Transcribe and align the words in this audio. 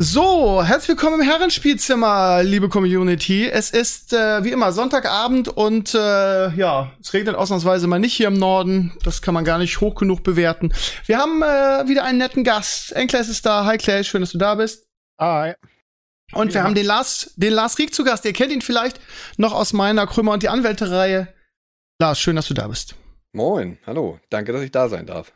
So, 0.00 0.62
herzlich 0.62 0.90
willkommen 0.90 1.20
im 1.20 1.26
Herrenspielzimmer, 1.26 2.44
liebe 2.44 2.68
Community. 2.68 3.48
Es 3.48 3.70
ist 3.70 4.12
äh, 4.12 4.44
wie 4.44 4.52
immer 4.52 4.70
Sonntagabend 4.70 5.48
und 5.48 5.92
äh, 5.92 6.50
ja, 6.50 6.92
es 7.00 7.12
regnet 7.12 7.34
ausnahmsweise 7.34 7.88
mal 7.88 7.98
nicht 7.98 8.14
hier 8.14 8.28
im 8.28 8.38
Norden. 8.38 8.92
Das 9.02 9.22
kann 9.22 9.34
man 9.34 9.44
gar 9.44 9.58
nicht 9.58 9.80
hoch 9.80 9.96
genug 9.96 10.22
bewerten. 10.22 10.72
Wir 11.06 11.18
haben 11.18 11.42
äh, 11.42 11.88
wieder 11.88 12.04
einen 12.04 12.18
netten 12.18 12.44
Gast. 12.44 12.92
Enkles 12.92 13.28
ist 13.28 13.44
da. 13.44 13.64
Hi 13.64 13.76
Clay, 13.76 14.04
schön, 14.04 14.20
dass 14.20 14.30
du 14.30 14.38
da 14.38 14.54
bist. 14.54 14.86
Hi. 15.18 15.54
Und 16.32 16.54
wir 16.54 16.62
haben 16.62 16.76
den 16.76 16.86
Lars, 16.86 17.32
den 17.34 17.52
Lars 17.52 17.76
Rieck 17.78 17.92
zu 17.92 18.04
Gast. 18.04 18.24
Ihr 18.24 18.32
kennt 18.32 18.52
ihn 18.52 18.62
vielleicht 18.62 19.00
noch 19.36 19.52
aus 19.52 19.72
meiner 19.72 20.06
Krümmer 20.06 20.32
und 20.32 20.44
die 20.44 20.48
Anwälte-Reihe. 20.48 21.26
Lars, 21.98 22.20
schön, 22.20 22.36
dass 22.36 22.46
du 22.46 22.54
da 22.54 22.68
bist. 22.68 22.94
Moin, 23.32 23.78
hallo. 23.84 24.20
Danke, 24.30 24.52
dass 24.52 24.62
ich 24.62 24.70
da 24.70 24.88
sein 24.88 25.06
darf. 25.06 25.32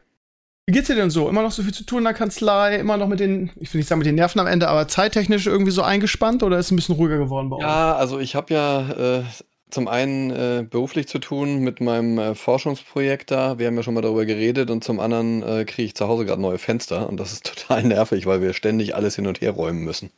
Wie 0.66 0.72
geht's 0.72 0.86
dir 0.86 0.94
denn 0.94 1.10
so? 1.10 1.28
Immer 1.28 1.42
noch 1.42 1.50
so 1.50 1.62
viel 1.62 1.74
zu 1.74 1.84
tun 1.84 1.98
in 1.98 2.04
der 2.04 2.14
Kanzlei? 2.14 2.76
Immer 2.76 2.96
noch 2.96 3.08
mit 3.08 3.18
den, 3.18 3.50
ich 3.56 3.72
will 3.74 3.80
nicht 3.80 3.88
sagen 3.88 3.98
mit 3.98 4.06
den 4.06 4.14
Nerven 4.14 4.38
am 4.38 4.46
Ende, 4.46 4.68
aber 4.68 4.86
zeittechnisch 4.86 5.46
irgendwie 5.46 5.72
so 5.72 5.82
eingespannt 5.82 6.44
oder 6.44 6.58
ist 6.58 6.66
es 6.66 6.72
ein 6.72 6.76
bisschen 6.76 6.94
ruhiger 6.94 7.18
geworden 7.18 7.50
bei 7.50 7.56
euch? 7.56 7.62
Ja, 7.62 7.96
also 7.96 8.20
ich 8.20 8.36
habe 8.36 8.54
ja 8.54 9.18
äh, 9.18 9.24
zum 9.70 9.88
einen 9.88 10.30
äh, 10.30 10.64
beruflich 10.68 11.08
zu 11.08 11.18
tun 11.18 11.60
mit 11.60 11.80
meinem 11.80 12.18
äh, 12.18 12.34
Forschungsprojekt 12.36 13.32
da. 13.32 13.58
Wir 13.58 13.66
haben 13.66 13.76
ja 13.76 13.82
schon 13.82 13.94
mal 13.94 14.02
darüber 14.02 14.24
geredet 14.24 14.70
und 14.70 14.84
zum 14.84 15.00
anderen 15.00 15.42
äh, 15.42 15.64
kriege 15.64 15.86
ich 15.86 15.94
zu 15.96 16.06
Hause 16.06 16.26
gerade 16.26 16.40
neue 16.40 16.58
Fenster 16.58 17.08
und 17.08 17.18
das 17.18 17.32
ist 17.32 17.44
total 17.56 17.82
nervig, 17.82 18.26
weil 18.26 18.40
wir 18.40 18.52
ständig 18.52 18.94
alles 18.94 19.16
hin 19.16 19.26
und 19.26 19.40
her 19.40 19.50
räumen 19.50 19.82
müssen. 19.82 20.10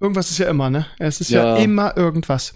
Irgendwas 0.00 0.30
ist 0.30 0.38
ja 0.38 0.48
immer, 0.48 0.70
ne? 0.70 0.86
Es 0.98 1.20
ist 1.20 1.30
ja, 1.30 1.56
ja 1.56 1.62
immer 1.62 1.94
irgendwas. 1.96 2.54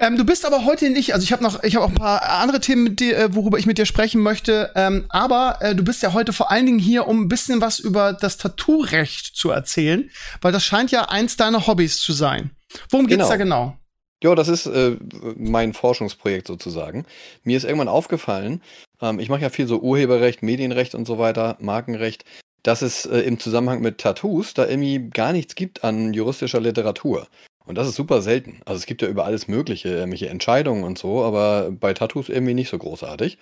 Ähm, 0.00 0.16
du 0.16 0.24
bist 0.24 0.46
aber 0.46 0.64
heute 0.64 0.88
nicht, 0.88 1.12
also 1.12 1.24
ich 1.24 1.30
habe 1.30 1.42
noch, 1.42 1.62
ich 1.62 1.76
habe 1.76 1.84
auch 1.84 1.90
ein 1.90 1.94
paar 1.94 2.22
andere 2.22 2.60
Themen, 2.60 2.84
mit 2.84 3.00
dir, 3.00 3.18
äh, 3.18 3.34
worüber 3.34 3.58
ich 3.58 3.66
mit 3.66 3.76
dir 3.76 3.84
sprechen 3.84 4.22
möchte. 4.22 4.72
Ähm, 4.74 5.04
aber 5.10 5.58
äh, 5.60 5.74
du 5.74 5.84
bist 5.84 6.02
ja 6.02 6.14
heute 6.14 6.32
vor 6.32 6.50
allen 6.50 6.64
Dingen 6.64 6.78
hier, 6.78 7.06
um 7.06 7.20
ein 7.20 7.28
bisschen 7.28 7.60
was 7.60 7.78
über 7.78 8.14
das 8.14 8.38
Tattoo-Recht 8.38 9.36
zu 9.36 9.50
erzählen, 9.50 10.10
weil 10.40 10.52
das 10.52 10.64
scheint 10.64 10.90
ja 10.90 11.10
eins 11.10 11.36
deiner 11.36 11.66
Hobbys 11.66 12.00
zu 12.00 12.14
sein. 12.14 12.50
Worum 12.88 13.06
geht's 13.08 13.18
genau. 13.18 13.28
da 13.28 13.36
genau? 13.36 13.76
Ja, 14.22 14.34
das 14.34 14.48
ist 14.48 14.66
äh, 14.66 14.96
mein 15.36 15.74
Forschungsprojekt 15.74 16.46
sozusagen. 16.46 17.04
Mir 17.44 17.58
ist 17.58 17.64
irgendwann 17.64 17.88
aufgefallen, 17.88 18.62
ähm, 19.02 19.18
ich 19.18 19.28
mache 19.28 19.42
ja 19.42 19.50
viel 19.50 19.66
so 19.66 19.80
Urheberrecht, 19.80 20.42
Medienrecht 20.42 20.94
und 20.94 21.06
so 21.06 21.18
weiter, 21.18 21.56
Markenrecht, 21.60 22.24
dass 22.62 22.80
es 22.80 23.04
äh, 23.04 23.18
im 23.20 23.38
Zusammenhang 23.38 23.80
mit 23.82 23.98
Tattoos 23.98 24.54
da 24.54 24.66
irgendwie 24.66 25.10
gar 25.10 25.32
nichts 25.32 25.54
gibt 25.54 25.84
an 25.84 26.14
juristischer 26.14 26.60
Literatur. 26.60 27.28
Und 27.64 27.76
das 27.76 27.88
ist 27.88 27.94
super 27.94 28.22
selten. 28.22 28.60
Also 28.64 28.78
es 28.78 28.86
gibt 28.86 29.02
ja 29.02 29.08
über 29.08 29.24
alles 29.24 29.48
Mögliche, 29.48 29.88
irgendwelche 29.88 30.28
Entscheidungen 30.28 30.84
und 30.84 30.98
so, 30.98 31.22
aber 31.22 31.70
bei 31.70 31.94
Tattoos 31.94 32.28
irgendwie 32.28 32.54
nicht 32.54 32.68
so 32.68 32.78
großartig. 32.78 33.38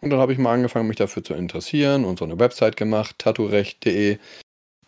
Und 0.00 0.10
dann 0.10 0.20
habe 0.20 0.32
ich 0.32 0.38
mal 0.38 0.52
angefangen, 0.52 0.88
mich 0.88 0.96
dafür 0.96 1.24
zu 1.24 1.34
interessieren 1.34 2.04
und 2.04 2.18
so 2.18 2.24
eine 2.24 2.38
Website 2.38 2.76
gemacht, 2.76 3.16
tattoorecht.de. 3.18 4.18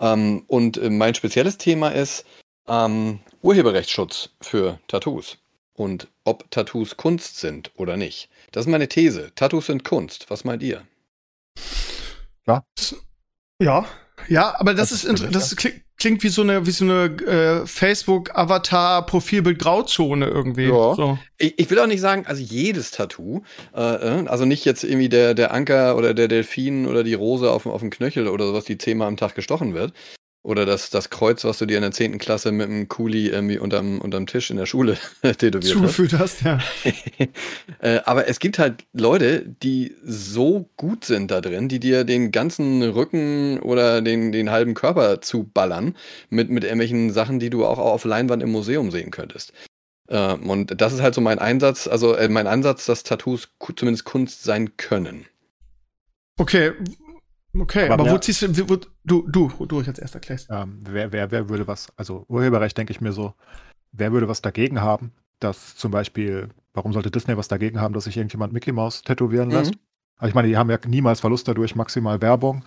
Ähm, 0.00 0.44
und 0.46 0.76
äh, 0.78 0.90
mein 0.90 1.14
spezielles 1.14 1.58
Thema 1.58 1.88
ist 1.90 2.24
ähm, 2.66 3.20
Urheberrechtsschutz 3.42 4.30
für 4.40 4.78
Tattoos. 4.86 5.38
Und 5.74 6.08
ob 6.24 6.50
Tattoos 6.50 6.96
Kunst 6.96 7.38
sind 7.38 7.70
oder 7.76 7.96
nicht. 7.96 8.28
Das 8.52 8.66
ist 8.66 8.70
meine 8.70 8.88
These. 8.88 9.32
Tattoos 9.34 9.66
sind 9.66 9.84
Kunst. 9.84 10.28
Was 10.28 10.44
meint 10.44 10.62
ihr? 10.62 10.82
Ja. 12.46 12.64
Ja, 13.60 13.86
ja, 14.28 14.58
aber 14.58 14.74
das, 14.74 14.90
das 14.90 15.04
ist, 15.04 15.34
das 15.34 15.56
klingt, 15.56 15.82
klingt 15.98 16.22
wie 16.22 16.28
so 16.28 16.42
eine, 16.42 16.66
wie 16.66 16.70
so 16.70 16.84
eine 16.84 17.06
äh, 17.26 17.66
Facebook-Avatar-Profilbild-Grauzone 17.66 20.26
irgendwie. 20.26 20.68
Ja. 20.68 20.94
So. 20.94 21.18
Ich, 21.38 21.58
ich, 21.58 21.68
will 21.70 21.80
auch 21.80 21.86
nicht 21.86 22.00
sagen, 22.00 22.24
also 22.26 22.42
jedes 22.42 22.90
Tattoo, 22.92 23.42
äh, 23.74 23.80
äh, 23.80 24.28
also 24.28 24.44
nicht 24.44 24.64
jetzt 24.64 24.84
irgendwie 24.84 25.08
der, 25.08 25.34
der 25.34 25.52
Anker 25.52 25.96
oder 25.96 26.14
der 26.14 26.28
Delfin 26.28 26.86
oder 26.86 27.02
die 27.04 27.14
Rose 27.14 27.50
auf, 27.50 27.66
auf 27.66 27.80
dem 27.80 27.90
Knöchel 27.90 28.28
oder 28.28 28.46
sowas, 28.46 28.64
die 28.64 28.78
zehnmal 28.78 29.08
am 29.08 29.16
Tag 29.16 29.34
gestochen 29.34 29.74
wird, 29.74 29.92
oder 30.42 30.64
das, 30.64 30.90
das 30.90 31.10
Kreuz, 31.10 31.44
was 31.44 31.58
du 31.58 31.66
dir 31.66 31.76
in 31.76 31.82
der 31.82 31.92
10. 31.92 32.18
Klasse 32.18 32.52
mit 32.52 32.68
einem 32.68 32.88
Kuli 32.88 33.28
irgendwie 33.28 33.58
unterm, 33.58 34.00
unterm 34.00 34.26
Tisch 34.26 34.50
in 34.50 34.56
der 34.56 34.66
Schule 34.66 34.96
tätowiert 35.22 35.64
Zugefügt 35.64 36.12
hast. 36.18 36.42
ja. 36.42 36.58
äh, 37.80 38.00
aber 38.04 38.28
es 38.28 38.38
gibt 38.38 38.58
halt 38.58 38.84
Leute, 38.92 39.44
die 39.62 39.94
so 40.02 40.68
gut 40.76 41.04
sind 41.04 41.30
da 41.30 41.40
drin, 41.40 41.68
die 41.68 41.80
dir 41.80 42.04
den 42.04 42.30
ganzen 42.30 42.82
Rücken 42.82 43.58
oder 43.60 44.00
den, 44.00 44.32
den 44.32 44.50
halben 44.50 44.74
Körper 44.74 45.20
zuballern 45.20 45.96
mit, 46.30 46.50
mit 46.50 46.64
irgendwelchen 46.64 47.12
Sachen, 47.12 47.40
die 47.40 47.50
du 47.50 47.66
auch 47.66 47.78
auf 47.78 48.04
Leinwand 48.04 48.42
im 48.42 48.52
Museum 48.52 48.90
sehen 48.90 49.10
könntest. 49.10 49.52
Äh, 50.06 50.34
und 50.34 50.80
das 50.80 50.92
ist 50.92 51.02
halt 51.02 51.14
so 51.14 51.20
mein 51.20 51.38
Einsatz, 51.38 51.88
also 51.88 52.14
äh, 52.14 52.28
mein 52.28 52.46
Ansatz, 52.46 52.86
dass 52.86 53.02
Tattoos 53.02 53.48
zumindest 53.76 54.04
Kunst 54.04 54.44
sein 54.44 54.76
können. 54.76 55.26
Okay, 56.38 56.72
Okay, 57.54 57.88
aber, 57.88 58.04
aber 58.04 58.12
wo 58.12 58.18
ziehst 58.18 58.42
du, 58.42 58.68
wo, 58.68 58.76
du, 59.04 59.26
du, 59.28 59.48
du 59.66 59.80
jetzt 59.80 59.98
erst 59.98 60.14
erklärst. 60.14 60.48
Ähm, 60.50 60.80
wer, 60.82 61.12
wer, 61.12 61.30
wer 61.30 61.48
würde 61.48 61.66
was, 61.66 61.88
also 61.96 62.24
Urheberrecht 62.28 62.76
denke 62.76 62.92
ich 62.92 63.00
mir 63.00 63.12
so, 63.12 63.34
wer 63.92 64.12
würde 64.12 64.28
was 64.28 64.42
dagegen 64.42 64.80
haben, 64.80 65.12
dass 65.40 65.76
zum 65.76 65.90
Beispiel, 65.90 66.48
warum 66.74 66.92
sollte 66.92 67.10
Disney 67.10 67.36
was 67.36 67.48
dagegen 67.48 67.80
haben, 67.80 67.94
dass 67.94 68.04
sich 68.04 68.16
irgendjemand 68.16 68.52
Mickey 68.52 68.72
Mouse 68.72 69.02
tätowieren 69.02 69.50
lässt? 69.50 69.74
Mhm. 69.74 69.80
Also 70.18 70.30
ich 70.30 70.34
meine, 70.34 70.48
die 70.48 70.56
haben 70.56 70.70
ja 70.70 70.78
niemals 70.86 71.20
Verlust 71.20 71.48
dadurch, 71.48 71.76
maximal 71.76 72.20
Werbung. 72.20 72.64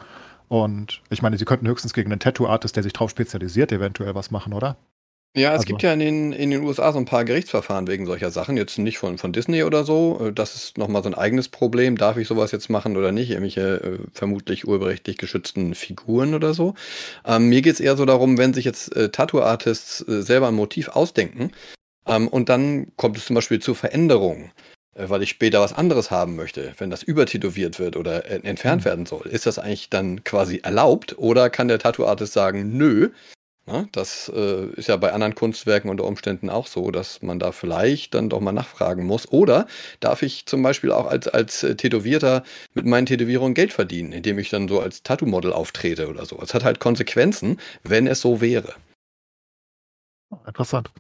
Und 0.48 1.02
ich 1.10 1.22
meine, 1.22 1.38
sie 1.38 1.46
könnten 1.46 1.68
höchstens 1.68 1.94
gegen 1.94 2.12
einen 2.12 2.20
Tattoo-Artist, 2.20 2.76
der 2.76 2.84
sich 2.84 2.94
drauf 2.94 3.10
spezialisiert, 3.10 3.72
eventuell 3.72 4.16
was 4.16 4.32
machen, 4.32 4.54
oder? 4.54 4.78
Ja, 5.34 5.52
es 5.52 5.60
also. 5.60 5.66
gibt 5.68 5.82
ja 5.82 5.94
in 5.94 6.00
den, 6.00 6.34
in 6.34 6.52
den 6.52 6.62
USA 6.62 6.92
so 6.92 7.00
ein 7.00 7.06
paar 7.06 7.24
Gerichtsverfahren 7.24 7.88
wegen 7.88 8.06
solcher 8.06 8.32
Sachen. 8.32 8.58
Jetzt 8.58 8.78
nicht 8.78 8.98
von, 8.98 9.18
von 9.18 9.32
Disney 9.32 9.64
oder 9.64 9.86
so. 9.86 10.28
Äh, 10.28 10.34
das 10.34 10.56
ist 10.56 10.78
nochmal 10.78 11.04
so 11.04 11.10
ein 11.10 11.16
eigenes 11.16 11.48
Problem. 11.48 11.98
Darf 11.98 12.18
ich 12.18 12.28
sowas 12.28 12.52
jetzt 12.52 12.70
machen 12.70 12.98
oder 12.98 13.14
nicht? 13.14 13.30
Irgendwelche 13.30 13.82
äh, 13.82 14.00
vermutlich 14.12 14.68
urheberrechtlich 14.68 15.18
geschützten 15.18 15.74
Figuren 15.74 16.34
oder 16.34 16.54
so. 16.54 16.74
Ähm, 17.26 17.48
mir 17.48 17.62
geht 17.62 17.76
es 17.76 17.80
eher 17.80 17.96
so 17.96 18.04
darum, 18.06 18.38
wenn 18.38 18.54
sich 18.54 18.66
jetzt 18.66 18.94
äh, 18.96 19.10
Tattoo-Artists 19.10 20.06
äh, 20.08 20.22
selber 20.22 20.50
ein 20.50 20.56
Motiv 20.56 20.90
ausdenken 20.90 21.52
ähm, 22.08 22.28
und 22.28 22.50
dann 22.50 22.92
kommt 22.98 23.16
es 23.18 23.26
zum 23.26 23.36
Beispiel 23.36 23.62
zu 23.62 23.74
Veränderungen 23.74 24.52
äh, 24.96 25.08
weil 25.08 25.24
ich 25.24 25.30
später 25.30 25.62
was 25.62 25.72
anderes 25.72 26.12
haben 26.12 26.36
möchte, 26.36 26.74
wenn 26.78 26.90
das 26.90 27.04
übertätowiert 27.04 27.80
wird 27.80 27.96
oder 27.96 28.30
entfernt 28.44 28.82
mhm. 28.82 28.86
werden 28.86 29.06
soll, 29.06 29.28
ist 29.28 29.46
das 29.46 29.60
eigentlich 29.60 29.90
dann 29.90 30.26
quasi 30.26 30.60
erlaubt 30.62 31.18
oder 31.18 31.50
kann 31.50 31.70
der 31.70 31.80
Tattoo-Artist 31.80 32.34
sagen, 32.34 32.76
nö, 32.76 33.12
Ne? 33.68 33.88
Das 33.92 34.32
äh, 34.34 34.66
ist 34.76 34.88
ja 34.88 34.98
bei 34.98 35.14
anderen 35.14 35.36
Kunstwerken 35.36 35.90
unter 35.90 36.06
Umständen 36.06 36.50
auch 36.50 36.68
so, 36.68 36.90
dass 36.92 37.22
man 37.22 37.40
da 37.40 37.52
vielleicht 37.52 38.14
dann 38.16 38.30
doch 38.30 38.40
mal 38.40 38.52
nachfragen 38.52 39.06
muss. 39.06 39.32
Oder 39.32 39.68
darf 40.00 40.24
ich 40.24 40.46
zum 40.46 40.64
Beispiel 40.64 40.92
auch 40.92 41.06
als, 41.06 41.28
als 41.28 41.64
äh, 41.64 41.76
Tätowierter 41.76 42.44
mit 42.74 42.86
meinen 42.86 43.06
Tätowierungen 43.06 43.54
Geld 43.54 43.74
verdienen, 43.74 44.14
indem 44.14 44.40
ich 44.40 44.50
dann 44.50 44.68
so 44.68 44.80
als 44.80 45.04
Tattoo-Model 45.04 45.54
auftrete 45.54 46.08
oder 46.10 46.26
so. 46.26 46.40
Es 46.42 46.54
hat 46.54 46.64
halt 46.64 46.80
Konsequenzen, 46.80 47.60
wenn 47.84 48.08
es 48.08 48.22
so 48.22 48.42
wäre. 48.42 48.74
Interessant. 50.48 50.92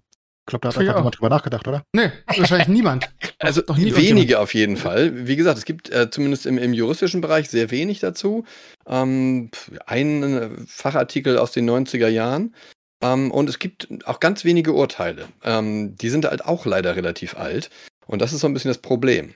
Ich 0.41 0.45
glaube, 0.47 0.67
da 0.67 0.69
hat 0.69 0.77
einfach 0.77 0.95
niemand 0.95 1.17
drüber 1.17 1.29
nachgedacht, 1.29 1.67
oder? 1.67 1.83
Nee, 1.93 2.11
wahrscheinlich 2.35 2.67
niemand. 2.67 3.09
Also 3.39 3.63
Noch 3.67 3.77
nie 3.77 3.95
wenige 3.95 4.39
auf 4.39 4.53
jeden 4.53 4.77
Fall. 4.77 5.27
Wie 5.27 5.35
gesagt, 5.35 5.57
es 5.57 5.65
gibt 5.65 5.89
äh, 5.89 6.11
zumindest 6.11 6.45
im, 6.45 6.59
im, 6.59 6.73
juristischen 6.73 7.19
Bereich 7.19 7.49
sehr 7.49 7.71
wenig 7.71 7.99
dazu. 7.99 8.45
Ähm, 8.85 9.49
ein 9.87 10.23
äh, 10.23 10.49
Fachartikel 10.67 11.39
aus 11.39 11.51
den 11.51 11.67
90er 11.67 12.07
Jahren. 12.07 12.53
Ähm, 13.01 13.31
und 13.31 13.49
es 13.49 13.57
gibt 13.57 13.87
auch 14.05 14.19
ganz 14.19 14.45
wenige 14.45 14.73
Urteile. 14.73 15.25
Ähm, 15.43 15.95
die 15.95 16.09
sind 16.09 16.25
halt 16.25 16.45
auch 16.45 16.67
leider 16.67 16.95
relativ 16.95 17.35
alt. 17.35 17.71
Und 18.05 18.21
das 18.21 18.31
ist 18.31 18.41
so 18.41 18.47
ein 18.47 18.53
bisschen 18.53 18.69
das 18.69 18.77
Problem. 18.77 19.33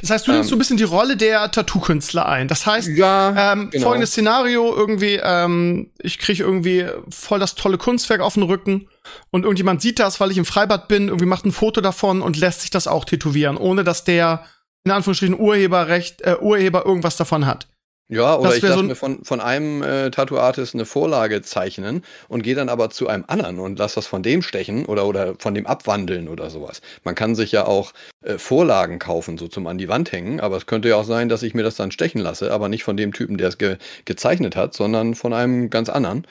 Das 0.00 0.10
heißt, 0.10 0.26
du 0.26 0.32
nimmst 0.32 0.46
ähm, 0.46 0.50
so 0.50 0.56
ein 0.56 0.58
bisschen 0.58 0.76
die 0.76 0.84
Rolle 0.84 1.16
der 1.16 1.50
Tattoo-Künstler 1.50 2.26
ein. 2.26 2.48
Das 2.48 2.66
heißt, 2.66 2.88
ja, 2.88 3.52
ähm, 3.52 3.70
genau. 3.70 3.86
folgendes 3.86 4.10
Szenario, 4.10 4.74
irgendwie, 4.74 5.20
ähm, 5.22 5.90
ich 5.98 6.18
kriege 6.18 6.42
irgendwie 6.42 6.86
voll 7.10 7.38
das 7.38 7.54
tolle 7.54 7.78
Kunstwerk 7.78 8.20
auf 8.20 8.34
den 8.34 8.44
Rücken 8.44 8.88
und 9.30 9.44
irgendjemand 9.44 9.82
sieht 9.82 9.98
das, 9.98 10.20
weil 10.20 10.30
ich 10.30 10.38
im 10.38 10.44
Freibad 10.44 10.88
bin, 10.88 11.08
irgendwie 11.08 11.26
macht 11.26 11.44
ein 11.44 11.52
Foto 11.52 11.80
davon 11.80 12.22
und 12.22 12.36
lässt 12.36 12.60
sich 12.60 12.70
das 12.70 12.86
auch 12.86 13.04
tätowieren, 13.04 13.56
ohne 13.56 13.84
dass 13.84 14.04
der 14.04 14.44
in 14.84 14.90
Anführungsstrichen 14.90 15.38
Urheberrecht, 15.38 16.22
äh, 16.22 16.36
Urheber 16.40 16.84
irgendwas 16.84 17.16
davon 17.16 17.46
hat. 17.46 17.68
Ja, 18.08 18.36
oder 18.36 18.54
ich 18.54 18.62
lasse 18.62 18.74
so 18.74 18.82
mir 18.82 18.94
von, 18.94 19.24
von 19.24 19.40
einem 19.40 19.82
äh, 19.82 20.10
Tattoo-Artist 20.10 20.74
eine 20.74 20.84
Vorlage 20.84 21.40
zeichnen 21.40 22.04
und 22.28 22.42
gehe 22.42 22.54
dann 22.54 22.68
aber 22.68 22.90
zu 22.90 23.08
einem 23.08 23.24
anderen 23.26 23.58
und 23.58 23.78
lasse 23.78 23.94
das 23.94 24.06
von 24.06 24.22
dem 24.22 24.42
stechen 24.42 24.84
oder, 24.84 25.06
oder 25.06 25.34
von 25.38 25.54
dem 25.54 25.66
abwandeln 25.66 26.28
oder 26.28 26.50
sowas. 26.50 26.82
Man 27.04 27.14
kann 27.14 27.34
sich 27.34 27.52
ja 27.52 27.64
auch 27.64 27.92
äh, 28.22 28.36
Vorlagen 28.36 28.98
kaufen, 28.98 29.38
so 29.38 29.48
zum 29.48 29.66
an 29.66 29.78
die 29.78 29.88
Wand 29.88 30.12
hängen, 30.12 30.40
aber 30.40 30.56
es 30.58 30.66
könnte 30.66 30.90
ja 30.90 30.96
auch 30.96 31.04
sein, 31.04 31.30
dass 31.30 31.42
ich 31.42 31.54
mir 31.54 31.62
das 31.62 31.76
dann 31.76 31.90
stechen 31.90 32.20
lasse, 32.20 32.52
aber 32.52 32.68
nicht 32.68 32.84
von 32.84 32.98
dem 32.98 33.12
Typen, 33.12 33.38
der 33.38 33.48
es 33.48 33.56
ge 33.56 33.78
gezeichnet 34.04 34.56
hat, 34.56 34.74
sondern 34.74 35.14
von 35.14 35.32
einem 35.32 35.70
ganz 35.70 35.88
anderen. 35.88 36.26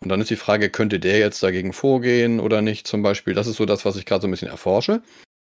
Und 0.00 0.10
dann 0.10 0.20
ist 0.20 0.30
die 0.30 0.36
Frage, 0.36 0.68
könnte 0.68 1.00
der 1.00 1.18
jetzt 1.18 1.42
dagegen 1.42 1.72
vorgehen 1.72 2.40
oder 2.40 2.60
nicht 2.60 2.86
zum 2.86 3.02
Beispiel? 3.02 3.34
Das 3.34 3.46
ist 3.46 3.56
so 3.56 3.64
das, 3.64 3.84
was 3.84 3.96
ich 3.96 4.04
gerade 4.04 4.22
so 4.22 4.28
ein 4.28 4.32
bisschen 4.32 4.48
erforsche. 4.48 5.02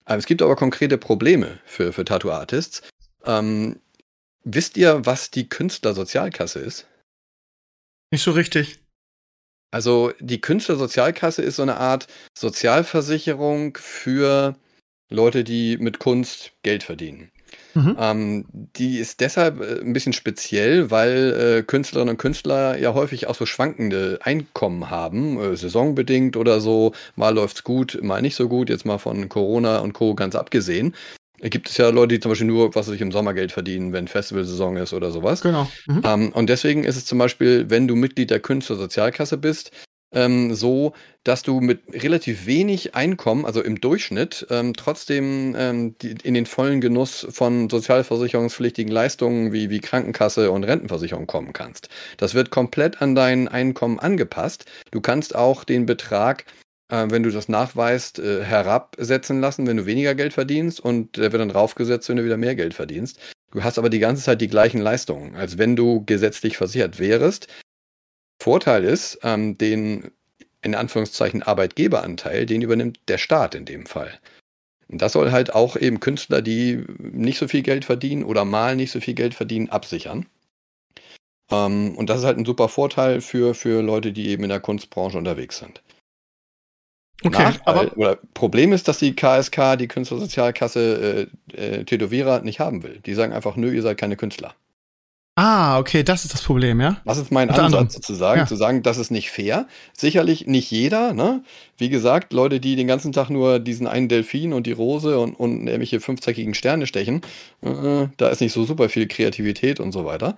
Ähm, 0.08 0.20
es 0.20 0.26
gibt 0.26 0.42
aber 0.42 0.56
konkrete 0.56 0.98
Probleme 0.98 1.60
für, 1.66 1.92
für 1.92 2.06
Tattoo-Artists. 2.06 2.84
Ähm, 3.26 3.80
wisst 4.46 4.78
ihr, 4.78 5.06
was 5.06 5.32
die 5.32 5.50
Künstlersozialkasse 5.50 6.60
ist? 6.60 6.88
Nicht 8.12 8.24
so 8.24 8.32
richtig. 8.32 8.80
Also 9.72 10.14
die 10.22 10.40
Künstlersozialkasse 10.40 11.42
ist 11.42 11.58
so 11.58 11.64
eine 11.64 11.78
Art 11.78 12.08
Sozialversicherung 12.38 13.78
für 13.78 14.56
Leute, 15.10 15.44
die 15.44 15.78
mit 15.78 16.00
Kunst 16.00 16.54
Geld 16.64 16.84
verdienen. 16.84 17.32
Mhm. 17.74 17.98
Ähm, 18.00 18.46
die 18.52 19.00
ist 19.00 19.20
deshalb 19.20 19.60
äh, 19.62 19.82
ein 19.82 19.94
bisschen 19.94 20.14
speziell, 20.14 20.92
weil 20.92 21.34
äh, 21.60 21.64
Künstlerinnen 21.64 22.14
und 22.14 22.18
Künstler 22.18 22.78
ja 22.78 22.94
häufig 22.94 23.28
auch 23.28 23.36
so 23.36 23.46
schwankende 23.46 24.20
Einkommen 24.22 24.90
haben, 24.90 25.38
äh, 25.40 25.58
saisonbedingt 25.58 26.38
oder 26.38 26.62
so. 26.62 26.94
Mal 27.16 27.36
läuft's 27.36 27.64
gut, 27.64 28.00
mal 28.02 28.22
nicht 28.22 28.36
so 28.36 28.48
gut, 28.48 28.70
jetzt 28.70 28.86
mal 28.86 28.98
von 28.98 29.28
Corona 29.30 29.80
und 29.80 29.94
Co. 29.94 30.16
ganz 30.16 30.36
abgesehen. 30.36 30.96
Gibt 31.42 31.70
es 31.70 31.78
ja 31.78 31.90
Leute, 31.90 32.16
die 32.16 32.20
zum 32.20 32.32
Beispiel 32.32 32.48
nur, 32.48 32.74
was 32.76 32.86
sich 32.86 33.02
im 33.02 33.12
Sommer 33.12 33.34
Geld 33.34 33.52
verdienen, 33.52 33.94
wenn 33.94 34.08
Festivalsaison 34.08 34.78
ist 34.78 34.94
oder 34.94 35.12
sowas. 35.12 35.42
Genau. 35.42 35.70
Mhm. 35.88 36.02
Ähm, 36.04 36.32
und 36.34 36.50
deswegen 36.50 36.84
ist 36.84 36.96
es 36.96 37.06
zum 37.06 37.18
Beispiel, 37.18 37.70
wenn 37.70 37.88
du 37.88 37.96
Mitglied 37.96 38.32
der 38.32 38.40
Künstlersozialkasse 38.40 39.38
bist, 39.38 39.72
ähm, 40.16 40.56
so, 40.56 40.94
dass 41.24 41.44
du 41.44 41.60
mit 41.60 41.82
relativ 41.92 42.46
wenig 42.46 42.96
Einkommen, 42.96 43.46
also 43.46 43.62
im 43.62 43.82
Durchschnitt, 43.82 44.48
ähm, 44.50 44.74
trotzdem 44.74 45.56
ähm, 45.58 45.96
die, 46.02 46.16
in 46.24 46.34
den 46.34 46.46
vollen 46.46 46.82
Genuss 46.82 47.28
von 47.30 47.70
sozialversicherungspflichtigen 47.70 48.92
Leistungen 48.92 49.52
wie, 49.52 49.70
wie 49.70 49.80
Krankenkasse 49.80 50.52
und 50.52 50.64
Rentenversicherung 50.64 51.28
kommen 51.28 51.54
kannst. 51.54 51.90
Das 52.18 52.34
wird 52.34 52.50
komplett 52.50 53.02
an 53.02 53.14
dein 53.14 53.48
Einkommen 53.48 54.00
angepasst. 54.00 54.66
Du 54.92 55.02
kannst 55.02 55.36
auch 55.36 55.64
den 55.64 55.86
Betrag 55.86 56.46
äh, 56.96 57.12
wenn 57.12 57.24
du 57.24 57.32
das 57.32 57.50
nachweist, 57.50 58.20
äh, 58.20 58.44
herabsetzen 58.44 59.42
lassen, 59.42 59.68
wenn 59.68 59.78
du 59.78 59.86
weniger 59.86 60.16
Geld 60.16 60.34
verdienst 60.34 60.80
und 60.80 61.18
der 61.18 61.32
wird 61.32 61.42
dann 61.42 61.52
raufgesetzt, 61.52 62.08
wenn 62.10 62.18
du 62.18 62.26
wieder 62.26 62.38
mehr 62.38 62.56
Geld 62.56 62.74
verdienst. 62.74 63.20
Du 63.52 63.64
hast 63.64 63.78
aber 63.78 63.90
die 63.90 64.00
ganze 64.00 64.24
Zeit 64.24 64.42
die 64.42 64.48
gleichen 64.48 64.82
Leistungen, 64.82 65.36
als 65.36 65.58
wenn 65.58 65.76
du 65.76 66.04
gesetzlich 66.06 66.58
versichert 66.58 67.00
wärst. 67.00 67.48
Vorteil 68.42 68.84
ist, 68.84 69.20
ähm, 69.24 69.58
den 69.58 70.12
in 70.62 70.76
Anführungszeichen 70.76 71.44
Arbeitgeberanteil, 71.44 72.46
den 72.46 72.62
übernimmt 72.62 73.00
der 73.08 73.18
Staat 73.18 73.56
in 73.56 73.66
dem 73.66 73.86
Fall. 73.86 74.20
Und 74.88 75.02
das 75.02 75.14
soll 75.14 75.32
halt 75.32 75.54
auch 75.54 75.76
eben 75.78 76.00
Künstler, 76.00 76.42
die 76.42 76.84
nicht 77.00 77.38
so 77.38 77.48
viel 77.48 77.62
Geld 77.62 77.86
verdienen 77.86 78.24
oder 78.24 78.46
mal 78.46 78.76
nicht 78.76 78.92
so 78.92 79.00
viel 79.00 79.14
Geld 79.14 79.34
verdienen, 79.36 79.70
absichern. 79.70 80.28
Ähm, 81.52 81.96
und 81.98 82.10
das 82.10 82.20
ist 82.20 82.26
halt 82.26 82.38
ein 82.38 82.46
super 82.46 82.70
Vorteil 82.70 83.22
für, 83.22 83.54
für 83.54 83.82
Leute, 83.82 84.12
die 84.12 84.30
eben 84.30 84.44
in 84.44 84.50
der 84.50 84.60
Kunstbranche 84.60 85.18
unterwegs 85.18 85.58
sind. 85.58 85.82
Okay, 87.24 87.44
Nachteil, 87.44 87.62
aber 87.66 87.98
oder 87.98 88.20
Problem 88.34 88.74
ist, 88.74 88.88
dass 88.88 89.00
die 89.00 89.16
KSK, 89.16 89.78
die 89.78 89.88
Künstlersozialkasse, 89.88 91.30
äh, 91.54 91.80
äh, 91.80 91.84
Tätowierer 91.86 92.42
nicht 92.42 92.60
haben 92.60 92.84
will. 92.84 93.00
Die 93.06 93.14
sagen 93.14 93.34
einfach, 93.34 93.56
nö, 93.56 93.74
ihr 93.74 93.82
seid 93.82 93.98
keine 93.98 94.18
Künstler. 94.18 94.54
Ah, 95.38 95.80
okay, 95.80 96.04
das 96.04 96.24
ist 96.24 96.34
das 96.34 96.44
Problem, 96.44 96.80
ja? 96.80 97.02
Das 97.04 97.18
ist 97.18 97.30
mein 97.30 97.50
Unter 97.50 97.64
Ansatz 97.64 97.80
anderem. 97.80 97.90
sozusagen, 97.90 98.40
ja. 98.40 98.46
zu 98.46 98.56
sagen, 98.56 98.84
das 98.84 98.98
ist 98.98 99.12
nicht 99.12 99.32
fair. 99.32 99.68
Sicherlich 99.92 100.48
nicht 100.48 100.72
jeder, 100.72 101.12
ne? 101.14 101.44
Wie 101.78 101.90
gesagt, 101.90 102.32
Leute, 102.32 102.62
die 102.62 102.78
den 102.78 102.88
ganzen 102.88 103.12
Tag 103.12 103.30
nur 103.30 103.60
diesen 103.60 103.86
einen 103.86 104.08
Delfin 104.08 104.54
und 104.54 104.66
die 104.66 104.72
Rose 104.72 105.20
und, 105.20 105.34
und 105.34 105.68
irgendwelche 105.68 106.00
fünfzackigen 106.00 106.54
Sterne 106.54 106.88
stechen, 106.88 107.22
äh, 107.62 108.08
da 108.16 108.30
ist 108.30 108.40
nicht 108.40 108.54
so 108.54 108.64
super 108.64 108.88
viel 108.88 109.10
Kreativität 109.10 109.82
und 109.82 109.92
so 109.92 110.06
weiter. 110.06 110.38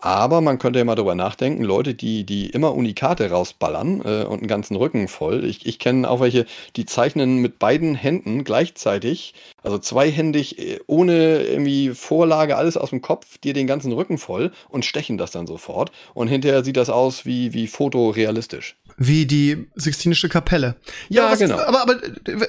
Aber 0.00 0.40
man 0.40 0.58
könnte 0.58 0.78
ja 0.78 0.84
mal 0.84 0.94
darüber 0.94 1.14
nachdenken, 1.14 1.64
Leute, 1.64 1.94
die, 1.94 2.24
die 2.24 2.50
immer 2.50 2.74
Unikate 2.74 3.30
rausballern 3.30 4.00
äh, 4.04 4.24
und 4.24 4.38
einen 4.38 4.46
ganzen 4.48 4.76
Rücken 4.76 5.08
voll. 5.08 5.44
Ich, 5.44 5.66
ich 5.66 5.78
kenne 5.78 6.08
auch 6.08 6.20
welche, 6.20 6.46
die 6.76 6.86
zeichnen 6.86 7.38
mit 7.38 7.58
beiden 7.58 7.94
Händen 7.94 8.44
gleichzeitig, 8.44 9.34
also 9.62 9.78
zweihändig, 9.78 10.58
äh, 10.58 10.80
ohne 10.86 11.42
irgendwie 11.42 11.90
Vorlage, 11.90 12.56
alles 12.56 12.76
aus 12.76 12.90
dem 12.90 13.02
Kopf, 13.02 13.38
dir 13.38 13.54
den 13.54 13.66
ganzen 13.66 13.92
Rücken 13.92 14.18
voll 14.18 14.52
und 14.68 14.84
stechen 14.84 15.18
das 15.18 15.30
dann 15.30 15.46
sofort. 15.46 15.90
Und 16.14 16.28
hinterher 16.28 16.64
sieht 16.64 16.76
das 16.76 16.90
aus 16.90 17.26
wie, 17.26 17.52
wie 17.52 17.66
fotorealistisch. 17.66 18.76
Wie 18.96 19.26
die 19.26 19.68
Sixtinische 19.74 20.28
Kapelle. 20.28 20.76
Ja, 21.08 21.24
ja 21.24 21.32
was, 21.32 21.38
genau. 21.38 21.58
Aber, 21.58 21.82
aber 21.82 21.96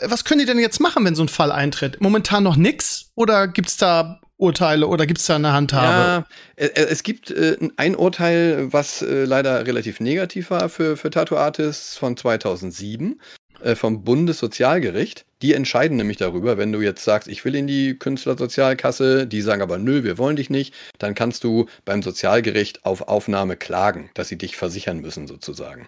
was 0.06 0.24
können 0.24 0.40
die 0.40 0.46
denn 0.46 0.60
jetzt 0.60 0.80
machen, 0.80 1.06
wenn 1.06 1.16
so 1.16 1.24
ein 1.24 1.30
Fall 1.30 1.51
eintritt? 1.51 2.01
Momentan 2.01 2.44
noch 2.44 2.56
nix? 2.56 3.12
Oder 3.16 3.48
gibt's 3.48 3.78
da 3.78 4.19
Urteile 4.39 4.88
oder 4.88 5.06
gibt 5.06 5.19
es 5.19 5.25
da 5.25 5.36
eine 5.36 5.51
Handhabe? 5.51 6.25
Ja, 6.57 6.65
äh, 6.65 6.68
äh, 6.68 6.88
es 6.89 7.03
gibt 7.03 7.30
äh, 7.30 7.57
ein 7.75 7.95
Urteil, 7.95 8.71
was 8.71 9.01
äh, 9.01 9.25
leider 9.25 9.68
relativ 9.68 10.00
negativ 10.00 10.50
war 10.50 10.69
für, 10.69 10.97
für 10.97 11.09
Tattoo-Artists 11.09 11.97
von 11.97 12.15
2007 12.15 13.19
äh, 13.62 13.75
vom 13.75 14.03
Bundessozialgericht. 14.03 15.25
Die 15.41 15.53
entscheiden 15.53 15.97
nämlich 15.97 16.18
darüber, 16.18 16.57
wenn 16.57 16.71
du 16.71 16.81
jetzt 16.81 17.03
sagst, 17.03 17.27
ich 17.27 17.44
will 17.44 17.56
in 17.56 17.68
die 17.68 17.97
Künstlersozialkasse, 17.97 19.27
die 19.27 19.41
sagen 19.41 19.62
aber 19.62 19.77
nö, 19.77 20.03
wir 20.03 20.18
wollen 20.18 20.38
dich 20.38 20.50
nicht, 20.50 20.74
dann 20.97 21.15
kannst 21.15 21.44
du 21.44 21.68
beim 21.83 22.01
Sozialgericht 22.01 22.86
auf 22.86 23.07
Aufnahme 23.07 23.57
klagen, 23.57 24.09
dass 24.13 24.30
sie 24.30 24.38
dich 24.38 24.56
versichern 24.56 25.00
müssen 25.00 25.27
sozusagen. 25.27 25.88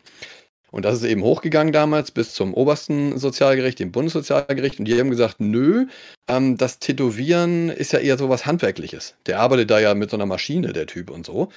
Und 0.71 0.85
das 0.85 0.95
ist 0.95 1.03
eben 1.03 1.21
hochgegangen 1.21 1.73
damals 1.73 2.11
bis 2.11 2.33
zum 2.33 2.53
obersten 2.53 3.17
Sozialgericht, 3.17 3.79
dem 3.79 3.91
Bundessozialgericht. 3.91 4.79
Und 4.79 4.85
die 4.85 4.97
haben 4.97 5.09
gesagt, 5.09 5.35
nö, 5.39 5.87
ähm, 6.29 6.57
das 6.57 6.79
Tätowieren 6.79 7.69
ist 7.69 7.91
ja 7.91 7.99
eher 7.99 8.17
so 8.17 8.29
was 8.29 8.45
Handwerkliches. 8.45 9.15
Der 9.25 9.39
arbeitet 9.41 9.69
da 9.69 9.79
ja 9.79 9.93
mit 9.93 10.09
so 10.09 10.17
einer 10.17 10.25
Maschine, 10.25 10.71
der 10.71 10.87
Typ 10.87 11.09
und 11.09 11.25
so. 11.25 11.49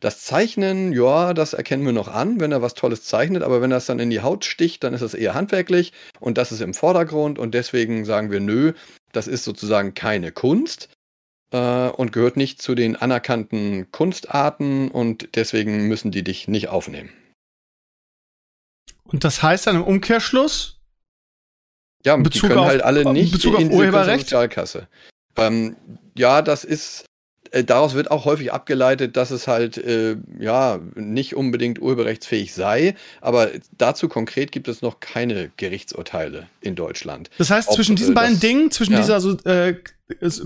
Das 0.00 0.24
Zeichnen, 0.24 0.92
ja, 0.92 1.34
das 1.34 1.52
erkennen 1.52 1.84
wir 1.84 1.92
noch 1.92 2.08
an, 2.08 2.40
wenn 2.40 2.52
er 2.52 2.62
was 2.62 2.72
Tolles 2.72 3.04
zeichnet, 3.04 3.42
aber 3.42 3.60
wenn 3.60 3.68
das 3.68 3.84
dann 3.84 3.98
in 3.98 4.08
die 4.08 4.22
Haut 4.22 4.46
sticht, 4.46 4.82
dann 4.82 4.94
ist 4.94 5.02
das 5.02 5.12
eher 5.12 5.34
handwerklich 5.34 5.92
und 6.20 6.38
das 6.38 6.52
ist 6.52 6.62
im 6.62 6.72
Vordergrund 6.72 7.38
und 7.38 7.52
deswegen 7.52 8.06
sagen 8.06 8.30
wir, 8.30 8.40
nö, 8.40 8.72
das 9.12 9.28
ist 9.28 9.44
sozusagen 9.44 9.92
keine 9.92 10.32
Kunst 10.32 10.88
äh, 11.52 11.88
und 11.88 12.12
gehört 12.12 12.38
nicht 12.38 12.62
zu 12.62 12.74
den 12.74 12.96
anerkannten 12.96 13.92
Kunstarten 13.92 14.90
und 14.90 15.28
deswegen 15.34 15.88
müssen 15.88 16.10
die 16.10 16.24
dich 16.24 16.48
nicht 16.48 16.68
aufnehmen. 16.68 17.10
Und 19.12 19.24
das 19.24 19.42
heißt 19.42 19.66
dann 19.66 19.76
im 19.76 19.82
Umkehrschluss? 19.82 20.78
Ja, 22.04 22.14
in 22.14 22.22
Bezug 22.22 22.42
die 22.42 22.48
können 22.48 22.60
auf, 22.60 22.66
halt 22.66 22.82
alle 22.82 23.12
nicht 23.12 23.32
Bezug 23.32 23.58
in 23.58 23.68
auf 23.68 23.74
Urheberrecht? 23.74 24.20
Sozialkasse. 24.20 24.88
Ähm, 25.36 25.76
ja, 26.16 26.42
das 26.42 26.64
ist, 26.64 27.04
äh, 27.50 27.64
daraus 27.64 27.94
wird 27.94 28.10
auch 28.10 28.24
häufig 28.24 28.52
abgeleitet, 28.52 29.16
dass 29.16 29.30
es 29.30 29.48
halt, 29.48 29.76
äh, 29.78 30.16
ja, 30.38 30.80
nicht 30.94 31.36
unbedingt 31.36 31.80
urheberrechtsfähig 31.80 32.54
sei, 32.54 32.94
aber 33.20 33.50
dazu 33.76 34.08
konkret 34.08 34.52
gibt 34.52 34.68
es 34.68 34.80
noch 34.80 35.00
keine 35.00 35.50
Gerichtsurteile 35.56 36.48
in 36.60 36.74
Deutschland. 36.74 37.30
Das 37.38 37.50
heißt, 37.50 37.68
Ob, 37.68 37.74
zwischen 37.74 37.96
diesen 37.96 38.12
äh, 38.12 38.14
beiden 38.14 38.34
das, 38.34 38.40
Dingen, 38.40 38.70
zwischen 38.70 38.92
ja. 38.92 39.00
dieser 39.00 39.46
äh, 39.46 39.74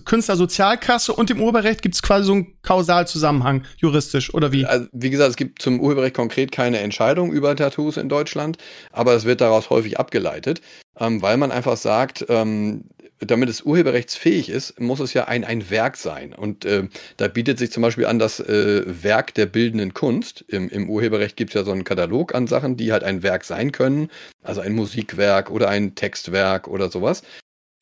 Künstlersozialkasse 0.05 1.13
und 1.13 1.31
dem 1.31 1.41
Urheberrecht 1.41 1.83
gibt 1.83 1.95
es 1.95 2.03
quasi 2.03 2.27
so 2.27 2.33
einen 2.33 2.61
Kausalzusammenhang 2.63 3.65
juristisch 3.77 4.33
oder 4.35 4.53
wie? 4.53 4.65
Also, 4.65 4.87
wie 4.93 5.11
gesagt, 5.11 5.31
es 5.31 5.37
gibt 5.37 5.63
zum 5.63 5.81
Urheberrecht 5.81 6.15
konkret 6.15 6.53
keine 6.53 6.79
Entscheidung 6.81 7.33
über 7.33 7.55
Tattoos 7.57 7.97
in 7.97 8.09
Deutschland, 8.09 8.59
aber 8.93 9.15
es 9.15 9.25
wird 9.25 9.41
daraus 9.41 9.71
häufig 9.71 9.99
abgeleitet, 9.99 10.61
ähm, 10.99 11.23
weil 11.23 11.37
man 11.37 11.51
einfach 11.53 11.77
sagt, 11.77 12.27
ähm, 12.29 12.85
damit 13.21 13.49
es 13.49 13.63
urheberrechtsfähig 13.63 14.49
ist, 14.49 14.81
muss 14.81 15.01
es 15.01 15.15
ja 15.15 15.27
ein, 15.27 15.45
ein 15.45 15.71
Werk 15.71 15.97
sein. 15.97 16.35
Und 16.35 16.65
äh, 16.65 16.89
da 17.17 17.29
bietet 17.29 17.59
sich 17.59 17.71
zum 17.71 17.83
Beispiel 17.83 18.07
an 18.07 18.19
das 18.19 18.41
äh, 18.41 18.83
Werk 18.87 19.35
der 19.35 19.47
bildenden 19.47 19.95
Kunst. 19.95 20.45
Im, 20.49 20.69
im 20.69 20.91
Urheberrecht 20.91 21.37
gibt 21.37 21.51
es 21.51 21.55
ja 21.55 21.65
so 21.65 21.73
einen 21.73 21.85
Katalog 21.85 22.35
an 22.35 22.47
Sachen, 22.47 22.77
die 22.77 22.93
halt 22.93 23.05
ein 23.05 23.23
Werk 23.23 23.45
sein 23.45 23.73
können. 23.73 24.11
Also 24.43 24.61
ein 24.61 24.75
Musikwerk 24.75 25.51
oder 25.51 25.69
ein 25.69 25.95
Textwerk 25.95 26.69
oder 26.69 26.91
sowas. 26.91 27.23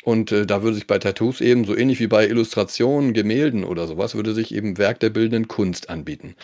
Und 0.02 0.32
äh, 0.32 0.46
da 0.46 0.62
würde 0.62 0.74
sich 0.74 0.86
bei 0.86 0.98
Tattoos 0.98 1.40
eben, 1.40 1.64
so 1.64 1.76
ähnlich 1.76 2.00
wie 2.00 2.08
bei 2.08 2.26
Illustrationen, 2.26 3.14
Gemälden 3.14 3.64
oder 3.64 3.86
sowas, 3.86 4.14
würde 4.14 4.34
sich 4.34 4.52
eben 4.54 4.78
Werk 4.78 5.00
der 5.00 5.10
bildenden 5.10 5.48
Kunst 5.48 5.90
anbieten. 5.90 6.34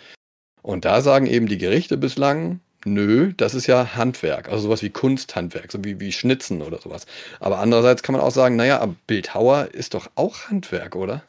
Und 0.63 0.85
da 0.85 1.01
sagen 1.01 1.27
eben 1.27 1.47
die 1.47 1.59
Gerichte 1.59 1.97
bislang, 1.97 2.61
nö, 2.85 3.33
das 3.37 3.55
ist 3.55 3.67
ja 3.67 3.97
Handwerk, 3.97 4.49
also 4.49 4.65
sowas 4.65 4.83
wie 4.83 4.91
Kunsthandwerk, 4.91 5.73
so 5.73 5.83
wie, 5.83 5.99
wie 5.99 6.13
Schnitzen 6.13 6.63
oder 6.63 6.79
sowas. 6.79 7.07
Aber 7.41 7.59
andererseits 7.59 8.03
kann 8.03 8.13
man 8.13 8.23
auch 8.23 8.31
sagen, 8.31 8.55
naja, 8.55 8.95
Bildhauer 9.07 9.71
ist 9.73 9.95
doch 9.95 10.09
auch 10.15 10.49
Handwerk, 10.49 10.95
oder? 10.95 11.25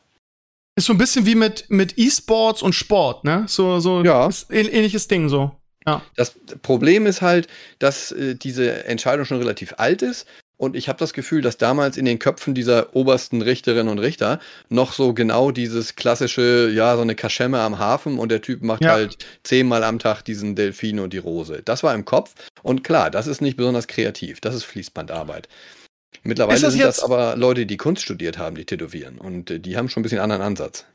Ist 0.76 0.86
so 0.86 0.94
ein 0.94 1.00
bisschen 1.00 1.26
wie 1.26 1.36
mit, 1.36 1.66
mit 1.70 1.98
E-Sports 1.98 2.62
und 2.62 2.74
Sport, 2.74 3.24
ne? 3.24 3.46
So, 3.48 3.80
so 3.80 4.04
ja. 4.04 4.30
ähnliches 4.50 5.08
Ding 5.08 5.30
so. 5.30 5.52
Ja. 5.88 6.04
Das 6.16 6.36
Problem 6.62 7.08
ist 7.08 7.22
halt, 7.22 7.48
dass 7.80 8.12
äh, 8.12 8.36
diese 8.36 8.86
Entscheidung 8.86 9.26
schon 9.26 9.40
relativ 9.40 9.74
alt 9.78 10.04
ist 10.04 10.28
und 10.60 10.76
ich 10.76 10.90
habe 10.90 11.00
das 11.00 11.14
Gefühl, 11.14 11.42
dass 11.42 11.58
damals 11.58 11.96
in 11.96 12.04
den 12.04 12.20
Köpfen 12.20 12.54
dieser 12.54 12.94
obersten 12.94 13.42
Richterinnen 13.42 13.88
und 13.88 14.00
Richter 14.00 14.40
noch 14.68 14.92
so 14.92 15.14
genau 15.14 15.52
dieses 15.52 15.96
klassische, 15.96 16.70
ja, 16.70 16.98
so 16.98 17.02
eine 17.02 17.16
Kaschemme 17.16 17.62
am 17.62 17.80
Hafen 17.80 18.20
und 18.20 18.30
der 18.30 18.42
Typ 18.42 18.62
macht 18.62 18.84
ja. 18.84 18.92
halt 18.92 19.18
zehnmal 19.44 19.86
am 19.86 20.00
Tag 20.00 20.22
diesen 20.22 20.56
Delfin 20.56 21.00
und 21.00 21.14
die 21.14 21.18
Rose. 21.18 21.62
Das 21.64 21.82
war 21.82 21.96
im 21.96 22.04
Kopf. 22.04 22.36
Und 22.62 22.84
klar, 22.84 23.10
das 23.10 23.26
ist 23.26 23.40
nicht 23.40 23.56
besonders 23.56 23.88
kreativ. 23.88 24.42
Das 24.42 24.54
ist 24.54 24.66
Fließbandarbeit. 24.66 25.48
Mittlerweile 26.24 26.60
das 26.60 26.74
sind 26.74 26.84
das 26.84 27.02
aber 27.02 27.38
Leute, 27.38 27.66
die 27.66 27.78
Kunst 27.78 28.02
studiert 28.02 28.38
haben, 28.38 28.58
die 28.58 28.66
tätowieren. 28.66 29.18
Und 29.18 29.50
äh, 29.52 29.60
die 29.62 29.78
haben 29.78 29.88
schon 29.88 30.02
ein 30.02 30.04
bisschen 30.04 30.20
anderen 30.20 30.42
Ansatz. 30.42 30.86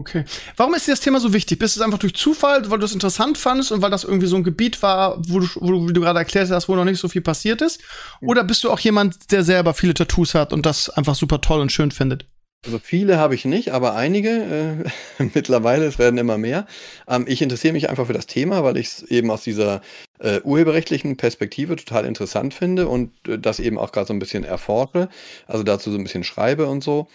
Okay. 0.00 0.24
Warum 0.56 0.74
ist 0.74 0.86
dir 0.86 0.92
das 0.92 1.00
Thema 1.00 1.18
so 1.18 1.32
wichtig? 1.32 1.58
Bist 1.58 1.74
du 1.74 1.80
es 1.80 1.84
einfach 1.84 1.98
durch 1.98 2.14
Zufall, 2.14 2.70
weil 2.70 2.78
du 2.78 2.84
es 2.84 2.92
interessant 2.92 3.36
fandest 3.36 3.72
und 3.72 3.82
weil 3.82 3.90
das 3.90 4.04
irgendwie 4.04 4.28
so 4.28 4.36
ein 4.36 4.44
Gebiet 4.44 4.80
war, 4.80 5.18
wo 5.26 5.40
du, 5.40 5.48
wo 5.56 5.72
du, 5.72 5.88
wie 5.88 5.92
du 5.92 6.00
gerade 6.00 6.20
erklärt 6.20 6.50
hast, 6.50 6.68
wo 6.68 6.76
noch 6.76 6.84
nicht 6.84 7.00
so 7.00 7.08
viel 7.08 7.20
passiert 7.20 7.62
ist? 7.62 7.80
Oder 8.20 8.44
bist 8.44 8.62
du 8.62 8.70
auch 8.70 8.78
jemand, 8.78 9.32
der 9.32 9.42
selber 9.42 9.74
viele 9.74 9.94
Tattoos 9.94 10.34
hat 10.34 10.52
und 10.52 10.66
das 10.66 10.88
einfach 10.88 11.16
super 11.16 11.40
toll 11.40 11.60
und 11.60 11.72
schön 11.72 11.90
findet? 11.90 12.26
Also 12.64 12.78
viele 12.78 13.18
habe 13.18 13.34
ich 13.34 13.44
nicht, 13.44 13.70
aber 13.70 13.94
einige 13.94 14.84
äh, 15.18 15.22
mittlerweile, 15.34 15.86
es 15.86 15.98
werden 15.98 16.18
immer 16.18 16.38
mehr. 16.38 16.66
Ähm, 17.08 17.24
ich 17.26 17.42
interessiere 17.42 17.72
mich 17.72 17.90
einfach 17.90 18.06
für 18.06 18.12
das 18.12 18.26
Thema, 18.26 18.62
weil 18.62 18.76
ich 18.76 18.86
es 18.86 19.02
eben 19.02 19.30
aus 19.32 19.42
dieser 19.42 19.80
äh, 20.20 20.40
urheberrechtlichen 20.42 21.16
Perspektive 21.16 21.74
total 21.76 22.04
interessant 22.04 22.54
finde 22.54 22.88
und 22.88 23.12
äh, 23.28 23.38
das 23.38 23.58
eben 23.58 23.78
auch 23.78 23.90
gerade 23.90 24.06
so 24.06 24.12
ein 24.12 24.18
bisschen 24.20 24.44
erforsche, 24.44 25.08
also 25.46 25.64
dazu 25.64 25.90
so 25.90 25.98
ein 25.98 26.04
bisschen 26.04 26.24
schreibe 26.24 26.66
und 26.66 26.84
so. 26.84 27.08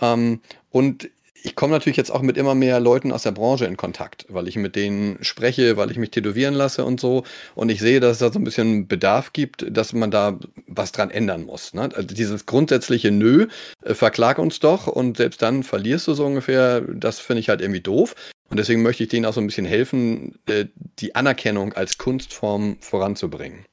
Ähm, 0.00 0.40
und 0.70 1.08
ich 1.42 1.54
komme 1.54 1.72
natürlich 1.72 1.96
jetzt 1.96 2.10
auch 2.10 2.22
mit 2.22 2.36
immer 2.36 2.54
mehr 2.54 2.80
Leuten 2.80 3.12
aus 3.12 3.22
der 3.22 3.32
Branche 3.32 3.66
in 3.66 3.76
Kontakt, 3.76 4.26
weil 4.28 4.48
ich 4.48 4.56
mit 4.56 4.74
denen 4.76 5.22
spreche, 5.22 5.76
weil 5.76 5.90
ich 5.90 5.96
mich 5.96 6.10
tätowieren 6.10 6.54
lasse 6.54 6.84
und 6.84 7.00
so. 7.00 7.24
Und 7.54 7.68
ich 7.68 7.80
sehe, 7.80 8.00
dass 8.00 8.12
es 8.12 8.18
da 8.18 8.32
so 8.32 8.38
ein 8.38 8.44
bisschen 8.44 8.88
Bedarf 8.88 9.32
gibt, 9.32 9.64
dass 9.68 9.92
man 9.92 10.10
da 10.10 10.38
was 10.66 10.92
dran 10.92 11.10
ändern 11.10 11.44
muss. 11.44 11.74
Ne? 11.74 11.82
Also 11.94 12.02
dieses 12.02 12.46
grundsätzliche 12.46 13.10
Nö, 13.10 13.46
äh, 13.82 13.94
verklag 13.94 14.38
uns 14.38 14.58
doch 14.60 14.86
und 14.86 15.16
selbst 15.16 15.42
dann 15.42 15.62
verlierst 15.62 16.08
du 16.08 16.14
so 16.14 16.26
ungefähr, 16.26 16.80
das 16.80 17.20
finde 17.20 17.40
ich 17.40 17.48
halt 17.48 17.60
irgendwie 17.60 17.80
doof. 17.80 18.14
Und 18.48 18.58
deswegen 18.58 18.82
möchte 18.82 19.02
ich 19.02 19.08
denen 19.08 19.26
auch 19.26 19.32
so 19.32 19.40
ein 19.40 19.46
bisschen 19.46 19.66
helfen, 19.66 20.38
äh, 20.46 20.66
die 20.98 21.14
Anerkennung 21.14 21.72
als 21.72 21.98
Kunstform 21.98 22.76
voranzubringen. 22.80 23.64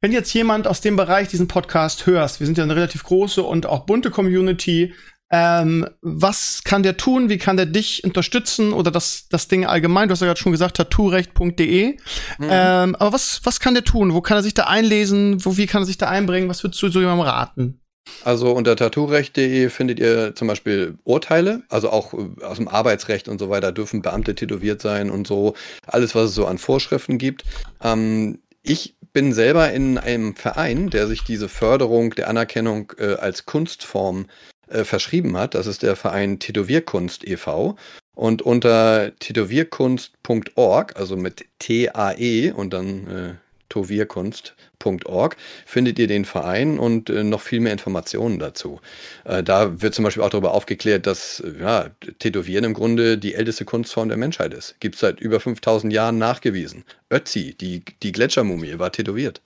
Wenn 0.00 0.12
jetzt 0.12 0.32
jemand 0.34 0.68
aus 0.68 0.82
dem 0.82 0.94
Bereich 0.94 1.28
diesen 1.28 1.48
Podcast 1.48 2.06
hörst, 2.06 2.38
wir 2.38 2.46
sind 2.46 2.58
ja 2.58 2.64
eine 2.64 2.76
relativ 2.76 3.02
große 3.02 3.42
und 3.42 3.66
auch 3.66 3.86
bunte 3.86 4.10
Community, 4.10 4.94
ähm, 5.30 5.86
was 6.02 6.62
kann 6.64 6.82
der 6.82 6.96
tun? 6.96 7.28
Wie 7.28 7.38
kann 7.38 7.56
der 7.56 7.66
dich 7.66 8.04
unterstützen 8.04 8.72
oder 8.72 8.90
das, 8.90 9.26
das 9.28 9.48
Ding 9.48 9.66
allgemein? 9.66 10.08
Du 10.08 10.12
hast 10.12 10.20
ja 10.20 10.26
gerade 10.26 10.38
schon 10.38 10.52
gesagt, 10.52 10.76
tattoorecht.de. 10.76 11.92
Mhm. 11.92 11.98
Ähm, 12.40 12.94
aber 12.96 13.12
was, 13.12 13.40
was 13.42 13.58
kann 13.58 13.74
der 13.74 13.84
tun? 13.84 14.14
Wo 14.14 14.20
kann 14.20 14.38
er 14.38 14.42
sich 14.42 14.54
da 14.54 14.64
einlesen? 14.64 15.44
Wo, 15.44 15.56
wie 15.56 15.66
kann 15.66 15.82
er 15.82 15.86
sich 15.86 15.98
da 15.98 16.08
einbringen? 16.08 16.48
Was 16.48 16.62
würdest 16.62 16.80
du 16.82 16.88
so 16.88 17.00
jemandem 17.00 17.26
raten? 17.26 17.80
Also 18.22 18.52
unter 18.52 18.76
tattoorecht.de 18.76 19.68
findet 19.68 19.98
ihr 19.98 20.34
zum 20.36 20.46
Beispiel 20.46 20.96
Urteile, 21.02 21.62
also 21.68 21.90
auch 21.90 22.14
äh, 22.14 22.44
aus 22.44 22.58
dem 22.58 22.68
Arbeitsrecht 22.68 23.28
und 23.28 23.38
so 23.38 23.50
weiter 23.50 23.72
dürfen 23.72 24.02
Beamte 24.02 24.36
tätowiert 24.36 24.80
sein 24.80 25.10
und 25.10 25.26
so. 25.26 25.54
Alles, 25.86 26.14
was 26.14 26.30
es 26.30 26.34
so 26.36 26.46
an 26.46 26.58
Vorschriften 26.58 27.18
gibt. 27.18 27.42
Ähm, 27.82 28.38
ich 28.62 28.96
bin 29.12 29.32
selber 29.32 29.72
in 29.72 29.98
einem 29.98 30.36
Verein, 30.36 30.90
der 30.90 31.06
sich 31.06 31.24
diese 31.24 31.48
Förderung 31.48 32.10
der 32.10 32.28
Anerkennung 32.28 32.92
äh, 32.98 33.14
als 33.14 33.46
Kunstform 33.46 34.26
äh, 34.68 34.84
verschrieben 34.84 35.36
hat. 35.36 35.54
Das 35.54 35.66
ist 35.66 35.82
der 35.82 35.96
Verein 35.96 36.38
Tätowierkunst 36.38 37.26
e.V. 37.26 37.76
Und 38.14 38.42
unter 38.42 39.12
tätowierkunst.org, 39.18 40.96
also 40.96 41.16
mit 41.16 41.44
T-A-E 41.58 42.50
und 42.50 42.72
dann 42.72 43.06
äh, 43.06 43.34
tovierkunst.org, 43.68 45.36
findet 45.66 45.98
ihr 45.98 46.06
den 46.06 46.24
Verein 46.24 46.78
und 46.78 47.10
äh, 47.10 47.24
noch 47.24 47.42
viel 47.42 47.60
mehr 47.60 47.72
Informationen 47.72 48.38
dazu. 48.38 48.80
Äh, 49.24 49.42
da 49.42 49.82
wird 49.82 49.94
zum 49.94 50.04
Beispiel 50.04 50.22
auch 50.22 50.30
darüber 50.30 50.52
aufgeklärt, 50.52 51.06
dass 51.06 51.40
äh, 51.40 51.60
ja, 51.60 51.90
Tätowieren 52.18 52.64
im 52.64 52.74
Grunde 52.74 53.18
die 53.18 53.34
älteste 53.34 53.64
Kunstform 53.64 54.08
der 54.08 54.18
Menschheit 54.18 54.54
ist. 54.54 54.76
Gibt 54.80 54.94
es 54.94 55.02
seit 55.02 55.20
über 55.20 55.38
5000 55.38 55.92
Jahren 55.92 56.18
nachgewiesen. 56.18 56.84
Ötzi, 57.10 57.54
die, 57.54 57.82
die 58.02 58.12
Gletschermumie, 58.12 58.78
war 58.78 58.92
tätowiert. 58.92 59.42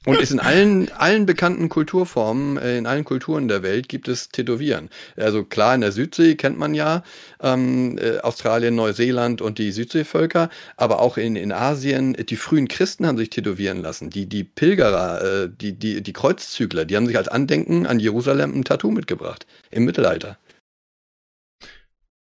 Und 0.07 0.21
ist 0.21 0.31
in 0.31 0.39
allen, 0.39 0.91
allen 0.93 1.27
bekannten 1.27 1.69
Kulturformen, 1.69 2.59
äh, 2.59 2.79
in 2.79 2.87
allen 2.87 3.05
Kulturen 3.05 3.49
der 3.49 3.65
Welt 3.65 3.89
gibt 3.89 4.07
es 4.07 4.29
Tätowieren. 4.29 4.89
Also 5.17 5.45
klar, 5.45 5.75
in 5.75 5.81
der 5.81 5.91
Südsee 5.91 6.37
kennt 6.37 6.57
man 6.57 6.75
ja 6.75 7.03
ähm, 7.43 7.99
äh, 7.99 8.19
Australien, 8.21 8.77
Neuseeland 8.77 9.43
und 9.43 9.59
die 9.59 9.73
Südseevölker, 9.73 10.49
aber 10.77 11.01
auch 11.01 11.17
in, 11.17 11.35
in 11.35 11.51
Asien, 11.51 12.13
die 12.15 12.37
frühen 12.37 12.69
Christen 12.69 13.05
haben 13.05 13.19
sich 13.19 13.31
tätowieren 13.31 13.83
lassen. 13.83 14.09
Die, 14.09 14.27
die 14.27 14.45
Pilgerer, 14.45 15.23
äh, 15.23 15.49
die, 15.51 15.73
die, 15.73 16.01
die 16.01 16.13
Kreuzzügler, 16.13 16.85
die 16.85 16.95
haben 16.95 17.09
sich 17.09 17.17
als 17.17 17.27
Andenken 17.27 17.85
an 17.85 17.99
Jerusalem 17.99 18.55
ein 18.55 18.65
Tattoo 18.65 18.93
mitgebracht 18.93 19.45
im 19.73 19.85
Mittelalter. 19.85 20.39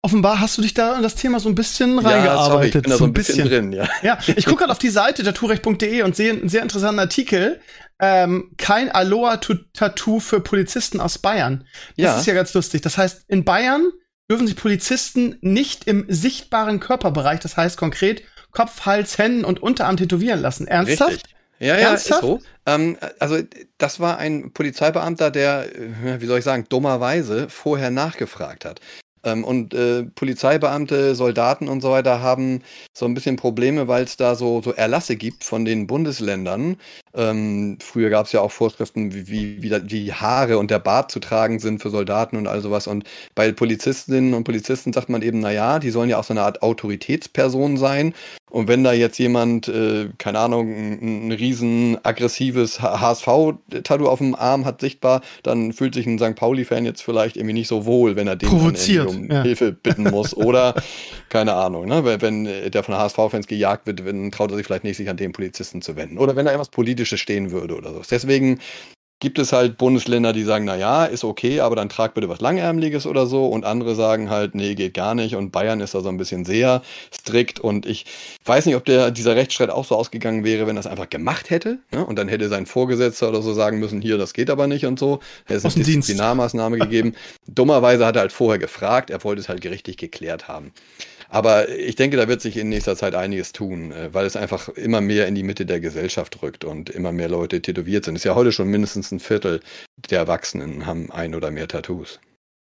Offenbar 0.04 0.38
hast 0.38 0.58
du 0.58 0.60
dich 0.60 0.74
da 0.74 0.92
an 0.92 1.02
das 1.02 1.14
Thema 1.14 1.40
so 1.40 1.48
ein 1.48 1.54
bisschen 1.54 1.98
ja, 1.98 2.06
reingearbeitet. 2.06 2.74
Ich 2.74 2.82
bin 2.82 2.90
da 2.90 2.98
so 2.98 3.04
ein 3.04 3.14
bisschen, 3.14 3.48
bisschen 3.48 3.70
drin, 3.70 3.72
ja. 3.72 3.88
Ja, 4.02 4.18
ich 4.36 4.44
gucke 4.44 4.56
gerade 4.58 4.72
auf 4.72 4.78
die 4.78 4.90
Seite 4.90 5.22
der 5.22 5.32
Turecht.de 5.32 6.02
und 6.02 6.14
sehe 6.14 6.30
einen 6.30 6.50
sehr 6.50 6.60
interessanten 6.60 6.98
Artikel. 6.98 7.58
Ähm, 7.98 8.50
kein 8.58 8.90
Aloha-Tattoo 8.90 10.20
für 10.20 10.40
Polizisten 10.40 11.00
aus 11.00 11.16
Bayern. 11.16 11.66
Das 11.96 12.04
ja. 12.04 12.18
ist 12.18 12.26
ja 12.26 12.34
ganz 12.34 12.52
lustig. 12.52 12.82
Das 12.82 12.98
heißt, 12.98 13.24
in 13.28 13.46
Bayern 13.46 13.92
dürfen 14.30 14.46
sich 14.46 14.56
Polizisten 14.56 15.38
nicht 15.40 15.86
im 15.86 16.04
sichtbaren 16.06 16.80
Körperbereich, 16.80 17.40
das 17.40 17.56
heißt 17.56 17.78
konkret 17.78 18.24
Kopf, 18.50 18.84
Hals, 18.84 19.16
Händen 19.16 19.46
und 19.46 19.62
Unterarm 19.62 19.96
tätowieren 19.96 20.42
lassen. 20.42 20.66
Ernsthaft? 20.66 21.12
Richtig. 21.12 21.34
Ja, 21.60 21.78
ja, 21.78 21.88
Ernsthaft? 21.88 22.22
ist 22.22 22.28
so. 22.28 22.40
Ähm, 22.66 22.98
also, 23.20 23.38
das 23.78 24.00
war 24.00 24.18
ein 24.18 24.52
Polizeibeamter, 24.52 25.30
der, 25.30 25.74
äh, 25.74 26.20
wie 26.20 26.26
soll 26.26 26.40
ich 26.40 26.44
sagen, 26.44 26.66
dummerweise 26.68 27.48
vorher 27.48 27.90
nachgefragt 27.90 28.66
hat. 28.66 28.82
Ähm, 29.24 29.44
und 29.44 29.74
äh, 29.74 30.04
Polizeibeamte, 30.04 31.14
Soldaten 31.14 31.68
und 31.68 31.80
so 31.80 31.90
weiter 31.90 32.20
haben 32.20 32.62
so 32.92 33.06
ein 33.06 33.14
bisschen 33.14 33.36
Probleme, 33.36 33.88
weil 33.88 34.04
es 34.04 34.16
da 34.16 34.34
so, 34.34 34.62
so 34.62 34.72
Erlasse 34.72 35.16
gibt 35.16 35.44
von 35.44 35.64
den 35.64 35.86
Bundesländern. 35.86 36.76
Ähm, 37.14 37.78
früher 37.80 38.10
gab 38.10 38.26
es 38.26 38.32
ja 38.32 38.40
auch 38.40 38.50
Vorschriften, 38.50 39.14
wie, 39.14 39.28
wie, 39.28 39.62
wie 39.62 39.80
die 39.80 40.12
Haare 40.12 40.58
und 40.58 40.70
der 40.70 40.78
Bart 40.78 41.10
zu 41.10 41.20
tragen 41.20 41.58
sind 41.60 41.80
für 41.80 41.90
Soldaten 41.90 42.36
und 42.36 42.46
all 42.46 42.60
sowas. 42.60 42.86
Und 42.86 43.04
bei 43.34 43.52
Polizistinnen 43.52 44.34
und 44.34 44.44
Polizisten 44.44 44.92
sagt 44.92 45.08
man 45.08 45.22
eben, 45.22 45.40
naja, 45.40 45.78
die 45.78 45.90
sollen 45.90 46.10
ja 46.10 46.18
auch 46.18 46.24
so 46.24 46.32
eine 46.32 46.42
Art 46.42 46.62
Autoritätsperson 46.62 47.76
sein. 47.76 48.14
Und 48.54 48.68
wenn 48.68 48.84
da 48.84 48.92
jetzt 48.92 49.18
jemand, 49.18 49.66
äh, 49.66 50.10
keine 50.16 50.38
Ahnung, 50.38 50.68
ein, 50.72 51.26
ein 51.26 51.32
riesen 51.32 51.98
aggressives 52.04 52.80
HSV-Tattoo 52.80 54.06
auf 54.06 54.18
dem 54.18 54.36
Arm 54.36 54.64
hat, 54.64 54.80
sichtbar, 54.80 55.22
dann 55.42 55.72
fühlt 55.72 55.94
sich 55.94 56.06
ein 56.06 56.20
St. 56.20 56.36
Pauli-Fan 56.36 56.84
jetzt 56.84 57.02
vielleicht 57.02 57.36
irgendwie 57.36 57.54
nicht 57.54 57.66
so 57.66 57.84
wohl, 57.84 58.14
wenn 58.14 58.28
er 58.28 58.36
den 58.36 58.48
um 58.50 58.72
ja. 59.28 59.42
Hilfe 59.42 59.72
bitten 59.72 60.04
muss. 60.04 60.36
Oder, 60.36 60.76
keine 61.30 61.54
Ahnung, 61.54 61.86
ne? 61.86 62.04
wenn 62.22 62.44
der 62.44 62.84
von 62.84 62.94
HSV-Fans 62.94 63.48
gejagt 63.48 63.88
wird, 63.88 64.06
dann 64.06 64.30
traut 64.30 64.52
er 64.52 64.56
sich 64.56 64.66
vielleicht 64.66 64.84
nicht, 64.84 64.98
sich 64.98 65.10
an 65.10 65.16
den 65.16 65.32
Polizisten 65.32 65.82
zu 65.82 65.96
wenden. 65.96 66.18
Oder 66.18 66.36
wenn 66.36 66.44
da 66.44 66.52
irgendwas 66.52 66.70
Politisches 67.04 67.20
stehen 67.20 67.50
würde 67.50 67.76
oder 67.76 67.92
so. 67.92 68.02
Deswegen 68.10 68.60
gibt 69.20 69.38
es 69.38 69.52
halt 69.52 69.78
Bundesländer, 69.78 70.32
die 70.32 70.42
sagen, 70.42 70.64
na 70.66 70.76
ja, 70.76 71.04
ist 71.04 71.24
okay, 71.24 71.60
aber 71.60 71.76
dann 71.76 71.88
trag 71.88 72.12
bitte 72.12 72.28
was 72.28 72.40
Langärmliches 72.40 73.06
oder 73.06 73.26
so 73.26 73.46
und 73.46 73.64
andere 73.64 73.94
sagen 73.94 74.28
halt, 74.28 74.54
nee, 74.54 74.74
geht 74.74 74.92
gar 74.92 75.14
nicht 75.14 75.34
und 75.34 75.50
Bayern 75.50 75.80
ist 75.80 75.94
da 75.94 76.00
so 76.00 76.08
ein 76.10 76.18
bisschen 76.18 76.44
sehr 76.44 76.82
strikt 77.14 77.58
und 77.58 77.86
ich 77.86 78.04
weiß 78.44 78.66
nicht, 78.66 78.74
ob 78.74 78.84
der, 78.84 79.10
dieser 79.10 79.34
Rechtsstreit 79.34 79.70
auch 79.70 79.86
so 79.86 79.96
ausgegangen 79.96 80.44
wäre, 80.44 80.66
wenn 80.66 80.76
er 80.76 80.80
es 80.80 80.86
einfach 80.86 81.08
gemacht 81.08 81.48
hätte 81.48 81.78
ne? 81.90 82.04
und 82.04 82.16
dann 82.18 82.28
hätte 82.28 82.48
sein 82.48 82.66
Vorgesetzter 82.66 83.28
oder 83.28 83.40
so 83.40 83.54
sagen 83.54 83.78
müssen, 83.78 84.02
hier, 84.02 84.18
das 84.18 84.34
geht 84.34 84.50
aber 84.50 84.66
nicht 84.66 84.84
und 84.84 84.98
so. 84.98 85.20
Er 85.46 85.56
ist 85.56 85.64
eine 85.64 85.84
Disziplinarmaßnahme 85.84 86.78
gegeben. 86.78 87.14
Dummerweise 87.46 88.04
hat 88.04 88.16
er 88.16 88.22
halt 88.22 88.32
vorher 88.32 88.58
gefragt, 88.58 89.08
er 89.10 89.22
wollte 89.24 89.40
es 89.40 89.48
halt 89.48 89.62
gerichtlich 89.62 89.96
geklärt 89.96 90.48
haben. 90.48 90.72
Aber 91.34 91.68
ich 91.68 91.96
denke, 91.96 92.16
da 92.16 92.28
wird 92.28 92.40
sich 92.40 92.56
in 92.56 92.68
nächster 92.68 92.94
Zeit 92.94 93.16
einiges 93.16 93.50
tun, 93.50 93.90
äh, 93.90 94.14
weil 94.14 94.24
es 94.24 94.36
einfach 94.36 94.68
immer 94.68 95.00
mehr 95.00 95.26
in 95.26 95.34
die 95.34 95.42
Mitte 95.42 95.66
der 95.66 95.80
Gesellschaft 95.80 96.40
rückt 96.44 96.64
und 96.64 96.90
immer 96.90 97.10
mehr 97.10 97.28
Leute 97.28 97.60
tätowiert 97.60 98.04
sind. 98.04 98.14
Es 98.14 98.20
ist 98.20 98.24
ja 98.24 98.36
heute 98.36 98.52
schon 98.52 98.68
mindestens 98.68 99.10
ein 99.10 99.18
Viertel 99.18 99.58
der 100.10 100.20
Erwachsenen 100.20 100.86
haben 100.86 101.10
ein 101.10 101.34
oder 101.34 101.50
mehr 101.50 101.66
Tattoos. 101.66 102.20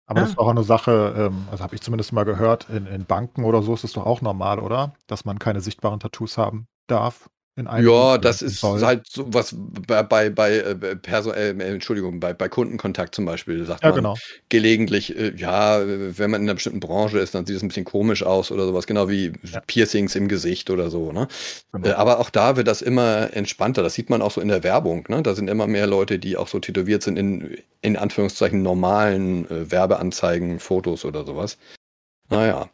Aber 0.06 0.20
ja. 0.20 0.22
das 0.22 0.34
ist 0.34 0.38
auch 0.38 0.46
eine 0.46 0.62
Sache, 0.62 1.14
ähm, 1.18 1.48
also 1.50 1.64
habe 1.64 1.74
ich 1.74 1.80
zumindest 1.80 2.12
mal 2.12 2.22
gehört, 2.22 2.68
in, 2.70 2.86
in 2.86 3.06
Banken 3.06 3.42
oder 3.42 3.60
so 3.60 3.74
ist 3.74 3.82
es 3.82 3.94
doch 3.94 4.06
auch 4.06 4.20
normal, 4.20 4.60
oder? 4.60 4.94
Dass 5.08 5.24
man 5.24 5.40
keine 5.40 5.60
sichtbaren 5.60 5.98
Tattoos 5.98 6.38
haben 6.38 6.68
darf 6.86 7.28
ja, 7.56 8.18
das 8.18 8.42
ist 8.42 8.60
Fall. 8.60 8.80
halt 8.80 9.06
so 9.06 9.26
was 9.32 9.54
bei, 9.54 10.02
bei, 10.02 10.30
bei 10.30 10.56
äh, 10.58 10.96
Perso 10.96 11.32
äh, 11.32 11.50
Entschuldigung, 11.50 12.20
bei, 12.20 12.32
bei 12.32 12.48
Kundenkontakt 12.48 13.14
zum 13.14 13.24
Beispiel 13.24 13.64
sagt 13.64 13.82
ja, 13.82 13.90
man 13.90 13.96
genau. 13.96 14.16
gelegentlich, 14.48 15.16
äh, 15.16 15.34
ja, 15.36 15.80
wenn 15.84 16.30
man 16.30 16.42
in 16.42 16.48
einer 16.48 16.54
bestimmten 16.54 16.80
Branche 16.80 17.18
ist, 17.18 17.34
dann 17.34 17.46
sieht 17.46 17.56
es 17.56 17.62
ein 17.62 17.68
bisschen 17.68 17.84
komisch 17.84 18.22
aus 18.22 18.50
oder 18.50 18.66
sowas, 18.66 18.86
genau 18.86 19.08
wie 19.08 19.32
ja. 19.42 19.60
Piercings 19.66 20.14
im 20.14 20.28
Gesicht 20.28 20.70
oder 20.70 20.90
so, 20.90 21.12
ne? 21.12 21.28
Genau. 21.72 21.88
Äh, 21.88 21.92
aber 21.92 22.20
auch 22.20 22.30
da 22.30 22.56
wird 22.56 22.68
das 22.68 22.82
immer 22.82 23.34
entspannter. 23.34 23.82
Das 23.82 23.94
sieht 23.94 24.10
man 24.10 24.22
auch 24.22 24.30
so 24.30 24.40
in 24.40 24.48
der 24.48 24.62
Werbung, 24.62 25.04
ne? 25.08 25.22
Da 25.22 25.34
sind 25.34 25.48
immer 25.48 25.66
mehr 25.66 25.86
Leute, 25.86 26.18
die 26.18 26.36
auch 26.36 26.48
so 26.48 26.60
tätowiert 26.60 27.02
sind 27.02 27.18
in, 27.18 27.58
in 27.82 27.96
Anführungszeichen 27.96 28.62
normalen 28.62 29.50
äh, 29.50 29.70
Werbeanzeigen, 29.70 30.60
Fotos 30.60 31.04
oder 31.04 31.24
sowas. 31.24 31.58
Naja. 32.30 32.70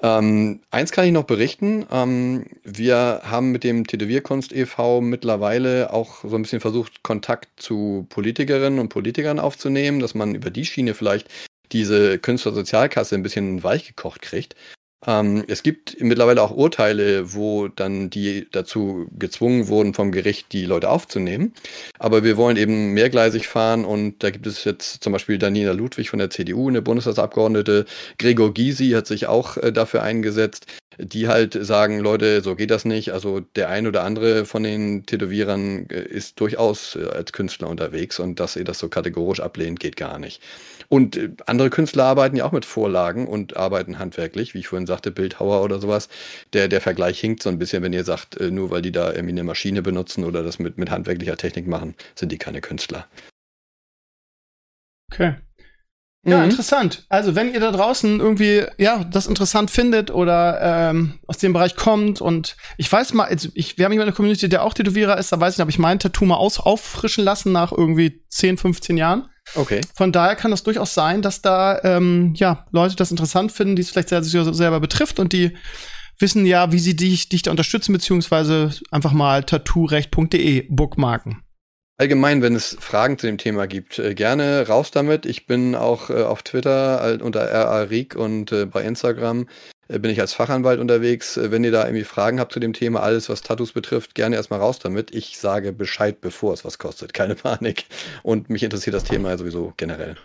Ähm, 0.00 0.60
eins 0.70 0.92
kann 0.92 1.06
ich 1.06 1.12
noch 1.12 1.24
berichten. 1.24 1.84
Ähm, 1.90 2.46
wir 2.62 3.22
haben 3.24 3.50
mit 3.50 3.64
dem 3.64 3.86
Tätowierkunst 3.86 4.52
e.V. 4.52 5.00
mittlerweile 5.00 5.92
auch 5.92 6.22
so 6.22 6.36
ein 6.36 6.42
bisschen 6.42 6.60
versucht, 6.60 7.02
Kontakt 7.02 7.48
zu 7.60 8.06
Politikerinnen 8.08 8.78
und 8.78 8.90
Politikern 8.90 9.40
aufzunehmen, 9.40 9.98
dass 9.98 10.14
man 10.14 10.34
über 10.36 10.50
die 10.50 10.64
Schiene 10.64 10.94
vielleicht 10.94 11.28
diese 11.72 12.18
Künstlersozialkasse 12.18 13.16
ein 13.16 13.22
bisschen 13.22 13.62
weich 13.62 13.86
gekocht 13.88 14.22
kriegt. 14.22 14.54
Ähm, 15.06 15.44
es 15.46 15.62
gibt 15.62 16.00
mittlerweile 16.00 16.42
auch 16.42 16.50
Urteile, 16.50 17.32
wo 17.34 17.68
dann 17.68 18.10
die 18.10 18.48
dazu 18.50 19.06
gezwungen 19.16 19.68
wurden, 19.68 19.94
vom 19.94 20.10
Gericht 20.10 20.52
die 20.52 20.64
Leute 20.64 20.90
aufzunehmen. 20.90 21.54
Aber 21.98 22.24
wir 22.24 22.36
wollen 22.36 22.56
eben 22.56 22.94
mehrgleisig 22.94 23.46
fahren 23.46 23.84
und 23.84 24.22
da 24.24 24.30
gibt 24.30 24.46
es 24.46 24.64
jetzt 24.64 25.02
zum 25.02 25.12
Beispiel 25.12 25.38
Daniela 25.38 25.72
Ludwig 25.72 26.10
von 26.10 26.18
der 26.18 26.30
CDU, 26.30 26.68
eine 26.68 26.82
Bundestagsabgeordnete. 26.82 27.84
Gregor 28.18 28.52
Gysi 28.52 28.90
hat 28.90 29.06
sich 29.06 29.28
auch 29.28 29.56
äh, 29.56 29.72
dafür 29.72 30.02
eingesetzt, 30.02 30.66
die 30.98 31.28
halt 31.28 31.56
sagen, 31.60 32.00
Leute, 32.00 32.42
so 32.42 32.56
geht 32.56 32.72
das 32.72 32.84
nicht. 32.84 33.12
Also 33.12 33.40
der 33.40 33.68
ein 33.68 33.86
oder 33.86 34.02
andere 34.02 34.44
von 34.46 34.64
den 34.64 35.06
Tätowierern 35.06 35.88
äh, 35.90 36.02
ist 36.02 36.40
durchaus 36.40 36.96
äh, 36.96 37.04
als 37.04 37.32
Künstler 37.32 37.68
unterwegs 37.68 38.18
und 38.18 38.40
dass 38.40 38.56
ihr 38.56 38.64
das 38.64 38.80
so 38.80 38.88
kategorisch 38.88 39.40
ablehnt, 39.40 39.78
geht 39.78 39.96
gar 39.96 40.18
nicht. 40.18 40.42
Und 40.88 41.16
äh, 41.16 41.30
andere 41.46 41.70
Künstler 41.70 42.04
arbeiten 42.04 42.36
ja 42.36 42.44
auch 42.44 42.52
mit 42.52 42.64
Vorlagen 42.64 43.26
und 43.26 43.56
arbeiten 43.56 43.98
handwerklich, 43.98 44.54
wie 44.54 44.60
ich 44.60 44.68
vorhin 44.68 44.86
sagte, 44.86 45.10
Bildhauer 45.10 45.62
oder 45.62 45.80
sowas. 45.80 46.08
Der, 46.52 46.68
der 46.68 46.80
Vergleich 46.80 47.20
hinkt 47.20 47.42
so 47.42 47.50
ein 47.50 47.58
bisschen, 47.58 47.82
wenn 47.82 47.92
ihr 47.92 48.04
sagt, 48.04 48.38
äh, 48.38 48.50
nur 48.50 48.70
weil 48.70 48.82
die 48.82 48.92
da 48.92 49.12
irgendwie 49.12 49.32
eine 49.32 49.44
Maschine 49.44 49.82
benutzen 49.82 50.24
oder 50.24 50.42
das 50.42 50.58
mit, 50.58 50.78
mit 50.78 50.90
handwerklicher 50.90 51.36
Technik 51.36 51.66
machen, 51.66 51.94
sind 52.14 52.32
die 52.32 52.38
keine 52.38 52.60
Künstler. 52.60 53.06
Okay. 55.12 55.34
Ja, 56.26 56.38
mhm. 56.38 56.50
interessant. 56.50 57.06
Also, 57.08 57.34
wenn 57.36 57.52
ihr 57.54 57.60
da 57.60 57.70
draußen 57.70 58.18
irgendwie, 58.18 58.64
ja, 58.76 59.04
das 59.04 59.26
interessant 59.26 59.70
findet 59.70 60.10
oder 60.10 60.90
ähm, 60.90 61.18
aus 61.26 61.38
dem 61.38 61.52
Bereich 61.52 61.76
kommt 61.76 62.20
und 62.20 62.56
ich 62.76 62.90
weiß 62.90 63.14
mal, 63.14 63.24
also 63.24 63.48
ich, 63.54 63.78
wir 63.78 63.84
haben 63.84 63.92
jemanden 63.92 64.08
in 64.08 64.12
der 64.12 64.16
Community, 64.16 64.48
der 64.48 64.64
auch 64.64 64.74
Tätowierer 64.74 65.16
ist, 65.16 65.32
da 65.32 65.38
weiß 65.38 65.54
ich 65.54 65.58
nicht, 65.58 65.64
ob 65.64 65.70
ich 65.70 65.78
mein 65.78 66.00
Tattoo 66.00 66.24
mal 66.24 66.36
aus, 66.36 66.58
auffrischen 66.58 67.24
lassen 67.24 67.52
nach 67.52 67.72
irgendwie 67.72 68.24
10, 68.28 68.58
15 68.58 68.96
Jahren. 68.96 69.28
Okay. 69.54 69.80
Von 69.94 70.12
daher 70.12 70.36
kann 70.36 70.50
das 70.50 70.62
durchaus 70.62 70.94
sein, 70.94 71.22
dass 71.22 71.42
da 71.42 71.80
ähm, 71.82 72.34
ja 72.36 72.66
Leute 72.70 72.96
das 72.96 73.10
interessant 73.10 73.52
finden, 73.52 73.76
die 73.76 73.82
es 73.82 73.90
vielleicht 73.90 74.08
selber, 74.10 74.54
selber 74.54 74.80
betrifft 74.80 75.18
und 75.18 75.32
die 75.32 75.56
wissen 76.18 76.46
ja, 76.46 76.72
wie 76.72 76.78
sie 76.78 76.96
dich, 76.96 77.28
dich 77.28 77.42
da 77.42 77.50
unterstützen, 77.50 77.92
beziehungsweise 77.92 78.70
einfach 78.90 79.12
mal 79.12 79.44
tattoorecht.de 79.44 80.66
bookmarken. 80.68 81.42
Allgemein, 81.96 82.42
wenn 82.42 82.54
es 82.54 82.76
Fragen 82.78 83.18
zu 83.18 83.26
dem 83.26 83.38
Thema 83.38 83.66
gibt, 83.66 83.98
äh, 83.98 84.14
gerne 84.14 84.68
raus 84.68 84.92
damit. 84.92 85.26
Ich 85.26 85.46
bin 85.46 85.74
auch 85.74 86.10
äh, 86.10 86.22
auf 86.22 86.42
Twitter 86.44 87.18
unter 87.20 87.50
RARIG 87.50 88.14
und 88.14 88.52
äh, 88.52 88.66
bei 88.66 88.82
Instagram 88.82 89.42
äh, 89.42 89.46
bin 89.88 90.10
ich 90.10 90.20
als 90.20 90.34
Fachanwalt 90.34 90.80
unterwegs. 90.80 91.36
Äh, 91.36 91.50
wenn 91.50 91.64
ihr 91.64 91.72
da 91.72 91.84
irgendwie 91.84 92.04
Fragen 92.04 92.40
habt 92.40 92.52
zu 92.52 92.60
dem 92.60 92.72
Thema, 92.72 93.00
alles 93.00 93.28
was 93.28 93.40
Tattoos 93.40 93.72
betrifft, 93.72 94.14
gerne 94.14 94.36
erstmal 94.36 94.60
raus 94.60 94.78
damit. 94.78 95.14
Ich 95.14 95.38
sage 95.38 95.72
Bescheid, 95.72 96.20
bevor 96.20 96.52
es 96.52 96.64
was 96.64 96.78
kostet. 96.78 97.14
Keine 97.14 97.34
Panik. 97.36 97.86
Und 98.22 98.50
mich 98.50 98.62
interessiert 98.62 98.94
das 98.94 99.04
Thema 99.04 99.36
sowieso 99.38 99.72
generell. 99.76 100.16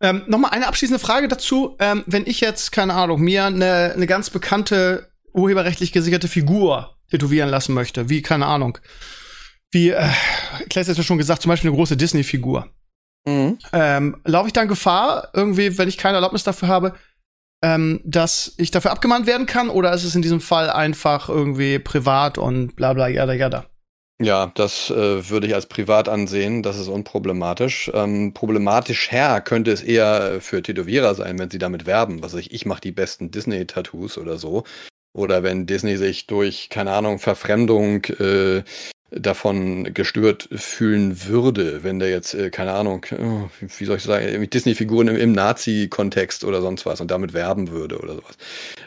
Ähm, 0.00 0.22
Nochmal 0.28 0.52
eine 0.52 0.68
abschließende 0.68 1.00
Frage 1.00 1.28
dazu. 1.28 1.76
Ähm, 1.80 2.04
wenn 2.06 2.26
ich 2.26 2.40
jetzt, 2.40 2.70
keine 2.72 2.94
Ahnung, 2.94 3.20
mir 3.20 3.46
eine, 3.46 3.92
eine 3.94 4.06
ganz 4.06 4.30
bekannte 4.30 5.08
urheberrechtlich 5.32 5.92
gesicherte 5.92 6.28
Figur 6.28 6.96
tätowieren 7.10 7.48
lassen 7.48 7.74
möchte, 7.74 8.08
wie, 8.08 8.22
keine 8.22 8.46
Ahnung, 8.46 8.78
wie, 9.70 9.90
äh, 9.90 10.08
Klaas 10.70 10.88
hat 10.88 10.96
ja 10.96 11.02
schon 11.02 11.18
gesagt, 11.18 11.42
zum 11.42 11.50
Beispiel 11.50 11.70
eine 11.70 11.76
große 11.76 11.96
Disney-Figur. 11.96 12.68
Mhm. 13.26 13.58
Ähm, 13.72 14.20
Laufe 14.24 14.46
ich 14.46 14.52
dann 14.52 14.68
Gefahr, 14.68 15.28
irgendwie, 15.34 15.76
wenn 15.78 15.88
ich 15.88 15.98
keine 15.98 16.16
Erlaubnis 16.16 16.44
dafür 16.44 16.68
habe, 16.68 16.94
ähm, 17.62 18.00
dass 18.04 18.54
ich 18.56 18.70
dafür 18.70 18.90
abgemahnt 18.90 19.26
werden 19.26 19.46
kann? 19.46 19.70
Oder 19.70 19.92
ist 19.92 20.04
es 20.04 20.14
in 20.14 20.22
diesem 20.22 20.40
Fall 20.40 20.70
einfach 20.70 21.28
irgendwie 21.28 21.78
privat 21.78 22.38
und 22.38 22.76
bla 22.76 22.92
bla 22.92 23.08
jada 23.08 23.32
jada? 23.32 23.66
Ja, 24.20 24.50
das 24.56 24.90
äh, 24.90 25.30
würde 25.30 25.46
ich 25.46 25.54
als 25.54 25.66
privat 25.66 26.08
ansehen. 26.08 26.64
Das 26.64 26.76
ist 26.76 26.88
unproblematisch. 26.88 27.88
Ähm, 27.94 28.34
problematisch 28.34 29.12
her 29.12 29.40
könnte 29.40 29.70
es 29.70 29.80
eher 29.80 30.40
für 30.40 30.60
Tätowierer 30.60 31.14
sein, 31.14 31.38
wenn 31.38 31.50
sie 31.50 31.58
damit 31.58 31.86
werben. 31.86 32.20
Was 32.22 32.34
ich, 32.34 32.52
ich 32.52 32.66
mache 32.66 32.80
die 32.80 32.90
besten 32.90 33.30
Disney-Tattoos 33.30 34.18
oder 34.18 34.36
so. 34.36 34.64
Oder 35.16 35.44
wenn 35.44 35.66
Disney 35.66 35.96
sich 35.96 36.26
durch, 36.26 36.68
keine 36.68 36.92
Ahnung, 36.92 37.20
Verfremdung 37.20 38.04
äh, 38.06 38.64
davon 39.10 39.94
gestört 39.94 40.48
fühlen 40.52 41.26
würde, 41.26 41.82
wenn 41.82 41.98
der 41.98 42.10
jetzt, 42.10 42.34
äh, 42.34 42.50
keine 42.50 42.72
Ahnung, 42.72 43.06
oh, 43.18 43.48
wie 43.78 43.84
soll 43.84 43.96
ich 43.96 44.02
sagen, 44.02 44.48
Disney-Figuren 44.50 45.08
im, 45.08 45.16
im 45.16 45.32
Nazi-Kontext 45.32 46.44
oder 46.44 46.60
sonst 46.60 46.84
was 46.84 47.00
und 47.00 47.10
damit 47.10 47.32
werben 47.32 47.70
würde 47.70 47.98
oder 47.98 48.14
sowas. 48.14 48.36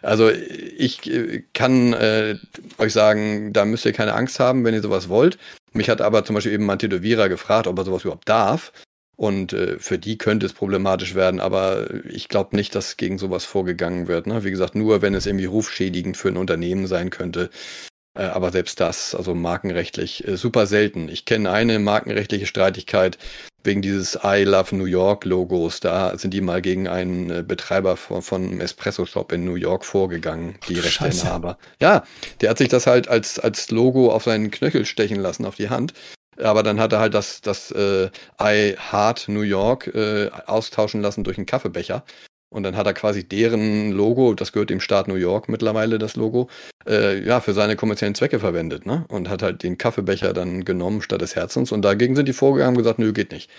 Also 0.01 0.29
ich 0.29 1.11
äh, 1.11 1.43
kann 1.53 1.93
äh, 1.93 2.35
euch 2.77 2.93
sagen, 2.93 3.51
da 3.51 3.65
müsst 3.65 3.85
ihr 3.85 3.93
keine 3.93 4.13
Angst 4.13 4.39
haben, 4.39 4.63
wenn 4.63 4.75
ihr 4.75 4.81
sowas 4.81 5.09
wollt. 5.09 5.37
Mich 5.73 5.89
hat 5.89 6.01
aber 6.01 6.23
zum 6.23 6.35
Beispiel 6.35 6.53
eben 6.53 6.65
mein 6.65 6.79
Tätowierer 6.79 7.29
gefragt, 7.29 7.65
ob 7.65 7.77
er 7.77 7.85
sowas 7.85 8.03
überhaupt 8.03 8.29
darf. 8.29 8.71
Und 9.15 9.53
äh, 9.53 9.77
für 9.77 9.99
die 9.99 10.17
könnte 10.17 10.47
es 10.47 10.53
problematisch 10.53 11.13
werden, 11.13 11.39
aber 11.39 11.87
ich 12.09 12.27
glaube 12.27 12.55
nicht, 12.55 12.73
dass 12.73 12.97
gegen 12.97 13.19
sowas 13.19 13.45
vorgegangen 13.45 14.07
wird. 14.07 14.25
Ne? 14.25 14.43
Wie 14.43 14.49
gesagt, 14.49 14.73
nur 14.73 15.03
wenn 15.03 15.13
es 15.13 15.27
irgendwie 15.27 15.45
rufschädigend 15.45 16.17
für 16.17 16.29
ein 16.29 16.37
Unternehmen 16.37 16.87
sein 16.87 17.11
könnte, 17.11 17.51
äh, 17.51 17.90
aber 18.13 18.51
selbst 18.51 18.79
das, 18.79 19.15
also 19.15 19.33
markenrechtlich, 19.33 20.27
äh, 20.27 20.35
super 20.35 20.67
selten. 20.67 21.07
Ich 21.07 21.25
kenne 21.25 21.51
eine 21.51 21.79
markenrechtliche 21.79 22.45
Streitigkeit 22.45 23.17
wegen 23.63 23.81
dieses 23.81 24.19
I 24.23 24.43
Love 24.43 24.75
New 24.75 24.85
York 24.85 25.23
Logos. 25.23 25.79
Da 25.79 26.17
sind 26.17 26.33
die 26.33 26.41
mal 26.41 26.61
gegen 26.61 26.87
einen 26.87 27.29
äh, 27.29 27.43
Betreiber 27.43 27.95
von, 27.95 28.21
von 28.21 28.59
Espresso 28.59 29.05
Shop 29.05 29.31
in 29.31 29.45
New 29.45 29.55
York 29.55 29.85
vorgegangen, 29.85 30.55
die 30.67 30.79
Rechteinhaber. 30.79 31.57
Ja, 31.79 32.03
der 32.41 32.49
hat 32.49 32.57
sich 32.57 32.69
das 32.69 32.85
halt 32.85 33.07
als, 33.07 33.39
als 33.39 33.71
Logo 33.71 34.11
auf 34.11 34.23
seinen 34.23 34.51
Knöchel 34.51 34.85
stechen 34.85 35.19
lassen, 35.19 35.45
auf 35.45 35.55
die 35.55 35.69
Hand. 35.69 35.93
Aber 36.37 36.63
dann 36.63 36.79
hat 36.79 36.91
er 36.93 36.99
halt 36.99 37.13
das, 37.13 37.41
das 37.41 37.71
äh, 37.71 38.09
I 38.41 38.75
Heart 38.91 39.27
New 39.27 39.41
York 39.41 39.87
äh, 39.87 40.29
austauschen 40.47 41.01
lassen 41.01 41.23
durch 41.23 41.37
einen 41.37 41.45
Kaffeebecher. 41.45 42.03
Und 42.51 42.63
dann 42.63 42.75
hat 42.75 42.85
er 42.85 42.93
quasi 42.93 43.23
deren 43.23 43.91
Logo, 43.91 44.33
das 44.33 44.51
gehört 44.51 44.69
dem 44.69 44.81
Staat 44.81 45.07
New 45.07 45.15
York 45.15 45.47
mittlerweile, 45.47 45.97
das 45.97 46.17
Logo, 46.17 46.49
äh, 46.85 47.23
ja, 47.23 47.39
für 47.39 47.53
seine 47.53 47.77
kommerziellen 47.77 48.13
Zwecke 48.13 48.39
verwendet, 48.39 48.85
ne? 48.85 49.05
Und 49.07 49.29
hat 49.29 49.41
halt 49.41 49.63
den 49.63 49.77
Kaffeebecher 49.77 50.33
dann 50.33 50.65
genommen 50.65 51.01
statt 51.01 51.21
des 51.21 51.35
Herzens. 51.35 51.71
Und 51.71 51.83
dagegen 51.83 52.15
sind 52.15 52.27
die 52.27 52.33
vorgegangen 52.33 52.75
und 52.75 52.83
gesagt, 52.83 52.99
nö, 52.99 53.13
geht 53.13 53.31
nicht. 53.31 53.49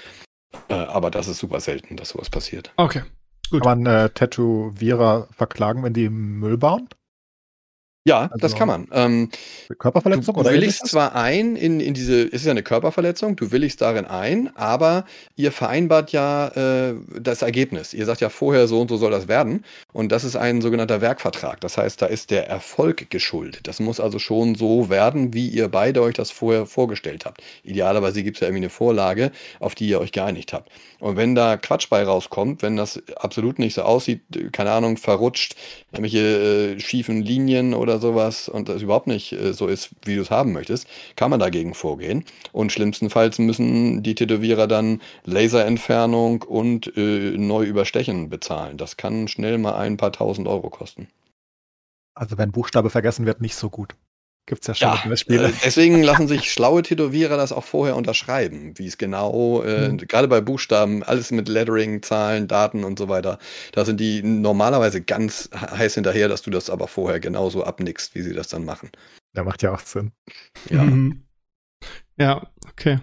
Äh, 0.69 0.75
aber 0.75 1.11
das 1.11 1.27
ist 1.27 1.39
super 1.39 1.61
selten, 1.61 1.97
dass 1.97 2.11
sowas 2.11 2.29
passiert. 2.29 2.73
Okay. 2.77 3.03
Gut. 3.51 3.63
Kann 3.65 3.83
man 3.83 3.95
äh, 3.95 4.11
Tätowierer 4.11 5.29
verklagen, 5.33 5.83
wenn 5.83 5.95
die 5.95 6.09
Müll 6.09 6.59
bauen? 6.59 6.89
Ja, 8.05 8.23
also 8.23 8.37
das 8.39 8.57
kann 8.57 8.67
man. 8.67 8.89
Ähm, 8.93 9.31
Körperverletzung 9.79 10.35
du, 10.35 10.43
du 10.43 10.51
willigst 10.51 10.89
zwar 10.89 11.15
ein 11.15 11.55
in, 11.55 11.79
in 11.79 11.95
diese, 11.95 12.25
es 12.25 12.33
ist 12.33 12.47
ja 12.47 12.51
eine 12.51 12.65
Körperverletzung, 12.65 13.37
du 13.37 13.53
willigst 13.53 13.81
darin 13.81 14.07
ein, 14.07 14.51
aber 14.57 15.05
ihr 15.37 15.53
vereinbart 15.53 16.11
ja 16.11 16.49
äh, 16.49 16.95
das 17.21 17.43
Ergebnis. 17.43 17.95
Ihr 17.95 18.05
sagt 18.05 18.21
ja 18.21 18.29
vorher, 18.29 18.67
so 18.67 18.81
und 18.81 18.89
so 18.89 18.97
soll 18.97 19.13
das 19.13 19.29
werden. 19.29 19.65
Und 19.93 20.11
das 20.11 20.25
ist 20.25 20.35
ein 20.35 20.63
sogenannter 20.63 21.01
Werkvertrag. 21.01 21.61
Das 21.61 21.79
heißt, 21.79 22.03
da 22.03 22.07
ist 22.07 22.33
der 22.33 22.49
Erfolg 22.49 23.09
geschuldet. 23.09 23.69
Das 23.69 23.79
muss 23.79 24.01
also 24.01 24.19
schon 24.19 24.57
so 24.57 24.91
werden, 24.91 25.33
wie 25.33 25.49
ihr 25.49 25.69
beide 25.69 26.03
euch 26.03 26.15
das 26.15 26.33
vorher 26.33 26.67
vorgestellt 26.67 27.25
habt. 27.25 27.41
Idealerweise 27.63 28.25
gibt 28.25 28.39
es 28.39 28.41
ja 28.41 28.49
irgendwie 28.49 28.65
eine 28.65 28.71
Vorlage, 28.71 29.31
auf 29.61 29.77
die 29.77 29.89
ihr 29.89 30.01
euch 30.01 30.11
geeinigt 30.11 30.53
habt. 30.53 30.71
Und 30.99 31.17
wenn 31.17 31.35
da 31.35 31.57
Quatsch 31.57 31.89
bei 31.89 32.03
rauskommt, 32.05 32.63
wenn 32.63 32.77
das 32.77 33.01
absolut 33.17 33.59
nicht 33.59 33.75
so 33.75 33.83
aussieht, 33.83 34.23
keine 34.53 34.73
Ahnung, 34.73 34.97
verrutscht, 34.97 35.57
irgendwelche 35.91 36.77
äh, 36.77 36.81
schiefen 36.81 37.23
Linien 37.23 37.75
oder 37.75 37.92
oder 37.93 38.01
sowas 38.01 38.49
und 38.49 38.69
das 38.69 38.83
überhaupt 38.83 39.07
nicht 39.07 39.33
äh, 39.33 39.53
so 39.53 39.67
ist, 39.67 39.91
wie 40.05 40.17
du 40.17 40.23
es 40.23 40.31
haben 40.31 40.53
möchtest, 40.53 40.87
kann 41.17 41.31
man 41.31 41.41
dagegen 41.41 41.75
vorgehen. 41.75 42.25
Und 42.53 42.73
schlimmstenfalls 42.73 43.39
müssen 43.39 44.03
die 44.03 44.15
Tätowierer 44.15 44.67
dann 44.67 45.01
Laserentfernung 45.25 46.43
und 46.43 46.97
äh, 46.97 47.37
neu 47.37 47.65
überstechen 47.65 48.31
bezahlen. 48.31 48.79
Das 48.79 48.97
kann 48.97 49.29
schnell 49.29 49.59
mal 49.59 49.75
ein 49.75 49.97
paar 49.97 50.13
tausend 50.13 50.49
Euro 50.49 50.71
kosten. 50.71 51.09
Also 52.15 52.39
wenn 52.39 52.53
Buchstabe 52.53 52.91
vergessen 52.91 53.27
wird, 53.27 53.41
nicht 53.41 53.57
so 53.57 53.71
gut. 53.71 53.95
Gibt 54.47 54.63
es 54.63 54.67
ja 54.67 54.75
schon 54.75 54.89
ja, 54.89 55.09
Beispiele. 55.09 55.49
Äh, 55.49 55.53
deswegen 55.65 56.03
lassen 56.03 56.27
sich 56.27 56.53
schlaue 56.53 56.83
Tätowierer 56.83 57.37
das 57.37 57.53
auch 57.53 57.65
vorher 57.65 57.95
unterschreiben, 57.95 58.77
wie 58.77 58.87
es 58.87 58.99
genau, 58.99 59.63
äh, 59.63 59.91
mhm. 59.91 59.99
gerade 59.99 60.27
bei 60.27 60.41
Buchstaben, 60.41 61.05
alles 61.05 61.31
mit 61.31 61.49
Lettering, 61.49 62.03
Zahlen, 62.03 62.49
Daten 62.49 62.83
und 62.83 62.99
so 62.99 63.09
weiter. 63.09 63.39
Da 63.71 63.85
sind 63.85 64.01
die 64.01 64.23
normalerweise 64.23 65.01
ganz 65.01 65.49
heiß 65.55 65.95
hinterher, 65.95 66.29
dass 66.29 66.43
du 66.43 66.51
das 66.51 66.71
aber 66.71 66.89
vorher 66.89 67.21
genauso 67.21 67.63
abnickst, 67.65 68.15
wie 68.17 68.23
sie 68.23 68.35
das 68.35 68.49
dann 68.49 68.65
machen. 68.65 68.91
Ja, 69.35 69.45
macht 69.45 69.63
ja 69.63 69.73
auch 69.73 69.81
Sinn. 69.81 70.11
Ja. 70.69 70.83
Mhm. 70.83 71.25
Ja, 72.19 72.51
okay. 72.69 72.99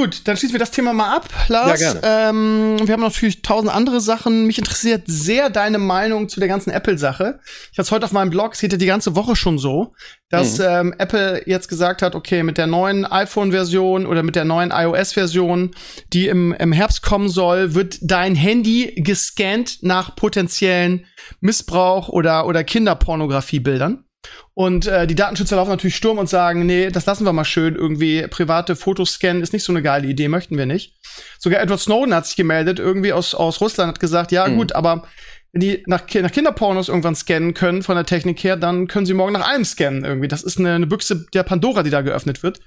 Gut, 0.00 0.22
dann 0.24 0.34
schließen 0.38 0.54
wir 0.54 0.58
das 0.58 0.70
Thema 0.70 0.94
mal 0.94 1.14
ab, 1.14 1.28
Lars. 1.48 1.78
Ja, 1.78 1.92
gerne. 1.92 2.30
Ähm, 2.30 2.78
wir 2.86 2.94
haben 2.94 3.02
natürlich 3.02 3.42
tausend 3.42 3.70
andere 3.70 4.00
Sachen. 4.00 4.46
Mich 4.46 4.56
interessiert 4.56 5.02
sehr 5.04 5.50
deine 5.50 5.76
Meinung 5.76 6.30
zu 6.30 6.40
der 6.40 6.48
ganzen 6.48 6.70
Apple-Sache. 6.70 7.38
Ich 7.70 7.76
hatte 7.78 7.82
es 7.82 7.90
heute 7.90 8.06
auf 8.06 8.12
meinem 8.12 8.30
Blog, 8.30 8.54
es 8.54 8.62
ja 8.62 8.68
die 8.68 8.86
ganze 8.86 9.14
Woche 9.14 9.36
schon 9.36 9.58
so, 9.58 9.92
dass 10.30 10.56
mhm. 10.56 10.64
ähm, 10.66 10.94
Apple 10.96 11.42
jetzt 11.44 11.68
gesagt 11.68 12.00
hat, 12.00 12.14
okay, 12.14 12.42
mit 12.42 12.56
der 12.56 12.66
neuen 12.66 13.04
iPhone-Version 13.04 14.06
oder 14.06 14.22
mit 14.22 14.36
der 14.36 14.46
neuen 14.46 14.70
iOS-Version, 14.70 15.72
die 16.14 16.28
im, 16.28 16.54
im 16.54 16.72
Herbst 16.72 17.02
kommen 17.02 17.28
soll, 17.28 17.74
wird 17.74 17.98
dein 18.00 18.34
Handy 18.34 18.94
gescannt 18.96 19.82
nach 19.82 20.16
potenziellen 20.16 21.04
Missbrauch 21.40 22.08
oder, 22.08 22.46
oder 22.46 22.64
Kinderpornografie-Bildern. 22.64 24.06
Und 24.54 24.86
äh, 24.86 25.06
die 25.06 25.14
Datenschützer 25.14 25.56
laufen 25.56 25.70
natürlich 25.70 25.96
Sturm 25.96 26.18
und 26.18 26.28
sagen, 26.28 26.66
nee, 26.66 26.90
das 26.90 27.06
lassen 27.06 27.24
wir 27.24 27.32
mal 27.32 27.44
schön. 27.44 27.76
Irgendwie 27.76 28.26
private 28.28 28.76
Fotos 28.76 29.12
scannen 29.12 29.42
ist 29.42 29.52
nicht 29.52 29.64
so 29.64 29.72
eine 29.72 29.82
geile 29.82 30.06
Idee, 30.06 30.28
möchten 30.28 30.58
wir 30.58 30.66
nicht. 30.66 30.96
Sogar 31.38 31.60
Edward 31.60 31.80
Snowden 31.80 32.14
hat 32.14 32.26
sich 32.26 32.36
gemeldet, 32.36 32.78
irgendwie 32.78 33.12
aus, 33.12 33.34
aus 33.34 33.60
Russland, 33.60 33.88
hat 33.88 34.00
gesagt, 34.00 34.32
ja 34.32 34.46
mhm. 34.46 34.56
gut, 34.56 34.72
aber 34.72 35.04
wenn 35.52 35.60
die 35.60 35.82
nach, 35.86 36.02
nach 36.14 36.30
Kinderpornos 36.30 36.88
irgendwann 36.88 37.14
scannen 37.14 37.54
können 37.54 37.82
von 37.82 37.96
der 37.96 38.06
Technik 38.06 38.42
her, 38.44 38.56
dann 38.56 38.86
können 38.86 39.06
sie 39.06 39.14
morgen 39.14 39.32
nach 39.32 39.48
allem 39.48 39.64
scannen 39.64 40.04
irgendwie. 40.04 40.28
Das 40.28 40.42
ist 40.42 40.58
eine, 40.58 40.74
eine 40.74 40.86
Büchse 40.86 41.26
der 41.34 41.42
Pandora, 41.42 41.82
die 41.82 41.90
da 41.90 42.02
geöffnet 42.02 42.42
wird. 42.42 42.60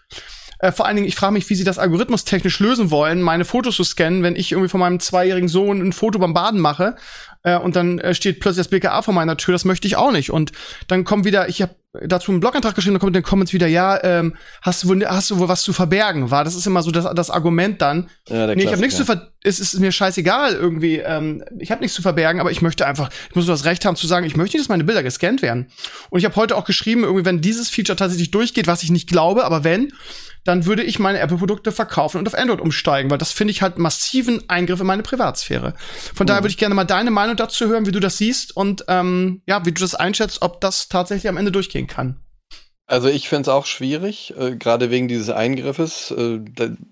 Äh, 0.59 0.71
vor 0.71 0.85
allen 0.85 0.95
Dingen, 0.95 1.07
ich 1.07 1.15
frage 1.15 1.33
mich, 1.33 1.49
wie 1.49 1.55
sie 1.55 1.63
das 1.63 1.79
algorithmustechnisch 1.79 2.59
lösen 2.59 2.91
wollen, 2.91 3.21
meine 3.21 3.45
Fotos 3.45 3.75
zu 3.75 3.83
scannen, 3.83 4.23
wenn 4.23 4.35
ich 4.35 4.51
irgendwie 4.51 4.69
von 4.69 4.79
meinem 4.79 4.99
zweijährigen 4.99 5.49
Sohn 5.49 5.81
ein 5.81 5.93
Foto 5.93 6.19
beim 6.19 6.33
Baden 6.33 6.59
mache 6.59 6.95
äh, 7.43 7.57
und 7.57 7.75
dann 7.75 7.99
äh, 7.99 8.15
steht 8.15 8.39
plötzlich 8.39 8.65
das 8.65 8.69
BKA 8.69 9.01
vor 9.01 9.13
meiner 9.13 9.37
Tür, 9.37 9.51
das 9.51 9.65
möchte 9.65 9.87
ich 9.87 9.95
auch 9.95 10.11
nicht. 10.11 10.31
Und 10.31 10.51
dann 10.87 11.03
kommt 11.03 11.25
wieder, 11.25 11.49
ich 11.49 11.61
habe 11.61 11.75
dazu 12.07 12.31
einen 12.31 12.39
Blogantrag 12.39 12.73
geschrieben, 12.73 12.95
dann 12.95 13.01
kommt 13.01 13.15
in 13.15 13.21
den 13.21 13.27
Comments 13.27 13.53
wieder, 13.53 13.67
ja, 13.67 14.01
ähm, 14.03 14.35
hast 14.61 14.83
du 14.83 14.87
wohl, 14.87 15.05
hast 15.05 15.29
du 15.29 15.37
wohl 15.37 15.47
was 15.47 15.61
zu 15.61 15.73
verbergen? 15.73 16.31
War 16.31 16.43
das 16.43 16.55
ist 16.55 16.65
immer 16.65 16.81
so 16.81 16.89
das, 16.89 17.07
das 17.13 17.29
Argument 17.29 17.81
dann. 17.81 18.09
Ja, 18.29 18.47
nee, 18.47 18.63
ich 18.63 18.71
habe 18.71 18.81
nichts 18.81 18.97
zu 18.97 19.05
ver 19.05 19.29
es 19.45 19.59
ist 19.59 19.77
mir 19.77 19.91
scheißegal 19.91 20.53
irgendwie. 20.53 20.97
Ähm, 20.99 21.43
ich 21.59 21.69
habe 21.69 21.81
nichts 21.81 21.95
zu 21.95 22.01
verbergen, 22.01 22.39
aber 22.39 22.49
ich 22.49 22.61
möchte 22.61 22.87
einfach, 22.87 23.09
ich 23.29 23.35
muss 23.35 23.45
das 23.45 23.65
Recht 23.65 23.83
haben 23.85 23.97
zu 23.97 24.07
sagen, 24.07 24.25
ich 24.25 24.37
möchte 24.37 24.55
nicht, 24.55 24.63
dass 24.63 24.69
meine 24.69 24.85
Bilder 24.85 25.03
gescannt 25.03 25.41
werden. 25.41 25.67
Und 26.09 26.19
ich 26.19 26.25
habe 26.25 26.35
heute 26.37 26.55
auch 26.55 26.63
geschrieben, 26.63 27.03
irgendwie, 27.03 27.25
wenn 27.25 27.41
dieses 27.41 27.69
Feature 27.69 27.97
tatsächlich 27.97 28.31
durchgeht, 28.31 28.67
was 28.67 28.83
ich 28.83 28.89
nicht 28.89 29.09
glaube, 29.09 29.43
aber 29.43 29.65
wenn, 29.65 29.91
dann 30.43 30.65
würde 30.65 30.83
ich 30.83 30.99
meine 30.99 31.19
Apple-Produkte 31.19 31.71
verkaufen 31.71 32.17
und 32.17 32.27
auf 32.27 32.35
Android 32.35 32.61
umsteigen, 32.61 33.09
weil 33.11 33.17
das 33.17 33.31
finde 33.31 33.51
ich 33.51 33.61
halt 33.61 33.77
massiven 33.77 34.49
Eingriff 34.49 34.79
in 34.79 34.87
meine 34.87 35.03
Privatsphäre. 35.03 35.73
Von 36.13 36.25
mhm. 36.25 36.27
daher 36.27 36.43
würde 36.43 36.51
ich 36.51 36.57
gerne 36.57 36.75
mal 36.75 36.83
deine 36.83 37.11
Meinung 37.11 37.35
dazu 37.35 37.67
hören, 37.67 37.85
wie 37.85 37.91
du 37.91 37.99
das 37.99 38.17
siehst 38.17 38.55
und 38.55 38.85
ähm, 38.87 39.41
ja, 39.45 39.65
wie 39.65 39.71
du 39.71 39.81
das 39.81 39.95
einschätzt, 39.95 40.41
ob 40.41 40.61
das 40.61 40.89
tatsächlich 40.89 41.29
am 41.29 41.37
Ende 41.37 41.51
durchgehen 41.51 41.87
kann. 41.87 42.17
Also 42.85 43.07
ich 43.07 43.29
finde 43.29 43.43
es 43.43 43.47
auch 43.47 43.65
schwierig, 43.65 44.33
äh, 44.37 44.57
gerade 44.57 44.91
wegen 44.91 45.07
dieses 45.07 45.29
Eingriffes, 45.29 46.11
äh, 46.11 46.39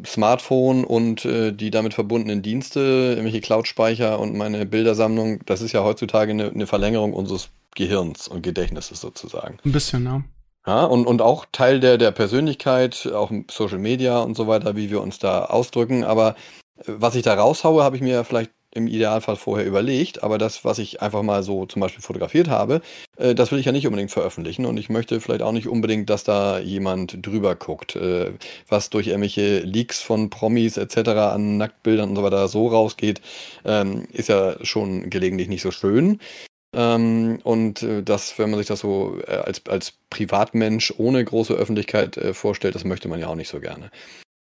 Smartphone 0.06 0.86
und 0.86 1.26
äh, 1.26 1.52
die 1.52 1.70
damit 1.70 1.94
verbundenen 1.94 2.42
Dienste, 2.42 2.80
irgendwelche 2.80 3.42
Cloud-Speicher 3.42 4.18
und 4.18 4.36
meine 4.36 4.66
Bildersammlung, 4.66 5.42
das 5.46 5.62
ist 5.62 5.74
ja 5.74 5.84
heutzutage 5.84 6.32
eine, 6.32 6.50
eine 6.50 6.66
Verlängerung 6.66 7.14
unseres 7.14 7.50
Gehirns 7.76 8.30
und 8.30 8.42
Gedächtnisses 8.42 9.02
sozusagen. 9.02 9.58
Ein 9.66 9.74
bisschen, 9.74 10.06
ja. 10.06 10.24
Ja, 10.66 10.86
und, 10.86 11.08
und 11.08 11.22
auch 11.24 11.46
Teil 11.52 11.80
der, 11.80 11.98
der 11.98 12.12
Persönlichkeit, 12.12 13.08
auch 13.12 13.32
Social 13.50 13.80
Media 13.80 14.20
und 14.20 14.36
so 14.36 14.48
weiter, 14.48 14.76
wie 14.76 14.92
wir 14.92 15.02
uns 15.02 15.18
da 15.18 15.46
ausdrücken. 15.46 16.04
Aber 16.04 16.36
äh, 16.78 16.84
was 16.86 17.16
ich 17.16 17.24
da 17.24 17.34
raushaue, 17.34 17.84
habe 17.84 17.96
ich 17.96 18.02
mir 18.02 18.24
vielleicht 18.24 18.52
im 18.74 18.88
Idealfall 18.88 19.36
vorher 19.36 19.66
überlegt, 19.68 20.24
aber 20.24 20.38
das, 20.38 20.64
was 20.64 20.80
ich 20.80 21.02
einfach 21.02 21.24
mal 21.24 21.44
so 21.44 21.66
zum 21.66 21.82
Beispiel 21.82 22.02
fotografiert 22.02 22.48
habe, 22.48 22.82
äh, 23.18 23.36
das 23.36 23.52
will 23.52 23.60
ich 23.60 23.66
ja 23.66 23.72
nicht 23.74 23.86
unbedingt 23.86 24.12
veröffentlichen 24.12 24.66
und 24.66 24.78
ich 24.78 24.90
möchte 24.90 25.20
vielleicht 25.20 25.42
auch 25.42 25.52
nicht 25.52 25.68
unbedingt, 25.68 26.10
dass 26.10 26.24
da 26.24 26.60
jemand 26.60 27.26
drüber 27.26 27.56
guckt, 27.56 27.96
äh, 27.98 28.32
was 28.70 28.90
durch 28.90 29.08
irgendwelche 29.08 29.60
Leaks 29.60 30.02
von 30.02 30.30
Promis 30.30 30.78
etc. 30.78 31.10
an 31.34 31.58
Nacktbildern 31.58 32.12
und 32.12 32.16
so 32.16 32.24
weiter 32.24 32.48
so 32.48 32.68
rausgeht, 32.68 33.22
ähm, 33.66 34.08
ist 34.14 34.30
ja 34.30 34.56
schon 34.64 35.10
gelegentlich 35.10 35.50
nicht 35.50 35.64
so 35.64 35.72
schön. 35.72 36.20
Ähm, 36.74 37.40
und 37.44 37.84
äh, 37.84 38.02
das, 38.02 38.38
wenn 38.40 38.50
man 38.50 38.60
sich 38.60 38.68
das 38.68 38.80
so 38.80 39.20
äh, 39.28 39.32
als, 39.32 39.62
als 39.68 39.94
Privatmensch 40.10 40.94
ohne 40.98 41.24
große 41.24 41.54
Öffentlichkeit 41.54 42.18
äh, 42.18 42.34
vorstellt, 42.34 42.76
das 42.76 42.86
möchte 42.86 43.08
man 43.08 43.20
ja 43.20 43.28
auch 43.28 43.36
nicht 43.36 43.50
so 43.50 43.60
gerne. 43.60 43.92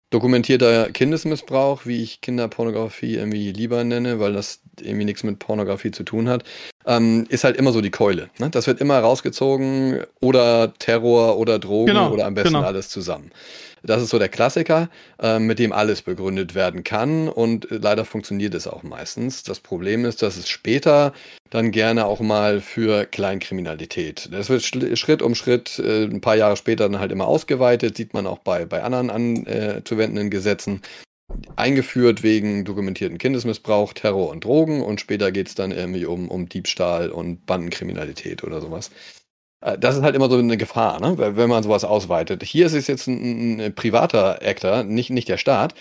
Dokumentierter 0.09 0.91
Kindesmissbrauch, 0.91 1.87
wie 1.87 2.03
ich 2.03 2.21
Kinderpornografie 2.21 3.15
irgendwie 3.15 3.51
lieber 3.51 3.83
nenne, 3.83 4.19
weil 4.19 4.33
das 4.33 4.61
irgendwie 4.79 5.05
nichts 5.05 5.23
mit 5.23 5.39
Pornografie 5.39 5.89
zu 5.89 6.03
tun 6.03 6.29
hat, 6.29 6.43
ähm, 6.85 7.25
ist 7.29 7.43
halt 7.43 7.57
immer 7.57 7.71
so 7.71 7.81
die 7.81 7.89
Keule. 7.89 8.29
Ne? 8.37 8.51
Das 8.51 8.67
wird 8.67 8.79
immer 8.79 8.99
rausgezogen 8.99 10.03
oder 10.21 10.73
Terror 10.77 11.39
oder 11.39 11.57
Drogen 11.57 11.87
genau, 11.87 12.11
oder 12.11 12.27
am 12.27 12.35
besten 12.35 12.53
genau. 12.53 12.65
alles 12.65 12.89
zusammen. 12.89 13.31
Das 13.83 14.01
ist 14.01 14.09
so 14.09 14.19
der 14.19 14.29
Klassiker, 14.29 14.89
äh, 15.21 15.39
mit 15.39 15.59
dem 15.59 15.73
alles 15.73 16.01
begründet 16.01 16.55
werden 16.55 16.83
kann 16.83 17.27
und 17.27 17.67
leider 17.69 18.05
funktioniert 18.05 18.53
es 18.53 18.65
auch 18.65 18.83
meistens. 18.83 19.43
Das 19.43 19.59
Problem 19.59 20.05
ist, 20.05 20.21
dass 20.21 20.37
es 20.37 20.47
später 20.47 21.13
dann 21.49 21.71
gerne 21.71 22.05
auch 22.05 22.21
mal 22.21 22.61
für 22.61 23.05
Kleinkriminalität. 23.05 24.29
Das 24.31 24.49
wird 24.49 24.63
Schritt 24.63 25.21
um 25.21 25.35
Schritt 25.35 25.79
äh, 25.79 26.05
ein 26.05 26.21
paar 26.21 26.35
Jahre 26.35 26.55
später 26.55 26.87
dann 26.89 26.99
halt 26.99 27.11
immer 27.11 27.27
ausgeweitet, 27.27 27.97
sieht 27.97 28.13
man 28.13 28.25
auch 28.25 28.39
bei, 28.39 28.65
bei 28.65 28.83
anderen 28.83 29.09
anzuwendenden 29.09 30.29
Gesetzen 30.29 30.81
eingeführt 31.55 32.23
wegen 32.23 32.65
dokumentierten 32.65 33.17
Kindesmissbrauch, 33.17 33.93
Terror 33.93 34.29
und 34.29 34.43
Drogen 34.43 34.81
und 34.81 35.01
später 35.01 35.31
geht 35.31 35.47
es 35.47 35.55
dann 35.55 35.71
irgendwie 35.71 36.05
um, 36.05 36.29
um 36.29 36.47
Diebstahl 36.47 37.09
und 37.09 37.45
Bandenkriminalität 37.45 38.43
oder 38.43 38.61
sowas. 38.61 38.91
Äh, 39.63 39.77
das 39.77 39.95
ist 39.95 40.03
halt 40.03 40.15
immer 40.15 40.29
so 40.29 40.37
eine 40.37 40.57
Gefahr, 40.57 40.99
ne? 40.99 41.17
wenn 41.17 41.49
man 41.49 41.63
sowas 41.63 41.83
ausweitet. 41.83 42.43
Hier 42.43 42.65
ist 42.65 42.73
es 42.73 42.87
jetzt 42.87 43.07
ein, 43.07 43.59
ein 43.59 43.75
privater 43.75 44.41
Actor, 44.41 44.83
nicht, 44.83 45.09
nicht 45.09 45.29
der 45.29 45.37
Staat. 45.37 45.73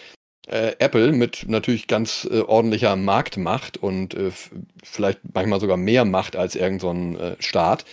Äh, 0.48 0.72
Apple 0.78 1.12
mit 1.12 1.44
natürlich 1.48 1.86
ganz 1.86 2.26
äh, 2.30 2.40
ordentlicher 2.40 2.96
Marktmacht 2.96 3.76
und 3.76 4.14
äh, 4.14 4.30
vielleicht 4.82 5.20
manchmal 5.34 5.60
sogar 5.60 5.76
mehr 5.76 6.04
Macht 6.04 6.34
als 6.36 6.56
irgendein 6.56 7.14
so 7.16 7.20
äh, 7.20 7.36
Staat, 7.38 7.84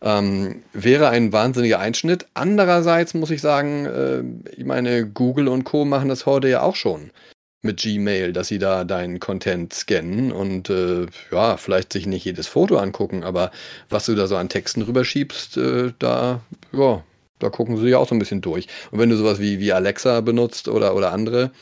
ähm, 0.00 0.64
wäre 0.72 1.10
ein 1.10 1.32
wahnsinniger 1.32 1.78
Einschnitt. 1.78 2.26
Andererseits 2.34 3.14
muss 3.14 3.30
ich 3.30 3.40
sagen, 3.40 3.86
äh, 3.86 4.50
ich 4.56 4.64
meine, 4.64 5.06
Google 5.06 5.46
und 5.46 5.62
Co. 5.62 5.84
machen 5.84 6.08
das 6.08 6.26
heute 6.26 6.48
ja 6.48 6.62
auch 6.62 6.74
schon 6.74 7.12
mit 7.62 7.80
Gmail, 7.80 8.32
dass 8.32 8.48
sie 8.48 8.58
da 8.58 8.84
deinen 8.84 9.20
Content 9.20 9.72
scannen 9.72 10.32
und 10.32 10.68
äh, 10.68 11.06
ja, 11.30 11.56
vielleicht 11.56 11.92
sich 11.92 12.06
nicht 12.06 12.24
jedes 12.24 12.48
Foto 12.48 12.76
angucken, 12.76 13.22
aber 13.22 13.50
was 13.88 14.06
du 14.06 14.14
da 14.14 14.26
so 14.26 14.36
an 14.36 14.48
Texten 14.48 14.82
rüberschiebst, 14.82 15.56
äh, 15.56 15.92
da, 15.98 16.40
ja, 16.72 17.04
da 17.38 17.50
gucken 17.50 17.76
sie 17.76 17.88
ja 17.88 17.98
auch 17.98 18.08
so 18.08 18.14
ein 18.14 18.18
bisschen 18.18 18.40
durch. 18.40 18.66
Und 18.90 18.98
wenn 18.98 19.10
du 19.10 19.16
sowas 19.16 19.38
wie, 19.38 19.60
wie 19.60 19.72
Alexa 19.72 20.20
benutzt 20.20 20.68
oder, 20.68 20.94
oder 20.96 21.12
andere 21.12 21.52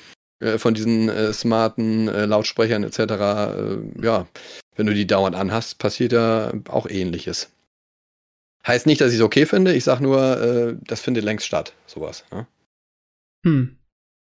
äh, 0.41 0.59
von 0.59 0.75
diesen 0.75 1.09
äh, 1.09 1.33
smarten 1.33 2.09
äh, 2.09 2.25
Lautsprechern 2.25 2.83
etc., 2.83 2.99
äh, 2.99 3.77
ja, 4.03 4.27
wenn 4.77 4.87
du 4.87 4.95
die 4.95 5.07
dauernd 5.07 5.37
anhast, 5.37 5.79
passiert 5.79 6.13
ja 6.13 6.53
auch 6.69 6.89
ähnliches. 6.89 7.51
Heißt 8.67 8.87
nicht, 8.87 9.01
dass 9.01 9.13
ich 9.13 9.19
es 9.19 9.25
okay 9.25 9.47
finde, 9.47 9.75
ich 9.75 9.85
sag 9.85 10.01
nur, 10.01 10.77
das 10.83 11.01
findet 11.01 11.25
längst 11.25 11.47
statt, 11.47 11.73
sowas. 11.87 12.25
Ja? 12.31 12.47
Hm 13.45 13.80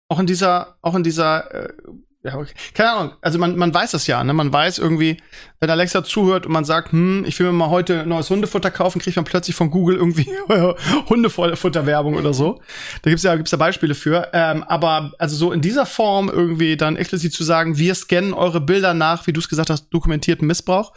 auch 0.09 0.19
in 0.19 0.27
dieser, 0.27 0.77
auch 0.83 0.95
in 0.95 1.03
dieser, 1.03 1.55
äh, 1.55 1.73
ja, 2.25 2.37
keine 2.75 2.91
Ahnung, 2.91 3.13
also 3.21 3.39
man, 3.39 3.57
man 3.57 3.73
weiß 3.73 3.93
das 3.93 4.09
ja, 4.09 4.23
ne? 4.25 4.33
Man 4.33 4.53
weiß 4.53 4.79
irgendwie, 4.79 5.19
wenn 5.61 5.71
Alexa 5.71 6.03
zuhört 6.03 6.47
und 6.47 6.53
man 6.53 6.65
sagt, 6.65 6.91
hm, 6.91 7.25
ich 7.25 7.39
will 7.39 7.47
mir 7.47 7.53
mal 7.53 7.71
heute 7.71 8.05
neues 8.07 8.29
Hundefutter 8.29 8.73
kaufen, 8.73 9.01
kriegt 9.01 9.17
man 9.17 9.25
plötzlich 9.25 9.55
von 9.55 9.71
Google 9.71 9.97
irgendwie 9.97 10.29
Hundefutterwerbung 11.09 12.17
oder 12.17 12.35
so. 12.35 12.61
Da 13.03 13.11
gibt's 13.11 13.23
ja, 13.23 13.37
gibt's 13.37 13.53
ja 13.53 13.59
Beispiele 13.59 13.95
für. 13.95 14.31
Ähm, 14.33 14.65
aber 14.65 15.13
also 15.19 15.37
so 15.37 15.53
in 15.53 15.61
dieser 15.61 15.87
Form 15.87 16.29
irgendwie 16.29 16.77
dann 16.77 16.97
explizit 16.97 17.33
zu 17.33 17.45
sagen, 17.45 17.79
wir 17.79 17.95
scannen 17.95 18.35
eure 18.35 18.61
Bilder 18.61 18.95
nach, 18.95 19.27
wie 19.29 19.33
du 19.33 19.39
es 19.39 19.49
gesagt 19.49 19.71
hast, 19.71 19.89
dokumentierten 19.91 20.47
Missbrauch. 20.47 20.93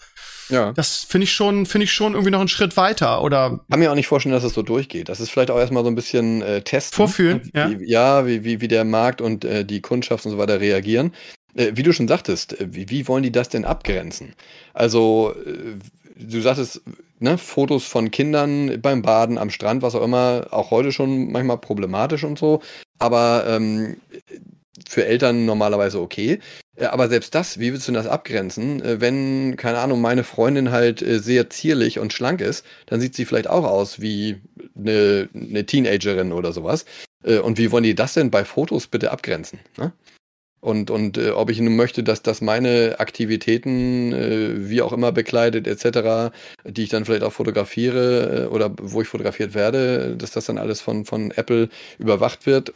Ja. 0.50 0.74
Das 0.74 1.06
finde 1.08 1.26
ich 1.26 1.34
schon, 1.34 1.66
finde 1.66 1.86
ich 1.86 1.94
schon 1.94 2.14
irgendwie 2.14 2.32
noch 2.32 2.40
einen 2.40 2.48
Schritt 2.48 2.78
weiter. 2.78 3.22
Oder 3.22 3.60
kann 3.70 3.80
mir 3.80 3.92
auch 3.92 3.96
nicht 3.96 4.08
vorstellen, 4.08 4.34
dass 4.34 4.44
es 4.44 4.54
so 4.54 4.62
durchgeht. 4.62 5.10
Das 5.10 5.20
ist 5.20 5.30
vielleicht 5.30 5.52
auch 5.52 5.60
erstmal 5.60 5.84
so 5.84 5.90
ein 5.90 5.96
bisschen 5.96 6.42
äh, 6.42 6.62
testen. 6.62 6.96
Vorführen, 6.96 7.42
wie, 7.44 7.58
ja. 7.58 7.70
ja, 7.80 8.28
wie, 8.28 8.44
wie, 8.44 8.62
wie 8.62 8.68
der 8.68 8.84
Markt 8.84 9.22
und 9.22 9.46
äh, 9.46 9.66
die 9.66 9.82
Kundschaft 9.82 10.26
und 10.26 10.32
so 10.32 10.38
weiter 10.38 10.60
reagieren. 10.60 11.14
Äh, 11.56 11.72
wie 11.76 11.84
du 11.84 11.94
schon 11.94 12.08
sagtest, 12.08 12.60
äh, 12.60 12.68
wie, 12.72 12.90
wie 12.90 13.08
wollen 13.08 13.24
die 13.24 13.32
das 13.32 13.50
denn 13.50 13.66
abgrenzen? 13.66 14.34
Also, 14.74 15.34
äh, 15.46 15.78
du 16.18 16.42
sagtest, 16.42 16.82
ne, 17.20 17.38
Fotos 17.38 17.86
von 17.86 18.12
Kindern 18.12 18.82
beim 18.82 19.02
Baden 19.02 19.38
am 19.38 19.50
Strand, 19.50 19.82
was 19.82 19.96
auch 19.96 20.04
immer, 20.04 20.48
auch 20.52 20.72
heute 20.72 20.92
schon 20.92 21.32
manchmal 21.32 21.58
problematisch 21.58 22.24
und 22.24 22.38
so. 22.38 22.62
Aber 23.00 23.46
ähm, 23.48 23.98
für 24.92 25.06
Eltern 25.06 25.46
normalerweise 25.46 26.00
okay. 26.00 26.40
Äh, 26.76 26.86
aber 26.86 27.10
selbst 27.10 27.36
das, 27.36 27.60
wie 27.60 27.72
willst 27.72 27.88
du 27.88 27.92
das 27.92 28.08
abgrenzen? 28.08 28.82
Äh, 28.82 29.02
wenn, 29.02 29.56
keine 29.58 29.80
Ahnung, 29.80 30.02
meine 30.02 30.24
Freundin 30.24 30.72
halt 30.72 31.02
äh, 31.02 31.20
sehr 31.20 31.50
zierlich 31.50 32.00
und 32.00 32.14
schlank 32.14 32.42
ist, 32.42 32.66
dann 32.88 33.00
sieht 33.02 33.16
sie 33.16 33.26
vielleicht 33.26 33.50
auch 33.50 33.66
aus 33.66 34.02
wie 34.02 34.42
eine, 34.78 35.30
eine 35.34 35.66
Teenagerin 35.66 36.32
oder 36.32 36.52
sowas. 36.54 36.86
Und 37.24 37.60
wie 37.60 37.72
wollen 37.72 37.84
die 37.84 37.94
das 37.94 38.16
denn 38.16 38.32
bei 38.32 38.44
Fotos 38.44 38.88
bitte 38.88 39.12
abgrenzen? 39.12 39.60
Ne? 39.78 39.94
Und, 40.62 40.92
und 40.92 41.18
äh, 41.18 41.32
ob 41.32 41.50
ich 41.50 41.60
nun 41.60 41.76
möchte, 41.76 42.04
dass, 42.04 42.22
dass 42.22 42.40
meine 42.40 42.96
Aktivitäten, 43.00 44.14
äh, 44.14 44.70
wie 44.70 44.84
auch 44.84 44.94
immer 44.94 45.12
bekleidet 45.12 45.68
etc., 45.68 46.32
die 46.66 46.84
ich 46.84 46.90
dann 46.90 47.04
vielleicht 47.04 47.24
auch 47.24 47.34
fotografiere 47.34 48.46
äh, 48.46 48.46
oder 48.46 48.72
wo 48.80 49.02
ich 49.02 49.08
fotografiert 49.08 49.56
werde, 49.56 50.16
dass 50.16 50.32
das 50.32 50.46
dann 50.46 50.60
alles 50.60 50.80
von, 50.80 51.06
von 51.06 51.32
Apple 51.32 51.70
überwacht 51.98 52.46
wird 52.46 52.74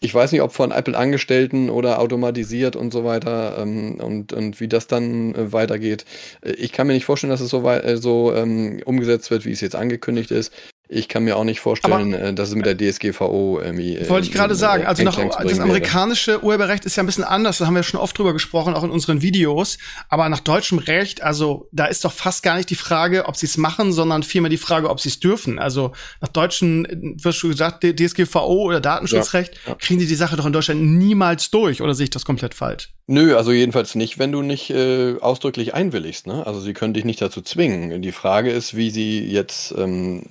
ich 0.00 0.14
weiß 0.14 0.32
nicht, 0.32 0.42
ob 0.42 0.52
von 0.52 0.70
Apple-Angestellten 0.70 1.70
oder 1.70 1.98
automatisiert 1.98 2.76
und 2.76 2.92
so 2.92 3.04
weiter 3.04 3.58
ähm, 3.58 3.98
und, 4.00 4.32
und 4.32 4.60
wie 4.60 4.68
das 4.68 4.86
dann 4.86 5.34
äh, 5.34 5.52
weitergeht. 5.52 6.04
Äh, 6.42 6.52
ich 6.52 6.72
kann 6.72 6.86
mir 6.86 6.92
nicht 6.92 7.04
vorstellen, 7.04 7.30
dass 7.30 7.40
es 7.40 7.50
so, 7.50 7.68
äh, 7.68 7.96
so 7.96 8.32
ähm, 8.34 8.80
umgesetzt 8.84 9.30
wird, 9.30 9.44
wie 9.44 9.52
es 9.52 9.60
jetzt 9.60 9.74
angekündigt 9.74 10.30
ist. 10.30 10.52
Ich 10.90 11.08
kann 11.08 11.24
mir 11.24 11.36
auch 11.36 11.44
nicht 11.44 11.60
vorstellen, 11.60 12.14
aber, 12.14 12.28
äh, 12.28 12.34
dass 12.34 12.48
es 12.48 12.54
mit 12.54 12.64
der 12.64 12.76
DSGVO 12.76 13.60
irgendwie. 13.62 13.96
Äh, 13.96 14.08
wollte 14.08 14.26
ich 14.26 14.32
gerade 14.32 14.54
sagen. 14.54 14.86
Also 14.86 15.02
noch, 15.02 15.18
das 15.42 15.60
amerikanische 15.60 16.42
Urheberrecht 16.42 16.86
ist 16.86 16.96
ja 16.96 17.02
ein 17.02 17.06
bisschen 17.06 17.24
anders. 17.24 17.58
Da 17.58 17.66
haben 17.66 17.74
wir 17.74 17.82
schon 17.82 18.00
oft 18.00 18.16
drüber 18.16 18.32
gesprochen, 18.32 18.72
auch 18.72 18.84
in 18.84 18.90
unseren 18.90 19.20
Videos. 19.20 19.76
Aber 20.08 20.26
nach 20.30 20.40
deutschem 20.40 20.78
Recht, 20.78 21.22
also 21.22 21.68
da 21.72 21.84
ist 21.84 22.06
doch 22.06 22.12
fast 22.12 22.42
gar 22.42 22.56
nicht 22.56 22.70
die 22.70 22.74
Frage, 22.74 23.26
ob 23.26 23.36
sie 23.36 23.44
es 23.44 23.58
machen, 23.58 23.92
sondern 23.92 24.22
vielmehr 24.22 24.48
die 24.48 24.56
Frage, 24.56 24.88
ob 24.88 24.98
sie 24.98 25.10
es 25.10 25.20
dürfen. 25.20 25.58
Also 25.58 25.92
nach 26.22 26.28
deutschen, 26.28 26.86
wirst 27.22 27.42
du 27.42 27.48
gesagt, 27.48 27.84
DSGVO 27.84 28.62
oder 28.62 28.80
Datenschutzrecht, 28.80 29.54
ja, 29.54 29.72
ja. 29.72 29.74
kriegen 29.74 30.00
sie 30.00 30.06
die 30.06 30.14
Sache 30.14 30.36
doch 30.36 30.46
in 30.46 30.54
Deutschland 30.54 30.80
niemals 30.80 31.50
durch. 31.50 31.82
Oder 31.82 31.92
sehe 31.92 32.04
ich 32.04 32.10
das 32.10 32.24
komplett 32.24 32.54
falsch? 32.54 32.94
Nö, 33.06 33.36
also 33.36 33.52
jedenfalls 33.52 33.94
nicht, 33.94 34.18
wenn 34.18 34.32
du 34.32 34.40
nicht 34.40 34.70
äh, 34.70 35.16
ausdrücklich 35.20 35.74
einwilligst. 35.74 36.26
Ne? 36.26 36.46
Also 36.46 36.60
sie 36.60 36.72
können 36.72 36.94
dich 36.94 37.04
nicht 37.04 37.20
dazu 37.20 37.42
zwingen. 37.42 38.00
Die 38.00 38.12
Frage 38.12 38.50
ist, 38.50 38.74
wie 38.76 38.90
sie 38.90 39.20
jetzt 39.26 39.74
ähm, 39.76 40.24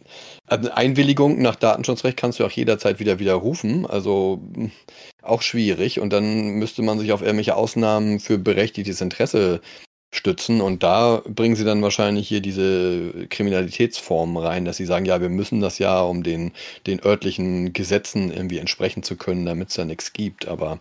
Einwilligung 0.47 1.41
nach 1.41 1.55
Datenschutzrecht 1.55 2.17
kannst 2.17 2.39
du 2.39 2.45
auch 2.45 2.51
jederzeit 2.51 2.99
wieder 2.99 3.19
widerrufen, 3.19 3.85
also 3.85 4.41
hm, 4.55 4.71
auch 5.21 5.41
schwierig. 5.41 5.99
Und 5.99 6.11
dann 6.13 6.51
müsste 6.51 6.81
man 6.81 6.99
sich 6.99 7.11
auf 7.11 7.21
irgendwelche 7.21 7.55
Ausnahmen 7.55 8.19
für 8.19 8.37
berechtigtes 8.37 9.01
Interesse 9.01 9.61
stützen. 10.13 10.61
Und 10.61 10.83
da 10.83 11.21
bringen 11.27 11.55
sie 11.55 11.65
dann 11.65 11.81
wahrscheinlich 11.81 12.27
hier 12.27 12.41
diese 12.41 13.27
Kriminalitätsformen 13.29 14.37
rein, 14.37 14.65
dass 14.65 14.77
sie 14.77 14.85
sagen, 14.85 15.05
ja, 15.05 15.21
wir 15.21 15.29
müssen 15.29 15.59
das 15.59 15.79
ja, 15.79 16.01
um 16.01 16.23
den, 16.23 16.53
den 16.87 17.03
örtlichen 17.03 17.73
Gesetzen 17.73 18.31
irgendwie 18.31 18.59
entsprechen 18.59 19.03
zu 19.03 19.17
können, 19.17 19.45
damit 19.45 19.69
es 19.69 19.75
da 19.75 19.85
nichts 19.85 20.13
gibt. 20.13 20.47
Aber 20.47 20.79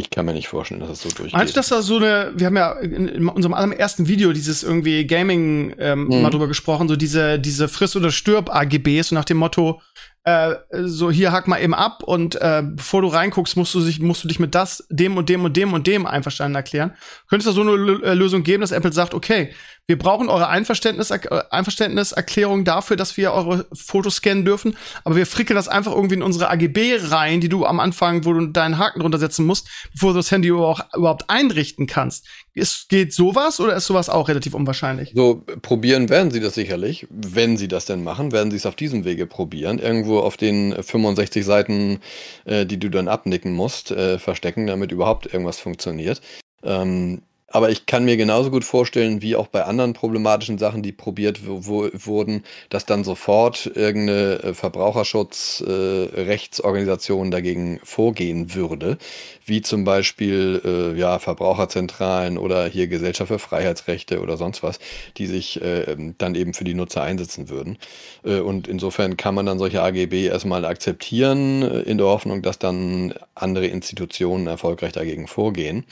ich 0.00 0.10
kann 0.10 0.26
mir 0.26 0.32
nicht 0.32 0.48
vorstellen, 0.48 0.80
dass 0.80 0.90
es 0.90 1.02
so 1.02 1.08
durchgeht. 1.08 1.32
Meinst 1.32 1.54
du, 1.54 1.58
dass 1.58 1.68
da 1.68 1.82
so 1.82 1.96
eine, 1.96 2.32
wir 2.34 2.46
haben 2.46 2.56
ja 2.56 2.72
in, 2.72 3.28
unserem 3.28 3.54
allerersten 3.54 4.08
Video 4.08 4.32
dieses 4.32 4.62
irgendwie 4.62 5.06
Gaming 5.06 5.74
ähm, 5.78 6.04
mhm. 6.04 6.22
mal 6.22 6.30
drüber 6.30 6.48
gesprochen, 6.48 6.88
so 6.88 6.96
diese, 6.96 7.38
diese 7.38 7.68
Friss- 7.68 7.96
oder 7.96 8.10
Stirb-AGBs, 8.10 9.08
so 9.08 9.14
nach 9.14 9.24
dem 9.24 9.36
Motto, 9.36 9.80
äh, 10.30 10.56
so 10.84 11.10
hier 11.10 11.32
hack 11.32 11.48
mal 11.48 11.60
eben 11.60 11.74
ab 11.74 12.02
und 12.02 12.34
äh, 12.36 12.62
bevor 12.64 13.02
du 13.02 13.08
reinguckst, 13.08 13.56
musst 13.56 13.74
du, 13.74 13.80
sich, 13.80 14.00
musst 14.00 14.24
du 14.24 14.28
dich 14.28 14.38
mit 14.38 14.54
das, 14.54 14.86
dem 14.90 15.16
und 15.16 15.28
dem 15.28 15.44
und 15.44 15.56
dem 15.56 15.72
und 15.72 15.86
dem 15.86 16.06
einverstanden 16.06 16.54
erklären. 16.54 16.92
Könnte 17.28 17.48
es 17.48 17.54
da 17.54 17.62
so 17.62 17.62
eine 17.62 17.72
L 17.72 18.04
äh, 18.04 18.14
Lösung 18.14 18.42
geben, 18.42 18.60
dass 18.60 18.72
Apple 18.72 18.92
sagt, 18.92 19.14
okay, 19.14 19.52
wir 19.86 19.98
brauchen 19.98 20.28
eure 20.28 20.48
Einverständnis, 20.48 21.10
äh, 21.10 21.18
Einverständniserklärung 21.50 22.64
dafür, 22.64 22.96
dass 22.96 23.16
wir 23.16 23.32
eure 23.32 23.66
Fotos 23.72 24.16
scannen 24.16 24.44
dürfen, 24.44 24.76
aber 25.04 25.16
wir 25.16 25.26
frickeln 25.26 25.56
das 25.56 25.68
einfach 25.68 25.92
irgendwie 25.92 26.14
in 26.14 26.22
unsere 26.22 26.48
AGB 26.48 26.98
rein, 27.00 27.40
die 27.40 27.48
du 27.48 27.66
am 27.66 27.80
Anfang, 27.80 28.24
wo 28.24 28.32
du 28.32 28.46
deinen 28.46 28.78
Haken 28.78 29.00
drunter 29.00 29.18
setzen 29.18 29.46
musst, 29.46 29.68
bevor 29.92 30.12
du 30.12 30.18
das 30.18 30.30
Handy 30.30 30.52
auch 30.52 30.80
überhaupt 30.94 31.28
einrichten 31.28 31.86
kannst. 31.86 32.26
Ist, 32.52 32.88
geht 32.88 33.12
sowas 33.12 33.60
oder 33.60 33.76
ist 33.76 33.86
sowas 33.86 34.08
auch 34.08 34.28
relativ 34.28 34.54
unwahrscheinlich? 34.54 35.12
So, 35.14 35.44
probieren 35.62 36.08
werden 36.08 36.30
sie 36.30 36.40
das 36.40 36.54
sicherlich. 36.54 37.06
Wenn 37.10 37.56
sie 37.56 37.68
das 37.68 37.84
denn 37.84 38.02
machen, 38.02 38.32
werden 38.32 38.50
sie 38.50 38.56
es 38.56 38.66
auf 38.66 38.74
diesem 38.74 39.04
Wege 39.04 39.26
probieren. 39.26 39.78
Irgendwo 39.78 40.18
auf 40.18 40.36
den 40.36 40.82
65 40.82 41.44
Seiten, 41.44 42.00
äh, 42.44 42.66
die 42.66 42.78
du 42.78 42.88
dann 42.88 43.08
abnicken 43.08 43.52
musst, 43.52 43.92
äh, 43.92 44.18
verstecken, 44.18 44.66
damit 44.66 44.90
überhaupt 44.90 45.26
irgendwas 45.26 45.60
funktioniert. 45.60 46.20
Ähm, 46.62 47.22
aber 47.50 47.70
ich 47.70 47.86
kann 47.86 48.04
mir 48.04 48.16
genauso 48.16 48.50
gut 48.50 48.64
vorstellen, 48.64 49.22
wie 49.22 49.34
auch 49.34 49.48
bei 49.48 49.64
anderen 49.64 49.92
problematischen 49.92 50.56
Sachen, 50.56 50.82
die 50.82 50.92
probiert 50.92 51.40
wurden, 51.46 52.44
dass 52.68 52.86
dann 52.86 53.02
sofort 53.04 53.66
irgendeine 53.74 54.42
äh, 54.42 54.54
Verbraucherschutzrechtsorganisation 54.54 57.26
äh, 57.26 57.30
dagegen 57.30 57.80
vorgehen 57.82 58.54
würde, 58.54 58.98
wie 59.44 59.62
zum 59.62 59.82
Beispiel 59.84 60.62
äh, 60.64 60.96
ja, 60.98 61.18
Verbraucherzentralen 61.18 62.38
oder 62.38 62.66
hier 62.66 62.86
Gesellschaft 62.86 63.28
für 63.28 63.40
Freiheitsrechte 63.40 64.20
oder 64.20 64.36
sonst 64.36 64.62
was, 64.62 64.78
die 65.16 65.26
sich 65.26 65.60
äh, 65.60 65.96
dann 66.18 66.36
eben 66.36 66.54
für 66.54 66.62
die 66.64 66.74
Nutzer 66.74 67.02
einsetzen 67.02 67.48
würden. 67.48 67.78
Äh, 68.24 68.38
und 68.38 68.68
insofern 68.68 69.16
kann 69.16 69.34
man 69.34 69.46
dann 69.46 69.58
solche 69.58 69.82
AGB 69.82 70.26
erstmal 70.26 70.64
akzeptieren, 70.64 71.62
äh, 71.62 71.80
in 71.80 71.98
der 71.98 72.06
Hoffnung, 72.06 72.42
dass 72.42 72.60
dann 72.60 73.12
andere 73.34 73.66
Institutionen 73.66 74.46
erfolgreich 74.46 74.92
dagegen 74.92 75.26
vorgehen 75.26 75.84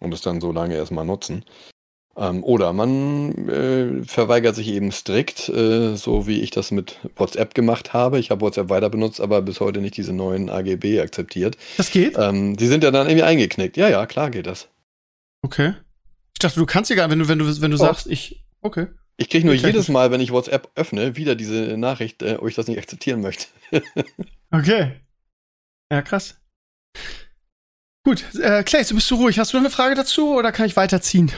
und 0.00 0.12
es 0.12 0.22
dann 0.22 0.40
so 0.40 0.52
lange 0.52 0.76
erstmal 0.76 1.04
nutzen. 1.04 1.44
Ähm, 2.16 2.44
oder 2.44 2.72
man 2.72 3.48
äh, 3.48 4.04
verweigert 4.04 4.54
sich 4.54 4.68
eben 4.68 4.92
strikt, 4.92 5.48
äh, 5.48 5.96
so 5.96 6.26
wie 6.28 6.40
ich 6.40 6.50
das 6.50 6.70
mit 6.70 7.00
WhatsApp 7.16 7.54
gemacht 7.54 7.92
habe. 7.92 8.20
Ich 8.20 8.30
habe 8.30 8.40
WhatsApp 8.42 8.68
weiter 8.68 8.88
benutzt, 8.88 9.20
aber 9.20 9.42
bis 9.42 9.60
heute 9.60 9.80
nicht 9.80 9.96
diese 9.96 10.12
neuen 10.12 10.48
AGB 10.48 11.00
akzeptiert. 11.00 11.56
Das 11.76 11.90
geht? 11.90 12.16
Ähm, 12.16 12.56
die 12.56 12.68
sind 12.68 12.84
ja 12.84 12.92
dann 12.92 13.08
irgendwie 13.08 13.24
eingeknickt. 13.24 13.76
Ja, 13.76 13.88
ja, 13.88 14.06
klar 14.06 14.30
geht 14.30 14.46
das. 14.46 14.68
Okay. 15.42 15.74
Ich 16.34 16.38
dachte, 16.38 16.60
du 16.60 16.66
kannst 16.66 16.90
ja 16.90 16.96
gar, 16.96 17.10
wenn 17.10 17.18
du, 17.18 17.28
wenn 17.28 17.38
du, 17.38 17.60
wenn 17.60 17.70
du 17.70 17.76
oh. 17.76 17.80
sagst, 17.80 18.06
ich. 18.06 18.44
Okay. 18.60 18.86
Ich 19.16 19.28
kriege 19.28 19.46
nur 19.46 19.54
jedes 19.54 19.88
Mal, 19.88 20.10
wenn 20.10 20.20
ich 20.20 20.32
WhatsApp 20.32 20.70
öffne, 20.74 21.16
wieder 21.16 21.36
diese 21.36 21.76
Nachricht, 21.76 22.22
äh, 22.22 22.36
ob 22.40 22.48
ich 22.48 22.54
das 22.54 22.66
nicht 22.66 22.78
akzeptieren 22.78 23.20
möchte. 23.20 23.46
okay. 24.50 25.00
Ja, 25.90 26.02
krass. 26.02 26.40
Gut, 28.04 28.34
äh, 28.34 28.62
Clay, 28.62 28.84
du 28.84 28.94
bist 28.94 29.10
du 29.10 29.14
ruhig. 29.14 29.38
Hast 29.38 29.52
du 29.52 29.56
noch 29.56 29.62
eine 29.62 29.70
Frage 29.70 29.94
dazu 29.94 30.34
oder 30.34 30.52
kann 30.52 30.66
ich 30.66 30.76
weiterziehen? 30.76 31.32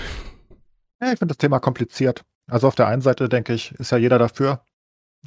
Ja, 1.01 1.13
ich 1.13 1.19
finde 1.19 1.33
das 1.33 1.39
Thema 1.39 1.61
kompliziert. 1.61 2.25
Also 2.51 2.67
auf 2.67 2.75
der 2.75 2.89
einen 2.89 3.03
Seite 3.03 3.29
denke 3.29 3.55
ich, 3.55 3.73
ist 3.73 3.93
ja 3.93 3.99
jeder 3.99 4.19
dafür, 4.19 4.65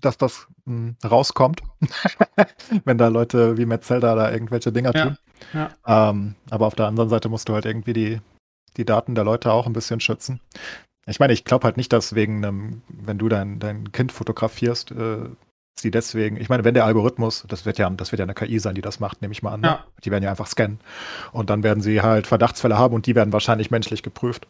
dass 0.02 0.18
das 0.18 0.48
mh, 0.66 0.96
hm, 1.02 1.10
rauskommt, 1.10 1.62
wenn 2.84 2.98
da 2.98 3.08
Leute 3.08 3.58
wie 3.58 3.66
Metzelda 3.66 4.16
da 4.16 4.32
irgendwelche 4.32 4.74
Dinger 4.74 4.92
tun. 4.92 5.18
Ja, 5.54 5.72
ja. 5.86 6.10
Ähm, 6.10 6.36
aber 6.50 6.68
auf 6.68 6.76
der 6.76 6.88
anderen 6.88 7.10
Seite 7.10 7.30
musst 7.30 7.48
du 7.48 7.54
halt 7.54 7.66
irgendwie 7.66 7.94
die, 7.94 8.22
die 8.76 8.86
Daten 8.86 9.16
der 9.16 9.24
Leute 9.24 9.52
auch 9.54 9.66
ein 9.66 9.74
bisschen 9.74 10.02
schützen. 10.02 10.42
Ich 11.06 11.20
meine, 11.20 11.34
ich 11.34 11.46
glaube 11.46 11.64
halt 11.64 11.78
nicht, 11.78 11.94
dass 11.94 12.16
wegen 12.16 12.44
einem, 12.44 12.82
wenn 12.90 13.18
du 13.18 13.30
dein, 13.30 13.60
dein 13.60 13.92
Kind 13.94 14.12
fotografierst, 14.12 14.92
äh, 14.92 15.30
sie 15.78 15.92
deswegen, 15.92 16.38
ich 16.38 16.50
meine, 16.50 16.64
wenn 16.64 16.74
der 16.74 16.86
Algorithmus, 16.86 17.46
das 17.48 17.66
wird 17.66 17.78
ja, 17.78 17.90
das 17.90 18.12
wird 18.12 18.20
ja 18.20 18.26
eine 18.26 18.34
KI 18.34 18.60
sein, 18.60 18.76
die 18.76 18.82
das 18.82 19.00
macht, 19.00 19.22
nehme 19.22 19.32
ich 19.32 19.44
mal 19.44 19.54
an. 19.54 19.62
Ne? 19.62 19.68
Ja. 19.68 19.86
Die 20.04 20.12
werden 20.12 20.24
ja 20.24 20.30
einfach 20.30 20.48
scannen. 20.48 20.80
Und 21.32 21.50
dann 21.50 21.64
werden 21.64 21.82
sie 21.82 22.02
halt 22.02 22.28
Verdachtsfälle 22.28 22.78
haben 22.78 22.94
und 22.94 23.06
die 23.06 23.16
werden 23.16 23.34
wahrscheinlich 23.34 23.72
menschlich 23.72 24.04
geprüft. 24.04 24.48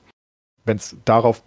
Wenn 0.65 0.77
es 0.77 0.95
darauf 1.05 1.43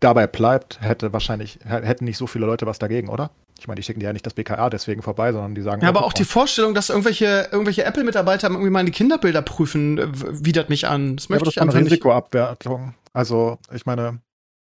dabei 0.00 0.26
bleibt, 0.26 0.80
hätte 0.80 1.12
wahrscheinlich, 1.12 1.60
hätten 1.64 2.04
nicht 2.04 2.18
so 2.18 2.26
viele 2.26 2.46
Leute 2.46 2.66
was 2.66 2.78
dagegen, 2.78 3.08
oder? 3.08 3.30
Ich 3.58 3.68
meine, 3.68 3.76
die 3.76 3.84
schicken 3.84 4.00
die 4.00 4.06
ja 4.06 4.12
nicht 4.12 4.26
das 4.26 4.34
BKA 4.34 4.70
deswegen 4.70 5.02
vorbei, 5.02 5.32
sondern 5.32 5.54
die 5.54 5.62
sagen. 5.62 5.82
Ja, 5.82 5.88
aber 5.88 6.04
auch 6.04 6.12
die 6.12 6.24
Vorstellung, 6.24 6.74
dass 6.74 6.88
irgendwelche, 6.88 7.48
irgendwelche 7.52 7.84
Apple-Mitarbeiter 7.84 8.48
irgendwie 8.48 8.70
meine 8.70 8.90
Kinderbilder 8.90 9.42
prüfen, 9.42 10.00
widert 10.44 10.68
mich 10.68 10.88
an. 10.88 11.16
Das 11.16 11.28
möchte 11.28 11.34
ja, 11.34 11.38
aber 11.40 11.44
das 11.44 11.54
ich 11.54 11.60
einfach 11.62 11.74
eine 11.76 11.86
Risikoabwertung. 11.86 12.94
Also, 13.12 13.58
ich 13.72 13.86
meine, 13.86 14.20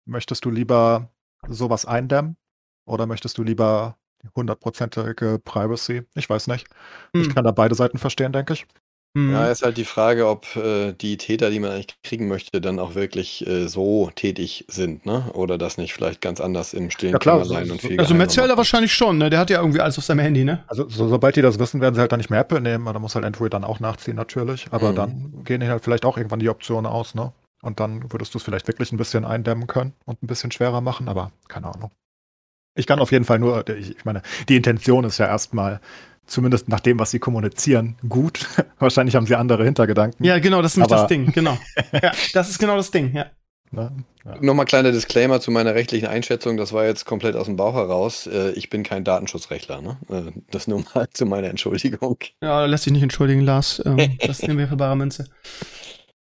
möchtest 0.07 0.45
du 0.47 0.51
lieber 0.51 1.11
sowas 1.47 1.85
eindämmen 1.85 2.37
oder 2.87 3.07
möchtest 3.07 3.37
du 3.37 3.43
lieber 3.43 3.99
hundertprozentige 4.35 5.41
Privacy. 5.45 6.03
Ich 6.15 6.29
weiß 6.29 6.47
nicht. 6.49 6.67
Hm. 7.15 7.23
Ich 7.23 7.35
kann 7.35 7.45
da 7.45 7.51
beide 7.51 7.75
Seiten 7.75 7.99
verstehen, 7.99 8.33
denke 8.33 8.55
ich. 8.55 8.67
Hm. 9.17 9.33
Ja, 9.33 9.47
ist 9.47 9.63
halt 9.63 9.79
die 9.79 9.87
Frage, 9.87 10.29
ob 10.29 10.45
äh, 10.57 10.93
die 10.93 11.17
Täter, 11.17 11.49
die 11.49 11.59
man 11.59 11.71
eigentlich 11.71 11.97
kriegen 12.03 12.29
möchte, 12.29 12.61
dann 12.61 12.79
auch 12.79 12.95
wirklich 12.95 13.47
äh, 13.47 13.67
so 13.67 14.11
tätig 14.15 14.67
sind, 14.69 15.07
ne? 15.07 15.31
Oder 15.33 15.57
das 15.57 15.79
nicht 15.79 15.95
vielleicht 15.95 16.21
ganz 16.21 16.39
anders 16.39 16.75
im 16.75 16.91
stillen 16.91 17.15
ja, 17.15 17.19
klar, 17.19 17.43
sein 17.47 17.71
und 17.71 17.81
viel 17.81 17.99
Also 17.99 18.15
Metzelder 18.15 18.59
wahrscheinlich 18.59 18.93
schon, 18.93 19.17
ne? 19.17 19.31
Der 19.31 19.39
hat 19.39 19.49
ja 19.49 19.61
irgendwie 19.61 19.81
alles 19.81 19.97
auf 19.97 20.05
seinem 20.05 20.19
Handy, 20.19 20.45
ne? 20.45 20.65
Also 20.67 20.87
so, 20.91 21.09
sobald 21.09 21.35
die 21.35 21.41
das 21.41 21.59
wissen, 21.59 21.81
werden 21.81 21.95
sie 21.95 22.01
halt 22.03 22.13
dann 22.13 22.19
nicht 22.19 22.29
mehr 22.29 22.41
Apple 22.41 22.61
nehmen, 22.61 22.85
da 22.85 22.99
muss 22.99 23.15
halt 23.15 23.25
Android 23.25 23.55
dann 23.55 23.65
auch 23.65 23.81
nachziehen 23.81 24.17
natürlich. 24.17 24.67
Aber 24.71 24.93
mhm. 24.93 24.97
dann 24.97 25.45
gehen 25.45 25.67
halt 25.67 25.83
vielleicht 25.83 26.05
auch 26.05 26.19
irgendwann 26.19 26.41
die 26.41 26.51
Optionen 26.51 26.85
aus, 26.85 27.15
ne? 27.15 27.33
Und 27.63 27.81
dann 27.81 28.13
würdest 28.13 28.35
du 28.35 28.39
es 28.39 28.45
vielleicht 28.45 28.69
wirklich 28.69 28.93
ein 28.93 28.99
bisschen 28.99 29.25
eindämmen 29.25 29.67
können 29.67 29.95
und 30.05 30.23
ein 30.23 30.27
bisschen 30.27 30.53
schwerer 30.53 30.83
machen, 30.83 31.09
aber 31.09 31.33
keine 31.49 31.73
Ahnung. 31.73 31.91
Ich 32.77 32.87
kann 32.87 33.01
auf 33.01 33.11
jeden 33.11 33.25
Fall 33.25 33.39
nur, 33.39 33.69
ich 33.69 34.05
meine, 34.05 34.23
die 34.49 34.57
Intention 34.57 35.05
ist 35.05 35.19
ja 35.19 35.27
erstmal, 35.27 35.81
zumindest 36.27 36.69
nach 36.69 36.81
dem, 36.81 36.99
was 36.99 37.11
sie 37.11 37.19
kommunizieren, 37.19 37.97
gut. 38.09 38.47
Wahrscheinlich 38.79 39.17
haben 39.17 39.27
sie 39.27 39.37
andere 39.37 39.65
Hintergedanken. 39.65 40.25
Ja, 40.25 40.39
genau, 40.39 40.63
das 40.63 40.73
ist 40.73 40.77
nämlich 40.79 40.91
das 40.91 41.07
Ding, 41.07 41.33
genau. 41.33 41.59
ja, 41.93 42.13
das 42.33 42.51
ist 42.51 42.59
genau 42.59 42.77
das 42.77 42.91
Ding, 42.91 43.15
ja. 43.15 43.27
Na, 43.71 43.93
ja. 44.25 44.37
Nochmal 44.41 44.65
kleiner 44.65 44.93
Disclaimer 44.93 45.41
zu 45.41 45.51
meiner 45.51 45.75
rechtlichen 45.75 46.07
Einschätzung. 46.07 46.57
Das 46.57 46.73
war 46.73 46.85
jetzt 46.85 47.05
komplett 47.05 47.37
aus 47.37 47.47
dem 47.47 47.57
Bauch 47.57 47.75
heraus. 47.75 48.27
Äh, 48.27 48.51
ich 48.53 48.71
bin 48.71 48.83
kein 48.83 49.05
Datenschutzrechtler. 49.05 49.81
Ne? 49.81 49.97
Äh, 50.09 50.33
das 50.51 50.69
nur 50.69 50.85
mal 50.95 51.09
zu 51.13 51.27
meiner 51.27 51.49
Entschuldigung. 51.49 52.19
Ja, 52.41 52.65
lässt 52.65 52.85
sich 52.85 52.93
nicht 52.93 53.03
entschuldigen, 53.03 53.41
Lars. 53.41 53.83
Ähm, 53.85 54.19
das 54.27 54.43
nehmen 54.43 54.59
wir 54.59 54.69
für 54.69 54.77
bare 54.77 54.97
Münze. 54.97 55.27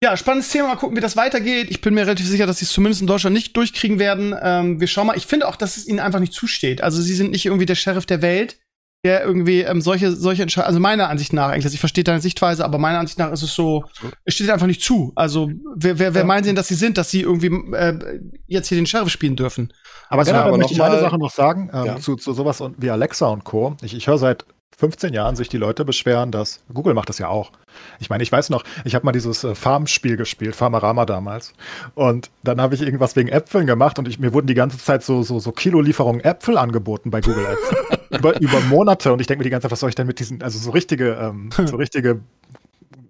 Ja, 0.04 0.18
spannendes 0.18 0.50
Thema. 0.50 0.70
Mal 0.70 0.78
gucken, 0.78 0.98
wie 0.98 1.02
das 1.02 1.16
weitergeht. 1.16 1.70
Ich 1.70 1.80
bin 1.80 1.94
mir 1.94 2.02
relativ 2.02 2.28
sicher, 2.28 2.48
dass 2.48 2.58
sie 2.58 2.66
es 2.66 2.72
zumindest 2.72 3.02
in 3.02 3.08
Deutschland 3.08 3.36
nicht 3.36 3.56
durchkriegen 3.56 4.00
werden. 4.00 4.36
Ähm, 4.42 4.80
wir 4.80 4.88
schauen 4.88 5.06
mal. 5.06 5.16
Ich 5.16 5.28
finde 5.28 5.48
auch, 5.48 5.56
dass 5.56 5.78
es 5.78 5.88
ihnen 5.88 6.00
einfach 6.00 6.20
nicht 6.20 6.34
zusteht. 6.34 6.82
Also 6.82 7.02
sie 7.02 7.14
sind 7.14 7.30
nicht 7.30 7.46
irgendwie 7.46 7.68
der 7.68 7.76
Sheriff 7.76 8.08
der 8.08 8.24
Welt, 8.24 8.58
der 9.06 9.24
irgendwie 9.24 9.62
ähm, 9.62 9.80
solche 9.80 10.12
solche 10.12 10.42
Entscheidungen. 10.42 10.70
Also 10.70 10.80
meiner 10.80 11.08
Ansicht 11.08 11.34
nach 11.34 11.50
eigentlich. 11.50 11.66
Also 11.66 11.76
ich 11.76 11.80
verstehe 11.80 12.04
deine 12.04 12.20
Sichtweise, 12.20 12.66
aber 12.66 12.80
meiner 12.80 12.98
Ansicht 12.98 13.20
nach 13.20 13.32
ist 13.32 13.44
es 13.44 13.54
so. 13.54 13.86
Es 14.26 14.34
steht 14.34 14.50
einfach 14.50 14.66
nicht 14.66 14.82
zu. 14.82 15.12
Also 15.16 15.52
wer 15.76 16.00
wer, 16.00 16.16
wer 16.16 16.22
ja. 16.22 16.28
meinen 16.28 16.44
sie 16.44 16.50
denn, 16.50 16.56
dass 16.56 16.70
sie 16.70 16.76
sind, 16.76 16.98
dass 16.98 17.12
sie 17.12 17.22
irgendwie 17.22 17.54
äh, 17.76 18.20
jetzt 18.48 18.70
hier 18.70 18.78
den 18.78 18.88
Sheriff 18.88 19.10
spielen 19.10 19.36
dürfen? 19.36 19.72
Aber, 20.10 20.24
genau, 20.24 20.40
aber 20.40 20.58
möchte 20.58 20.74
ich 20.74 20.82
eine 20.82 21.00
Sache 21.00 21.20
noch 21.20 21.32
sagen 21.32 21.70
ähm, 21.72 21.86
ja. 21.86 22.00
zu, 22.00 22.16
zu 22.16 22.34
sowas 22.34 22.62
wie 22.78 22.90
Alexa 22.90 23.28
und 23.28 23.44
Co. 23.44 23.78
Ich, 23.84 23.94
ich 23.94 24.08
höre 24.08 24.18
seit 24.18 24.46
15 24.82 25.14
Jahren 25.14 25.36
sich 25.36 25.48
die 25.48 25.58
Leute 25.58 25.86
beschweren, 25.86 26.32
dass 26.32 26.64
Google 26.74 26.96
macht 26.96 27.08
das 27.08 27.20
ja 27.20 27.28
auch. 27.28 27.52
Ich 28.00 28.10
meine, 28.10 28.24
ich 28.24 28.32
weiß 28.32 28.50
noch, 28.50 28.64
ich 28.84 28.96
habe 28.96 29.06
mal 29.06 29.12
dieses 29.12 29.44
äh, 29.44 29.54
Farmspiel 29.54 30.18
gespielt, 30.18 30.56
Farmerama 30.56 31.06
damals. 31.06 31.54
Und 31.94 32.32
dann 32.44 32.60
habe 32.60 32.74
ich 32.74 32.82
irgendwas 32.82 33.16
wegen 33.16 33.30
Äpfeln 33.30 33.68
gemacht 33.68 34.00
und 34.00 34.08
ich, 34.08 34.18
mir 34.18 34.34
wurden 34.34 34.48
die 34.48 34.56
ganze 34.56 34.80
Zeit 34.80 35.04
so, 35.04 35.22
so, 35.22 35.38
so 35.38 35.52
Kilolieferungen 35.52 36.22
Äpfel 36.22 36.58
angeboten 36.58 37.12
bei 37.12 37.22
Google 37.22 37.46
Ads. 37.46 38.00
über, 38.18 38.42
über 38.42 38.60
Monate. 38.62 39.14
Und 39.14 39.22
ich 39.22 39.28
denke 39.28 39.42
mir 39.42 39.44
die 39.44 39.52
ganze 39.52 39.66
Zeit, 39.66 39.72
was 39.72 39.82
soll 39.82 39.90
ich 39.90 39.96
denn 39.96 40.08
mit 40.08 40.18
diesen, 40.18 40.42
also 40.42 40.58
so 40.58 40.72
richtige, 40.72 41.12
ähm, 41.12 41.52
so 41.64 41.76
richtige 41.76 42.22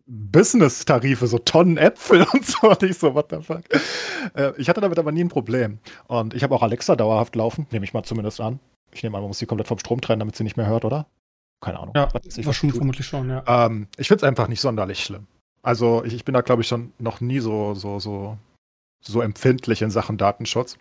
Business-Tarife, 0.07 1.25
so 1.25 1.37
Tonnen 1.37 1.77
Äpfel 1.77 2.25
und 2.33 2.45
so. 2.45 2.69
Und 2.69 2.83
ich 2.83 2.97
so, 2.97 3.15
what 3.15 3.27
the 3.29 3.41
fuck. 3.41 3.63
Äh, 4.35 4.51
ich 4.57 4.67
hatte 4.67 4.81
damit 4.81 4.99
aber 4.99 5.13
nie 5.13 5.23
ein 5.23 5.29
Problem. 5.29 5.79
Und 6.07 6.33
ich 6.33 6.43
habe 6.43 6.53
auch 6.53 6.63
Alexa 6.63 6.97
dauerhaft 6.97 7.33
laufen, 7.37 7.65
nehme 7.71 7.85
ich 7.85 7.93
mal 7.93 8.03
zumindest 8.03 8.41
an. 8.41 8.59
Ich 8.91 9.03
nehme 9.03 9.15
an, 9.15 9.23
man 9.23 9.29
muss 9.29 9.39
sie 9.39 9.45
komplett 9.45 9.69
vom 9.69 9.79
Strom 9.79 10.01
trennen, 10.01 10.19
damit 10.19 10.35
sie 10.35 10.43
nicht 10.43 10.57
mehr 10.57 10.67
hört, 10.67 10.83
oder? 10.83 11.07
Keine 11.61 11.79
Ahnung. 11.79 11.93
Ja, 11.95 12.09
was 12.13 12.37
ich 12.37 12.55
schon, 12.55 12.71
vermutlich 12.71 13.05
schon, 13.05 13.29
ja. 13.29 13.43
Ähm, 13.47 13.87
ich 13.97 14.07
finde 14.07 14.23
es 14.23 14.27
einfach 14.27 14.47
nicht 14.47 14.61
sonderlich 14.61 15.03
schlimm. 15.03 15.27
Also 15.61 16.03
ich, 16.03 16.13
ich 16.13 16.25
bin 16.25 16.33
da, 16.33 16.41
glaube 16.41 16.63
ich, 16.63 16.67
schon 16.67 16.91
noch 16.97 17.21
nie 17.21 17.39
so, 17.39 17.75
so, 17.75 17.99
so, 17.99 18.37
so 19.03 19.21
empfindlich 19.21 19.81
in 19.81 19.91
Sachen 19.91 20.17
Datenschutz. 20.17 20.77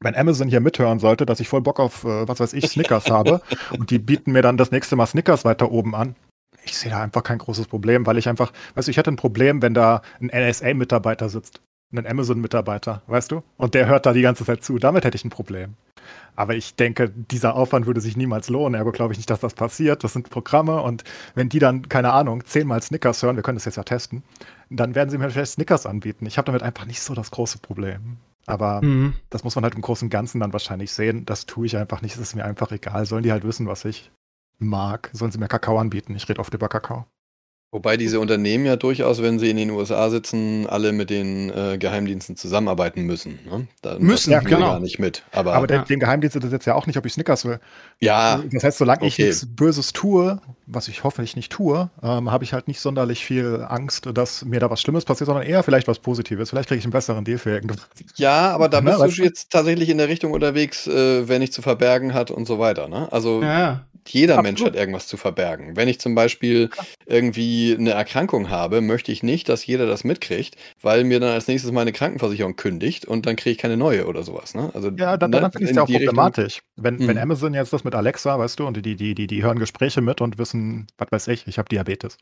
Wenn 0.00 0.16
Amazon 0.16 0.48
hier 0.48 0.60
mithören 0.60 0.98
sollte, 0.98 1.24
dass 1.24 1.40
ich 1.40 1.48
voll 1.48 1.60
Bock 1.60 1.80
auf, 1.80 2.04
äh, 2.04 2.26
was 2.26 2.40
weiß 2.40 2.52
ich, 2.52 2.68
Snickers 2.68 3.06
habe 3.10 3.40
und 3.78 3.90
die 3.90 3.98
bieten 3.98 4.32
mir 4.32 4.42
dann 4.42 4.56
das 4.56 4.72
nächste 4.72 4.96
Mal 4.96 5.06
Snickers 5.06 5.44
weiter 5.44 5.70
oben 5.70 5.94
an, 5.94 6.16
ich 6.64 6.76
sehe 6.76 6.90
da 6.90 7.02
einfach 7.02 7.22
kein 7.22 7.38
großes 7.38 7.66
Problem, 7.66 8.06
weil 8.06 8.18
ich 8.18 8.28
einfach, 8.28 8.52
weißt 8.74 8.88
du, 8.88 8.90
ich 8.90 8.96
hätte 8.96 9.10
ein 9.10 9.16
Problem, 9.16 9.62
wenn 9.62 9.74
da 9.74 10.02
ein 10.20 10.30
NSA-Mitarbeiter 10.32 11.28
sitzt, 11.28 11.60
ein 11.92 12.06
Amazon-Mitarbeiter, 12.06 13.02
weißt 13.06 13.32
du, 13.32 13.42
und 13.56 13.74
der 13.74 13.86
hört 13.86 14.06
da 14.06 14.12
die 14.12 14.22
ganze 14.22 14.44
Zeit 14.44 14.62
zu. 14.62 14.78
Damit 14.78 15.04
hätte 15.04 15.16
ich 15.16 15.24
ein 15.24 15.30
Problem. 15.30 15.74
Aber 16.38 16.54
ich 16.54 16.76
denke, 16.76 17.10
dieser 17.10 17.56
Aufwand 17.56 17.86
würde 17.86 18.00
sich 18.00 18.16
niemals 18.16 18.48
lohnen. 18.48 18.74
Ergo 18.74 18.92
glaube 18.92 19.12
ich 19.12 19.18
nicht, 19.18 19.28
dass 19.28 19.40
das 19.40 19.54
passiert. 19.54 20.04
Das 20.04 20.12
sind 20.12 20.30
Programme 20.30 20.80
und 20.82 21.02
wenn 21.34 21.48
die 21.48 21.58
dann, 21.58 21.88
keine 21.88 22.12
Ahnung, 22.12 22.44
zehnmal 22.44 22.80
Snickers 22.80 23.24
hören, 23.24 23.34
wir 23.34 23.42
können 23.42 23.56
das 23.56 23.64
jetzt 23.64 23.74
ja 23.74 23.82
testen, 23.82 24.22
dann 24.70 24.94
werden 24.94 25.10
sie 25.10 25.18
mir 25.18 25.28
vielleicht 25.30 25.50
Snickers 25.50 25.84
anbieten. 25.84 26.26
Ich 26.26 26.38
habe 26.38 26.46
damit 26.46 26.62
einfach 26.62 26.84
nicht 26.84 27.02
so 27.02 27.12
das 27.12 27.32
große 27.32 27.58
Problem. 27.58 28.18
Aber 28.46 28.80
mhm. 28.84 29.14
das 29.30 29.42
muss 29.42 29.56
man 29.56 29.64
halt 29.64 29.74
im 29.74 29.80
Großen 29.80 30.06
und 30.06 30.10
Ganzen 30.10 30.38
dann 30.38 30.52
wahrscheinlich 30.52 30.92
sehen. 30.92 31.26
Das 31.26 31.44
tue 31.44 31.66
ich 31.66 31.76
einfach 31.76 32.02
nicht. 32.02 32.14
Es 32.14 32.20
ist 32.20 32.36
mir 32.36 32.44
einfach 32.44 32.70
egal. 32.70 33.04
Sollen 33.04 33.24
die 33.24 33.32
halt 33.32 33.42
wissen, 33.42 33.66
was 33.66 33.84
ich 33.84 34.12
mag, 34.60 35.10
sollen 35.12 35.32
sie 35.32 35.38
mir 35.38 35.48
Kakao 35.48 35.76
anbieten. 35.76 36.14
Ich 36.14 36.28
rede 36.28 36.38
oft 36.38 36.54
über 36.54 36.68
Kakao. 36.68 37.04
Wobei 37.70 37.98
diese 37.98 38.18
Unternehmen 38.18 38.64
ja 38.64 38.76
durchaus, 38.76 39.20
wenn 39.20 39.38
sie 39.38 39.50
in 39.50 39.58
den 39.58 39.70
USA 39.70 40.08
sitzen, 40.08 40.66
alle 40.66 40.92
mit 40.92 41.10
den 41.10 41.50
äh, 41.50 41.76
Geheimdiensten 41.76 42.34
zusammenarbeiten 42.34 43.02
müssen. 43.02 43.38
Ne? 43.44 43.68
Da 43.82 43.98
müssen, 43.98 44.30
ja, 44.30 44.40
genau. 44.40 44.60
gar 44.60 44.80
nicht 44.80 44.98
mit. 44.98 45.22
Aber, 45.32 45.52
aber 45.52 45.66
der, 45.66 45.76
ja. 45.78 45.84
den 45.84 46.00
Geheimdienst 46.00 46.34
interessiert 46.34 46.64
ja 46.64 46.74
auch 46.74 46.86
nicht, 46.86 46.96
ob 46.96 47.04
ich 47.04 47.12
Snickers 47.12 47.44
will. 47.44 47.60
Ja. 48.00 48.42
Das 48.52 48.64
heißt, 48.64 48.78
solange 48.78 49.00
okay. 49.00 49.08
ich 49.08 49.18
nichts 49.18 49.46
Böses 49.54 49.92
tue, 49.92 50.40
was 50.66 50.88
ich 50.88 51.04
hoffentlich 51.04 51.36
nicht 51.36 51.52
tue, 51.52 51.90
ähm, 52.02 52.30
habe 52.30 52.42
ich 52.42 52.54
halt 52.54 52.68
nicht 52.68 52.80
sonderlich 52.80 53.26
viel 53.26 53.62
Angst, 53.68 54.08
dass 54.14 54.46
mir 54.46 54.60
da 54.60 54.70
was 54.70 54.80
Schlimmes 54.80 55.04
passiert, 55.04 55.26
sondern 55.26 55.44
eher 55.44 55.62
vielleicht 55.62 55.88
was 55.88 55.98
Positives. 55.98 56.48
Vielleicht 56.48 56.68
kriege 56.68 56.78
ich 56.78 56.86
einen 56.86 56.92
besseren 56.92 57.26
Deal 57.26 57.36
für 57.36 57.50
irgendwas. 57.50 57.86
Ja, 58.16 58.50
aber 58.50 58.70
da 58.70 58.80
bist 58.80 58.98
ja, 58.98 59.06
du 59.08 59.22
jetzt 59.22 59.50
tatsächlich 59.50 59.90
in 59.90 59.98
der 59.98 60.08
Richtung 60.08 60.32
unterwegs, 60.32 60.86
äh, 60.86 61.28
wer 61.28 61.38
nichts 61.38 61.54
zu 61.54 61.60
verbergen 61.60 62.14
hat 62.14 62.30
und 62.30 62.46
so 62.46 62.58
weiter. 62.58 62.88
Ne? 62.88 63.12
Also 63.12 63.42
ja. 63.42 63.84
Jeder 64.10 64.38
Absolut. 64.38 64.44
Mensch 64.44 64.66
hat 64.66 64.76
irgendwas 64.76 65.06
zu 65.06 65.16
verbergen. 65.16 65.76
Wenn 65.76 65.88
ich 65.88 66.00
zum 66.00 66.14
Beispiel 66.14 66.70
irgendwie 67.06 67.76
eine 67.78 67.90
Erkrankung 67.90 68.50
habe, 68.50 68.80
möchte 68.80 69.12
ich 69.12 69.22
nicht, 69.22 69.48
dass 69.48 69.66
jeder 69.66 69.86
das 69.86 70.04
mitkriegt, 70.04 70.56
weil 70.80 71.04
mir 71.04 71.20
dann 71.20 71.30
als 71.30 71.48
nächstes 71.48 71.72
meine 71.72 71.92
Krankenversicherung 71.92 72.56
kündigt 72.56 73.04
und 73.04 73.26
dann 73.26 73.36
kriege 73.36 73.52
ich 73.52 73.58
keine 73.58 73.76
neue 73.76 74.06
oder 74.06 74.22
sowas. 74.22 74.54
Ne? 74.54 74.70
Also, 74.74 74.90
ja, 74.90 75.16
dann, 75.16 75.30
ne, 75.30 75.40
dann 75.40 75.52
finde 75.52 75.64
ich 75.64 75.70
es 75.70 75.76
ja 75.76 75.82
auch 75.82 75.88
problematisch. 75.88 76.60
Wenn, 76.76 76.98
wenn 77.00 77.16
mhm. 77.16 77.22
Amazon 77.22 77.54
jetzt 77.54 77.72
das 77.72 77.84
mit 77.84 77.94
Alexa, 77.94 78.38
weißt 78.38 78.58
du, 78.58 78.66
und 78.66 78.76
die, 78.76 78.96
die, 78.96 79.14
die, 79.14 79.26
die 79.26 79.42
hören 79.42 79.58
Gespräche 79.58 80.00
mit 80.00 80.20
und 80.20 80.38
wissen, 80.38 80.86
was 80.98 81.08
weiß 81.10 81.28
ich, 81.28 81.46
ich 81.46 81.58
habe 81.58 81.68
Diabetes. 81.68 82.18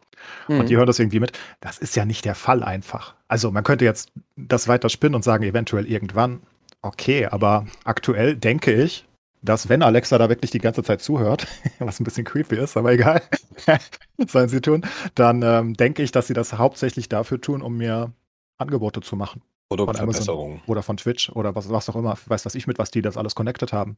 Und 0.48 0.68
die 0.68 0.76
hören 0.76 0.86
das 0.86 0.98
irgendwie 0.98 1.20
mit. 1.20 1.32
Das 1.60 1.78
ist 1.78 1.96
ja 1.96 2.04
nicht 2.04 2.24
der 2.24 2.34
Fall 2.34 2.62
einfach. 2.62 3.14
Also 3.28 3.50
man 3.50 3.64
könnte 3.64 3.84
jetzt 3.84 4.10
das 4.36 4.68
weiter 4.68 4.88
spinnen 4.88 5.14
und 5.14 5.22
sagen, 5.22 5.44
eventuell 5.44 5.86
irgendwann, 5.86 6.40
okay, 6.82 7.26
aber 7.26 7.66
aktuell 7.84 8.36
denke 8.36 8.72
ich, 8.72 9.05
dass 9.46 9.68
wenn 9.68 9.82
Alexa 9.82 10.18
da 10.18 10.28
wirklich 10.28 10.50
die 10.50 10.58
ganze 10.58 10.82
Zeit 10.82 11.00
zuhört, 11.00 11.46
was 11.78 12.00
ein 12.00 12.04
bisschen 12.04 12.24
creepy 12.24 12.56
ist, 12.56 12.76
aber 12.76 12.92
egal, 12.92 13.22
sollen 14.26 14.48
sie 14.48 14.60
tun, 14.60 14.82
dann 15.14 15.42
ähm, 15.42 15.74
denke 15.74 16.02
ich, 16.02 16.12
dass 16.12 16.26
sie 16.26 16.34
das 16.34 16.52
hauptsächlich 16.54 17.08
dafür 17.08 17.40
tun, 17.40 17.62
um 17.62 17.76
mir 17.76 18.12
Angebote 18.58 19.00
zu 19.00 19.16
machen. 19.16 19.42
Oder 19.68 19.84
von 19.84 19.96
Amazon 19.96 20.60
oder 20.66 20.82
von 20.82 20.96
Twitch 20.96 21.30
oder 21.30 21.56
was, 21.56 21.68
was 21.70 21.88
auch 21.88 21.96
immer, 21.96 22.16
weiß 22.26 22.44
was 22.44 22.54
ich 22.54 22.68
mit, 22.68 22.78
was 22.78 22.92
die 22.92 23.02
das 23.02 23.16
alles 23.16 23.34
connected 23.34 23.72
haben. 23.72 23.96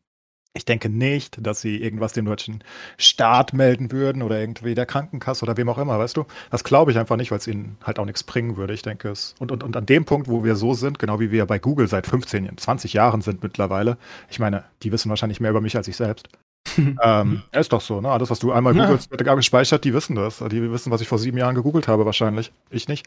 Ich 0.55 0.65
denke 0.65 0.89
nicht, 0.89 1.39
dass 1.41 1.61
sie 1.61 1.77
irgendwas 1.77 2.15
dem 2.15 2.25
deutschen 2.25 2.65
Staat 2.97 3.53
melden 3.53 3.93
würden 3.93 4.23
oder 4.23 4.41
irgendwie 4.41 4.75
der 4.75 4.87
Krankenkasse 4.87 5.45
oder 5.45 5.57
wem 5.57 5.69
auch 5.69 5.79
immer, 5.79 5.99
weißt 5.99 6.17
du? 6.17 6.25
Das 6.51 6.65
glaube 6.65 6.91
ich 6.91 6.99
einfach 6.99 7.17
nicht, 7.17 7.31
weil 7.31 7.39
es 7.39 7.47
ihnen 7.47 7.77
halt 7.85 7.99
auch 7.99 8.07
nichts 8.07 8.25
bringen 8.25 8.57
würde. 8.57 8.75
Ich 8.75 8.83
denke 8.83 9.11
es. 9.11 9.35
Und, 9.39 9.53
und, 9.53 9.63
und 9.63 9.77
an 9.77 9.87
dem 9.87 10.05
Punkt, 10.05 10.27
wo 10.27 10.45
wir 10.45 10.57
so 10.57 10.75
sind, 10.75 10.99
genau 10.99 11.21
wie 11.21 11.31
wir 11.31 11.47
bei 11.47 11.59
Google 11.59 11.87
seit 11.87 12.07
15, 12.07 12.57
20 12.57 12.93
Jahren 12.93 13.21
sind 13.21 13.43
mittlerweile, 13.43 13.99
ich 14.31 14.39
meine, 14.39 14.65
die 14.83 14.91
wissen 14.91 15.11
wahrscheinlich 15.11 15.41
mehr 15.41 15.51
über 15.51 15.61
mich 15.61 15.77
als 15.77 15.87
ich 15.87 15.97
selbst. 15.97 16.29
ähm, 17.03 17.43
ist 17.53 17.73
doch 17.73 17.81
so, 17.81 18.01
ne? 18.01 18.11
Alles, 18.11 18.31
was 18.31 18.39
du 18.39 18.53
einmal 18.53 18.75
googelst, 18.75 19.11
wird 19.11 19.25
gespeichert, 19.25 19.85
die 19.85 19.95
wissen 19.95 20.17
das. 20.17 20.39
Die 20.39 20.71
wissen, 20.71 20.91
was 20.91 21.01
ich 21.01 21.09
vor 21.09 21.19
sieben 21.19 21.39
Jahren 21.39 21.55
gegoogelt 21.55 21.89
habe, 21.89 22.05
wahrscheinlich. 22.05 22.53
Ich 22.71 22.89
nicht. 22.89 23.07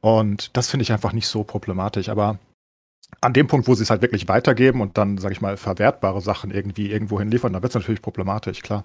Und 0.00 0.56
das 0.56 0.70
finde 0.70 0.82
ich 0.82 0.92
einfach 0.92 1.12
nicht 1.12 1.26
so 1.26 1.44
problematisch. 1.44 2.08
Aber 2.08 2.38
an 3.20 3.32
dem 3.32 3.46
Punkt, 3.46 3.68
wo 3.68 3.74
sie 3.74 3.82
es 3.82 3.90
halt 3.90 4.02
wirklich 4.02 4.28
weitergeben 4.28 4.80
und 4.80 4.98
dann, 4.98 5.18
sage 5.18 5.32
ich 5.32 5.40
mal, 5.40 5.56
verwertbare 5.56 6.20
Sachen 6.20 6.50
irgendwie 6.50 6.90
irgendwo 6.90 7.18
hinliefern, 7.18 7.52
da 7.52 7.62
wird 7.62 7.70
es 7.70 7.74
natürlich 7.74 8.02
problematisch, 8.02 8.60
klar. 8.60 8.84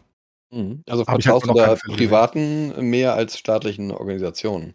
Mhm. 0.52 0.84
Also 0.90 1.06
vertraust 1.06 1.48
du 1.48 1.54
da 1.54 1.76
privaten 1.76 2.90
mehr 2.90 3.14
als 3.14 3.38
staatlichen 3.38 3.92
Organisationen? 3.92 4.74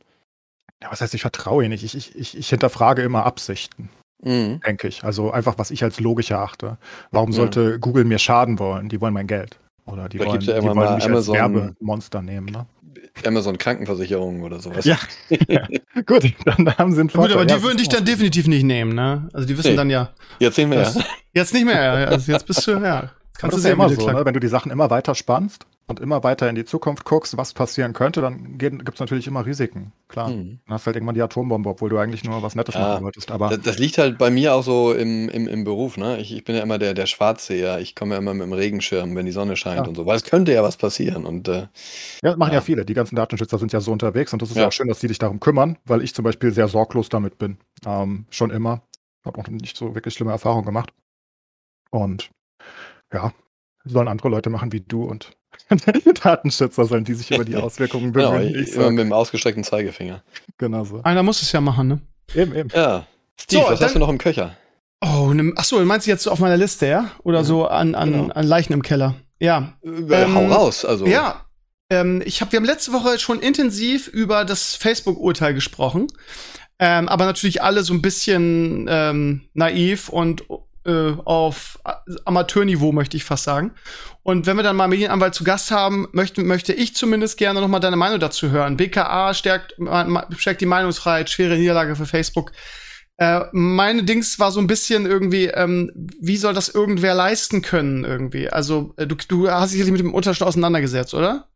Ja, 0.82 0.90
was 0.90 1.00
heißt, 1.00 1.14
ich 1.14 1.22
vertraue 1.22 1.64
ihnen 1.64 1.72
nicht. 1.72 1.84
Ich, 1.84 1.96
ich, 1.96 2.14
ich, 2.14 2.36
ich 2.36 2.48
hinterfrage 2.48 3.02
immer 3.02 3.24
Absichten, 3.26 3.90
mhm. 4.22 4.60
denke 4.60 4.88
ich. 4.88 5.02
Also 5.02 5.30
einfach, 5.30 5.58
was 5.58 5.70
ich 5.70 5.82
als 5.82 5.98
logisch 6.00 6.30
erachte. 6.30 6.78
Warum 7.10 7.32
sollte 7.32 7.70
ja. 7.72 7.76
Google 7.78 8.04
mir 8.04 8.18
schaden 8.18 8.58
wollen? 8.58 8.88
Die 8.88 9.00
wollen 9.00 9.14
mein 9.14 9.26
Geld. 9.26 9.58
Oder 9.86 10.08
die 10.08 10.18
Vielleicht 10.18 10.46
wollen, 10.46 10.56
ja 10.56 10.60
die 10.60 10.76
wollen 10.76 10.94
mich 10.94 11.04
Amazon, 11.04 11.36
als 11.36 11.52
Werbemonster 11.54 12.22
nehmen, 12.22 12.46
ne? 12.46 12.66
Amazon 13.26 13.58
Krankenversicherung 13.58 14.42
oder 14.42 14.60
sowas. 14.60 14.84
Ja. 14.84 14.98
ja. 15.48 15.66
Gut, 16.06 16.32
dann 16.44 16.76
haben 16.76 16.92
sie 16.92 17.00
einen 17.00 17.10
Vorteil. 17.10 17.28
Gut, 17.28 17.36
aber 17.36 17.46
die 17.46 17.54
ja, 17.54 17.62
würden 17.62 17.78
dich 17.78 17.88
dann 17.88 18.04
definitiv 18.04 18.46
nicht 18.46 18.64
nehmen, 18.64 18.94
ne? 18.94 19.28
Also 19.32 19.46
die 19.46 19.56
wissen 19.56 19.72
nee. 19.72 19.76
dann 19.76 19.90
ja. 19.90 20.10
Jetzt 20.38 20.56
sehen 20.56 20.70
wir 20.70 20.80
ja. 20.80 20.92
Jetzt 21.32 21.52
nicht 21.52 21.64
mehr, 21.64 22.08
also 22.08 22.32
jetzt 22.32 22.46
bist 22.46 22.66
du, 22.66 22.72
ja. 22.72 23.10
Kannst 23.36 23.58
du 23.58 23.68
ja 23.68 23.74
immer 23.74 23.88
so, 23.88 24.10
ne? 24.10 24.24
wenn 24.24 24.34
du 24.34 24.40
die 24.40 24.48
Sachen 24.48 24.70
immer 24.70 24.90
weiter 24.90 25.14
spannst 25.14 25.66
und 25.86 26.00
immer 26.00 26.24
weiter 26.24 26.48
in 26.48 26.54
die 26.54 26.64
Zukunft 26.64 27.04
guckst, 27.04 27.36
was 27.36 27.52
passieren 27.52 27.92
könnte, 27.92 28.22
dann 28.22 28.56
gibt 28.56 28.94
es 28.94 29.00
natürlich 29.00 29.26
immer 29.26 29.44
Risiken. 29.44 29.92
Klar. 30.08 30.30
Mhm. 30.30 30.60
Dann 30.66 30.74
hast 30.74 30.86
halt 30.86 30.96
irgendwann 30.96 31.14
die 31.14 31.22
Atombombe, 31.22 31.68
obwohl 31.68 31.90
du 31.90 31.98
eigentlich 31.98 32.24
nur 32.24 32.42
was 32.42 32.54
Nettes 32.54 32.74
ja, 32.74 32.80
machen 32.80 33.04
wolltest. 33.04 33.30
Aber 33.30 33.50
das, 33.50 33.60
das, 33.60 33.78
liegt 33.78 33.98
halt 33.98 34.16
bei 34.16 34.30
mir 34.30 34.54
auch 34.54 34.62
so 34.62 34.94
im, 34.94 35.28
im, 35.28 35.46
im 35.46 35.64
Beruf. 35.64 35.96
Ne? 35.96 36.18
Ich, 36.20 36.34
ich 36.34 36.44
bin 36.44 36.56
ja 36.56 36.62
immer 36.62 36.78
der, 36.78 36.94
der 36.94 37.06
Schwarzseher. 37.06 37.80
Ich 37.80 37.94
komme 37.94 38.14
ja 38.14 38.18
immer 38.18 38.32
mit 38.32 38.46
dem 38.46 38.52
Regenschirm, 38.52 39.14
wenn 39.14 39.26
die 39.26 39.32
Sonne 39.32 39.56
scheint 39.56 39.82
ja. 39.82 39.84
und 39.84 39.94
so. 39.94 40.06
Weil 40.06 40.16
es 40.16 40.24
könnte 40.24 40.52
ja 40.52 40.62
was 40.62 40.78
passieren. 40.78 41.26
Und, 41.26 41.48
äh, 41.48 41.66
ja, 42.22 42.36
machen 42.36 42.52
ja. 42.52 42.58
ja. 42.58 42.60
viele. 42.62 42.84
Die 42.86 42.94
ganzen 42.94 43.16
Datenschützer 43.16 43.58
sind 43.58 43.72
ja 43.72 43.80
so 43.80 43.92
unterwegs 43.92 44.32
und 44.32 44.40
das 44.40 44.50
ist 44.50 44.56
ja, 44.56 44.68
auch 44.68 44.72
schön, 44.72 44.88
dass 44.88 45.00
die 45.00 45.08
dich 45.08 45.18
darum 45.18 45.38
kümmern, 45.38 45.76
weil 45.84 46.02
ich 46.02 46.14
zum 46.14 46.24
Beispiel 46.24 46.52
sehr 46.52 46.68
sorglos 46.68 47.10
damit 47.10 47.36
bin. 47.36 47.58
Ähm, 47.86 48.26
schon 48.30 48.50
immer. 48.50 48.82
Habe 49.24 49.38
auch 49.38 49.48
nicht 49.48 49.76
so 49.76 49.94
wirklich 49.94 50.14
schlimme 50.14 50.32
Erfahrungen 50.32 50.64
gemacht. 50.64 50.92
Und 51.90 52.30
ja, 53.12 53.32
sollen 53.84 54.08
andere 54.08 54.28
Leute 54.28 54.50
machen 54.50 54.72
wie 54.72 54.80
du 54.80 55.04
und 55.04 55.36
Datenschützer 56.22 56.84
sollen, 56.84 57.04
die 57.04 57.14
sich 57.14 57.30
über 57.30 57.44
die 57.44 57.56
Auswirkungen 57.56 58.12
bemühen. 58.12 58.52
Genau, 58.52 58.60
ich, 58.60 58.74
immer 58.74 58.90
mit 58.90 59.04
dem 59.04 59.12
ausgestreckten 59.12 59.64
Zeigefinger. 59.64 60.22
Genau 60.58 60.84
so. 60.84 61.00
Einer 61.02 61.22
muss 61.22 61.42
es 61.42 61.52
ja 61.52 61.60
machen, 61.60 61.88
ne? 61.88 62.00
Eben, 62.34 62.54
eben. 62.54 62.70
Ja. 62.74 63.06
Steve, 63.40 63.62
so, 63.62 63.70
was 63.70 63.78
dann, 63.78 63.86
hast 63.86 63.94
du 63.94 63.98
noch 63.98 64.08
im 64.08 64.18
Köcher? 64.18 64.56
Oh, 65.00 65.32
ne, 65.32 65.52
achso, 65.56 65.78
du 65.78 65.84
meinst 65.84 66.06
jetzt 66.06 66.26
auf 66.26 66.38
meiner 66.38 66.56
Liste, 66.56 66.86
ja? 66.86 67.10
Oder 67.22 67.40
mhm. 67.40 67.44
so 67.44 67.66
an, 67.66 67.94
an, 67.94 68.12
genau. 68.12 68.32
an 68.32 68.46
Leichen 68.46 68.72
im 68.72 68.82
Keller? 68.82 69.14
Ja. 69.40 69.74
Äh, 69.82 69.88
ähm, 69.88 70.34
hau 70.34 70.46
raus, 70.46 70.84
also. 70.84 71.06
Ja. 71.06 71.46
Ähm, 71.90 72.22
ich 72.24 72.40
hab, 72.40 72.52
wir 72.52 72.58
haben 72.58 72.64
letzte 72.64 72.92
Woche 72.92 73.18
schon 73.18 73.40
intensiv 73.40 74.08
über 74.08 74.44
das 74.44 74.74
Facebook-Urteil 74.74 75.54
gesprochen. 75.54 76.08
Ähm, 76.78 77.08
aber 77.08 77.24
natürlich 77.26 77.62
alle 77.62 77.84
so 77.84 77.94
ein 77.94 78.02
bisschen 78.02 78.86
ähm, 78.88 79.42
naiv 79.54 80.08
und 80.08 80.44
äh, 80.84 81.12
auf 81.24 81.78
Amateurniveau, 82.24 82.92
möchte 82.92 83.16
ich 83.16 83.24
fast 83.24 83.44
sagen. 83.44 83.72
Und 84.22 84.46
wenn 84.46 84.56
wir 84.56 84.62
dann 84.62 84.76
mal 84.76 84.88
Medienanwalt 84.88 85.34
zu 85.34 85.44
Gast 85.44 85.70
haben, 85.70 86.08
möchte, 86.12 86.42
möchte 86.42 86.72
ich 86.72 86.94
zumindest 86.94 87.36
gerne 87.36 87.60
noch 87.60 87.68
mal 87.68 87.80
deine 87.80 87.96
Meinung 87.96 88.20
dazu 88.20 88.50
hören. 88.50 88.76
BKA 88.76 89.34
stärkt, 89.34 89.76
stärkt 90.38 90.60
die 90.60 90.66
Meinungsfreiheit, 90.66 91.28
schwere 91.28 91.56
Niederlage 91.56 91.96
für 91.96 92.06
Facebook. 92.06 92.52
Äh, 93.16 93.42
meine 93.52 94.02
Dings 94.02 94.38
war 94.38 94.50
so 94.50 94.60
ein 94.60 94.66
bisschen 94.66 95.06
irgendwie, 95.06 95.46
ähm, 95.46 95.90
wie 95.94 96.36
soll 96.36 96.52
das 96.52 96.68
irgendwer 96.68 97.14
leisten 97.14 97.62
können 97.62 98.04
irgendwie? 98.04 98.48
Also 98.48 98.94
äh, 98.96 99.06
du, 99.06 99.14
du 99.28 99.50
hast 99.50 99.72
dich 99.72 99.84
mit 99.90 100.00
dem 100.00 100.22
schon 100.34 100.48
auseinandergesetzt, 100.48 101.14
oder? 101.14 101.48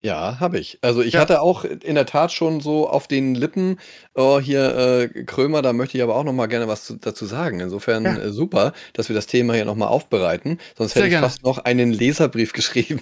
Ja, 0.00 0.38
habe 0.38 0.60
ich. 0.60 0.78
Also 0.80 1.02
ich 1.02 1.14
ja. 1.14 1.20
hatte 1.20 1.40
auch 1.40 1.64
in 1.64 1.96
der 1.96 2.06
Tat 2.06 2.32
schon 2.32 2.60
so 2.60 2.88
auf 2.88 3.08
den 3.08 3.34
Lippen, 3.34 3.80
oh, 4.14 4.38
hier 4.38 4.76
äh, 4.76 5.24
Krömer, 5.24 5.60
da 5.60 5.72
möchte 5.72 5.98
ich 5.98 6.04
aber 6.04 6.14
auch 6.14 6.22
noch 6.22 6.32
mal 6.32 6.46
gerne 6.46 6.68
was 6.68 6.84
zu, 6.84 6.96
dazu 6.96 7.26
sagen. 7.26 7.58
Insofern 7.58 8.04
ja. 8.04 8.16
äh, 8.16 8.30
super, 8.30 8.74
dass 8.92 9.08
wir 9.08 9.16
das 9.16 9.26
Thema 9.26 9.54
hier 9.54 9.64
noch 9.64 9.74
mal 9.74 9.88
aufbereiten. 9.88 10.58
Sonst 10.76 10.94
Sehr 10.94 11.02
hätte 11.02 11.08
ich 11.08 11.14
gerne. 11.14 11.26
fast 11.26 11.42
noch 11.42 11.58
einen 11.58 11.92
Leserbrief 11.92 12.52
geschrieben. 12.54 13.00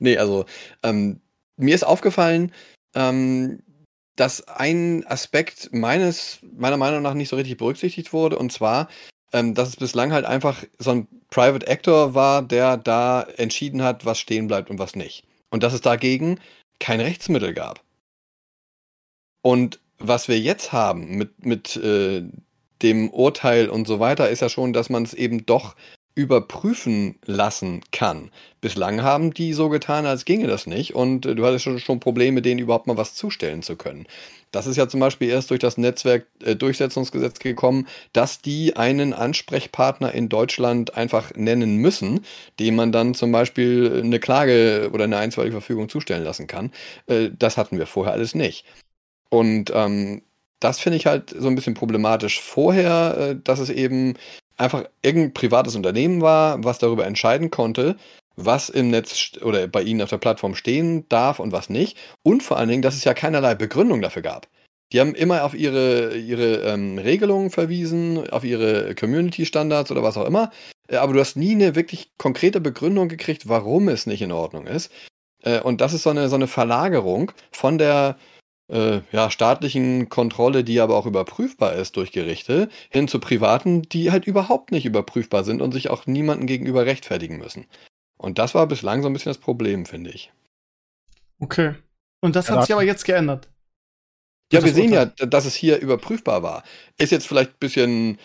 nee, 0.00 0.18
also 0.18 0.44
ähm, 0.82 1.20
mir 1.56 1.74
ist 1.74 1.84
aufgefallen, 1.84 2.52
ähm, 2.94 3.62
dass 4.16 4.46
ein 4.48 5.06
Aspekt 5.06 5.70
meines, 5.72 6.40
meiner 6.54 6.76
Meinung 6.76 7.00
nach 7.00 7.14
nicht 7.14 7.30
so 7.30 7.36
richtig 7.36 7.56
berücksichtigt 7.56 8.12
wurde, 8.12 8.38
und 8.38 8.52
zwar, 8.52 8.88
ähm, 9.32 9.54
dass 9.54 9.70
es 9.70 9.76
bislang 9.76 10.12
halt 10.12 10.26
einfach 10.26 10.62
so 10.78 10.90
ein 10.90 11.08
Private 11.30 11.66
Actor 11.66 12.14
war, 12.14 12.42
der 12.42 12.76
da 12.76 13.22
entschieden 13.22 13.82
hat, 13.82 14.04
was 14.04 14.18
stehen 14.18 14.46
bleibt 14.46 14.68
und 14.68 14.78
was 14.78 14.94
nicht. 14.94 15.24
Und 15.52 15.62
dass 15.62 15.74
es 15.74 15.82
dagegen 15.82 16.40
kein 16.80 17.00
Rechtsmittel 17.00 17.52
gab. 17.52 17.84
Und 19.42 19.80
was 19.98 20.26
wir 20.26 20.40
jetzt 20.40 20.72
haben 20.72 21.16
mit, 21.16 21.44
mit 21.44 21.76
äh, 21.76 22.24
dem 22.80 23.10
Urteil 23.10 23.68
und 23.68 23.86
so 23.86 24.00
weiter, 24.00 24.30
ist 24.30 24.40
ja 24.40 24.48
schon, 24.48 24.72
dass 24.72 24.88
man 24.88 25.02
es 25.02 25.14
eben 25.14 25.44
doch 25.44 25.76
überprüfen 26.14 27.16
lassen 27.24 27.80
kann. 27.90 28.30
Bislang 28.60 29.02
haben 29.02 29.32
die 29.32 29.52
so 29.52 29.68
getan, 29.68 30.06
als 30.06 30.24
ginge 30.24 30.46
das 30.46 30.66
nicht 30.66 30.94
und 30.94 31.26
äh, 31.26 31.34
du 31.34 31.44
hattest 31.44 31.64
schon, 31.64 31.78
schon 31.78 32.00
Probleme, 32.00 32.42
denen 32.42 32.60
überhaupt 32.60 32.86
mal 32.86 32.96
was 32.96 33.14
zustellen 33.14 33.62
zu 33.62 33.76
können. 33.76 34.06
Das 34.52 34.66
ist 34.66 34.76
ja 34.76 34.86
zum 34.86 35.00
Beispiel 35.00 35.30
erst 35.30 35.50
durch 35.50 35.60
das 35.60 35.78
Netzwerkdurchsetzungsgesetz 35.78 37.38
äh, 37.40 37.42
gekommen, 37.42 37.88
dass 38.12 38.42
die 38.42 38.76
einen 38.76 39.14
Ansprechpartner 39.14 40.12
in 40.12 40.28
Deutschland 40.28 40.94
einfach 40.94 41.34
nennen 41.34 41.76
müssen, 41.78 42.24
dem 42.60 42.76
man 42.76 42.92
dann 42.92 43.14
zum 43.14 43.32
Beispiel 43.32 44.02
eine 44.04 44.20
Klage 44.20 44.90
oder 44.92 45.04
eine 45.04 45.16
einstweilige 45.16 45.54
Verfügung 45.54 45.88
zustellen 45.88 46.22
lassen 46.22 46.46
kann. 46.46 46.70
Äh, 47.06 47.30
das 47.36 47.56
hatten 47.56 47.78
wir 47.78 47.86
vorher 47.86 48.12
alles 48.12 48.34
nicht. 48.34 48.66
Und 49.30 49.72
ähm, 49.74 50.22
das 50.60 50.78
finde 50.78 50.98
ich 50.98 51.06
halt 51.06 51.30
so 51.30 51.48
ein 51.48 51.54
bisschen 51.54 51.74
problematisch 51.74 52.40
vorher, 52.40 53.16
äh, 53.18 53.36
dass 53.42 53.58
es 53.58 53.70
eben 53.70 54.14
einfach 54.62 54.84
irgendein 55.02 55.34
privates 55.34 55.76
Unternehmen 55.76 56.22
war, 56.22 56.62
was 56.64 56.78
darüber 56.78 57.06
entscheiden 57.06 57.50
konnte, 57.50 57.96
was 58.36 58.68
im 58.68 58.90
Netz 58.90 59.32
oder 59.42 59.66
bei 59.68 59.82
Ihnen 59.82 60.02
auf 60.02 60.10
der 60.10 60.18
Plattform 60.18 60.54
stehen 60.54 61.08
darf 61.08 61.38
und 61.38 61.52
was 61.52 61.68
nicht. 61.68 61.96
Und 62.22 62.42
vor 62.42 62.56
allen 62.56 62.68
Dingen, 62.68 62.82
dass 62.82 62.94
es 62.94 63.04
ja 63.04 63.14
keinerlei 63.14 63.54
Begründung 63.54 64.00
dafür 64.00 64.22
gab. 64.22 64.48
Die 64.92 65.00
haben 65.00 65.14
immer 65.14 65.44
auf 65.44 65.54
ihre, 65.54 66.16
ihre 66.16 66.56
ähm, 66.70 66.98
Regelungen 66.98 67.50
verwiesen, 67.50 68.28
auf 68.30 68.44
ihre 68.44 68.94
Community-Standards 68.94 69.90
oder 69.90 70.02
was 70.02 70.18
auch 70.18 70.26
immer. 70.26 70.50
Äh, 70.88 70.96
aber 70.96 71.14
du 71.14 71.20
hast 71.20 71.36
nie 71.36 71.52
eine 71.52 71.74
wirklich 71.74 72.12
konkrete 72.18 72.60
Begründung 72.60 73.08
gekriegt, 73.08 73.48
warum 73.48 73.88
es 73.88 74.06
nicht 74.06 74.22
in 74.22 74.32
Ordnung 74.32 74.66
ist. 74.66 74.92
Äh, 75.42 75.60
und 75.60 75.80
das 75.80 75.94
ist 75.94 76.02
so 76.02 76.10
eine, 76.10 76.28
so 76.28 76.36
eine 76.36 76.46
Verlagerung 76.46 77.32
von 77.50 77.78
der 77.78 78.16
äh, 78.72 79.02
ja, 79.12 79.30
staatlichen 79.30 80.08
Kontrolle, 80.08 80.64
die 80.64 80.80
aber 80.80 80.96
auch 80.96 81.06
überprüfbar 81.06 81.74
ist 81.74 81.96
durch 81.96 82.10
Gerichte, 82.10 82.68
hin 82.90 83.06
zu 83.06 83.20
privaten, 83.20 83.82
die 83.82 84.10
halt 84.10 84.26
überhaupt 84.26 84.72
nicht 84.72 84.86
überprüfbar 84.86 85.44
sind 85.44 85.60
und 85.60 85.72
sich 85.72 85.90
auch 85.90 86.06
niemandem 86.06 86.46
gegenüber 86.46 86.86
rechtfertigen 86.86 87.38
müssen. 87.38 87.66
Und 88.16 88.38
das 88.38 88.54
war 88.54 88.66
bislang 88.66 89.02
so 89.02 89.08
ein 89.08 89.12
bisschen 89.12 89.30
das 89.30 89.38
Problem, 89.38 89.84
finde 89.84 90.10
ich. 90.10 90.32
Okay. 91.38 91.74
Und 92.20 92.34
das 92.36 92.50
hat 92.50 92.62
sich 92.62 92.72
aber 92.72 92.84
jetzt 92.84 93.04
geändert. 93.04 93.48
Ja, 94.52 94.62
wir 94.62 94.72
sehen 94.72 94.92
ja, 94.92 95.06
dass 95.06 95.44
es 95.44 95.54
hier 95.54 95.78
überprüfbar 95.78 96.42
war. 96.42 96.62
Ist 96.98 97.10
jetzt 97.10 97.26
vielleicht 97.26 97.52
ein 97.52 97.58
bisschen 97.58 98.18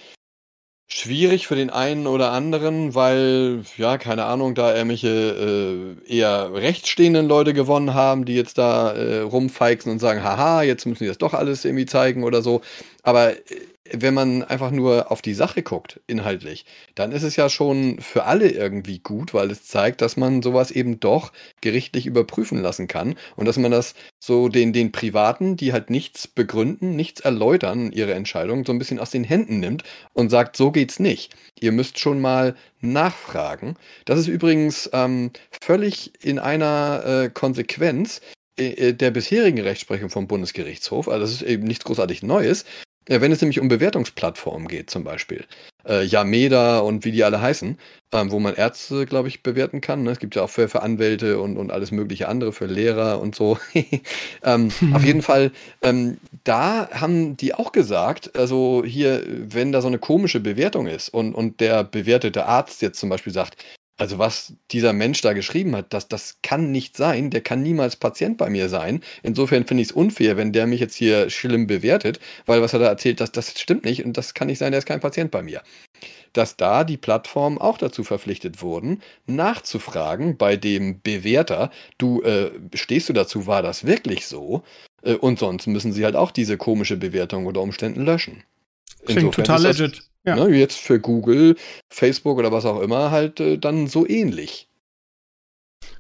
schwierig 0.88 1.48
für 1.48 1.56
den 1.56 1.70
einen 1.70 2.08
oder 2.08 2.32
anderen, 2.32 2.96
weil, 2.96 3.64
ja, 3.78 3.98
keine 3.98 4.26
Ahnung, 4.26 4.56
da 4.56 4.74
irgendwelche 4.74 5.98
äh, 6.08 6.18
eher 6.18 6.54
rechtsstehenden 6.54 7.28
Leute 7.28 7.54
gewonnen 7.54 7.94
haben, 7.94 8.26
die 8.26 8.36
jetzt 8.36 8.58
da 8.58 8.94
äh, 8.94 9.20
rumfeixen 9.20 9.92
und 9.92 10.00
sagen, 10.00 10.24
haha, 10.24 10.64
jetzt 10.64 10.86
müssen 10.86 11.04
die 11.04 11.10
das 11.10 11.18
doch 11.18 11.34
alles 11.34 11.66
irgendwie 11.66 11.86
zeigen 11.86 12.24
oder 12.24 12.42
so. 12.42 12.62
Aber 13.04 13.32
äh, 13.32 13.38
wenn 13.92 14.14
man 14.14 14.44
einfach 14.44 14.72
nur 14.72 15.12
auf 15.12 15.22
die 15.22 15.34
Sache 15.34 15.64
guckt, 15.64 16.00
inhaltlich, 16.08 16.66
dann 16.96 17.12
ist 17.12 17.24
es 17.24 17.36
ja 17.36 17.50
schon 17.50 18.00
für 18.00 18.26
alle 18.26 18.50
irgendwie 18.50 19.00
gut, 19.00 19.34
weil 19.34 19.52
es 19.52 19.66
zeigt, 19.66 20.02
dass 20.02 20.18
man 20.18 20.42
sowas 20.42 20.72
eben 20.72 21.00
doch 21.00 21.32
gerichtlich 21.62 22.06
überprüfen 22.06 22.62
lassen 22.62 22.88
kann 22.88 23.16
und 23.36 23.46
dass 23.46 23.58
man 23.58 23.72
das 23.72 23.96
so 24.20 24.50
den, 24.50 24.74
den 24.74 24.92
Privaten, 24.92 25.58
die 25.58 25.74
halt 25.74 25.90
nichts 25.90 26.28
begründen, 26.28 26.96
nichts 26.96 27.22
erläutern, 27.22 27.92
ihre 27.92 28.14
Entscheidung, 28.14 28.66
so 28.66 28.72
ein 28.72 28.80
bisschen 28.80 29.00
aus 29.00 29.12
den 29.12 29.24
Händen 29.24 29.60
nimmt 29.60 29.84
und 30.14 30.30
sagt, 30.30 30.58
so 30.58 30.72
geht's 30.72 31.00
nicht. 31.00 31.36
Ihr 31.60 31.72
müsst 31.72 32.00
schon 32.00 32.20
mal 32.22 32.56
nachfragen. 32.82 33.76
Das 34.06 34.20
ist 34.20 34.28
übrigens 34.28 34.90
ähm, 34.94 35.32
völlig 35.62 36.12
in 36.24 36.40
einer 36.40 37.04
äh, 37.06 37.30
Konsequenz 37.30 38.22
äh, 38.58 38.90
äh, 38.90 38.94
der 38.94 39.12
bisherigen 39.12 39.62
Rechtsprechung 39.62 40.10
vom 40.10 40.28
Bundesgerichtshof, 40.28 41.08
also 41.08 41.22
das 41.22 41.32
ist 41.32 41.42
eben 41.44 41.64
nichts 41.64 41.86
großartig 41.86 42.24
Neues, 42.24 42.66
ja, 43.10 43.22
wenn 43.22 43.32
es 43.32 43.42
nämlich 43.42 43.60
um 43.60 43.68
Bewertungsplattformen 43.68 44.68
geht, 44.68 44.90
zum 44.90 45.04
Beispiel. 45.04 45.46
Äh, 45.88 46.04
Yameda 46.04 46.80
und 46.80 47.06
wie 47.06 47.12
die 47.12 47.24
alle 47.24 47.40
heißen, 47.40 47.78
ähm, 48.12 48.32
wo 48.32 48.40
man 48.40 48.56
Ärzte, 48.56 49.06
glaube 49.06 49.30
ich, 49.30 49.44
bewerten 49.44 49.80
kann. 49.80 50.04
Ne? 50.04 50.12
Es 50.12 50.20
gibt 50.20 50.36
ja 50.36 50.44
auch 50.44 50.50
für, 50.50 50.68
für 50.68 50.82
Anwälte 50.82 51.40
und, 51.40 51.58
und 51.58 51.72
alles 51.72 51.92
mögliche 51.92 52.28
andere, 52.28 52.52
für 52.52 52.66
Lehrer 52.66 53.22
und 53.22 53.36
so. 53.36 53.58
ähm, 54.44 54.70
auf 54.94 55.06
jeden 55.06 55.22
Fall, 55.22 55.52
ähm, 55.82 56.18
da 56.44 56.90
haben 56.92 57.38
die 57.38 57.54
auch 57.54 57.72
gesagt, 57.72 58.36
also 58.36 58.84
hier, 58.86 59.24
wenn 59.28 59.72
da 59.72 59.82
so 59.82 59.88
eine 59.88 60.00
komische 60.00 60.42
Bewertung 60.42 60.88
ist 60.88 61.10
und, 61.10 61.34
und 61.34 61.62
der 61.62 61.86
bewertete 61.86 62.46
Arzt 62.46 62.82
jetzt 62.82 63.00
zum 63.00 63.10
Beispiel 63.10 63.32
sagt, 63.32 63.64
also 63.98 64.20
was 64.20 64.54
dieser 64.72 64.94
Mensch 64.94 65.22
da 65.22 65.34
geschrieben 65.34 65.76
hat, 65.76 65.92
das, 65.92 66.08
das 66.08 66.38
kann 66.44 66.72
nicht 66.72 66.96
sein. 66.96 67.32
Der 67.32 67.42
kann 67.42 67.64
niemals 67.64 67.96
Patient 67.96 68.38
bei 68.38 68.50
mir 68.50 68.70
sein. 68.70 69.02
Insofern 69.24 69.66
finde 69.66 69.82
ich 69.82 69.90
es 69.90 69.96
unfair, 69.96 70.38
wenn 70.38 70.54
der 70.54 70.68
mich 70.68 70.80
jetzt 70.80 70.96
hier 70.96 71.30
schlimm 71.30 71.68
bewertet, 71.68 72.20
weil 72.46 72.62
was 72.62 72.74
er 72.74 72.80
da 72.80 72.88
erzählt, 72.88 73.20
das, 73.20 73.32
das 73.32 73.60
stimmt 73.60 73.86
nicht 73.86 74.06
und 74.06 74.16
das 74.16 74.36
kann 74.36 74.48
nicht 74.48 74.60
sein, 74.60 74.72
der 74.72 74.80
ist 74.80 74.86
kein 74.86 75.00
Patient 75.00 75.32
bei 75.32 75.42
mir. 75.42 75.64
Dass 76.34 76.58
da 76.58 76.84
die 76.84 76.98
Plattformen 76.98 77.58
auch 77.58 77.80
dazu 77.80 78.04
verpflichtet 78.04 78.62
wurden, 78.62 79.02
nachzufragen 79.26 80.38
bei 80.38 80.56
dem 80.58 81.02
Bewerter, 81.02 81.72
du, 81.98 82.22
äh, 82.22 82.52
stehst 82.76 83.10
du 83.10 83.14
dazu, 83.14 83.48
war 83.48 83.64
das 83.64 83.86
wirklich 83.86 84.28
so? 84.28 84.64
Äh, 85.02 85.16
und 85.16 85.40
sonst 85.40 85.66
müssen 85.68 85.92
sie 85.92 86.06
halt 86.06 86.16
auch 86.16 86.32
diese 86.32 86.58
komische 86.58 86.98
Bewertung 86.98 87.48
unter 87.48 87.62
Umständen 87.62 88.06
löschen. 88.06 88.44
Klingt 89.08 89.38
Insofern 89.38 89.46
total 89.46 89.62
legit. 89.64 90.04
Ja. 90.26 90.36
Ne, 90.36 90.56
jetzt 90.58 90.80
für 90.80 91.00
Google, 91.00 91.56
Facebook 91.90 92.38
oder 92.38 92.52
was 92.52 92.66
auch 92.66 92.82
immer 92.82 93.12
halt 93.12 93.40
äh, 93.40 93.58
dann 93.58 93.88
so 93.88 94.08
ähnlich. 94.08 94.70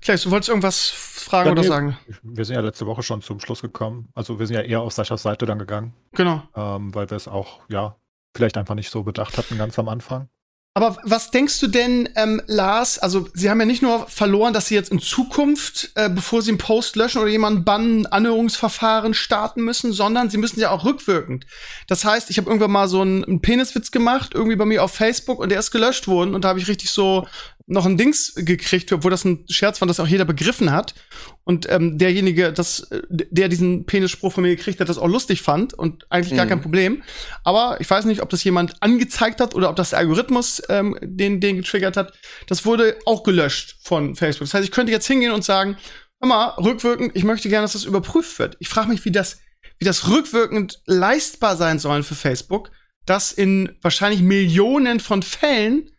Klaus, 0.01 0.23
du 0.23 0.31
wolltest 0.31 0.49
irgendwas 0.49 0.89
fragen 0.89 1.47
ja, 1.47 1.51
oder 1.53 1.63
wir, 1.63 1.69
sagen? 1.69 1.97
Wir 2.23 2.45
sind 2.45 2.55
ja 2.55 2.61
letzte 2.61 2.85
Woche 2.85 3.03
schon 3.03 3.21
zum 3.21 3.39
Schluss 3.39 3.61
gekommen. 3.61 4.09
Also 4.15 4.39
wir 4.39 4.47
sind 4.47 4.55
ja 4.55 4.61
eher 4.61 4.81
auf 4.81 4.93
Saschas 4.93 5.21
Seite 5.21 5.45
dann 5.45 5.59
gegangen. 5.59 5.93
Genau. 6.13 6.43
Ähm, 6.55 6.93
weil 6.93 7.09
wir 7.09 7.17
es 7.17 7.27
auch, 7.27 7.61
ja, 7.69 7.95
vielleicht 8.35 8.57
einfach 8.57 8.75
nicht 8.75 8.89
so 8.89 9.03
bedacht 9.03 9.37
hatten 9.37 9.57
ganz 9.57 9.79
am 9.79 9.87
Anfang. 9.89 10.29
Aber 10.77 10.95
was 11.01 11.31
denkst 11.31 11.59
du 11.59 11.65
denn, 11.65 12.07
ähm, 12.13 12.39
Lars? 12.45 12.99
Also, 12.99 13.27
sie 13.33 13.49
haben 13.49 13.59
ja 13.59 13.65
nicht 13.65 13.81
nur 13.81 14.05
verloren, 14.07 14.53
dass 14.53 14.67
sie 14.67 14.75
jetzt 14.75 14.91
in 14.91 14.99
Zukunft, 14.99 15.89
äh, 15.95 16.07
bevor 16.07 16.43
sie 16.43 16.51
einen 16.51 16.59
Post 16.59 16.95
löschen 16.95 17.19
oder 17.19 17.31
jemanden 17.31 17.63
bannen, 17.63 18.05
Anhörungsverfahren 18.05 19.15
starten 19.15 19.63
müssen, 19.63 19.91
sondern 19.91 20.29
sie 20.29 20.37
müssen 20.37 20.59
ja 20.59 20.69
auch 20.69 20.85
rückwirkend. 20.85 21.47
Das 21.87 22.05
heißt, 22.05 22.29
ich 22.29 22.37
habe 22.37 22.47
irgendwann 22.47 22.69
mal 22.69 22.87
so 22.87 23.01
einen, 23.01 23.23
einen 23.23 23.41
Peniswitz 23.41 23.89
gemacht, 23.89 24.35
irgendwie 24.35 24.55
bei 24.55 24.65
mir 24.65 24.83
auf 24.83 24.93
Facebook 24.93 25.39
und 25.39 25.49
der 25.49 25.57
ist 25.57 25.71
gelöscht 25.71 26.07
worden 26.07 26.35
und 26.35 26.43
da 26.43 26.49
habe 26.49 26.59
ich 26.59 26.67
richtig 26.67 26.91
so 26.91 27.27
noch 27.69 27.85
ein 27.85 27.97
Dings 27.97 28.33
gekriegt, 28.33 28.93
wo 29.03 29.09
das 29.09 29.25
ein 29.25 29.43
Scherz 29.49 29.81
war, 29.81 29.87
das 29.89 29.99
auch 29.99 30.07
jeder 30.07 30.23
begriffen 30.23 30.71
hat. 30.71 30.95
Und 31.43 31.69
ähm, 31.69 31.97
derjenige, 31.97 32.53
das, 32.53 32.87
der 33.09 33.49
diesen 33.49 33.85
Penisspruch 33.85 34.31
von 34.31 34.43
mir 34.43 34.55
gekriegt 34.55 34.79
hat, 34.79 34.87
das 34.87 34.97
auch 34.97 35.07
lustig 35.07 35.41
fand 35.41 35.73
und 35.73 36.05
eigentlich 36.09 36.31
mhm. 36.31 36.37
gar 36.37 36.45
kein 36.45 36.61
Problem. 36.61 37.03
Aber 37.43 37.79
ich 37.81 37.89
weiß 37.89 38.05
nicht, 38.05 38.21
ob 38.21 38.29
das 38.29 38.43
jemand 38.45 38.81
angezeigt 38.81 39.41
hat 39.41 39.53
oder 39.53 39.69
ob 39.69 39.75
das 39.75 39.89
der 39.89 39.99
Algorithmus 39.99 40.61
ähm, 40.69 40.97
den, 41.01 41.41
den 41.41 41.57
getriggert 41.57 41.97
hat. 41.97 42.13
Das 42.47 42.65
wurde 42.65 42.97
auch 43.05 43.23
gelöscht 43.23 43.75
von 43.83 44.15
Facebook. 44.15 44.47
Das 44.47 44.53
heißt, 44.53 44.65
ich 44.65 44.71
könnte 44.71 44.93
jetzt 44.93 45.07
hingehen 45.07 45.33
und 45.33 45.43
sagen, 45.43 45.77
hör 46.21 46.29
mal, 46.29 46.47
rückwirkend, 46.57 47.17
ich 47.17 47.25
möchte 47.25 47.49
gerne, 47.49 47.65
dass 47.65 47.73
das 47.73 47.83
überprüft 47.83 48.39
wird. 48.39 48.55
Ich 48.59 48.69
frage 48.69 48.87
mich, 48.87 49.03
wie 49.03 49.11
das, 49.11 49.39
wie 49.77 49.85
das 49.85 50.07
rückwirkend 50.07 50.81
leistbar 50.85 51.57
sein 51.57 51.79
soll 51.79 52.03
für 52.03 52.15
Facebook, 52.15 52.71
dass 53.05 53.33
in 53.33 53.75
wahrscheinlich 53.81 54.21
Millionen 54.21 55.01
von 55.01 55.21
Fällen 55.21 55.91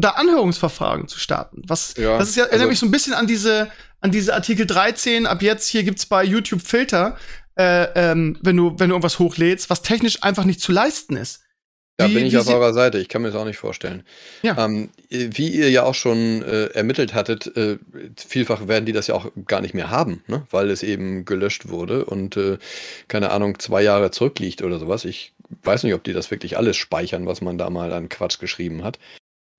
da 0.00 0.10
Anhörungsverfahren 0.10 1.08
zu 1.08 1.18
starten. 1.18 1.62
Was, 1.66 1.94
ja, 1.96 2.18
das 2.18 2.30
ist 2.30 2.36
ja, 2.36 2.44
erinnert 2.44 2.60
also, 2.60 2.70
mich 2.70 2.78
so 2.78 2.86
ein 2.86 2.90
bisschen 2.90 3.14
an 3.14 3.26
diese, 3.26 3.70
an 4.00 4.10
diese 4.10 4.34
Artikel 4.34 4.66
13, 4.66 5.26
ab 5.26 5.42
jetzt 5.42 5.68
hier 5.68 5.82
gibt's 5.82 6.06
bei 6.06 6.24
YouTube 6.24 6.62
Filter, 6.62 7.16
äh, 7.58 7.88
ähm, 7.94 8.38
wenn 8.42 8.56
du, 8.56 8.78
wenn 8.78 8.90
du 8.90 8.94
irgendwas 8.94 9.18
hochlädst, 9.18 9.70
was 9.70 9.82
technisch 9.82 10.22
einfach 10.22 10.44
nicht 10.44 10.60
zu 10.60 10.72
leisten 10.72 11.16
ist. 11.16 11.42
Da 11.98 12.08
bin 12.08 12.26
ich 12.26 12.36
auf 12.36 12.46
eurer 12.48 12.74
Seite, 12.74 12.98
ich 12.98 13.08
kann 13.08 13.22
mir 13.22 13.28
das 13.28 13.40
auch 13.40 13.46
nicht 13.46 13.56
vorstellen. 13.56 14.04
Ja. 14.42 14.62
Ähm, 14.62 14.90
wie 15.08 15.48
ihr 15.48 15.70
ja 15.70 15.84
auch 15.84 15.94
schon 15.94 16.42
äh, 16.42 16.66
ermittelt 16.66 17.14
hattet, 17.14 17.56
äh, 17.56 17.78
vielfach 18.18 18.68
werden 18.68 18.84
die 18.84 18.92
das 18.92 19.06
ja 19.06 19.14
auch 19.14 19.30
gar 19.46 19.62
nicht 19.62 19.72
mehr 19.72 19.88
haben, 19.88 20.22
ne? 20.26 20.46
weil 20.50 20.70
es 20.70 20.82
eben 20.82 21.24
gelöscht 21.24 21.70
wurde 21.70 22.04
und 22.04 22.36
äh, 22.36 22.58
keine 23.08 23.30
Ahnung, 23.30 23.58
zwei 23.58 23.82
Jahre 23.82 24.10
zurückliegt 24.10 24.60
oder 24.60 24.78
sowas. 24.78 25.06
Ich 25.06 25.32
weiß 25.62 25.84
nicht, 25.84 25.94
ob 25.94 26.04
die 26.04 26.12
das 26.12 26.30
wirklich 26.30 26.58
alles 26.58 26.76
speichern, 26.76 27.24
was 27.24 27.40
man 27.40 27.56
da 27.56 27.70
mal 27.70 27.90
an 27.94 28.10
Quatsch 28.10 28.40
geschrieben 28.40 28.84
hat. 28.84 28.98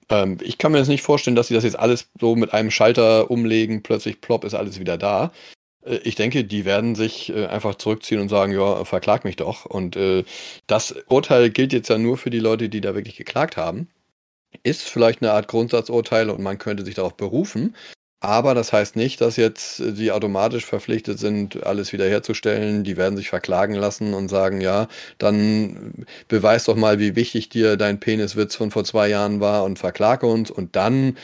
Ähm, 0.09 0.37
ich 0.41 0.57
kann 0.57 0.71
mir 0.71 0.79
das 0.79 0.87
nicht 0.87 1.01
vorstellen, 1.01 1.35
dass 1.35 1.47
sie 1.47 1.53
das 1.53 1.63
jetzt 1.63 1.79
alles 1.79 2.09
so 2.19 2.35
mit 2.35 2.53
einem 2.53 2.71
Schalter 2.71 3.29
umlegen, 3.31 3.83
plötzlich 3.83 4.21
plopp 4.21 4.43
ist 4.43 4.53
alles 4.53 4.79
wieder 4.79 4.97
da. 4.97 5.31
Äh, 5.85 5.97
ich 6.03 6.15
denke, 6.15 6.43
die 6.45 6.65
werden 6.65 6.95
sich 6.95 7.29
äh, 7.29 7.47
einfach 7.47 7.75
zurückziehen 7.75 8.21
und 8.21 8.29
sagen, 8.29 8.53
ja, 8.53 8.85
verklag 8.85 9.25
mich 9.25 9.35
doch. 9.37 9.65
Und 9.65 9.95
äh, 9.95 10.23
das 10.67 10.95
Urteil 11.07 11.49
gilt 11.49 11.73
jetzt 11.73 11.89
ja 11.89 11.97
nur 11.97 12.17
für 12.17 12.29
die 12.29 12.39
Leute, 12.39 12.69
die 12.69 12.81
da 12.81 12.95
wirklich 12.95 13.17
geklagt 13.17 13.57
haben. 13.57 13.89
Ist 14.63 14.83
vielleicht 14.83 15.21
eine 15.21 15.33
Art 15.33 15.47
Grundsatzurteil 15.47 16.29
und 16.29 16.41
man 16.41 16.57
könnte 16.57 16.85
sich 16.85 16.95
darauf 16.95 17.15
berufen. 17.17 17.75
Aber 18.19 18.55
das 18.55 18.73
heißt 18.73 18.95
nicht, 18.95 19.21
dass 19.21 19.35
jetzt 19.35 19.77
sie 19.77 20.11
automatisch 20.11 20.65
verpflichtet 20.65 21.19
sind, 21.19 21.63
alles 21.63 21.93
wiederherzustellen. 21.93 22.83
Die 22.83 22.97
werden 22.97 23.15
sich 23.15 23.29
verklagen 23.29 23.75
lassen 23.75 24.15
und 24.15 24.27
sagen, 24.27 24.59
ja, 24.59 24.87
dann 25.19 26.05
beweis 26.27 26.63
doch 26.65 26.75
mal, 26.75 26.97
wie 26.99 27.15
wichtig 27.15 27.49
dir 27.49 27.77
dein 27.77 27.99
Peniswitz 27.99 28.55
von 28.55 28.71
vor 28.71 28.83
zwei 28.85 29.07
Jahren 29.07 29.39
war 29.39 29.63
und 29.63 29.77
verklage 29.77 30.25
uns. 30.25 30.49
Und 30.49 30.75
dann 30.75 31.15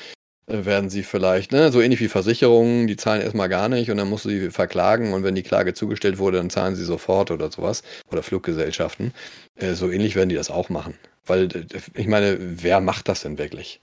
äh, 0.47 0.65
werden 0.65 0.89
sie 0.91 1.03
vielleicht, 1.03 1.51
ne, 1.51 1.71
so 1.71 1.81
ähnlich 1.81 1.99
wie 1.99 2.09
Versicherungen, 2.09 2.87
die 2.87 2.95
zahlen 2.97 3.21
erstmal 3.21 3.49
gar 3.49 3.69
nicht 3.69 3.89
und 3.89 3.97
dann 3.97 4.09
musst 4.09 4.25
du 4.25 4.29
sie 4.29 4.51
verklagen 4.51 5.13
und 5.13 5.23
wenn 5.23 5.35
die 5.35 5.43
Klage 5.43 5.73
zugestellt 5.73 6.17
wurde, 6.19 6.37
dann 6.37 6.49
zahlen 6.49 6.75
sie 6.75 6.83
sofort 6.85 7.31
oder 7.31 7.51
sowas. 7.51 7.83
Oder 8.11 8.23
Fluggesellschaften. 8.23 9.13
Äh, 9.55 9.73
so 9.73 9.89
ähnlich 9.89 10.15
werden 10.15 10.29
die 10.29 10.35
das 10.35 10.51
auch 10.51 10.69
machen. 10.69 10.95
Weil, 11.25 11.45
äh, 11.45 11.65
ich 11.95 12.07
meine, 12.07 12.37
wer 12.39 12.81
macht 12.81 13.09
das 13.09 13.21
denn 13.21 13.37
wirklich? 13.37 13.81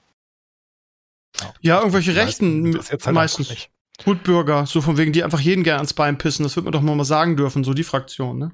Ja, 1.61 1.79
irgendwelche 1.79 2.15
Rechten 2.17 2.79
halt 2.79 3.13
meistens. 3.13 3.51
Nicht. 3.51 3.71
Gutbürger, 4.05 4.67
so 4.67 4.81
von 4.81 4.97
wegen, 4.97 5.13
die 5.13 5.23
einfach 5.23 5.41
jeden 5.41 5.63
gerne 5.63 5.79
ans 5.79 5.93
Bein 5.93 6.17
pissen. 6.17 6.43
Das 6.43 6.57
wird 6.57 6.65
man 6.65 6.73
doch 6.73 6.81
mal 6.81 7.05
sagen 7.05 7.37
dürfen, 7.37 7.65
so 7.65 7.75
die 7.75 7.85
Fraktion, 7.85 8.39
ne? 8.39 8.51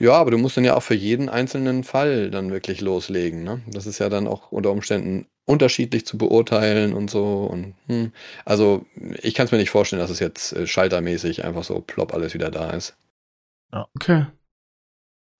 Ja, 0.00 0.14
aber 0.14 0.30
du 0.30 0.38
musst 0.38 0.56
dann 0.56 0.64
ja 0.64 0.74
auch 0.76 0.82
für 0.82 0.94
jeden 0.94 1.28
einzelnen 1.28 1.84
Fall 1.84 2.30
dann 2.30 2.50
wirklich 2.50 2.80
loslegen. 2.80 3.44
Ne? 3.44 3.60
Das 3.66 3.86
ist 3.86 3.98
ja 3.98 4.08
dann 4.08 4.26
auch 4.26 4.50
unter 4.50 4.70
Umständen 4.70 5.26
unterschiedlich 5.44 6.06
zu 6.06 6.16
beurteilen 6.16 6.94
und 6.94 7.10
so. 7.10 7.44
Und, 7.44 7.74
hm. 7.86 8.12
Also 8.46 8.86
ich 9.20 9.34
kann 9.34 9.44
es 9.44 9.52
mir 9.52 9.58
nicht 9.58 9.70
vorstellen, 9.70 10.00
dass 10.00 10.10
es 10.10 10.18
jetzt 10.18 10.54
äh, 10.54 10.66
schaltermäßig 10.66 11.44
einfach 11.44 11.64
so 11.64 11.80
plopp 11.80 12.14
alles 12.14 12.32
wieder 12.32 12.50
da 12.50 12.70
ist. 12.70 12.96
Ja. 13.72 13.88
Okay. 13.94 14.26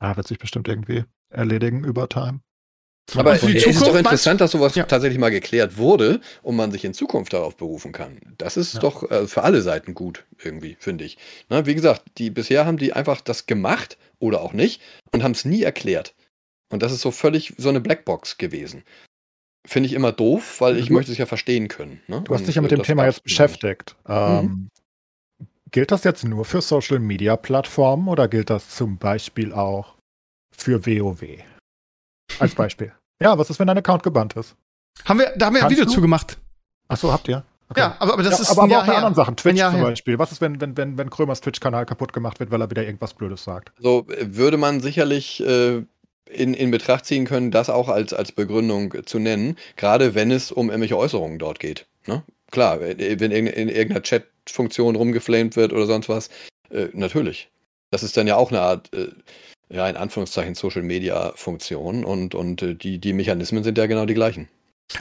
Ja, 0.03 0.17
wird 0.17 0.29
sich 0.29 0.39
bestimmt 0.39 0.69
irgendwie 0.69 1.05
erledigen 1.31 1.83
über 1.83 2.09
Time. 2.09 2.41
Aber 3.17 3.35
es 3.35 3.43
ist 3.43 3.81
doch 3.81 3.95
interessant, 3.95 4.41
dass 4.41 4.53
sowas 4.53 4.75
ja. 4.75 4.85
tatsächlich 4.85 5.19
mal 5.19 5.31
geklärt 5.31 5.77
wurde 5.77 6.21
und 6.43 6.57
man 6.57 6.73
sich 6.73 6.85
in 6.85 6.95
Zukunft 6.95 7.33
darauf 7.33 7.57
berufen 7.57 7.93
kann. 7.93 8.19
Das 8.39 8.57
ist 8.57 8.75
ja. 8.75 8.81
doch 8.81 9.11
äh, 9.11 9.27
für 9.27 9.43
alle 9.43 9.63
Seiten 9.63 9.95
gut, 9.95 10.25
irgendwie, 10.43 10.77
finde 10.79 11.05
ich. 11.05 11.19
Na, 11.49 11.67
wie 11.67 11.75
gesagt, 11.75 12.03
die 12.19 12.31
bisher 12.31 12.67
haben 12.67 12.79
die 12.79 12.93
einfach 12.93 13.21
das 13.21 13.47
gemacht 13.47 13.99
oder 14.19 14.41
auch 14.43 14.53
nicht 14.53 14.81
und 15.13 15.23
haben 15.23 15.33
es 15.33 15.45
nie 15.45 15.63
erklärt. 15.63 16.15
Und 16.73 16.83
das 16.83 16.93
ist 16.93 17.01
so 17.01 17.11
völlig 17.11 17.55
so 17.59 17.69
eine 17.69 17.81
Blackbox 17.81 18.39
gewesen. 18.39 18.85
Finde 19.67 19.89
ich 19.89 19.93
immer 19.93 20.13
doof, 20.13 20.61
weil 20.61 20.79
ich 20.79 20.89
mhm. 20.89 20.97
möchte 20.97 21.13
es 21.13 21.19
ja 21.19 21.27
verstehen 21.27 21.69
können. 21.69 22.01
Ne? 22.07 22.23
Du 22.23 22.35
hast 22.35 22.47
dich 22.47 22.55
ja 22.55 22.63
mit 22.63 22.71
dem 22.71 22.83
Thema 22.83 23.07
jetzt 23.07 23.23
beschäftigt. 23.23 23.97
Ähm, 24.09 24.45
mhm. 24.45 24.69
Gilt 25.71 25.93
das 25.93 26.05
jetzt 26.05 26.25
nur 26.25 26.45
für 26.45 26.63
Social 26.63 26.99
Media 26.99 27.37
Plattformen 27.37 28.09
oder 28.09 28.27
gilt 28.27 28.51
das 28.51 28.71
zum 28.71 28.99
Beispiel 28.99 29.53
auch 29.53 29.95
für 30.57 30.85
WoW? 30.87 31.23
Als 32.39 32.55
Beispiel. 32.55 32.93
ja, 33.23 33.37
was 33.39 33.51
ist, 33.51 33.59
wenn 33.59 33.67
dein 33.67 33.79
Account 33.79 34.03
gebannt 34.03 34.35
ist? 34.35 34.57
Haben 35.05 35.21
wir, 35.21 35.33
da 35.37 35.47
haben 35.47 35.55
wir 35.55 35.61
Kannst 35.61 35.73
ein 35.73 35.77
Video 35.79 35.85
du? 35.85 35.91
zu 35.91 36.01
gemacht. 36.01 36.39
Ach 36.89 36.97
so, 36.97 37.13
habt 37.13 37.29
ihr? 37.29 37.45
Okay. 37.69 37.81
Ja, 37.81 37.97
aber, 38.01 38.15
aber 38.15 38.23
das 38.25 38.39
ja, 38.39 38.43
ist 38.43 38.51
aber, 38.51 38.65
aber 38.65 38.81
auch 38.81 38.87
bei 38.87 38.97
anderen 38.97 39.15
Sachen. 39.15 39.37
Twitch 39.37 39.61
zum 39.61 39.81
Beispiel. 39.81 40.19
Was 40.19 40.33
ist, 40.33 40.41
wenn, 40.41 40.61
wenn, 40.61 40.77
wenn, 40.77 40.99
wenn 40.99 41.09
Krömers 41.09 41.41
Twitch-Kanal 41.41 41.87
kaputt 41.87 42.13
gemacht 42.13 42.41
wird, 42.41 42.51
weil 42.51 42.61
er 42.61 42.69
wieder 42.71 42.85
irgendwas 42.85 43.15
Blödes 43.15 43.45
sagt? 43.45 43.71
So 43.79 44.07
würde 44.09 44.57
man 44.57 44.81
sicherlich 44.81 45.41
äh, 45.47 45.85
in, 46.29 46.55
in 46.55 46.71
Betracht 46.73 47.07
ziehen 47.07 47.27
können, 47.27 47.53
das 47.53 47.71
auch 47.71 47.89
als, 47.89 48.13
als 48.13 48.33
Begründung 48.33 49.07
zu 49.07 49.21
nennen, 49.21 49.57
gerade 49.77 50.17
wenn 50.17 50.33
es 50.33 50.51
um 50.51 50.69
irgendwelche 50.69 50.97
Äußerungen 50.97 51.39
dort 51.39 51.61
geht. 51.61 51.87
Ne? 52.07 52.25
Klar, 52.51 52.81
wenn 52.81 52.99
in, 52.99 53.47
in 53.47 53.69
irgendeiner 53.69 54.03
Chat-Funktion 54.03 54.97
rumgeflamed 54.97 55.55
wird 55.55 55.73
oder 55.73 55.87
sonst 55.87 56.09
was, 56.09 56.29
äh, 56.71 56.89
natürlich. 56.93 57.51
Das 57.93 58.03
ist 58.03 58.17
dann 58.17 58.27
ja 58.27 58.35
auch 58.37 58.51
eine 58.51 58.61
Art 58.61 58.93
äh, 58.93 59.09
ja, 59.71 59.89
in 59.89 59.97
Anführungszeichen 59.97 60.55
Social 60.55 60.83
Media 60.83 61.33
Funktion 61.37 62.05
und, 62.05 62.35
und 62.35 62.63
äh, 62.63 62.75
die, 62.75 62.99
die 62.99 63.13
Mechanismen 63.13 63.65
sind 63.65 63.79
ja 63.79 63.87
genau 63.87 64.05
die 64.05 64.15
gleichen. 64.15 64.49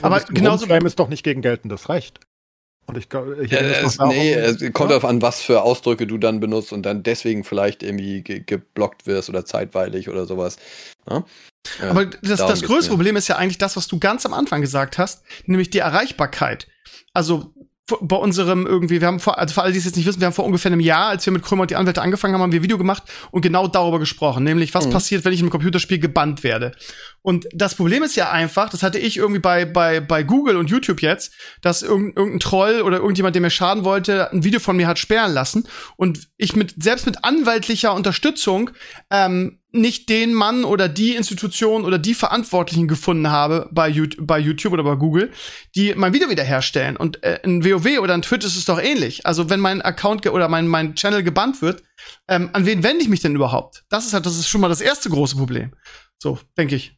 Aber 0.02 0.20
genauso. 0.20 0.66
Frame 0.66 0.86
ist 0.86 0.98
doch 0.98 1.08
nicht 1.08 1.24
gegen 1.24 1.42
geltendes 1.42 1.88
Recht. 1.88 2.20
Und 2.86 2.96
ich, 2.96 3.06
ich 3.42 3.50
ja, 3.52 3.58
es, 3.58 3.98
nee, 3.98 4.32
es 4.32 4.58
kommt 4.72 4.90
ja? 4.90 4.98
darauf 4.98 5.04
an, 5.04 5.22
was 5.22 5.40
für 5.42 5.62
Ausdrücke 5.62 6.06
du 6.06 6.18
dann 6.18 6.40
benutzt 6.40 6.72
und 6.72 6.82
dann 6.82 7.02
deswegen 7.02 7.44
vielleicht 7.44 7.82
irgendwie 7.82 8.22
ge 8.22 8.40
geblockt 8.40 9.06
wirst 9.06 9.28
oder 9.28 9.44
zeitweilig 9.44 10.08
oder 10.08 10.26
sowas. 10.26 10.56
Ja? 11.08 11.24
Aber 11.82 12.06
das, 12.06 12.38
das 12.38 12.62
größte 12.62 12.90
Problem 12.90 13.16
ist 13.16 13.28
ja 13.28 13.36
eigentlich 13.36 13.58
das, 13.58 13.76
was 13.76 13.86
du 13.86 13.98
ganz 13.98 14.26
am 14.26 14.32
Anfang 14.32 14.60
gesagt 14.60 14.98
hast, 14.98 15.22
nämlich 15.46 15.70
die 15.70 15.78
Erreichbarkeit. 15.78 16.66
Also 17.12 17.52
bei 18.00 18.16
unserem 18.16 18.66
irgendwie, 18.66 19.00
wir 19.00 19.08
haben 19.08 19.20
vor, 19.20 19.38
also 19.38 19.54
für 19.54 19.62
alle, 19.62 19.72
die 19.72 19.78
es 19.78 19.84
jetzt 19.84 19.96
nicht 19.96 20.06
wissen, 20.06 20.20
wir 20.20 20.26
haben 20.26 20.34
vor 20.34 20.44
ungefähr 20.44 20.70
einem 20.70 20.80
Jahr, 20.80 21.08
als 21.08 21.26
wir 21.26 21.32
mit 21.32 21.42
Krömer 21.42 21.62
und 21.62 21.70
die 21.70 21.76
Anwälte 21.76 22.02
angefangen 22.02 22.34
haben, 22.34 22.42
haben 22.42 22.52
wir 22.52 22.60
ein 22.60 22.62
Video 22.62 22.78
gemacht 22.78 23.02
und 23.30 23.42
genau 23.42 23.68
darüber 23.68 23.98
gesprochen, 23.98 24.44
nämlich 24.44 24.74
was 24.74 24.86
mhm. 24.86 24.90
passiert, 24.90 25.24
wenn 25.24 25.32
ich 25.32 25.40
im 25.40 25.50
Computerspiel 25.50 25.98
gebannt 25.98 26.42
werde. 26.42 26.72
Und 27.22 27.46
das 27.52 27.74
Problem 27.74 28.02
ist 28.02 28.16
ja 28.16 28.30
einfach, 28.30 28.70
das 28.70 28.82
hatte 28.82 28.98
ich 28.98 29.18
irgendwie 29.18 29.40
bei, 29.40 29.64
bei, 29.64 30.00
bei 30.00 30.22
Google 30.22 30.56
und 30.56 30.70
YouTube 30.70 31.02
jetzt, 31.02 31.32
dass 31.60 31.82
irgendein, 31.82 32.16
irgendein 32.16 32.40
Troll 32.40 32.82
oder 32.82 32.98
irgendjemand, 32.98 33.34
der 33.34 33.42
mir 33.42 33.50
schaden 33.50 33.84
wollte, 33.84 34.32
ein 34.32 34.44
Video 34.44 34.60
von 34.60 34.76
mir 34.76 34.86
hat 34.86 34.98
sperren 34.98 35.32
lassen 35.32 35.68
und 35.96 36.28
ich 36.36 36.56
mit, 36.56 36.82
selbst 36.82 37.06
mit 37.06 37.24
anwaltlicher 37.24 37.94
Unterstützung, 37.94 38.70
ähm, 39.10 39.59
nicht 39.72 40.08
den 40.08 40.34
Mann 40.34 40.64
oder 40.64 40.88
die 40.88 41.14
Institution 41.14 41.84
oder 41.84 41.98
die 41.98 42.14
Verantwortlichen 42.14 42.88
gefunden 42.88 43.30
habe 43.30 43.68
bei, 43.70 43.88
YouTube, 43.88 44.26
bei 44.26 44.38
YouTube 44.38 44.72
oder 44.72 44.82
bei 44.82 44.96
Google, 44.96 45.30
die 45.74 45.94
mein 45.94 46.12
Video 46.12 46.28
wiederherstellen. 46.28 46.96
Und 46.96 47.22
äh, 47.22 47.40
in 47.42 47.64
WoW 47.64 48.00
oder 48.00 48.14
in 48.14 48.22
Twitch 48.22 48.46
ist 48.46 48.56
es 48.56 48.64
doch 48.64 48.80
ähnlich. 48.80 49.26
Also 49.26 49.48
wenn 49.50 49.60
mein 49.60 49.82
Account 49.82 50.26
oder 50.26 50.48
mein, 50.48 50.66
mein 50.66 50.94
Channel 50.94 51.22
gebannt 51.22 51.62
wird, 51.62 51.82
ähm, 52.28 52.50
an 52.52 52.66
wen 52.66 52.82
wende 52.82 53.02
ich 53.02 53.08
mich 53.08 53.20
denn 53.20 53.34
überhaupt? 53.34 53.84
Das 53.88 54.06
ist 54.06 54.12
halt, 54.12 54.26
das 54.26 54.38
ist 54.38 54.48
schon 54.48 54.60
mal 54.60 54.68
das 54.68 54.80
erste 54.80 55.10
große 55.10 55.36
Problem. 55.36 55.72
So, 56.18 56.38
denke 56.58 56.74
ich. 56.76 56.96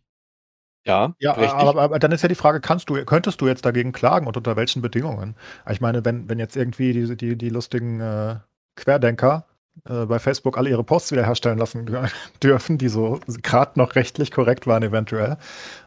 Ja, 0.85 1.15
ja 1.21 1.37
aber, 1.37 1.81
aber, 1.81 1.99
dann 1.99 2.11
ist 2.11 2.23
ja 2.23 2.29
die 2.29 2.35
Frage, 2.35 2.61
kannst 2.61 2.91
du, 2.91 3.05
könntest 3.05 3.41
du 3.41 3.47
jetzt 3.47 3.65
dagegen 3.65 3.93
klagen 3.93 4.27
und 4.27 4.37
unter 4.37 4.57
welchen 4.57 4.83
Bedingungen? 4.83 5.37
Ich 5.71 5.81
meine, 5.81 6.05
wenn, 6.05 6.29
wenn 6.29 6.41
jetzt 6.41 6.57
irgendwie 6.57 6.93
die, 6.93 7.17
die, 7.17 7.37
die 7.37 7.49
lustigen 7.51 8.01
äh, 8.01 8.37
Querdenker 8.75 9.47
äh, 9.89 10.07
bei 10.07 10.19
Facebook 10.19 10.59
alle 10.59 10.71
ihre 10.71 10.85
Posts 10.85 11.13
wiederherstellen 11.13 11.59
lassen 11.59 11.87
dürfen, 12.43 12.79
die 12.79 12.89
so 12.89 13.19
gerade 13.27 13.79
noch 13.79 13.95
rechtlich 13.95 14.31
korrekt 14.31 14.67
waren 14.67 14.83
eventuell, 14.83 15.39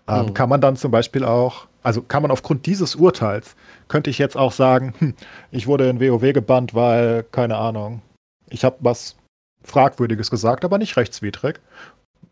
ähm, 0.07 0.27
mhm. 0.27 0.33
kann 0.33 0.49
man 0.49 0.61
dann 0.61 0.75
zum 0.75 0.91
Beispiel 0.91 1.23
auch, 1.23 1.67
also 1.83 2.01
kann 2.01 2.21
man 2.21 2.31
aufgrund 2.31 2.65
dieses 2.65 2.95
Urteils, 2.95 3.55
könnte 3.87 4.09
ich 4.09 4.17
jetzt 4.17 4.37
auch 4.37 4.51
sagen, 4.51 4.93
hm, 4.97 5.13
ich 5.51 5.67
wurde 5.67 5.89
in 5.89 5.99
WoW 5.99 6.33
gebannt, 6.33 6.73
weil, 6.73 7.23
keine 7.23 7.57
Ahnung, 7.57 8.01
ich 8.49 8.65
habe 8.65 8.77
was 8.79 9.15
Fragwürdiges 9.63 10.29
gesagt, 10.29 10.65
aber 10.65 10.77
nicht 10.77 10.97
rechtswidrig. 10.97 11.59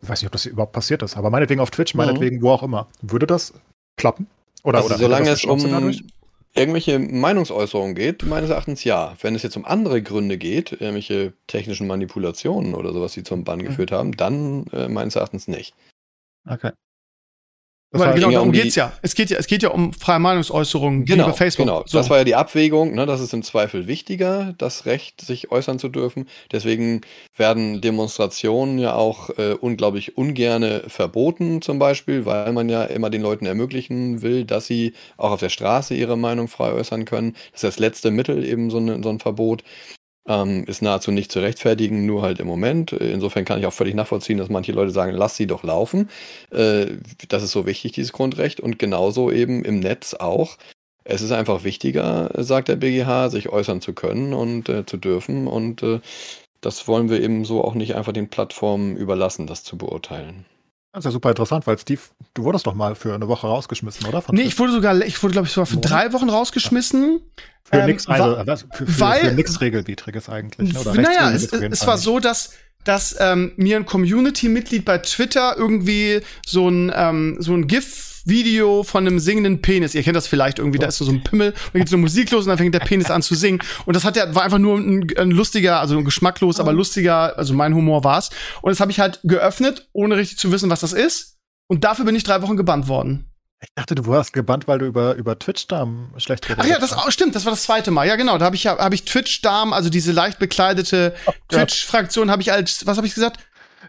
Ich 0.02 0.08
weiß 0.08 0.20
nicht, 0.20 0.26
ob 0.26 0.32
das 0.32 0.46
überhaupt 0.46 0.72
passiert 0.72 1.02
ist, 1.02 1.16
aber 1.16 1.30
meinetwegen 1.30 1.60
auf 1.60 1.70
Twitch, 1.70 1.94
mhm. 1.94 1.98
meinetwegen 1.98 2.38
mhm. 2.38 2.42
wo 2.42 2.50
auch 2.50 2.62
immer. 2.62 2.88
Würde 3.00 3.26
das 3.26 3.54
klappen? 3.96 4.26
Oder, 4.62 4.78
also 4.78 4.90
oder 4.90 4.98
solange 4.98 5.30
es 5.30 5.44
um, 5.44 5.60
irgendwelche 6.54 6.98
Meinungsäußerungen 6.98 7.94
geht, 7.94 8.24
meines 8.24 8.50
Erachtens 8.50 8.84
ja. 8.84 9.16
Wenn 9.20 9.34
es 9.34 9.42
jetzt 9.42 9.56
um 9.56 9.64
andere 9.64 10.02
Gründe 10.02 10.38
geht, 10.38 10.72
irgendwelche 10.72 11.32
technischen 11.46 11.86
Manipulationen 11.86 12.74
oder 12.74 12.92
sowas, 12.92 13.12
die 13.12 13.24
zum 13.24 13.44
Bann 13.44 13.58
mhm. 13.58 13.64
geführt 13.64 13.92
haben, 13.92 14.16
dann 14.16 14.66
äh, 14.72 14.88
meines 14.88 15.16
Erachtens 15.16 15.48
nicht. 15.48 15.74
Okay. 16.46 16.72
Weil 17.98 18.14
genau 18.14 18.30
darum 18.30 18.48
um 18.48 18.52
geht's 18.52 18.74
ja. 18.74 18.92
Es 19.02 19.14
geht 19.14 19.30
ja, 19.30 19.38
es 19.38 19.46
geht 19.46 19.62
ja 19.62 19.70
um 19.70 19.92
freie 19.92 20.18
Meinungsäußerungen 20.18 21.04
genau, 21.04 21.24
über 21.24 21.34
Facebook. 21.34 21.66
Genau, 21.66 21.84
so. 21.86 21.96
das 21.98 22.10
war 22.10 22.18
ja 22.18 22.24
die 22.24 22.34
Abwägung. 22.34 22.94
Ne, 22.94 23.06
das 23.06 23.20
ist 23.20 23.32
im 23.32 23.42
Zweifel 23.42 23.86
wichtiger, 23.86 24.54
das 24.58 24.86
Recht, 24.86 25.20
sich 25.20 25.50
äußern 25.50 25.78
zu 25.78 25.88
dürfen. 25.88 26.26
Deswegen 26.50 27.02
werden 27.36 27.80
Demonstrationen 27.80 28.78
ja 28.78 28.94
auch 28.94 29.30
äh, 29.38 29.54
unglaublich 29.60 30.16
ungerne 30.16 30.84
verboten, 30.88 31.62
zum 31.62 31.78
Beispiel, 31.78 32.26
weil 32.26 32.52
man 32.52 32.68
ja 32.68 32.84
immer 32.84 33.10
den 33.10 33.22
Leuten 33.22 33.46
ermöglichen 33.46 34.22
will, 34.22 34.44
dass 34.44 34.66
sie 34.66 34.94
auch 35.16 35.30
auf 35.30 35.40
der 35.40 35.48
Straße 35.48 35.94
ihre 35.94 36.18
Meinung 36.18 36.48
frei 36.48 36.72
äußern 36.72 37.04
können. 37.04 37.34
Das 37.52 37.62
ist 37.62 37.74
das 37.74 37.78
letzte 37.78 38.10
Mittel 38.10 38.44
eben 38.44 38.70
so, 38.70 38.80
ne, 38.80 39.00
so 39.02 39.08
ein 39.08 39.20
Verbot. 39.20 39.62
Ähm, 40.26 40.64
ist 40.64 40.80
nahezu 40.80 41.10
nicht 41.10 41.30
zu 41.30 41.40
rechtfertigen, 41.40 42.06
nur 42.06 42.22
halt 42.22 42.40
im 42.40 42.46
Moment. 42.46 42.92
Insofern 42.92 43.44
kann 43.44 43.58
ich 43.58 43.66
auch 43.66 43.72
völlig 43.72 43.94
nachvollziehen, 43.94 44.38
dass 44.38 44.48
manche 44.48 44.72
Leute 44.72 44.90
sagen, 44.90 45.12
lass 45.12 45.36
sie 45.36 45.46
doch 45.46 45.62
laufen. 45.62 46.08
Äh, 46.50 46.86
das 47.28 47.42
ist 47.42 47.52
so 47.52 47.66
wichtig, 47.66 47.92
dieses 47.92 48.12
Grundrecht. 48.12 48.60
Und 48.60 48.78
genauso 48.78 49.30
eben 49.30 49.64
im 49.64 49.80
Netz 49.80 50.14
auch. 50.14 50.56
Es 51.04 51.20
ist 51.20 51.32
einfach 51.32 51.64
wichtiger, 51.64 52.30
sagt 52.38 52.68
der 52.68 52.76
BGH, 52.76 53.28
sich 53.28 53.50
äußern 53.50 53.82
zu 53.82 53.92
können 53.92 54.32
und 54.32 54.70
äh, 54.70 54.86
zu 54.86 54.96
dürfen. 54.96 55.46
Und 55.46 55.82
äh, 55.82 56.00
das 56.62 56.88
wollen 56.88 57.10
wir 57.10 57.20
eben 57.20 57.44
so 57.44 57.62
auch 57.62 57.74
nicht 57.74 57.94
einfach 57.94 58.12
den 58.12 58.30
Plattformen 58.30 58.96
überlassen, 58.96 59.46
das 59.46 59.64
zu 59.64 59.76
beurteilen. 59.76 60.46
Das 60.94 61.00
ist 61.00 61.06
ja 61.06 61.10
super 61.10 61.30
interessant, 61.30 61.66
weil 61.66 61.76
Steve, 61.76 62.00
du 62.34 62.44
wurdest 62.44 62.68
doch 62.68 62.74
mal 62.74 62.94
für 62.94 63.12
eine 63.12 63.26
Woche 63.26 63.48
rausgeschmissen, 63.48 64.06
oder? 64.06 64.22
Von 64.22 64.36
nee, 64.36 64.42
ich 64.42 64.56
wurde 64.60 64.72
sogar, 64.72 64.96
ich 65.00 65.20
wurde, 65.24 65.32
glaube 65.32 65.48
ich, 65.48 65.52
sogar 65.52 65.66
für 65.66 65.78
drei 65.78 66.12
Wochen 66.12 66.30
rausgeschmissen. 66.30 67.20
Für 67.64 67.78
ähm, 67.78 67.86
nichts 67.86 68.06
also, 68.06 68.36
für, 68.72 68.86
für, 68.86 69.00
weil, 69.00 69.20
für 69.30 69.32
nix 69.32 69.60
Regelwidriges 69.60 70.28
eigentlich. 70.28 70.72
Ne? 70.72 70.78
Oder 70.78 70.94
naja, 70.94 71.32
es, 71.32 71.52
es 71.52 71.84
war 71.84 71.98
so, 71.98 72.20
dass 72.20 72.50
dass 72.84 73.16
ähm, 73.18 73.52
mir 73.56 73.76
ein 73.76 73.86
Community-Mitglied 73.86 74.84
bei 74.84 74.98
Twitter 74.98 75.56
irgendwie 75.56 76.20
so 76.46 76.68
ein, 76.68 76.92
ähm, 76.94 77.38
so 77.40 77.54
ein 77.54 77.66
GIF 77.66 78.13
Video 78.24 78.82
von 78.82 79.06
einem 79.06 79.18
singenden 79.18 79.62
Penis. 79.62 79.94
Ihr 79.94 80.02
kennt 80.02 80.16
das 80.16 80.26
vielleicht 80.26 80.58
irgendwie, 80.58 80.78
da 80.78 80.86
ist 80.86 80.98
so, 80.98 81.04
so 81.04 81.12
ein 81.12 81.22
Pimmel, 81.22 81.52
dann 81.72 81.80
geht 81.80 81.88
so 81.88 81.98
Musik 81.98 82.30
los 82.30 82.44
und 82.44 82.48
dann 82.48 82.58
fängt 82.58 82.74
der 82.74 82.80
Penis 82.80 83.10
an 83.10 83.22
zu 83.22 83.34
singen. 83.34 83.60
Und 83.84 83.94
das 83.94 84.04
hat 84.04 84.16
ja, 84.16 84.34
war 84.34 84.42
einfach 84.42 84.58
nur 84.58 84.78
ein, 84.78 85.06
ein 85.16 85.30
lustiger, 85.30 85.80
also 85.80 86.02
geschmacklos, 86.02 86.60
aber 86.60 86.72
lustiger, 86.72 87.36
also 87.36 87.54
mein 87.54 87.74
Humor 87.74 88.04
war's. 88.04 88.30
Und 88.62 88.70
das 88.70 88.80
habe 88.80 88.90
ich 88.90 89.00
halt 89.00 89.20
geöffnet, 89.24 89.88
ohne 89.92 90.16
richtig 90.16 90.38
zu 90.38 90.50
wissen, 90.52 90.70
was 90.70 90.80
das 90.80 90.92
ist. 90.92 91.38
Und 91.66 91.84
dafür 91.84 92.04
bin 92.04 92.16
ich 92.16 92.24
drei 92.24 92.42
Wochen 92.42 92.56
gebannt 92.56 92.88
worden. 92.88 93.30
Ich 93.60 93.70
dachte, 93.74 93.94
du 93.94 94.06
warst 94.06 94.34
gebannt, 94.34 94.68
weil 94.68 94.78
du 94.78 94.86
über, 94.86 95.14
über 95.14 95.38
Twitch-Darm 95.38 96.12
schlecht 96.18 96.46
geredet 96.46 96.64
hast. 96.64 96.66
Ach 96.66 96.70
ja, 96.70 96.78
das 96.78 96.92
auch, 96.92 97.10
stimmt, 97.10 97.34
das 97.34 97.46
war 97.46 97.52
das 97.52 97.62
zweite 97.62 97.90
Mal. 97.90 98.06
Ja, 98.06 98.16
genau, 98.16 98.36
da 98.36 98.44
habe 98.44 98.56
ich, 98.56 98.66
hab 98.66 98.92
ich 98.92 99.04
Twitch-Darm, 99.04 99.72
also 99.72 99.88
diese 99.88 100.12
leicht 100.12 100.38
bekleidete 100.38 101.14
oh 101.26 101.32
Twitch-Fraktion, 101.48 102.30
habe 102.30 102.42
ich 102.42 102.52
als, 102.52 102.86
was 102.86 102.98
habe 102.98 103.06
ich 103.06 103.14
gesagt? 103.14 103.40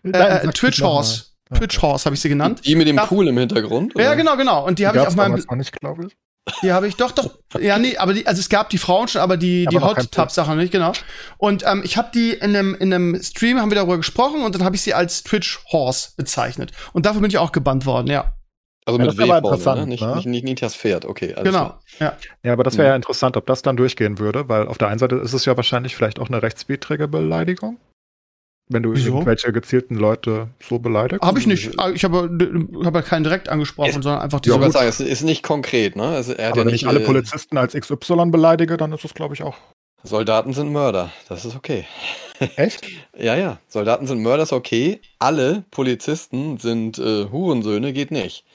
Äh, 0.04 0.48
Twitch-Horse. 0.48 1.26
Twitch 1.54 1.82
Horse 1.82 2.06
habe 2.06 2.16
ich 2.16 2.22
sie 2.22 2.30
genannt. 2.30 2.62
Die 2.66 2.76
mit 2.76 2.88
dem 2.88 2.96
da, 2.96 3.06
Pool 3.06 3.28
im 3.28 3.38
Hintergrund? 3.38 3.96
Oder? 3.96 4.04
Ja, 4.04 4.14
genau, 4.16 4.36
genau. 4.36 4.66
Und 4.66 4.80
die, 4.80 4.88
habe 4.88 4.98
ich 4.98 5.08
auf 5.08 5.16
meinem. 5.16 5.36
Noch 5.36 5.56
nicht, 5.56 5.80
glaube 5.80 6.08
ich. 6.08 6.18
Die 6.62 6.72
habe 6.72 6.88
ich 6.88 6.96
doch, 6.96 7.12
doch. 7.12 7.40
Ja, 7.60 7.80
nee, 7.80 7.98
aber 7.98 8.14
die, 8.14 8.28
also 8.28 8.40
es 8.40 8.50
gab 8.50 8.70
die 8.70 8.78
Frauen 8.78 9.08
schon, 9.08 9.22
aber 9.22 9.36
die, 9.36 9.66
die 9.66 9.80
Hot 9.80 10.12
Tub 10.12 10.30
Sachen 10.30 10.58
nicht, 10.58 10.72
genau. 10.72 10.94
Und 11.38 11.64
ähm, 11.66 11.82
ich 11.84 11.98
habe 11.98 12.10
die 12.14 12.34
in 12.34 12.56
einem, 12.56 12.76
in 12.76 12.94
einem 12.94 13.22
Stream 13.22 13.60
haben 13.60 13.72
wir 13.72 13.76
darüber 13.76 13.98
gesprochen 13.98 14.44
und 14.44 14.54
dann 14.54 14.64
habe 14.64 14.76
ich 14.76 14.84
sie 14.84 14.94
als 14.94 15.24
Twitch 15.24 15.64
Horse 15.72 16.10
bezeichnet. 16.18 16.72
Und 16.94 17.08
dafür 17.08 17.22
bin 17.22 17.32
ich 17.32 17.40
auch 17.40 17.52
gebannt 17.52 17.88
worden, 17.88 18.08
ja. 18.08 18.36
Also 18.86 19.00
ja, 19.00 19.06
mit 19.06 19.18
W 19.18 19.58
vorne, 19.58 19.82
ne? 19.82 19.88
Nicht, 19.88 20.02
ne? 20.02 20.16
nicht, 20.16 20.28
nicht, 20.28 20.44
nicht 20.44 20.62
das 20.62 20.76
Pferd, 20.76 21.06
okay. 21.06 21.34
genau, 21.44 21.80
ja. 22.00 22.16
Ja, 22.44 22.54
aber 22.54 22.64
das 22.64 22.78
wäre 22.78 22.90
ja 22.90 22.94
mhm. 22.94 22.98
interessant, 22.98 23.36
ob 23.36 23.48
das 23.48 23.64
dann 23.64 23.76
durchgehen 23.76 24.20
würde, 24.20 24.48
weil 24.48 24.68
auf 24.68 24.78
der 24.78 24.90
einen 24.90 25.00
Seite 25.00 25.16
ist 25.16 25.34
es 25.34 25.46
ja 25.46 25.58
wahrscheinlich 25.58 25.96
vielleicht 25.96 26.20
auch 26.20 26.30
eine 26.30 26.44
rechtswidrige 26.44 27.08
Beleidigung. 27.08 27.80
Wenn 28.68 28.82
du 28.82 28.94
Wieso? 28.94 29.10
irgendwelche 29.10 29.54
gezielten 29.54 29.96
Leute 29.96 30.50
so 30.60 30.80
beleidigst? 30.80 31.24
Habe 31.24 31.38
ich 31.38 31.46
nicht. 31.46 31.72
Ich 31.94 32.04
habe 32.04 32.30
hab 32.84 32.96
ja 32.96 33.02
keinen 33.04 33.24
direkt 33.24 33.48
angesprochen, 33.48 33.90
es, 33.90 33.94
sondern 33.94 34.20
einfach 34.20 34.40
diese. 34.40 34.56
Ich 34.56 34.62
würde 34.62 34.72
sagen, 34.72 34.88
es 34.88 35.00
ist 35.00 35.22
nicht 35.22 35.44
konkret, 35.44 35.96
ne? 35.96 36.08
Also 36.08 36.34
er 36.34 36.50
Aber 36.50 36.58
ja 36.58 36.66
wenn 36.66 36.72
nicht, 36.72 36.82
ich 36.82 36.88
alle 36.88 37.02
Polizisten 37.02 37.58
als 37.58 37.74
XY 37.74 38.32
beleidige, 38.32 38.78
dann 38.78 38.92
ist 38.92 39.06
es, 39.06 39.14
glaube 39.14 39.36
ich, 39.36 39.44
auch. 39.44 39.56
Soldaten 40.06 40.54
sind 40.54 40.72
Mörder. 40.72 41.12
Das 41.30 41.46
ist 41.46 41.56
okay. 41.56 41.86
Echt? 42.56 42.88
ja, 43.18 43.36
ja. 43.36 43.60
Soldaten 43.68 44.08
sind 44.08 44.22
Mörder 44.22 44.44
ist 44.44 44.54
okay. 44.54 45.00
Alle 45.20 45.64
Polizisten 45.72 46.58
sind 46.58 46.98
äh, 46.98 47.26
Hurensöhne, 47.26 47.94
geht 47.94 48.12
nicht. 48.12 48.46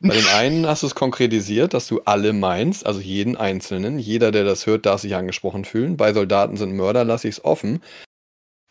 Bei 0.00 0.14
den 0.14 0.26
einen 0.34 0.66
hast 0.66 0.82
du 0.82 0.86
es 0.86 0.94
konkretisiert, 0.94 1.74
dass 1.74 1.86
du 1.88 2.00
alle 2.04 2.32
meinst, 2.32 2.86
also 2.86 3.00
jeden 3.00 3.36
Einzelnen. 3.36 3.98
Jeder, 3.98 4.30
der 4.32 4.44
das 4.44 4.66
hört, 4.66 4.86
darf 4.86 5.00
sich 5.00 5.14
angesprochen 5.14 5.64
fühlen. 5.64 5.96
Bei 5.96 6.12
Soldaten 6.12 6.56
sind 6.56 6.76
Mörder, 6.76 7.04
lasse 7.04 7.28
ich 7.28 7.36
es 7.36 7.44
offen. 7.44 7.80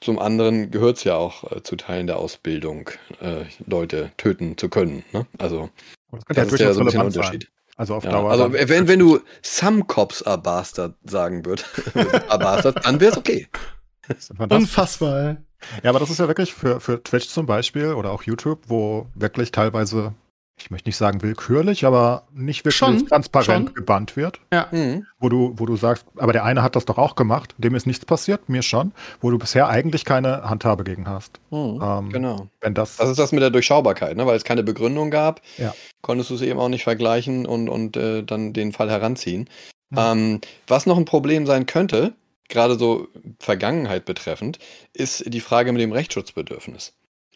Zum 0.02 0.18
anderen 0.18 0.72
gehört 0.72 0.98
es 0.98 1.04
ja 1.04 1.16
auch 1.16 1.52
äh, 1.52 1.62
zu 1.62 1.76
Teilen 1.76 2.08
der 2.08 2.18
Ausbildung, 2.18 2.90
äh, 3.20 3.46
Leute 3.66 4.12
töten 4.18 4.58
zu 4.58 4.70
können. 4.70 5.04
Ne? 5.12 5.26
Also 5.38 5.70
das, 6.12 6.24
das 6.28 6.38
ja 6.38 6.44
ist 6.44 6.60
ja 6.60 6.74
so 6.74 6.80
ein 6.82 6.86
bisschen 6.86 7.02
Unterschied. 7.02 7.44
Sein. 7.44 7.52
Also 7.76 7.96
auf 7.96 8.04
ja, 8.04 8.12
Dauer. 8.12 8.32
Also 8.32 8.52
wenn, 8.52 8.88
wenn 8.88 9.00
du 9.00 9.20
Some 9.42 9.86
Cops 9.86 10.22
are 10.24 10.38
Bastard 10.38 10.96
sagen 11.06 11.46
würdest, 11.46 11.68
dann 11.94 13.00
wäre 13.00 13.12
es 13.12 13.18
okay. 13.18 13.48
Unfassbar. 14.50 15.38
Ja, 15.84 15.90
aber 15.90 16.00
das 16.00 16.10
ist 16.10 16.20
ja 16.20 16.28
wirklich 16.28 16.54
für, 16.54 16.80
für 16.80 17.02
Twitch 17.04 17.28
zum 17.28 17.46
Beispiel 17.46 17.94
oder 17.94 18.12
auch 18.12 18.24
YouTube, 18.24 18.64
wo 18.68 19.08
wirklich 19.14 19.52
teilweise 19.52 20.14
ich 20.62 20.72
möchte 20.72 20.90
nicht 20.90 20.98
sagen 20.98 21.22
willkürlich, 21.22 21.86
aber 21.86 22.24
nicht 22.34 22.60
wirklich 22.66 22.76
schon, 22.76 23.08
transparent 23.08 23.70
schon. 23.70 23.76
gebannt 23.76 24.16
wird. 24.16 24.40
Ja. 24.52 24.68
Mhm. 24.72 25.06
Wo 25.20 25.30
du, 25.30 25.54
wo 25.58 25.66
du 25.66 25.76
sagst, 25.76 26.06
aber 26.18 26.34
der 26.34 26.44
eine 26.44 26.62
hat 26.62 26.76
das 26.76 26.86
doch 26.86 26.98
auch 26.98 27.16
gemacht, 27.16 27.56
dem 27.58 27.76
ist 27.76 27.88
nichts 27.88 28.06
passiert, 28.06 28.50
mir 28.50 28.62
schon, 28.62 28.92
wo 29.22 29.32
du 29.32 29.38
bisher 29.38 29.68
eigentlich 29.68 30.06
keine 30.06 30.44
Handhabe 30.44 30.84
gegen 30.84 31.08
hast. 31.08 31.40
Mhm. 31.50 31.80
Ähm, 31.82 32.10
genau. 32.12 32.48
Wenn 32.62 32.74
das, 32.74 32.98
das 32.98 33.10
ist 33.10 33.20
das 33.20 33.32
mit 33.32 33.42
der 33.42 33.50
Durchschaubarkeit, 33.50 34.18
ne? 34.18 34.26
weil 34.26 34.36
es 34.36 34.44
keine 34.44 34.64
Begründung 34.64 35.12
gab, 35.12 35.42
ja. 35.58 35.74
konntest 36.02 36.30
du 36.30 36.36
es 36.36 36.42
eben 36.42 36.60
auch 36.60 36.70
nicht 36.70 36.84
vergleichen 36.84 37.46
und, 37.46 37.70
und 37.70 37.98
äh, 37.98 38.24
dann 38.24 38.54
den 38.54 38.74
Fall 38.74 38.90
heranziehen. 38.90 39.50
Mhm. 39.90 39.98
Ähm, 39.98 40.42
was 40.68 40.86
noch 40.86 40.98
ein 40.98 41.06
Problem 41.06 41.46
sein 41.46 41.66
könnte, 41.66 42.14
gerade 42.50 42.78
so 42.78 43.08
Vergangenheit 43.40 44.06
betreffend, 44.06 44.60
ist 44.94 45.24
die 45.32 45.40
Frage 45.40 45.72
mit 45.72 45.82
dem 45.82 45.94
Rechtsschutzbedürfnis. 45.94 46.94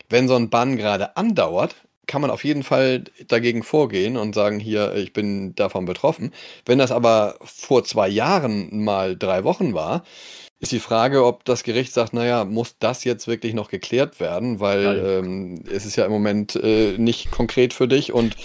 Wenn 0.10 0.28
so 0.28 0.36
ein 0.36 0.50
Bann 0.50 0.76
gerade 0.76 1.16
andauert, 1.16 1.76
kann 2.08 2.22
man 2.22 2.32
auf 2.32 2.43
jeden 2.43 2.64
Fall 2.64 3.06
dagegen 3.28 3.64
vorgehen 3.64 4.18
und 4.18 4.36
sagen, 4.36 4.60
hier, 4.60 4.93
ich 4.95 5.14
bin 5.14 5.56
davon 5.56 5.86
betroffen. 5.86 6.34
Wenn 6.66 6.80
das 6.80 6.91
aber 6.91 7.36
vor 7.43 7.84
zwei 7.84 8.08
Jahren 8.10 8.84
mal 8.84 9.18
drei 9.18 9.43
Wochen 9.43 9.74
war, 9.74 10.04
ist 10.60 10.72
die 10.72 10.80
Frage, 10.80 11.26
ob 11.26 11.43
das 11.45 11.64
Gericht 11.64 11.93
sagt, 11.93 12.14
naja, 12.14 12.45
muss 12.45 12.78
das 12.80 13.04
jetzt 13.04 13.28
wirklich 13.28 13.54
noch 13.54 13.70
geklärt 13.70 14.20
werden, 14.20 14.60
weil 14.60 15.04
ähm, 15.06 15.64
es 15.70 15.86
ist 15.86 15.97
ja 15.97 16.06
im 16.06 16.12
Moment 16.12 16.56
äh, 16.56 16.97
nicht 16.97 17.32
konkret 17.32 17.74
für 17.74 17.88
dich 17.88 18.14
und 18.14 18.38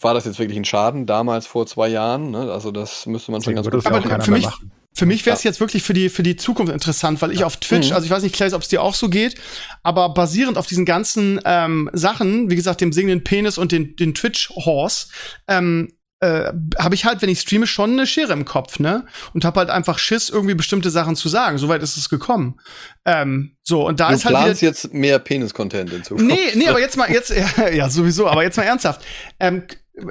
war 0.00 0.14
das 0.14 0.24
jetzt 0.24 0.38
wirklich 0.38 0.58
ein 0.58 0.64
Schaden 0.64 1.06
damals 1.06 1.46
vor 1.46 1.66
zwei 1.66 1.88
Jahren? 1.88 2.30
Ne? 2.30 2.50
Also 2.50 2.70
das 2.70 3.06
müsste 3.06 3.32
man 3.32 3.42
schon 3.42 3.54
ganz 3.54 3.70
gut 3.70 3.86
Aber 3.86 4.22
für 4.22 4.30
mich, 4.30 4.44
machen. 4.44 4.72
Für 4.92 5.06
mich 5.06 5.24
wäre 5.24 5.36
es 5.36 5.44
ja. 5.44 5.50
jetzt 5.50 5.60
wirklich 5.60 5.82
für 5.82 5.92
die, 5.92 6.08
für 6.08 6.22
die 6.22 6.36
Zukunft 6.36 6.72
interessant, 6.72 7.22
weil 7.22 7.30
ich 7.30 7.44
auf 7.44 7.56
Twitch, 7.56 7.88
mhm. 7.88 7.94
also 7.94 8.04
ich 8.04 8.10
weiß 8.10 8.22
nicht, 8.22 8.34
Clay, 8.34 8.52
ob 8.52 8.62
es 8.62 8.68
dir 8.68 8.82
auch 8.82 8.94
so 8.94 9.08
geht, 9.08 9.36
aber 9.82 10.12
basierend 10.12 10.58
auf 10.58 10.66
diesen 10.66 10.84
ganzen 10.84 11.40
ähm, 11.44 11.88
Sachen, 11.92 12.50
wie 12.50 12.56
gesagt, 12.56 12.80
dem 12.80 12.92
singenden 12.92 13.22
Penis 13.22 13.56
und 13.56 13.72
den, 13.72 13.94
den 13.96 14.14
Twitch-Horse, 14.14 15.06
ähm, 15.46 15.92
äh, 16.20 16.52
habe 16.78 16.94
ich 16.94 17.06
halt, 17.06 17.22
wenn 17.22 17.30
ich 17.30 17.40
streame, 17.40 17.66
schon 17.66 17.92
eine 17.92 18.06
Schere 18.06 18.34
im 18.34 18.44
Kopf, 18.44 18.78
ne? 18.78 19.06
Und 19.32 19.46
habe 19.46 19.60
halt 19.60 19.70
einfach 19.70 19.98
Schiss, 19.98 20.28
irgendwie 20.28 20.54
bestimmte 20.54 20.90
Sachen 20.90 21.16
zu 21.16 21.30
sagen. 21.30 21.56
Soweit 21.56 21.82
ist 21.82 21.96
es 21.96 22.10
gekommen. 22.10 22.60
Ähm, 23.06 23.56
so, 23.62 23.86
und 23.86 24.00
da 24.00 24.08
du 24.08 24.14
ist 24.14 24.26
halt. 24.26 24.36
Du 24.36 24.40
planst 24.40 24.60
jetzt 24.60 24.92
mehr 24.92 25.18
Penis-Content 25.18 25.90
in 25.92 26.04
Zukunft. 26.04 26.26
Nee, 26.26 26.52
nee, 26.56 26.68
aber 26.68 26.80
jetzt 26.80 26.98
mal, 26.98 27.10
jetzt, 27.10 27.30
ja, 27.30 27.68
ja 27.72 27.88
sowieso, 27.88 28.28
aber 28.28 28.42
jetzt 28.42 28.58
mal 28.58 28.64
ernsthaft. 28.64 29.02
Ähm, 29.38 29.62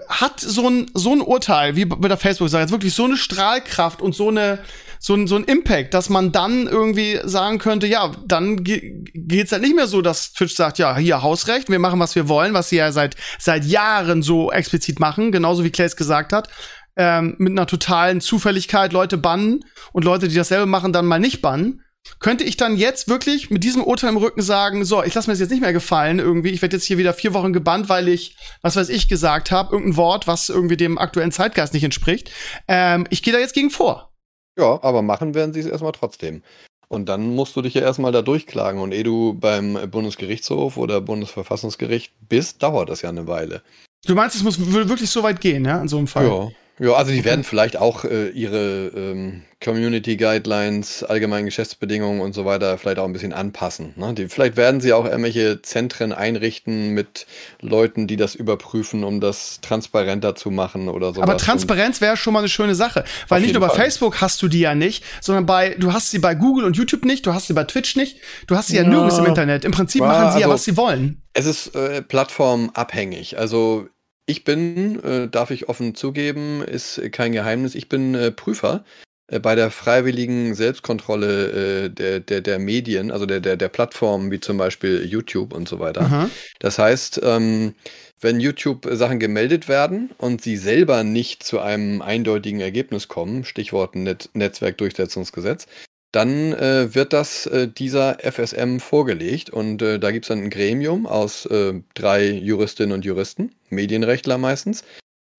hat 0.07 0.39
so 0.39 0.69
ein, 0.69 0.91
so 0.93 1.11
ein 1.11 1.21
Urteil, 1.21 1.75
wie 1.75 1.85
bei 1.85 2.07
der 2.07 2.17
Facebook-Sache, 2.17 2.61
jetzt 2.61 2.71
wirklich 2.71 2.93
so 2.93 3.05
eine 3.05 3.17
Strahlkraft 3.17 4.01
und 4.01 4.15
so 4.15 4.29
eine, 4.29 4.59
so 4.99 5.15
ein, 5.15 5.27
so 5.27 5.35
ein 5.35 5.45
Impact, 5.45 5.93
dass 5.93 6.09
man 6.09 6.31
dann 6.31 6.67
irgendwie 6.67 7.19
sagen 7.23 7.57
könnte, 7.57 7.87
ja, 7.87 8.11
dann 8.25 8.63
ge 8.63 9.03
geht's 9.13 9.51
halt 9.51 9.61
nicht 9.61 9.75
mehr 9.75 9.87
so, 9.87 10.01
dass 10.01 10.33
Twitch 10.33 10.55
sagt, 10.55 10.77
ja, 10.77 10.97
hier 10.97 11.21
Hausrecht, 11.21 11.69
wir 11.69 11.79
machen, 11.79 11.99
was 11.99 12.15
wir 12.15 12.27
wollen, 12.27 12.53
was 12.53 12.69
sie 12.69 12.77
ja 12.77 12.91
seit, 12.91 13.15
seit 13.37 13.65
Jahren 13.65 14.21
so 14.21 14.51
explizit 14.51 14.99
machen, 14.99 15.31
genauso 15.31 15.63
wie 15.63 15.71
Clays 15.71 15.95
gesagt 15.95 16.33
hat, 16.33 16.49
ähm, 16.97 17.35
mit 17.37 17.51
einer 17.51 17.67
totalen 17.67 18.21
Zufälligkeit 18.21 18.91
Leute 18.91 19.17
bannen 19.17 19.63
und 19.93 20.03
Leute, 20.03 20.27
die 20.27 20.35
dasselbe 20.35 20.65
machen, 20.65 20.93
dann 20.93 21.05
mal 21.05 21.19
nicht 21.19 21.41
bannen 21.41 21.81
könnte 22.19 22.43
ich 22.43 22.57
dann 22.57 22.75
jetzt 22.75 23.07
wirklich 23.07 23.49
mit 23.49 23.63
diesem 23.63 23.83
Urteil 23.83 24.09
im 24.09 24.17
Rücken 24.17 24.41
sagen, 24.41 24.83
so, 24.85 25.03
ich 25.03 25.13
lasse 25.13 25.29
mir 25.29 25.33
das 25.33 25.39
jetzt 25.39 25.51
nicht 25.51 25.61
mehr 25.61 25.73
gefallen 25.73 26.19
irgendwie, 26.19 26.49
ich 26.49 26.61
werde 26.61 26.75
jetzt 26.75 26.85
hier 26.85 26.97
wieder 26.97 27.13
vier 27.13 27.33
Wochen 27.33 27.53
gebannt, 27.53 27.89
weil 27.89 28.07
ich, 28.07 28.35
was 28.61 28.75
weiß 28.75 28.89
ich, 28.89 29.07
gesagt 29.07 29.51
habe, 29.51 29.73
irgendein 29.73 29.97
Wort, 29.97 30.27
was 30.27 30.49
irgendwie 30.49 30.77
dem 30.77 30.97
aktuellen 30.97 31.31
Zeitgeist 31.31 31.73
nicht 31.73 31.83
entspricht. 31.83 32.31
Ähm, 32.67 33.05
ich 33.09 33.23
gehe 33.23 33.33
da 33.33 33.39
jetzt 33.39 33.53
gegen 33.53 33.69
vor. 33.69 34.11
Ja, 34.57 34.79
aber 34.83 35.01
machen 35.01 35.35
werden 35.35 35.53
sie 35.53 35.61
es 35.61 35.65
erstmal 35.65 35.93
trotzdem. 35.93 36.43
Und 36.89 37.07
dann 37.07 37.35
musst 37.35 37.55
du 37.55 37.61
dich 37.61 37.75
ja 37.75 37.81
erstmal 37.81 38.11
da 38.11 38.21
durchklagen. 38.23 38.81
Und 38.81 38.93
ehe 38.93 39.03
du 39.03 39.35
beim 39.35 39.89
Bundesgerichtshof 39.91 40.75
oder 40.75 41.01
Bundesverfassungsgericht 41.01 42.13
bist, 42.27 42.63
dauert 42.63 42.89
das 42.89 43.03
ja 43.03 43.09
eine 43.09 43.27
Weile. 43.27 43.61
Du 44.05 44.15
meinst, 44.15 44.35
es 44.35 44.43
muss 44.43 44.59
wirklich 44.73 45.09
so 45.09 45.23
weit 45.23 45.39
gehen, 45.39 45.65
ja, 45.65 45.79
in 45.79 45.87
so 45.87 45.97
einem 45.97 46.07
Fall? 46.07 46.27
Ja. 46.27 46.49
Ja, 46.79 46.93
also 46.93 47.11
die 47.11 47.25
werden 47.25 47.43
vielleicht 47.43 47.75
auch 47.77 48.05
äh, 48.05 48.29
ihre 48.29 48.87
ähm, 48.95 49.41
Community 49.61 50.15
Guidelines, 50.15 51.03
allgemeinen 51.03 51.45
Geschäftsbedingungen 51.45 52.21
und 52.21 52.33
so 52.33 52.45
weiter 52.45 52.77
vielleicht 52.77 52.99
auch 52.99 53.05
ein 53.05 53.11
bisschen 53.11 53.33
anpassen. 53.33 53.93
Ne? 53.97 54.13
Die, 54.13 54.29
vielleicht 54.29 54.55
werden 54.55 54.79
sie 54.79 54.93
auch 54.93 55.03
irgendwelche 55.03 55.61
Zentren 55.61 56.13
einrichten 56.13 56.91
mit 56.91 57.27
Leuten, 57.59 58.07
die 58.07 58.15
das 58.15 58.35
überprüfen, 58.35 59.03
um 59.03 59.19
das 59.19 59.59
transparenter 59.59 60.35
zu 60.35 60.51
machen 60.51 60.87
oder 60.87 61.13
so. 61.13 61.21
Aber 61.21 61.35
Transparenz 61.35 61.99
wäre 61.99 62.15
schon 62.15 62.31
mal 62.31 62.39
eine 62.39 62.49
schöne 62.49 62.75
Sache, 62.75 63.03
weil 63.27 63.41
nicht 63.41 63.53
nur 63.53 63.61
bei 63.61 63.67
Fall. 63.67 63.77
Facebook 63.77 64.21
hast 64.21 64.41
du 64.41 64.47
die 64.47 64.61
ja 64.61 64.73
nicht, 64.73 65.03
sondern 65.19 65.45
bei 65.45 65.75
du 65.77 65.91
hast 65.91 66.11
sie 66.11 66.19
bei 66.19 66.35
Google 66.35 66.63
und 66.63 66.77
YouTube 66.77 67.03
nicht, 67.03 67.25
du 67.25 67.33
hast 67.33 67.47
sie 67.47 67.53
bei 67.53 67.65
Twitch 67.65 67.97
nicht, 67.97 68.19
du 68.47 68.55
hast 68.55 68.69
sie 68.69 68.77
ja, 68.77 68.83
ja 68.83 68.89
nirgends 68.89 69.17
im 69.17 69.25
Internet. 69.25 69.65
Im 69.65 69.73
Prinzip 69.73 70.01
machen 70.01 70.27
sie 70.27 70.35
also, 70.35 70.39
ja, 70.39 70.49
was 70.49 70.63
sie 70.63 70.77
wollen. 70.77 71.21
Es 71.33 71.45
ist 71.45 71.75
äh, 71.75 72.01
plattformabhängig. 72.01 73.37
Also 73.37 73.89
ich 74.29 74.43
bin, 74.43 75.03
äh, 75.03 75.27
darf 75.27 75.49
ich 75.49 75.69
offen 75.69 75.95
zugeben, 75.95 76.61
ist 76.63 77.01
kein 77.11 77.31
Geheimnis, 77.31 77.73
ich 77.73 77.89
bin 77.89 78.13
äh, 78.13 78.31
Prüfer 78.31 78.83
äh, 79.27 79.39
bei 79.39 79.55
der 79.55 79.71
freiwilligen 79.71 80.53
Selbstkontrolle 80.53 81.85
äh, 81.85 81.89
der, 81.89 82.19
der, 82.19 82.41
der 82.41 82.59
Medien, 82.59 83.09
also 83.09 83.25
der, 83.25 83.39
der, 83.39 83.57
der 83.57 83.69
Plattformen 83.69 84.29
wie 84.29 84.39
zum 84.39 84.57
Beispiel 84.57 85.03
YouTube 85.03 85.51
und 85.51 85.67
so 85.67 85.79
weiter. 85.79 86.01
Aha. 86.01 86.29
Das 86.59 86.77
heißt, 86.77 87.21
ähm, 87.23 87.73
wenn 88.21 88.39
YouTube-Sachen 88.39 89.17
gemeldet 89.17 89.67
werden 89.67 90.11
und 90.19 90.41
sie 90.41 90.57
selber 90.57 91.03
nicht 91.03 91.41
zu 91.41 91.59
einem 91.59 92.03
eindeutigen 92.03 92.59
Ergebnis 92.59 93.07
kommen, 93.07 93.45
Stichwort 93.45 93.95
Net 93.95 94.29
Netzwerkdurchsetzungsgesetz, 94.33 95.65
dann 96.11 96.53
äh, 96.53 96.93
wird 96.95 97.13
das 97.13 97.45
äh, 97.45 97.67
dieser 97.67 98.17
FSM 98.19 98.79
vorgelegt 98.79 99.49
und 99.49 99.81
äh, 99.81 99.99
da 99.99 100.11
gibt 100.11 100.25
es 100.25 100.29
dann 100.29 100.39
ein 100.43 100.49
Gremium 100.49 101.05
aus 101.05 101.45
äh, 101.45 101.81
drei 101.93 102.29
Juristinnen 102.29 102.93
und 102.93 103.05
Juristen, 103.05 103.55
Medienrechtler 103.69 104.37
meistens, 104.37 104.83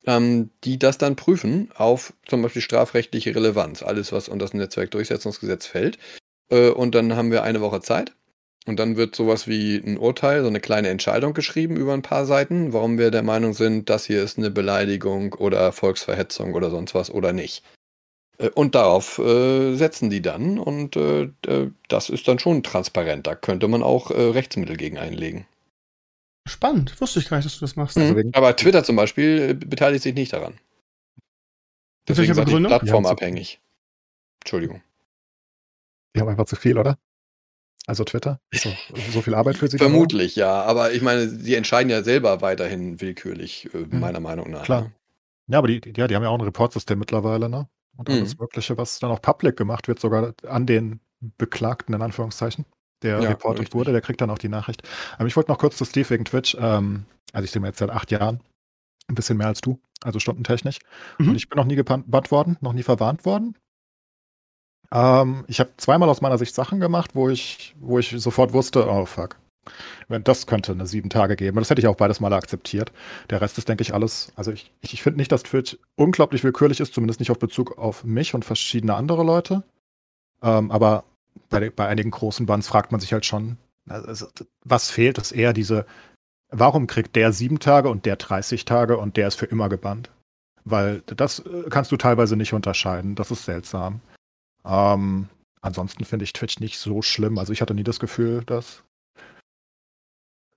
ähm, 0.07 0.51
die 0.65 0.79
das 0.79 0.99
dann 0.99 1.17
prüfen 1.17 1.71
auf 1.75 2.15
zum 2.27 2.43
Beispiel 2.43 2.63
strafrechtliche 2.63 3.35
Relevanz, 3.35 3.83
alles 3.83 4.13
was 4.13 4.29
unter 4.29 4.45
das 4.47 4.55
Netzwerkdurchsetzungsgesetz 4.55 5.67
fällt. 5.67 5.99
Äh, 6.51 6.71
und 6.71 6.95
dann 6.95 7.17
haben 7.17 7.31
wir 7.33 7.43
eine 7.45 7.61
Woche 7.61 7.81
Zeit 7.83 8.15
Und 8.67 8.79
dann 8.81 8.97
wird 8.97 9.17
sowas 9.17 9.49
wie 9.49 9.77
ein 9.79 9.99
Urteil, 9.99 10.43
so 10.43 10.49
eine 10.49 10.61
kleine 10.61 10.89
Entscheidung 10.89 11.35
geschrieben 11.35 11.77
über 11.77 11.95
ein 11.95 12.03
paar 12.03 12.27
Seiten, 12.27 12.73
warum 12.73 12.99
wir 12.99 13.11
der 13.11 13.23
Meinung 13.25 13.55
sind, 13.55 13.91
das 13.91 14.07
hier 14.07 14.23
ist 14.23 14.39
eine 14.39 14.51
Beleidigung 14.51 15.35
oder 15.35 15.73
Volksverhetzung 15.73 16.55
oder 16.55 16.71
sonst 16.71 16.95
was 16.95 17.11
oder 17.11 17.33
nicht. 17.33 17.65
Äh, 18.41 18.51
und 18.55 18.75
darauf 18.75 19.19
äh, 19.19 19.75
setzen 19.75 20.11
die 20.11 20.23
dann 20.23 20.59
und 20.59 20.97
äh, 20.97 21.31
das 21.89 22.09
ist 22.09 22.27
dann 22.27 22.39
schon 22.39 22.63
transparent. 22.63 23.27
Da 23.27 23.35
könnte 23.35 23.69
man 23.69 23.83
auch 23.83 24.11
äh, 24.11 24.21
Rechtsmittel 24.21 24.77
gegen 24.77 24.99
einlegen. 24.99 25.47
Spannend, 26.49 27.01
wusste 27.01 27.21
ich 27.21 27.29
gar 27.29 27.37
nicht, 27.37 27.47
dass 27.47 27.59
du 27.59 27.61
das 27.61 27.77
machst. 27.77 27.97
Mhm. 27.97 28.17
Also 28.17 28.31
Aber 28.33 28.57
Twitter 28.57 28.83
zum 28.83 28.97
Beispiel 28.97 29.51
äh, 29.51 29.55
beteiligt 29.55 30.03
sich 30.03 30.15
nicht 30.15 30.33
daran. 30.33 30.59
Deswegen 32.09 32.35
sind 32.35 32.49
die 32.49 32.57
plattformabhängig. 32.57 33.61
Entschuldigung. 34.43 34.83
Die 36.17 36.21
haben 36.21 36.29
einfach 36.29 36.47
zu 36.47 36.57
viel, 36.57 36.79
oder? 36.79 36.99
Also 37.87 38.05
Twitter? 38.05 38.41
So, 38.53 38.71
so 39.13 39.23
viel 39.23 39.35
Arbeit 39.35 39.59
für 39.59 39.69
sie? 39.71 39.79
Vermutlich, 39.79 40.35
ja. 40.35 40.63
Aber 40.63 40.93
ich 40.93 41.03
meine, 41.03 41.29
sie 41.29 41.55
entscheiden 41.55 41.91
ja 41.91 42.03
selber 42.03 42.41
weiterhin 42.41 43.01
willkürlich, 43.01 43.69
äh, 43.75 43.79
mhm. 43.79 44.01
meiner 44.01 44.21
Meinung 44.21 44.51
nach. 44.51 44.65
Klar. 44.65 44.83
Ne? 44.83 44.93
Ja, 45.49 45.59
aber 45.59 45.69
die, 45.69 45.81
ja, 45.97 46.09
die 46.09 46.15
haben 46.15 46.23
ja 46.23 46.31
auch 46.31 46.39
ein 46.39 46.45
Reportsystem 46.45 46.99
mittlerweile, 46.99 47.49
ne? 47.49 47.69
Und 48.01 48.09
mhm. 48.09 48.15
alles 48.15 48.39
Mögliche, 48.39 48.79
was 48.79 48.99
dann 48.99 49.11
auch 49.11 49.21
public 49.21 49.59
gemacht 49.59 49.87
wird, 49.87 50.01
sogar 50.01 50.33
an 50.47 50.65
den 50.65 51.01
Beklagten, 51.37 51.95
in 51.95 52.01
Anführungszeichen, 52.01 52.65
der 53.03 53.21
ja, 53.21 53.29
reportet 53.29 53.61
richtig. 53.61 53.75
wurde, 53.75 53.93
der 53.93 54.01
kriegt 54.01 54.23
dann 54.23 54.31
auch 54.31 54.39
die 54.39 54.49
Nachricht. 54.49 54.89
Aber 55.19 55.27
ich 55.27 55.37
wollte 55.37 55.51
noch 55.51 55.59
kurz 55.59 55.77
zu 55.77 55.85
Steve 55.85 56.09
wegen 56.09 56.25
Twitch. 56.25 56.57
Ähm, 56.59 57.05
also 57.35 57.45
ich 57.45 57.51
sehe 57.51 57.61
mir 57.61 57.69
jetzt 57.69 57.79
seit 57.79 57.91
acht 57.91 58.11
Jahren, 58.11 58.41
ein 59.07 59.15
bisschen 59.15 59.37
mehr 59.37 59.49
als 59.49 59.61
du, 59.61 59.79
also 60.03 60.19
stundentechnisch. 60.19 60.79
Mhm. 61.19 61.29
Und 61.29 61.37
ich 61.37 61.51
bin 61.51 61.59
noch 61.59 61.67
nie 61.67 61.75
gebannt 61.75 62.31
worden, 62.31 62.57
noch 62.63 62.73
nie 62.73 62.83
verwarnt 62.83 63.27
worden. 63.27 63.55
Ähm, 64.91 65.45
ich 65.47 65.61
habe 65.61 65.75
zweimal 65.77 66.09
aus 66.09 66.23
meiner 66.23 66.39
Sicht 66.39 66.55
Sachen 66.55 66.81
gemacht, 66.81 67.11
wo 67.15 67.29
ich, 67.29 67.77
wo 67.79 67.99
ich 67.99 68.15
sofort 68.17 68.55
wusste, 68.55 68.89
oh 68.89 69.05
fuck. 69.05 69.37
Das 70.09 70.47
könnte 70.47 70.73
eine 70.73 70.87
sieben 70.87 71.11
Tage 71.11 71.37
geben. 71.37 71.59
Das 71.59 71.71
hätte 71.71 71.81
ich 71.81 71.87
auch 71.87 71.97
beides 71.97 72.21
Mal 72.21 72.33
akzeptiert. 72.33 72.93
Der 73.29 73.41
Rest 73.41 73.59
ist, 73.59 73.69
denke 73.69 73.83
ich, 73.83 73.95
alles. 73.95 74.33
Also 74.35 74.51
ich, 74.53 74.73
ich 74.81 75.03
finde 75.03 75.19
nicht, 75.19 75.31
dass 75.31 75.43
Twitch 75.43 75.79
unglaublich 75.97 76.43
willkürlich 76.43 76.81
ist, 76.81 76.95
zumindest 76.95 77.21
nicht 77.21 77.31
auf 77.31 77.39
Bezug 77.39 77.79
auf 77.79 78.05
mich 78.05 78.35
und 78.35 78.45
verschiedene 78.45 78.95
andere 78.95 79.23
Leute. 79.23 79.63
Ähm, 80.43 80.71
aber 80.71 81.05
bei, 81.49 81.71
bei 81.71 81.87
einigen 81.87 82.11
großen 82.11 82.47
Bands 82.47 82.69
fragt 82.69 82.93
man 82.93 83.01
sich 83.01 83.13
halt 83.13 83.27
schon, 83.27 83.59
also, 83.89 84.27
was 84.65 84.91
fehlt, 84.91 85.19
ist 85.19 85.33
eher 85.33 85.53
diese, 85.53 85.87
warum 86.51 86.87
kriegt 86.87 87.17
der 87.17 87.33
sieben 87.33 87.59
Tage 87.59 87.89
und 87.89 88.07
der 88.07 88.17
30 88.17 88.65
Tage 88.65 88.99
und 88.99 89.17
der 89.17 89.29
ist 89.29 89.37
für 89.37 89.47
immer 89.47 89.69
gebannt? 89.69 90.11
Weil 90.65 91.03
das 91.07 91.41
äh, 91.41 91.65
kannst 91.71 91.93
du 91.93 91.97
teilweise 91.97 92.37
nicht 92.37 92.53
unterscheiden. 92.53 93.15
Das 93.15 93.31
ist 93.31 93.45
seltsam. 93.45 94.01
Ähm, 94.65 95.29
ansonsten 95.63 96.05
finde 96.05 96.25
ich 96.25 96.33
Twitch 96.33 96.61
nicht 96.61 96.79
so 96.79 97.03
schlimm. 97.03 97.39
Also 97.39 97.53
ich 97.53 97.63
hatte 97.63 97.75
nie 97.75 97.85
das 97.85 98.01
Gefühl, 98.01 98.43
dass. 98.45 98.83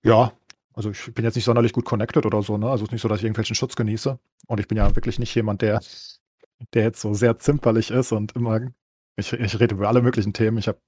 Ja, 0.06 0.34
also 0.74 0.90
ich 0.92 1.14
bin 1.14 1.24
jetzt 1.26 1.36
nicht 1.36 1.46
sonderlich 1.46 1.74
gut 1.74 1.86
connected 1.86 2.26
oder 2.26 2.42
so, 2.42 2.58
ne? 2.58 2.70
Also 2.70 2.84
es 2.84 2.90
ist 2.90 2.92
nicht 2.94 3.02
so, 3.02 3.08
dass 3.08 3.20
ich 3.20 3.24
irgendwelchen 3.26 3.56
Schutz 3.56 3.76
genieße. 3.76 4.20
Und 4.48 4.60
ich 4.60 4.68
bin 4.68 4.78
ja 4.78 4.96
wirklich 4.96 5.20
nicht 5.20 5.34
jemand, 5.36 5.62
der, 5.62 5.82
der 6.74 6.84
jetzt 6.84 7.02
so 7.02 7.14
sehr 7.14 7.38
zimperlich 7.40 7.92
ist 7.92 8.12
und 8.12 8.36
immer. 8.36 8.60
Ich, 9.16 9.32
ich 9.34 9.60
rede 9.60 9.76
über 9.76 9.88
alle 9.88 10.02
möglichen 10.02 10.34
Themen. 10.34 10.58
Ich 10.58 10.68
habe 10.68 10.80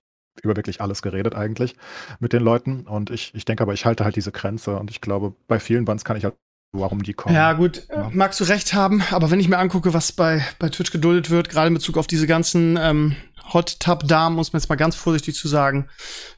über 0.43 0.55
wirklich 0.55 0.81
alles 0.81 1.01
geredet 1.01 1.35
eigentlich 1.35 1.75
mit 2.19 2.33
den 2.33 2.43
Leuten. 2.43 2.87
Und 2.87 3.09
ich, 3.09 3.33
ich 3.35 3.45
denke 3.45 3.63
aber, 3.63 3.73
ich 3.73 3.85
halte 3.85 4.03
halt 4.03 4.15
diese 4.15 4.31
Grenze. 4.31 4.77
Und 4.77 4.91
ich 4.91 5.01
glaube, 5.01 5.35
bei 5.47 5.59
vielen 5.59 5.85
Bands 5.85 6.03
kann 6.03 6.17
ich 6.17 6.25
halt 6.25 6.35
warum 6.79 7.03
die 7.03 7.13
kommen. 7.13 7.35
Ja, 7.35 7.53
gut, 7.53 7.87
ja. 7.89 8.09
magst 8.13 8.39
du 8.39 8.43
recht 8.45 8.73
haben, 8.73 9.03
aber 9.11 9.31
wenn 9.31 9.39
ich 9.39 9.47
mir 9.47 9.57
angucke, 9.57 9.93
was 9.93 10.11
bei, 10.11 10.45
bei 10.59 10.69
Twitch 10.69 10.91
geduldet 10.91 11.29
wird, 11.29 11.49
gerade 11.49 11.67
in 11.67 11.73
Bezug 11.73 11.97
auf 11.97 12.07
diese 12.07 12.27
ganzen 12.27 12.77
ähm, 12.77 13.15
Hot 13.53 13.79
Tub 13.79 14.07
Damen, 14.07 14.35
muss 14.35 14.53
man 14.53 14.61
jetzt 14.61 14.69
mal 14.69 14.75
ganz 14.75 14.95
vorsichtig 14.95 15.35
zu 15.35 15.47
sagen, 15.47 15.87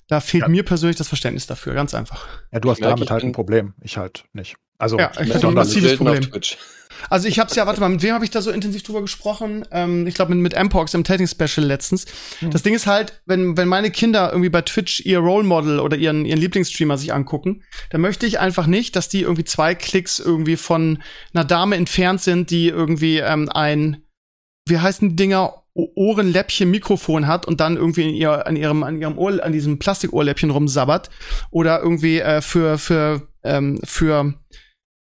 da 0.08 0.20
fehlt 0.20 0.44
ja. 0.44 0.50
mir 0.50 0.64
persönlich 0.64 0.98
das 0.98 1.08
Verständnis 1.08 1.48
dafür, 1.48 1.74
ganz 1.74 1.94
einfach. 1.94 2.28
Ja, 2.52 2.60
du 2.60 2.70
hast 2.70 2.82
damit 2.82 3.10
halt 3.12 3.24
ein 3.24 3.32
Problem, 3.32 3.74
ich 3.82 3.98
halt 3.98 4.26
nicht. 4.34 4.58
Also, 4.78 5.00
ja, 5.00 5.12
ich 5.20 5.34
hatte 5.34 5.48
ein 5.48 5.54
massives 5.54 5.98
Problem. 5.98 6.22
Also 7.10 7.28
ich 7.28 7.40
habe 7.40 7.50
es 7.50 7.56
ja, 7.56 7.66
warte 7.66 7.80
mal, 7.80 7.90
mit 7.90 8.02
wem 8.02 8.14
habe 8.14 8.26
ich 8.26 8.32
da 8.32 8.42
so 8.42 8.52
intensiv 8.52 8.84
drüber 8.84 9.02
gesprochen? 9.02 9.66
Ähm, 9.72 10.08
ich 10.08 10.16
glaube 10.16 10.34
mit, 10.36 10.54
mit 10.54 10.64
Mpox 10.64 10.94
im 10.94 11.04
Tating 11.04 11.28
Special 11.28 11.66
letztens. 11.66 12.06
Mhm. 12.42 12.52
Das 12.52 12.64
Ding 12.64 12.74
ist 12.74 12.88
halt, 12.88 13.22
wenn, 13.26 13.58
wenn 13.58 13.68
meine 13.68 13.92
Kinder 13.92 14.30
irgendwie 14.32 14.50
bei 14.50 14.62
Twitch 14.62 15.02
ihr 15.06 15.20
Role 15.20 15.44
Model 15.44 15.80
oder 15.80 15.98
ihren, 15.98 16.26
ihren 16.26 16.40
Lieblingsstreamer 16.40 16.98
sich 16.98 17.14
angucken, 17.14 17.64
dann 17.90 18.02
möchte 18.02 18.26
ich 18.26 18.40
einfach 18.40 18.68
nicht, 18.68 18.96
dass 18.96 19.10
die 19.10 19.22
irgendwie 19.22 19.46
zwei 19.46 19.76
Klicks 19.76 20.20
irgendwie 20.20 20.58
von 20.58 21.02
einer 21.34 21.46
Dame 21.46 21.76
entfernt 21.76 22.22
sind, 22.22 22.50
die 22.52 22.68
irgendwie 22.68 23.18
ähm, 23.18 23.50
ein, 23.50 24.04
wie 24.68 24.80
heißen 24.80 25.10
die 25.10 25.16
Dinger, 25.16 25.64
Ohrenläppchen 25.78 26.72
Mikrofon 26.72 27.28
hat 27.28 27.46
und 27.46 27.60
dann 27.60 27.78
irgendwie 27.78 28.10
in 28.10 28.16
ihr, 28.16 28.48
an 28.48 28.56
ihrem, 28.56 28.84
an 28.84 29.00
ihrem 29.00 29.18
Ohr, 29.18 29.44
an 29.44 29.52
diesem 29.52 29.78
Plastikohrläppchen 29.78 30.50
rumsabbert 30.50 31.10
oder 31.52 31.82
irgendwie 31.82 32.20
äh, 32.20 32.42
für, 32.42 32.78
für, 32.80 33.28
ähm, 33.44 33.80
für 33.84 34.34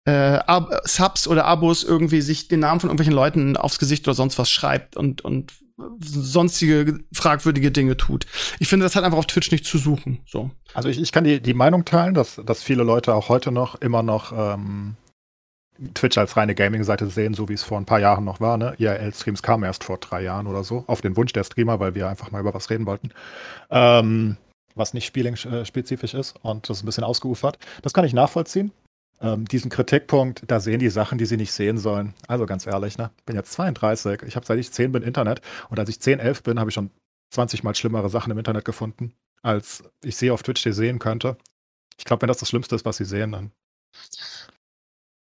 äh, 0.06 0.40
Subs 0.84 1.28
oder 1.28 1.46
Abos 1.46 1.84
irgendwie 1.84 2.22
sich 2.22 2.48
den 2.48 2.60
Namen 2.60 2.80
von 2.80 2.90
irgendwelchen 2.90 3.14
Leuten 3.14 3.58
aufs 3.58 3.80
Gesicht 3.80 4.08
oder 4.08 4.16
sonst 4.16 4.38
was 4.38 4.50
schreibt 4.50 4.98
und, 4.98 5.22
und 5.22 5.54
sonstige 6.00 7.00
fragwürdige 7.14 7.72
Dinge 7.72 7.98
tut. 7.98 8.26
Ich 8.60 8.68
finde, 8.68 8.86
das 8.86 8.96
hat 8.96 9.04
einfach 9.04 9.18
auf 9.18 9.26
Twitch 9.26 9.52
nicht 9.52 9.66
zu 9.66 9.78
suchen. 9.78 10.20
So. 10.26 10.52
Also 10.74 10.90
ich, 10.90 11.02
ich 11.02 11.12
kann 11.12 11.24
die, 11.24 11.42
die 11.42 11.54
Meinung 11.54 11.86
teilen, 11.86 12.14
dass, 12.14 12.40
dass 12.46 12.62
viele 12.62 12.84
Leute 12.84 13.14
auch 13.14 13.30
heute 13.30 13.52
noch 13.52 13.76
immer 13.76 14.04
noch 14.04 14.34
ähm, 14.36 14.96
Twitch 15.96 16.18
als 16.18 16.38
reine 16.38 16.54
Gaming-Seite 16.54 17.08
sehen, 17.08 17.34
so 17.34 17.50
wie 17.50 17.54
es 17.54 17.64
vor 17.64 17.80
ein 17.80 17.86
paar 17.86 18.00
Jahren 18.00 18.24
noch 18.24 18.40
war. 18.40 18.58
Ne? 18.58 18.76
IRL-Streams 18.78 19.42
kamen 19.42 19.64
erst 19.64 19.84
vor 19.84 19.98
drei 19.98 20.22
Jahren 20.22 20.48
oder 20.48 20.64
so, 20.64 20.84
auf 20.88 21.02
den 21.02 21.18
Wunsch 21.18 21.34
der 21.34 21.44
Streamer, 21.44 21.80
weil 21.80 21.96
wir 21.96 22.08
einfach 22.08 22.30
mal 22.30 22.42
über 22.42 22.54
was 22.54 22.70
reden 22.70 22.86
wollten. 22.86 23.10
Ähm, 23.72 24.38
was 24.76 24.94
nicht 24.94 25.06
Spieling-spezifisch 25.06 26.14
ist 26.14 26.36
und 26.42 26.70
das 26.70 26.84
ein 26.84 26.86
bisschen 26.86 27.04
ausgeufert. 27.04 27.58
Das 27.82 27.94
kann 27.94 28.06
ich 28.06 28.14
nachvollziehen 28.14 28.72
ähm, 29.24 29.46
diesen 29.46 29.72
Kritikpunkt, 29.72 30.44
da 30.48 30.60
sehen 30.60 30.80
die 30.80 30.90
Sachen, 30.90 31.18
die 31.18 31.26
sie 31.26 31.38
nicht 31.38 31.54
sehen 31.54 31.78
sollen. 31.78 32.14
Also 32.28 32.46
ganz 32.46 32.68
ehrlich, 32.68 32.98
ne? 32.98 33.10
bin 33.26 33.36
jetzt 33.36 33.54
32, 33.54 34.24
ich 34.24 34.36
habe 34.36 34.46
seit 34.46 34.60
ich 34.60 34.72
10 34.72 34.92
bin 34.92 35.02
Internet 35.02 35.42
und 35.70 35.80
als 35.80 35.90
ich 35.90 36.00
10, 36.00 36.20
11 36.20 36.44
bin, 36.44 36.60
habe 36.60 36.70
ich 36.70 36.74
schon 36.76 36.92
20 37.32 37.64
mal 37.64 37.74
schlimmere 37.74 38.10
Sachen 38.10 38.32
im 38.32 38.38
Internet 38.38 38.66
gefunden, 38.66 39.14
als 39.42 39.84
ich 40.04 40.18
sehe 40.18 40.34
auf 40.34 40.44
Twitch, 40.44 40.62
sehen 40.64 41.00
könnte. 41.00 41.38
Ich 41.98 42.06
glaube, 42.06 42.22
wenn 42.22 42.28
das 42.28 42.38
das 42.38 42.50
Schlimmste 42.50 42.76
ist, 42.76 42.86
was 42.86 42.98
sie 42.98 43.06
sehen, 43.06 43.32
dann 43.32 43.52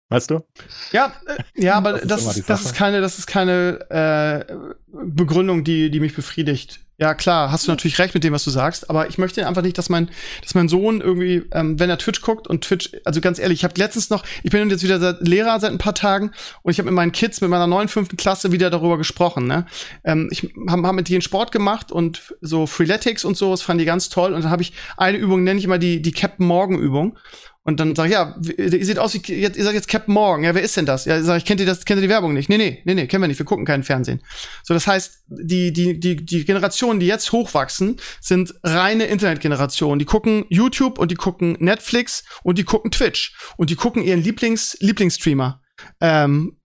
Weißt 0.09 0.31
du? 0.31 0.47
Ja, 0.93 1.13
äh, 1.27 1.65
ja, 1.65 1.75
aber 1.75 1.95
das, 1.95 2.25
das, 2.25 2.37
ist, 2.37 2.49
das 2.49 2.65
ist 2.65 2.75
keine, 2.75 3.01
das 3.01 3.19
ist 3.19 3.27
keine 3.27 3.81
äh, 3.91 4.55
Begründung, 4.87 5.65
die, 5.65 5.91
die 5.91 6.01
mich 6.01 6.15
befriedigt. 6.15 6.81
Ja, 6.99 7.13
klar, 7.13 7.53
hast 7.53 7.67
du 7.67 7.73
natürlich 7.73 7.99
recht 7.99 8.15
mit 8.15 8.25
dem, 8.25 8.33
was 8.33 8.45
du 8.45 8.51
sagst, 8.51 8.89
aber 8.89 9.09
ich 9.09 9.19
möchte 9.19 9.47
einfach 9.47 9.61
nicht, 9.61 9.77
dass 9.77 9.91
mein, 9.91 10.09
dass 10.41 10.55
mein 10.55 10.69
Sohn 10.69 11.03
irgendwie, 11.03 11.43
ähm, 11.53 11.79
wenn 11.79 11.91
er 11.91 11.99
Twitch 11.99 12.23
guckt 12.23 12.49
und 12.49 12.65
Twitch, 12.65 12.93
also 13.05 13.21
ganz 13.21 13.39
ehrlich, 13.39 13.59
ich 13.59 13.65
habe 13.65 13.75
letztens 13.77 14.09
noch, 14.09 14.25
ich 14.43 14.51
bin 14.51 14.71
jetzt 14.71 14.83
wieder 14.83 15.19
Lehrer 15.21 15.61
seit 15.61 15.73
ein 15.73 15.79
paar 15.79 15.95
Tagen 15.95 16.31
und 16.63 16.71
ich 16.71 16.79
habe 16.79 16.87
mit 16.87 16.95
meinen 16.95 17.13
Kids, 17.13 17.43
mit 17.43 17.51
meiner 17.51 17.67
neuen 17.67 17.89
fünften 17.89 18.17
Klasse 18.17 18.51
wieder 18.51 18.71
darüber 18.71 18.97
gesprochen. 18.97 19.47
Ne? 19.47 19.67
Ähm, 20.05 20.29
ich 20.31 20.51
habe 20.71 20.87
hab 20.87 20.95
mit 20.95 21.11
denen 21.11 21.21
Sport 21.21 21.53
gemacht 21.53 21.93
und 21.93 22.35
so 22.41 22.67
Freeletics 22.67 23.27
und 23.27 23.37
so, 23.37 23.51
das 23.51 23.61
fanden 23.61 23.81
die 23.81 23.85
ganz 23.85 24.09
toll. 24.09 24.33
Und 24.33 24.45
dann 24.45 24.51
habe 24.51 24.63
ich 24.63 24.73
eine 24.97 25.19
Übung, 25.19 25.45
nenne 25.45 25.59
ich 25.59 25.67
immer 25.67 25.79
die, 25.79 26.01
die 26.01 26.13
Captain 26.13 26.47
Morgan 26.47 26.79
Übung. 26.79 27.19
Und 27.67 27.81
dann 27.81 27.97
sag 27.97 28.07
ich, 28.07 28.13
ja, 28.13 28.37
ihr 28.57 28.85
seht 28.85 29.01
aus 29.01 29.13
wie, 29.15 29.33
ihr 29.33 29.53
seid 29.53 29.75
jetzt 29.75 29.89
Captain 29.89 30.15
Morgan. 30.15 30.45
Ja, 30.45 30.55
wer 30.55 30.63
ist 30.63 30.77
denn 30.77 30.87
das? 30.87 31.05
Ja, 31.05 31.21
sag 31.21 31.39
ich, 31.39 31.45
kennt 31.45 31.59
ihr 31.59 31.67
das, 31.67 31.85
kennt 31.85 31.99
ihr 31.99 32.03
die 32.03 32.09
Werbung 32.09 32.33
nicht? 32.33 32.49
Nee, 32.49 32.59
nee, 32.59 32.81
nee, 32.85 32.95
nee, 32.95 33.09
kennen 33.09 33.25
wir 33.25 33.29
nicht. 33.29 33.41
Wir 33.41 33.45
gucken 33.45 33.65
keinen 33.65 33.83
Fernsehen. 33.83 34.23
So, 34.63 34.73
das 34.73 34.87
heißt, 34.87 35.25
die, 35.27 35.73
die, 35.73 35.99
die, 35.99 36.25
die 36.25 36.45
Generationen, 36.45 37.01
die 37.01 37.07
jetzt 37.07 37.33
hochwachsen, 37.33 37.97
sind 38.21 38.55
reine 38.63 39.07
Internetgenerationen. 39.07 39.99
Die 39.99 40.05
gucken 40.05 40.45
YouTube 40.49 40.97
und 40.97 41.11
die 41.11 41.17
gucken 41.17 41.57
Netflix 41.59 42.23
und 42.45 42.57
die 42.57 42.63
gucken 42.63 42.93
Twitch. 42.93 43.37
Und 43.57 43.69
die 43.69 43.77
gucken 43.77 44.05
ihren 44.05 44.23
Lieblings, 44.23 44.77
Lieblingsstreamer. 44.79 45.61
Ähm, 46.01 46.61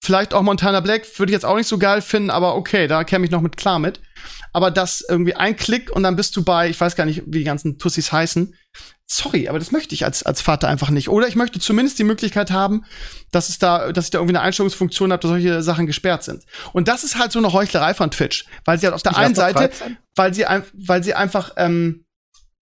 vielleicht 0.00 0.32
auch 0.32 0.42
Montana 0.42 0.78
Black 0.78 1.06
würde 1.18 1.32
ich 1.32 1.34
jetzt 1.34 1.44
auch 1.44 1.56
nicht 1.56 1.66
so 1.66 1.76
geil 1.76 2.00
finden, 2.00 2.30
aber 2.30 2.54
okay, 2.54 2.86
da 2.86 3.02
käme 3.02 3.24
ich 3.24 3.32
noch 3.32 3.42
mit 3.42 3.56
klar 3.56 3.80
mit. 3.80 4.00
Aber 4.52 4.70
das 4.70 5.04
irgendwie 5.08 5.34
ein 5.34 5.56
Klick 5.56 5.90
und 5.90 6.04
dann 6.04 6.14
bist 6.14 6.36
du 6.36 6.44
bei, 6.44 6.70
ich 6.70 6.80
weiß 6.80 6.94
gar 6.94 7.04
nicht, 7.04 7.24
wie 7.26 7.38
die 7.38 7.44
ganzen 7.44 7.78
Tussis 7.78 8.12
heißen, 8.12 8.54
sorry, 9.06 9.48
aber 9.48 9.58
das 9.58 9.70
möchte 9.70 9.94
ich 9.94 10.04
als, 10.04 10.22
als 10.24 10.40
Vater 10.40 10.68
einfach 10.68 10.90
nicht. 10.90 11.08
Oder 11.08 11.28
ich 11.28 11.36
möchte 11.36 11.60
zumindest 11.60 11.98
die 11.98 12.04
Möglichkeit 12.04 12.50
haben, 12.50 12.84
dass 13.30 13.48
es 13.48 13.58
da, 13.58 13.92
dass 13.92 14.06
ich 14.06 14.10
da 14.10 14.18
irgendwie 14.18 14.36
eine 14.36 14.44
Einstellungsfunktion 14.44 15.12
habe, 15.12 15.22
dass 15.22 15.30
solche 15.30 15.62
Sachen 15.62 15.86
gesperrt 15.86 16.24
sind. 16.24 16.44
Und 16.72 16.88
das 16.88 17.04
ist 17.04 17.18
halt 17.18 17.32
so 17.32 17.38
eine 17.38 17.52
Heuchlerei 17.52 17.94
von 17.94 18.10
Twitch, 18.10 18.46
weil 18.64 18.78
sie 18.78 18.86
halt 18.86 18.94
auf 18.94 19.02
der 19.02 19.12
ich 19.12 19.18
einen 19.18 19.34
Seite, 19.34 19.70
weil 20.16 20.34
sie, 20.34 20.44
weil 20.74 21.04
sie 21.04 21.14
einfach 21.14 21.52
ähm, 21.56 22.04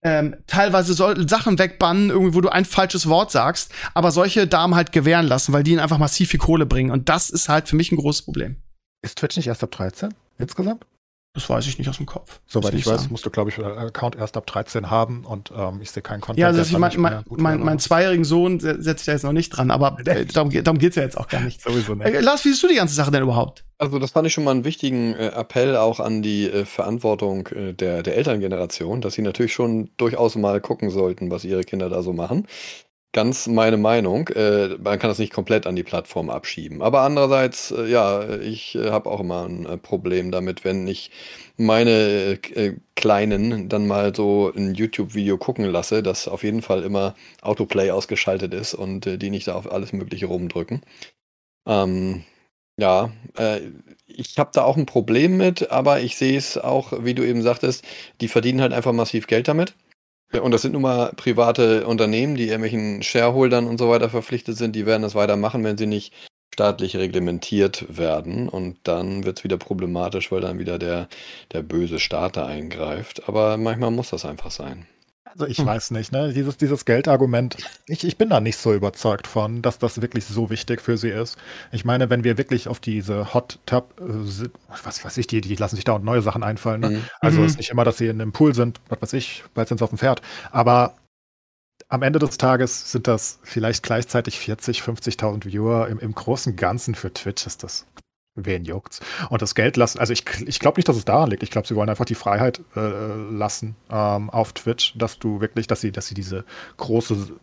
ähm, 0.03 0.35
teilweise 0.45 0.93
so 0.93 1.15
Sachen 1.27 1.57
wegbannen, 1.57 2.11
irgendwie, 2.11 2.35
wo 2.35 2.41
du 2.41 2.49
ein 2.49 2.65
falsches 2.65 3.09
Wort 3.09 3.31
sagst, 3.31 3.71
aber 3.95 4.11
solche 4.11 4.45
Damen 4.45 4.75
halt 4.75 4.91
gewähren 4.91 5.25
lassen, 5.25 5.51
weil 5.51 5.63
die 5.63 5.71
ihnen 5.71 5.79
einfach 5.79 5.97
massiv 5.97 6.29
viel 6.29 6.39
Kohle 6.39 6.67
bringen. 6.67 6.91
Und 6.91 7.09
das 7.09 7.31
ist 7.31 7.49
halt 7.49 7.67
für 7.67 7.75
mich 7.75 7.91
ein 7.91 7.97
großes 7.97 8.21
Problem. 8.21 8.57
Ist 9.01 9.17
Twitch 9.17 9.35
nicht 9.35 9.47
erst 9.47 9.63
ab 9.63 9.71
13 9.71 10.13
insgesamt? 10.37 10.85
Das 11.35 11.49
weiß 11.49 11.67
ich 11.67 11.77
nicht 11.77 11.89
aus 11.89 11.97
dem 11.97 12.05
Kopf. 12.05 12.39
Soweit 12.47 12.73
ich, 12.73 12.79
ich 12.79 12.87
weiß, 12.87 13.09
musst 13.09 13.25
du, 13.25 13.29
glaube 13.29 13.49
ich, 13.49 13.59
einen 13.59 13.77
Account 13.77 14.15
erst 14.15 14.37
ab 14.37 14.47
13 14.47 14.89
haben 14.89 15.25
und 15.25 15.51
ähm, 15.55 15.81
ich 15.81 15.91
sehe 15.91 16.01
keinen 16.01 16.21
Content. 16.21 16.39
Ja, 16.39 16.47
also 16.47 16.61
ich 16.61 16.77
mein, 16.77 16.93
mein, 16.97 17.23
mein, 17.29 17.59
mein 17.59 17.77
zweijährigen 17.77 18.23
Sohn 18.23 18.61
setzt 18.61 18.99
sich 18.99 19.05
da 19.05 19.11
jetzt 19.11 19.23
noch 19.23 19.33
nicht 19.33 19.49
dran, 19.49 19.69
aber 19.69 19.97
äh, 20.05 20.25
darum, 20.25 20.49
darum 20.49 20.79
geht 20.79 20.91
es 20.91 20.95
ja 20.95 21.03
jetzt 21.03 21.17
auch 21.17 21.27
gar 21.27 21.41
nicht. 21.41 21.61
Sowieso 21.61 21.93
nicht. 21.93 22.07
Äh, 22.07 22.21
Lars, 22.21 22.45
wie 22.45 22.49
siehst 22.49 22.63
du 22.63 22.69
die 22.69 22.75
ganze 22.75 22.95
Sache 22.95 23.11
denn 23.11 23.21
überhaupt? 23.21 23.65
Also 23.77 23.99
das 23.99 24.11
fand 24.11 24.25
ich 24.25 24.33
schon 24.33 24.45
mal 24.45 24.51
einen 24.51 24.63
wichtigen 24.63 25.13
äh, 25.13 25.27
Appell 25.27 25.75
auch 25.75 25.99
an 25.99 26.21
die 26.21 26.49
äh, 26.49 26.63
Verantwortung 26.63 27.47
äh, 27.47 27.73
der, 27.73 28.01
der 28.01 28.15
Elterngeneration, 28.15 29.01
dass 29.01 29.15
sie 29.15 29.21
natürlich 29.21 29.53
schon 29.53 29.89
durchaus 29.97 30.37
mal 30.37 30.61
gucken 30.61 30.89
sollten, 30.89 31.29
was 31.29 31.43
ihre 31.43 31.65
Kinder 31.65 31.89
da 31.89 32.01
so 32.01 32.13
machen 32.13 32.47
ganz 33.15 33.47
meine 33.47 33.77
Meinung. 33.77 34.27
Äh, 34.29 34.77
man 34.77 34.99
kann 34.99 35.09
das 35.09 35.19
nicht 35.19 35.31
komplett 35.33 35.65
an 35.67 35.75
die 35.77 35.83
Plattform 35.83 36.29
abschieben. 36.29 36.81
Aber 36.81 37.01
andererseits, 37.01 37.71
äh, 37.71 37.87
ja, 37.87 38.37
ich 38.39 38.75
äh, 38.75 38.91
habe 38.91 39.09
auch 39.09 39.21
immer 39.21 39.45
ein 39.47 39.65
äh, 39.65 39.77
Problem 39.77 40.31
damit, 40.31 40.65
wenn 40.65 40.85
ich 40.85 41.11
meine 41.55 42.37
äh, 42.55 42.73
Kleinen 42.95 43.69
dann 43.69 43.87
mal 43.87 44.13
so 44.13 44.51
ein 44.53 44.75
YouTube-Video 44.75 45.37
gucken 45.37 45.65
lasse, 45.65 46.03
dass 46.03 46.27
auf 46.27 46.43
jeden 46.43 46.61
Fall 46.61 46.83
immer 46.83 47.15
Autoplay 47.41 47.91
ausgeschaltet 47.91 48.53
ist 48.53 48.73
und 48.73 49.07
äh, 49.07 49.17
die 49.17 49.29
nicht 49.29 49.47
da 49.47 49.55
auf 49.55 49.71
alles 49.71 49.93
Mögliche 49.93 50.25
rumdrücken. 50.25 50.81
Ähm, 51.67 52.23
ja, 52.77 53.11
ich 54.07 54.37
habe 54.37 54.51
da 54.53 54.63
auch 54.63 54.75
ein 54.77 54.85
Problem 54.85 55.37
mit, 55.37 55.71
aber 55.71 56.01
ich 56.01 56.17
sehe 56.17 56.37
es 56.37 56.57
auch, 56.57 57.05
wie 57.05 57.13
du 57.13 57.23
eben 57.23 57.41
sagtest, 57.41 57.85
die 58.21 58.27
verdienen 58.27 58.61
halt 58.61 58.73
einfach 58.73 58.91
massiv 58.91 59.27
Geld 59.27 59.47
damit. 59.47 59.75
Und 60.41 60.51
das 60.51 60.63
sind 60.63 60.73
nun 60.73 60.81
mal 60.81 61.13
private 61.15 61.85
Unternehmen, 61.87 62.35
die 62.35 62.45
irgendwelchen 62.45 63.03
Shareholdern 63.03 63.67
und 63.67 63.77
so 63.77 63.89
weiter 63.89 64.09
verpflichtet 64.09 64.57
sind. 64.57 64.75
Die 64.75 64.85
werden 64.85 65.03
das 65.03 65.15
weitermachen, 65.15 65.63
wenn 65.63 65.77
sie 65.77 65.87
nicht 65.87 66.13
staatlich 66.53 66.95
reglementiert 66.97 67.85
werden. 67.97 68.49
Und 68.49 68.79
dann 68.83 69.23
wird 69.25 69.39
es 69.39 69.43
wieder 69.43 69.57
problematisch, 69.57 70.31
weil 70.31 70.41
dann 70.41 70.59
wieder 70.59 70.79
der, 70.79 71.07
der 71.51 71.63
böse 71.63 71.99
Staat 71.99 72.37
da 72.37 72.45
eingreift. 72.45 73.27
Aber 73.27 73.57
manchmal 73.57 73.91
muss 73.91 74.09
das 74.09 74.25
einfach 74.25 74.51
sein. 74.51 74.87
Also 75.37 75.47
ich 75.47 75.65
weiß 75.65 75.91
nicht, 75.91 76.13
ne? 76.13 76.31
Dieses, 76.31 76.55
dieses 76.55 76.85
Geldargument, 76.85 77.57
ich, 77.87 78.05
ich 78.05 78.17
bin 78.17 78.29
da 78.29 78.39
nicht 78.39 78.55
so 78.55 78.73
überzeugt 78.73 79.27
von, 79.27 79.61
dass 79.61 79.77
das 79.79 80.01
wirklich 80.01 80.23
so 80.23 80.49
wichtig 80.49 80.81
für 80.81 80.97
sie 80.97 81.09
ist. 81.09 81.37
Ich 81.73 81.83
meine, 81.83 82.09
wenn 82.09 82.23
wir 82.23 82.37
wirklich 82.37 82.69
auf 82.69 82.79
diese 82.79 83.33
Hot 83.33 83.59
Tub, 83.65 83.93
äh, 83.99 84.47
was 84.83 85.03
weiß 85.03 85.17
ich, 85.17 85.27
die, 85.27 85.41
die 85.41 85.55
lassen 85.55 85.75
sich 85.75 85.83
da 85.83 85.93
und 85.93 86.05
neue 86.05 86.21
Sachen 86.21 86.41
einfallen. 86.41 86.79
Ne? 86.79 86.89
Mhm. 86.89 87.03
Also 87.19 87.41
mhm. 87.41 87.47
ist 87.47 87.57
nicht 87.57 87.69
immer, 87.69 87.83
dass 87.83 87.97
sie 87.97 88.07
in 88.07 88.21
einem 88.21 88.31
Pool 88.31 88.55
sind, 88.55 88.79
was 88.87 89.01
weiß 89.01 89.13
ich, 89.13 89.43
bald 89.53 89.67
sind 89.67 89.79
sie 89.79 89.83
auf 89.83 89.89
dem 89.89 89.99
Pferd. 89.99 90.21
Aber 90.51 90.95
am 91.89 92.01
Ende 92.01 92.19
des 92.19 92.37
Tages 92.37 92.93
sind 92.93 93.07
das 93.07 93.39
vielleicht 93.43 93.83
gleichzeitig 93.83 94.39
40, 94.39 94.79
50.000 94.79 95.45
Viewer. 95.45 95.89
Im, 95.89 95.99
Im 95.99 96.15
großen 96.15 96.55
Ganzen 96.55 96.95
für 96.95 97.13
Twitch 97.13 97.45
ist 97.45 97.61
das 97.63 97.85
wen 98.35 98.65
juckt's? 98.65 98.99
Und 99.29 99.41
das 99.41 99.55
Geld 99.55 99.77
lassen, 99.77 99.99
also 99.99 100.13
ich, 100.13 100.25
ich 100.45 100.59
glaube 100.59 100.77
nicht, 100.77 100.87
dass 100.87 100.97
es 100.97 101.05
daran 101.05 101.29
liegt. 101.29 101.43
Ich 101.43 101.51
glaube, 101.51 101.67
sie 101.67 101.75
wollen 101.75 101.89
einfach 101.89 102.05
die 102.05 102.15
Freiheit 102.15 102.61
äh, 102.75 102.79
lassen 103.31 103.75
ähm, 103.89 104.29
auf 104.29 104.53
Twitch, 104.53 104.97
dass 104.97 105.19
du 105.19 105.41
wirklich, 105.41 105.67
dass 105.67 105.81
sie, 105.81 105.91
dass 105.91 106.07
sie 106.07 106.15
diese 106.15 106.45
große, 106.77 107.33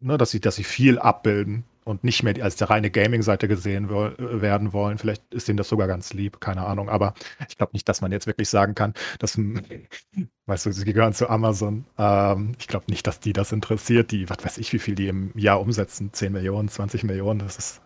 ne, 0.00 0.18
dass 0.18 0.30
sie, 0.30 0.40
dass 0.40 0.56
sie 0.56 0.64
viel 0.64 0.98
abbilden 0.98 1.64
und 1.88 2.04
nicht 2.04 2.22
mehr 2.22 2.34
als 2.44 2.56
der 2.56 2.68
reine 2.68 2.90
Gaming-Seite 2.90 3.48
gesehen 3.48 3.88
werden 3.88 4.74
wollen. 4.74 4.98
Vielleicht 4.98 5.22
ist 5.32 5.48
ihnen 5.48 5.56
das 5.56 5.70
sogar 5.70 5.88
ganz 5.88 6.12
lieb, 6.12 6.38
keine 6.38 6.66
Ahnung. 6.66 6.90
Aber 6.90 7.14
ich 7.48 7.56
glaube 7.56 7.72
nicht, 7.72 7.88
dass 7.88 8.02
man 8.02 8.12
jetzt 8.12 8.26
wirklich 8.26 8.50
sagen 8.50 8.74
kann, 8.74 8.92
dass, 9.18 9.38
weißt 10.46 10.66
du, 10.66 10.72
sie 10.72 10.84
gehören 10.84 11.14
zu 11.14 11.30
Amazon. 11.30 11.86
Ähm, 11.96 12.52
ich 12.58 12.68
glaube 12.68 12.84
nicht, 12.90 13.06
dass 13.06 13.20
die 13.20 13.32
das 13.32 13.52
interessiert. 13.52 14.10
Die, 14.10 14.28
was 14.28 14.44
weiß 14.44 14.58
ich, 14.58 14.70
wie 14.74 14.78
viel 14.78 14.96
die 14.96 15.08
im 15.08 15.32
Jahr 15.34 15.60
umsetzen. 15.60 16.12
10 16.12 16.30
Millionen, 16.30 16.68
20 16.68 17.04
Millionen, 17.04 17.38
das 17.38 17.56
ist, 17.56 17.80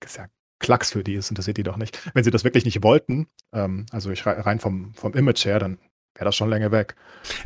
das 0.00 0.12
ist 0.12 0.16
ja 0.16 0.26
Klacks 0.58 0.92
für 0.92 1.04
die 1.04 1.14
ist, 1.14 1.30
interessiert 1.30 1.58
die 1.58 1.62
doch 1.62 1.76
nicht. 1.76 1.98
Wenn 2.14 2.24
sie 2.24 2.30
das 2.30 2.44
wirklich 2.44 2.64
nicht 2.64 2.82
wollten, 2.82 3.28
ähm, 3.52 3.86
also 3.92 4.10
ich 4.10 4.24
rein 4.26 4.58
vom, 4.58 4.94
vom 4.94 5.14
Image 5.14 5.44
her, 5.44 5.58
dann 5.58 5.78
wäre 6.16 6.24
das 6.24 6.36
schon 6.36 6.50
länger 6.50 6.72
weg. 6.72 6.94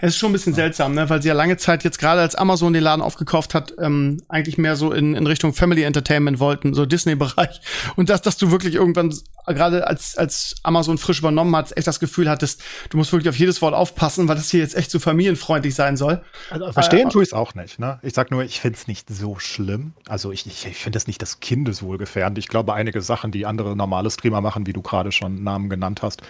Es 0.01 0.14
ist 0.14 0.18
schon 0.18 0.31
ein 0.31 0.33
bisschen 0.33 0.53
ja. 0.53 0.57
seltsam, 0.57 0.95
ne? 0.95 1.09
weil 1.11 1.23
sie 1.23 1.29
ja 1.29 1.35
lange 1.35 1.57
Zeit 1.57 1.85
jetzt 1.85 1.99
gerade 1.99 2.21
als 2.21 2.35
Amazon 2.35 2.73
den 2.73 2.83
Laden 2.83 3.03
aufgekauft 3.03 3.55
hat, 3.55 3.75
ähm, 3.79 4.23
eigentlich 4.29 4.59
mehr 4.59 4.77
so 4.77 4.93
in, 4.93 5.14
in 5.14 5.27
Richtung 5.27 5.55
Family 5.55 5.83
Entertainment 5.83 6.39
wollten, 6.39 6.75
so 6.75 6.87
Disney-Bereich. 6.87 7.61
Und 7.97 8.11
dass, 8.11 8.23
dass 8.23 8.37
du 8.37 8.51
wirklich 8.51 8.75
irgendwann, 8.75 9.14
gerade 9.47 9.87
als, 9.87 10.16
als 10.16 10.55
Amazon 10.62 10.99
frisch 10.99 11.18
übernommen 11.18 11.55
hat, 11.57 11.77
echt 11.77 11.87
das 11.87 11.99
Gefühl 11.99 12.29
hattest, 12.29 12.62
du 12.91 12.97
musst 12.97 13.12
wirklich 13.12 13.29
auf 13.29 13.37
jedes 13.37 13.62
Wort 13.62 13.75
aufpassen, 13.75 14.29
weil 14.29 14.37
das 14.37 14.51
hier 14.51 14.61
jetzt 14.61 14.77
echt 14.77 14.91
so 14.91 14.99
familienfreundlich 14.99 15.75
sein 15.75 15.97
soll. 15.97 16.23
Also 16.51 16.71
verstehen 16.73 17.09
äh, 17.09 17.11
tue 17.11 17.23
ich 17.23 17.31
es 17.31 17.33
auch 17.33 17.55
nicht. 17.55 17.79
Ne? 17.79 17.99
Ich 18.03 18.14
sag 18.14 18.31
nur, 18.31 18.45
ich 18.45 18.61
finde 18.61 18.79
es 18.79 18.87
nicht 18.87 19.09
so 19.09 19.39
schlimm. 19.39 19.95
Also 20.09 20.31
ich, 20.31 20.47
ich, 20.47 20.66
ich 20.66 20.77
finde 20.77 20.99
es 20.99 21.07
nicht 21.07 21.23
das 21.23 21.41
Kindeswohlgefährdend. 21.41 22.39
Ich 22.39 22.49
glaube, 22.49 22.75
einige 22.75 23.01
Sachen, 23.01 23.33
die 23.33 23.47
andere 23.47 23.75
normale 23.75 24.11
Streamer 24.11 24.41
machen, 24.41 24.66
wie 24.66 24.73
du 24.73 24.83
gerade 24.83 25.11
schon 25.11 25.43
Namen 25.43 25.71
genannt 25.71 26.03
hast, 26.03 26.23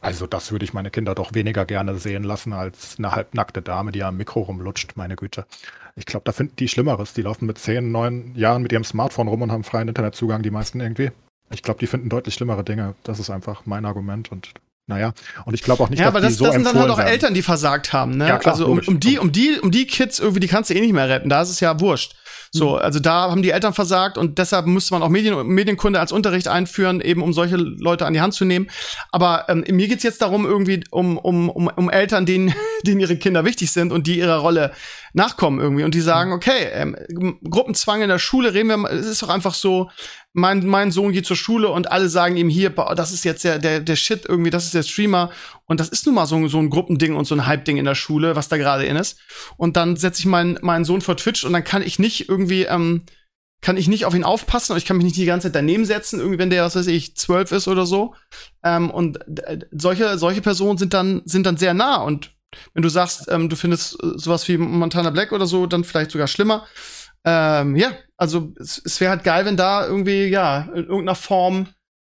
also 0.00 0.26
das 0.26 0.52
würde 0.52 0.64
ich 0.64 0.72
meine 0.72 0.90
Kinder 0.90 1.14
doch 1.14 1.34
weniger 1.34 1.64
gerne 1.64 1.96
sehen 1.98 2.24
lassen 2.24 2.52
als 2.52 2.96
eine 2.98 3.12
halbnackte 3.12 3.62
Dame, 3.62 3.92
die 3.92 4.02
am 4.02 4.16
Mikro 4.16 4.42
rumlutscht, 4.42 4.92
meine 4.96 5.16
Güte. 5.16 5.46
Ich 5.96 6.06
glaube, 6.06 6.24
da 6.24 6.32
finden 6.32 6.56
die 6.56 6.68
Schlimmeres. 6.68 7.12
Die 7.12 7.22
laufen 7.22 7.46
mit 7.46 7.58
zehn, 7.58 7.92
neun 7.92 8.34
Jahren 8.34 8.62
mit 8.62 8.72
ihrem 8.72 8.84
Smartphone 8.84 9.28
rum 9.28 9.42
und 9.42 9.52
haben 9.52 9.64
freien 9.64 9.88
Internetzugang, 9.88 10.42
die 10.42 10.50
meisten 10.50 10.80
irgendwie. 10.80 11.10
Ich 11.50 11.62
glaube, 11.62 11.78
die 11.78 11.86
finden 11.86 12.08
deutlich 12.08 12.34
schlimmere 12.34 12.64
Dinge. 12.64 12.94
Das 13.04 13.18
ist 13.20 13.30
einfach 13.30 13.62
mein 13.64 13.84
Argument 13.84 14.32
und 14.32 14.52
naja, 14.86 15.14
und 15.46 15.54
ich 15.54 15.62
glaube 15.62 15.82
auch 15.82 15.88
nicht, 15.88 16.00
ja, 16.00 16.06
dass 16.06 16.14
aber 16.14 16.20
das, 16.20 16.32
die 16.34 16.38
so 16.38 16.44
das 16.44 16.54
sind 16.54 16.66
dann 16.66 16.78
halt 16.78 16.90
auch 16.90 16.98
werden. 16.98 17.08
Eltern, 17.08 17.32
die 17.32 17.40
versagt 17.40 17.94
haben, 17.94 18.18
ne? 18.18 18.28
Ja, 18.28 18.36
klar, 18.36 18.52
also 18.52 18.66
um, 18.66 18.80
um, 18.86 19.00
die, 19.00 19.18
um 19.18 19.32
die, 19.32 19.58
um 19.58 19.70
die 19.70 19.86
Kids 19.86 20.18
irgendwie, 20.18 20.40
die 20.40 20.46
kannst 20.46 20.68
du 20.68 20.74
eh 20.74 20.80
nicht 20.80 20.92
mehr 20.92 21.08
retten. 21.08 21.30
Da 21.30 21.40
ist 21.40 21.48
es 21.48 21.60
ja 21.60 21.80
wurscht. 21.80 22.16
So, 22.54 22.76
mhm. 22.76 22.82
also 22.82 23.00
da 23.00 23.32
haben 23.32 23.42
die 23.42 23.50
Eltern 23.50 23.74
versagt 23.74 24.16
und 24.16 24.38
deshalb 24.38 24.66
müsste 24.66 24.94
man 24.94 25.02
auch 25.02 25.08
Medien, 25.08 25.44
Medienkunde 25.44 25.98
als 25.98 26.12
Unterricht 26.12 26.46
einführen, 26.46 27.00
eben 27.00 27.20
um 27.20 27.32
solche 27.32 27.56
Leute 27.56 28.06
an 28.06 28.12
die 28.12 28.20
Hand 28.20 28.32
zu 28.32 28.44
nehmen. 28.44 28.68
Aber 29.10 29.46
ähm, 29.48 29.64
mir 29.68 29.88
geht's 29.88 30.04
jetzt 30.04 30.22
darum, 30.22 30.46
irgendwie 30.46 30.84
um, 30.90 31.18
um, 31.18 31.50
um, 31.50 31.66
um 31.66 31.90
Eltern, 31.90 32.26
denen, 32.26 32.54
denen 32.86 33.00
ihre 33.00 33.16
Kinder 33.16 33.44
wichtig 33.44 33.72
sind 33.72 33.92
und 33.92 34.06
die 34.06 34.18
ihrer 34.18 34.36
Rolle 34.36 34.70
nachkommen 35.14 35.58
irgendwie 35.58 35.82
und 35.82 35.94
die 35.94 36.00
sagen, 36.00 36.30
mhm. 36.30 36.36
okay, 36.36 36.68
ähm, 36.72 36.96
Gruppenzwang 37.50 38.02
in 38.02 38.08
der 38.08 38.20
Schule, 38.20 38.54
reden 38.54 38.68
wir 38.68 38.76
mal, 38.76 38.92
es 38.92 39.06
ist 39.06 39.22
doch 39.22 39.30
einfach 39.30 39.54
so, 39.54 39.90
mein, 40.34 40.66
mein 40.66 40.90
Sohn 40.90 41.12
geht 41.12 41.26
zur 41.26 41.36
Schule 41.36 41.68
und 41.68 41.90
alle 41.92 42.08
sagen 42.08 42.36
ihm 42.36 42.48
hier, 42.48 42.70
das 42.70 43.12
ist 43.12 43.24
jetzt 43.24 43.44
der, 43.44 43.60
der, 43.60 43.78
der 43.78 43.94
Shit 43.94 44.26
irgendwie, 44.28 44.50
das 44.50 44.64
ist 44.64 44.74
der 44.74 44.82
Streamer. 44.82 45.30
Und 45.66 45.78
das 45.78 45.88
ist 45.88 46.06
nun 46.06 46.16
mal 46.16 46.26
so, 46.26 46.48
so 46.48 46.58
ein 46.58 46.70
Gruppending 46.70 47.14
und 47.14 47.24
so 47.24 47.36
ein 47.36 47.46
Hype-Ding 47.46 47.76
in 47.76 47.84
der 47.84 47.94
Schule, 47.94 48.34
was 48.34 48.48
da 48.48 48.56
gerade 48.56 48.84
in 48.84 48.96
ist. 48.96 49.18
Und 49.56 49.76
dann 49.76 49.96
setze 49.96 50.18
ich 50.18 50.26
meinen, 50.26 50.58
meinen 50.60 50.84
Sohn 50.84 51.02
vor 51.02 51.16
Twitch 51.16 51.44
und 51.44 51.52
dann 51.52 51.62
kann 51.62 51.82
ich 51.82 52.00
nicht 52.00 52.28
irgendwie, 52.28 52.64
ähm, 52.64 53.04
kann 53.60 53.76
ich 53.76 53.86
nicht 53.86 54.06
auf 54.06 54.14
ihn 54.14 54.24
aufpassen 54.24 54.72
und 54.72 54.78
ich 54.78 54.86
kann 54.86 54.96
mich 54.96 55.04
nicht 55.04 55.16
die 55.16 55.24
ganze 55.24 55.46
Zeit 55.46 55.54
daneben 55.54 55.84
setzen, 55.84 56.18
irgendwie, 56.18 56.40
wenn 56.40 56.50
der, 56.50 56.64
was 56.64 56.74
weiß 56.74 56.88
ich, 56.88 57.16
zwölf 57.16 57.52
ist 57.52 57.68
oder 57.68 57.86
so. 57.86 58.16
Ähm, 58.64 58.90
und 58.90 59.20
äh, 59.38 59.60
solche, 59.70 60.18
solche 60.18 60.42
Personen 60.42 60.78
sind 60.78 60.94
dann, 60.94 61.22
sind 61.26 61.46
dann 61.46 61.56
sehr 61.58 61.74
nah. 61.74 61.98
Und 61.98 62.32
wenn 62.72 62.82
du 62.82 62.88
sagst, 62.88 63.26
ähm, 63.28 63.48
du 63.48 63.54
findest 63.54 64.02
äh, 64.02 64.18
sowas 64.18 64.48
wie 64.48 64.58
Montana 64.58 65.10
Black 65.10 65.30
oder 65.30 65.46
so, 65.46 65.66
dann 65.66 65.84
vielleicht 65.84 66.10
sogar 66.10 66.26
schlimmer. 66.26 66.66
Ähm, 67.24 67.76
ja, 67.76 67.92
also 68.16 68.52
es, 68.58 68.80
es 68.84 69.00
wäre 69.00 69.10
halt 69.10 69.24
geil, 69.24 69.46
wenn 69.46 69.56
da 69.56 69.86
irgendwie, 69.86 70.26
ja, 70.26 70.62
in 70.74 70.84
irgendeiner 70.84 71.14
Form 71.14 71.68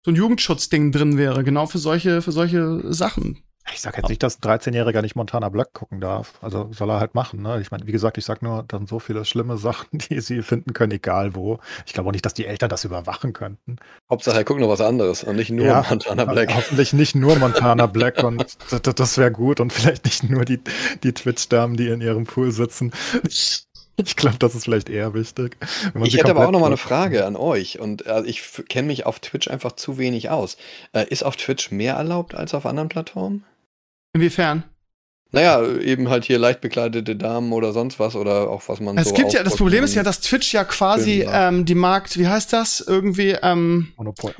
so 0.05 0.11
ein 0.11 0.15
Jugendschutzding 0.15 0.91
drin 0.91 1.17
wäre, 1.17 1.43
genau 1.43 1.65
für 1.65 1.79
solche, 1.79 2.21
für 2.21 2.31
solche 2.31 2.93
Sachen. 2.93 3.43
Ich 3.73 3.81
sag 3.81 3.97
jetzt 3.97 4.09
nicht, 4.09 4.23
dass 4.23 4.37
ein 4.37 4.41
13-Jähriger 4.41 5.01
nicht 5.01 5.15
Montana 5.15 5.49
Black 5.49 5.73
gucken 5.73 6.01
darf. 6.01 6.33
Also 6.41 6.69
soll 6.71 6.89
er 6.89 6.99
halt 6.99 7.13
machen. 7.13 7.41
Ne? 7.41 7.61
Ich 7.61 7.71
meine, 7.71 7.85
wie 7.85 7.91
gesagt, 7.91 8.17
ich 8.17 8.25
sag 8.25 8.41
nur, 8.41 8.63
dann 8.67 8.87
so 8.87 8.99
viele 8.99 9.25
schlimme 9.25 9.57
Sachen, 9.57 9.87
die 9.99 10.21
sie 10.21 10.41
finden 10.41 10.73
können, 10.73 10.91
egal 10.91 11.35
wo. 11.35 11.59
Ich 11.85 11.93
glaube 11.93 12.09
auch 12.09 12.13
nicht, 12.13 12.25
dass 12.25 12.33
die 12.33 12.45
Eltern 12.45 12.69
das 12.69 12.83
überwachen 12.83 13.33
könnten. 13.33 13.77
Hauptsache, 14.09 14.37
er 14.37 14.43
guckt 14.43 14.59
noch 14.59 14.69
was 14.69 14.81
anderes 14.81 15.23
und 15.23 15.35
nicht 15.35 15.51
nur 15.51 15.65
ja, 15.65 15.85
Montana 15.87 16.25
Black. 16.25 16.53
Hoffentlich 16.55 16.93
nicht 16.93 17.15
nur 17.15 17.35
Montana 17.37 17.85
Black 17.85 18.23
und 18.23 18.57
das, 18.69 18.81
das 18.81 19.17
wäre 19.17 19.31
gut 19.31 19.59
und 19.59 19.71
vielleicht 19.71 20.05
nicht 20.05 20.23
nur 20.23 20.45
die, 20.45 20.59
die 21.03 21.13
Twitch-Damen, 21.13 21.77
die 21.77 21.87
in 21.87 22.01
ihrem 22.01 22.25
Pool 22.25 22.51
sitzen. 22.51 22.91
Ich 23.27 23.65
glaube, 24.15 24.37
das 24.39 24.55
ist 24.55 24.65
vielleicht 24.65 24.89
eher 24.89 25.13
wichtig. 25.13 25.57
ich 26.03 26.17
hätte 26.17 26.29
aber 26.29 26.47
auch 26.47 26.51
noch 26.51 26.59
mal 26.59 26.67
eine 26.67 26.77
Frage 26.77 27.25
an 27.25 27.35
euch 27.35 27.79
und 27.79 28.05
äh, 28.05 28.23
ich 28.25 28.41
kenne 28.67 28.87
mich 28.87 29.05
auf 29.05 29.19
Twitch 29.19 29.47
einfach 29.49 29.73
zu 29.73 29.97
wenig 29.97 30.29
aus. 30.29 30.57
Äh, 30.93 31.05
ist 31.09 31.23
auf 31.23 31.35
Twitch 31.35 31.71
mehr 31.71 31.95
erlaubt 31.95 32.35
als 32.35 32.53
auf 32.53 32.65
anderen 32.65 32.89
Plattformen? 32.89 33.43
Inwiefern? 34.13 34.63
Naja, 35.31 35.63
eben 35.63 36.09
halt 36.09 36.25
hier 36.25 36.39
leicht 36.39 36.61
bekleidete 36.61 37.15
Damen 37.15 37.53
oder 37.53 37.71
sonst 37.71 37.99
was 37.99 38.15
oder 38.15 38.49
auch 38.49 38.63
was 38.67 38.79
man 38.79 38.97
es 38.97 39.09
so. 39.09 39.11
Es 39.11 39.15
gibt 39.15 39.33
ja, 39.33 39.43
das 39.43 39.57
Problem 39.57 39.83
ist 39.83 39.93
ja, 39.93 40.01
dass 40.01 40.21
Twitch 40.21 40.53
ja 40.53 40.63
quasi 40.63 41.23
ähm, 41.31 41.65
die 41.65 41.75
Markt, 41.75 42.17
wie 42.17 42.27
heißt 42.27 42.51
das? 42.51 42.79
Irgendwie, 42.81 43.37
ähm, 43.41 43.89
Monopol 43.95 44.33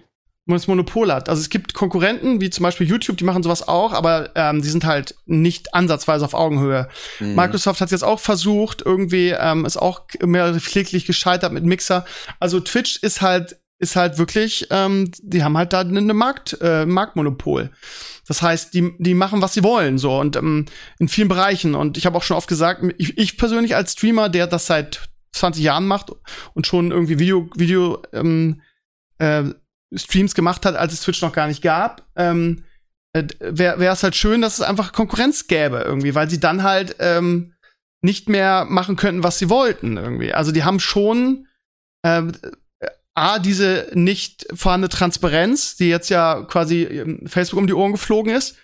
das 0.55 0.67
Monopol 0.67 1.11
hat. 1.11 1.29
Also 1.29 1.41
es 1.41 1.49
gibt 1.49 1.73
Konkurrenten, 1.73 2.41
wie 2.41 2.49
zum 2.49 2.63
Beispiel 2.63 2.87
YouTube, 2.87 3.17
die 3.17 3.23
machen 3.23 3.43
sowas 3.43 3.67
auch, 3.67 3.93
aber 3.93 4.31
ähm, 4.35 4.61
die 4.61 4.69
sind 4.69 4.85
halt 4.85 5.15
nicht 5.25 5.73
ansatzweise 5.73 6.25
auf 6.25 6.33
Augenhöhe. 6.33 6.87
Mhm. 7.19 7.35
Microsoft 7.35 7.81
hat 7.81 7.91
jetzt 7.91 8.03
auch 8.03 8.19
versucht, 8.19 8.81
irgendwie 8.85 9.29
ähm, 9.29 9.65
ist 9.65 9.77
auch 9.77 10.01
mehr 10.23 10.53
pfleglich 10.59 11.05
gescheitert 11.05 11.53
mit 11.53 11.63
Mixer. 11.63 12.05
Also 12.39 12.59
Twitch 12.59 12.97
ist 13.01 13.21
halt 13.21 13.57
ist 13.79 13.95
halt 13.95 14.17
wirklich, 14.17 14.67
ähm, 14.71 15.09
die 15.21 15.41
haben 15.41 15.57
halt 15.57 15.71
da 15.71 15.79
eine 15.79 16.13
Markt, 16.13 16.57
äh, 16.61 16.85
Marktmonopol. 16.85 17.71
Das 18.27 18.41
heißt, 18.41 18.73
die, 18.73 18.93
die 18.99 19.13
machen, 19.13 19.41
was 19.41 19.53
sie 19.53 19.63
wollen, 19.63 19.97
so 19.97 20.19
und 20.19 20.35
ähm, 20.35 20.65
in 20.99 21.07
vielen 21.07 21.29
Bereichen. 21.29 21.75
Und 21.75 21.97
ich 21.97 22.05
habe 22.05 22.17
auch 22.17 22.23
schon 22.23 22.37
oft 22.37 22.49
gesagt, 22.49 22.83
ich, 22.97 23.17
ich 23.17 23.37
persönlich 23.37 23.75
als 23.75 23.93
Streamer, 23.93 24.27
der 24.27 24.47
das 24.47 24.67
seit 24.67 25.09
20 25.31 25.63
Jahren 25.63 25.87
macht 25.87 26.11
und 26.53 26.67
schon 26.67 26.91
irgendwie 26.91 27.19
Video, 27.19 27.49
Video 27.55 28.01
ähm, 28.13 28.61
äh, 29.17 29.45
Streams 29.93 30.35
gemacht 30.35 30.65
hat, 30.65 30.75
als 30.75 30.93
es 30.93 31.01
Twitch 31.01 31.21
noch 31.21 31.33
gar 31.33 31.47
nicht 31.47 31.61
gab. 31.61 32.03
Ähm, 32.15 32.63
äh, 33.13 33.23
wäre 33.39 33.85
es 33.85 34.03
halt 34.03 34.15
schön, 34.15 34.41
dass 34.41 34.59
es 34.59 34.61
einfach 34.61 34.93
Konkurrenz 34.93 35.47
gäbe 35.47 35.79
irgendwie, 35.79 36.15
weil 36.15 36.29
sie 36.29 36.39
dann 36.39 36.63
halt 36.63 36.95
ähm, 36.99 37.53
nicht 38.01 38.29
mehr 38.29 38.65
machen 38.65 38.95
könnten, 38.95 39.23
was 39.23 39.39
sie 39.39 39.49
wollten 39.49 39.97
irgendwie. 39.97 40.33
Also 40.33 40.51
die 40.51 40.63
haben 40.63 40.79
schon 40.79 41.47
ähm, 42.05 42.31
A, 43.15 43.39
diese 43.39 43.89
nicht 43.93 44.47
vorhandene 44.53 44.89
Transparenz, 44.89 45.75
die 45.75 45.89
jetzt 45.89 46.09
ja 46.09 46.43
quasi 46.43 46.83
ähm, 46.83 47.27
Facebook 47.27 47.59
um 47.59 47.67
die 47.67 47.73
Ohren 47.73 47.91
geflogen 47.91 48.33
ist. 48.33 48.57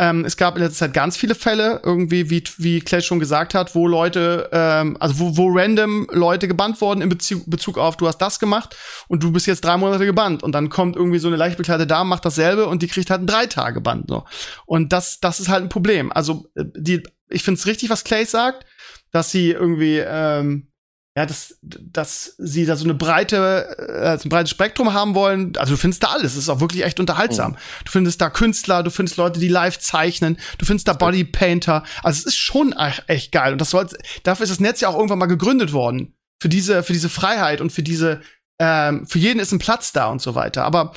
Ähm, 0.00 0.24
es 0.24 0.38
gab 0.38 0.56
in 0.56 0.62
letzter 0.62 0.86
Zeit 0.86 0.94
ganz 0.94 1.18
viele 1.18 1.34
Fälle, 1.34 1.82
irgendwie, 1.84 2.30
wie, 2.30 2.42
wie 2.56 2.80
Clash 2.80 3.04
schon 3.04 3.20
gesagt 3.20 3.52
hat, 3.52 3.74
wo 3.74 3.86
Leute, 3.86 4.48
ähm, 4.50 4.96
also 4.98 5.18
wo, 5.18 5.36
wo 5.36 5.48
random 5.50 6.06
Leute 6.10 6.48
gebannt 6.48 6.80
wurden 6.80 7.02
in 7.02 7.10
Bezug, 7.10 7.42
Bezug 7.50 7.76
auf, 7.76 7.98
du 7.98 8.08
hast 8.08 8.16
das 8.16 8.40
gemacht 8.40 8.74
und 9.08 9.22
du 9.22 9.30
bist 9.30 9.46
jetzt 9.46 9.62
drei 9.62 9.76
Monate 9.76 10.06
gebannt. 10.06 10.42
Und 10.42 10.52
dann 10.52 10.70
kommt 10.70 10.96
irgendwie 10.96 11.18
so 11.18 11.28
eine 11.28 11.36
leicht 11.36 11.58
bekleidete 11.58 11.86
Dame, 11.86 12.08
macht 12.08 12.24
dasselbe 12.24 12.66
und 12.66 12.80
die 12.80 12.88
kriegt 12.88 13.10
halt 13.10 13.20
ein 13.20 13.26
drei 13.26 13.44
Tage 13.44 13.82
Band. 13.82 14.06
So. 14.08 14.24
Und 14.64 14.94
das, 14.94 15.20
das 15.20 15.38
ist 15.38 15.50
halt 15.50 15.64
ein 15.64 15.68
Problem. 15.68 16.10
Also, 16.10 16.46
äh, 16.54 16.64
die, 16.74 17.02
ich 17.28 17.42
finde 17.42 17.58
es 17.58 17.66
richtig, 17.66 17.90
was 17.90 18.02
Clay 18.02 18.24
sagt, 18.24 18.64
dass 19.12 19.30
sie 19.30 19.50
irgendwie, 19.50 19.98
ähm, 19.98 20.69
ja, 21.16 21.26
dass, 21.26 21.58
dass 21.62 22.36
sie 22.38 22.66
da 22.66 22.76
so 22.76 22.84
eine 22.84 22.94
breite, 22.94 23.66
äh, 23.78 24.16
so 24.16 24.26
ein 24.26 24.28
breites 24.28 24.50
Spektrum 24.50 24.92
haben 24.92 25.16
wollen. 25.16 25.56
Also 25.56 25.74
du 25.74 25.76
findest 25.76 26.04
da 26.04 26.08
alles. 26.08 26.32
Es 26.32 26.38
ist 26.38 26.48
auch 26.48 26.60
wirklich 26.60 26.84
echt 26.84 27.00
unterhaltsam. 27.00 27.52
Mhm. 27.52 27.56
Du 27.84 27.92
findest 27.92 28.20
da 28.20 28.30
Künstler, 28.30 28.84
du 28.84 28.90
findest 28.90 29.16
Leute, 29.16 29.40
die 29.40 29.48
live 29.48 29.78
zeichnen, 29.80 30.38
du 30.58 30.66
findest 30.66 30.86
da 30.86 30.92
Bodypainter. 30.92 31.82
Also 32.04 32.20
es 32.20 32.26
ist 32.26 32.36
schon 32.36 32.72
echt 33.08 33.32
geil. 33.32 33.52
Und 33.52 33.60
das 33.60 33.70
soll, 33.70 33.88
dafür 34.22 34.44
ist 34.44 34.50
das 34.50 34.60
Netz 34.60 34.80
ja 34.80 34.88
auch 34.88 34.94
irgendwann 34.94 35.18
mal 35.18 35.26
gegründet 35.26 35.72
worden. 35.72 36.14
Für 36.40 36.48
diese, 36.48 36.84
für 36.84 36.92
diese 36.92 37.08
Freiheit 37.08 37.60
und 37.60 37.70
für 37.70 37.82
diese, 37.82 38.20
ähm, 38.60 39.04
für 39.06 39.18
jeden 39.18 39.40
ist 39.40 39.50
ein 39.50 39.58
Platz 39.58 39.92
da 39.92 40.06
und 40.06 40.22
so 40.22 40.36
weiter. 40.36 40.64
Aber 40.64 40.92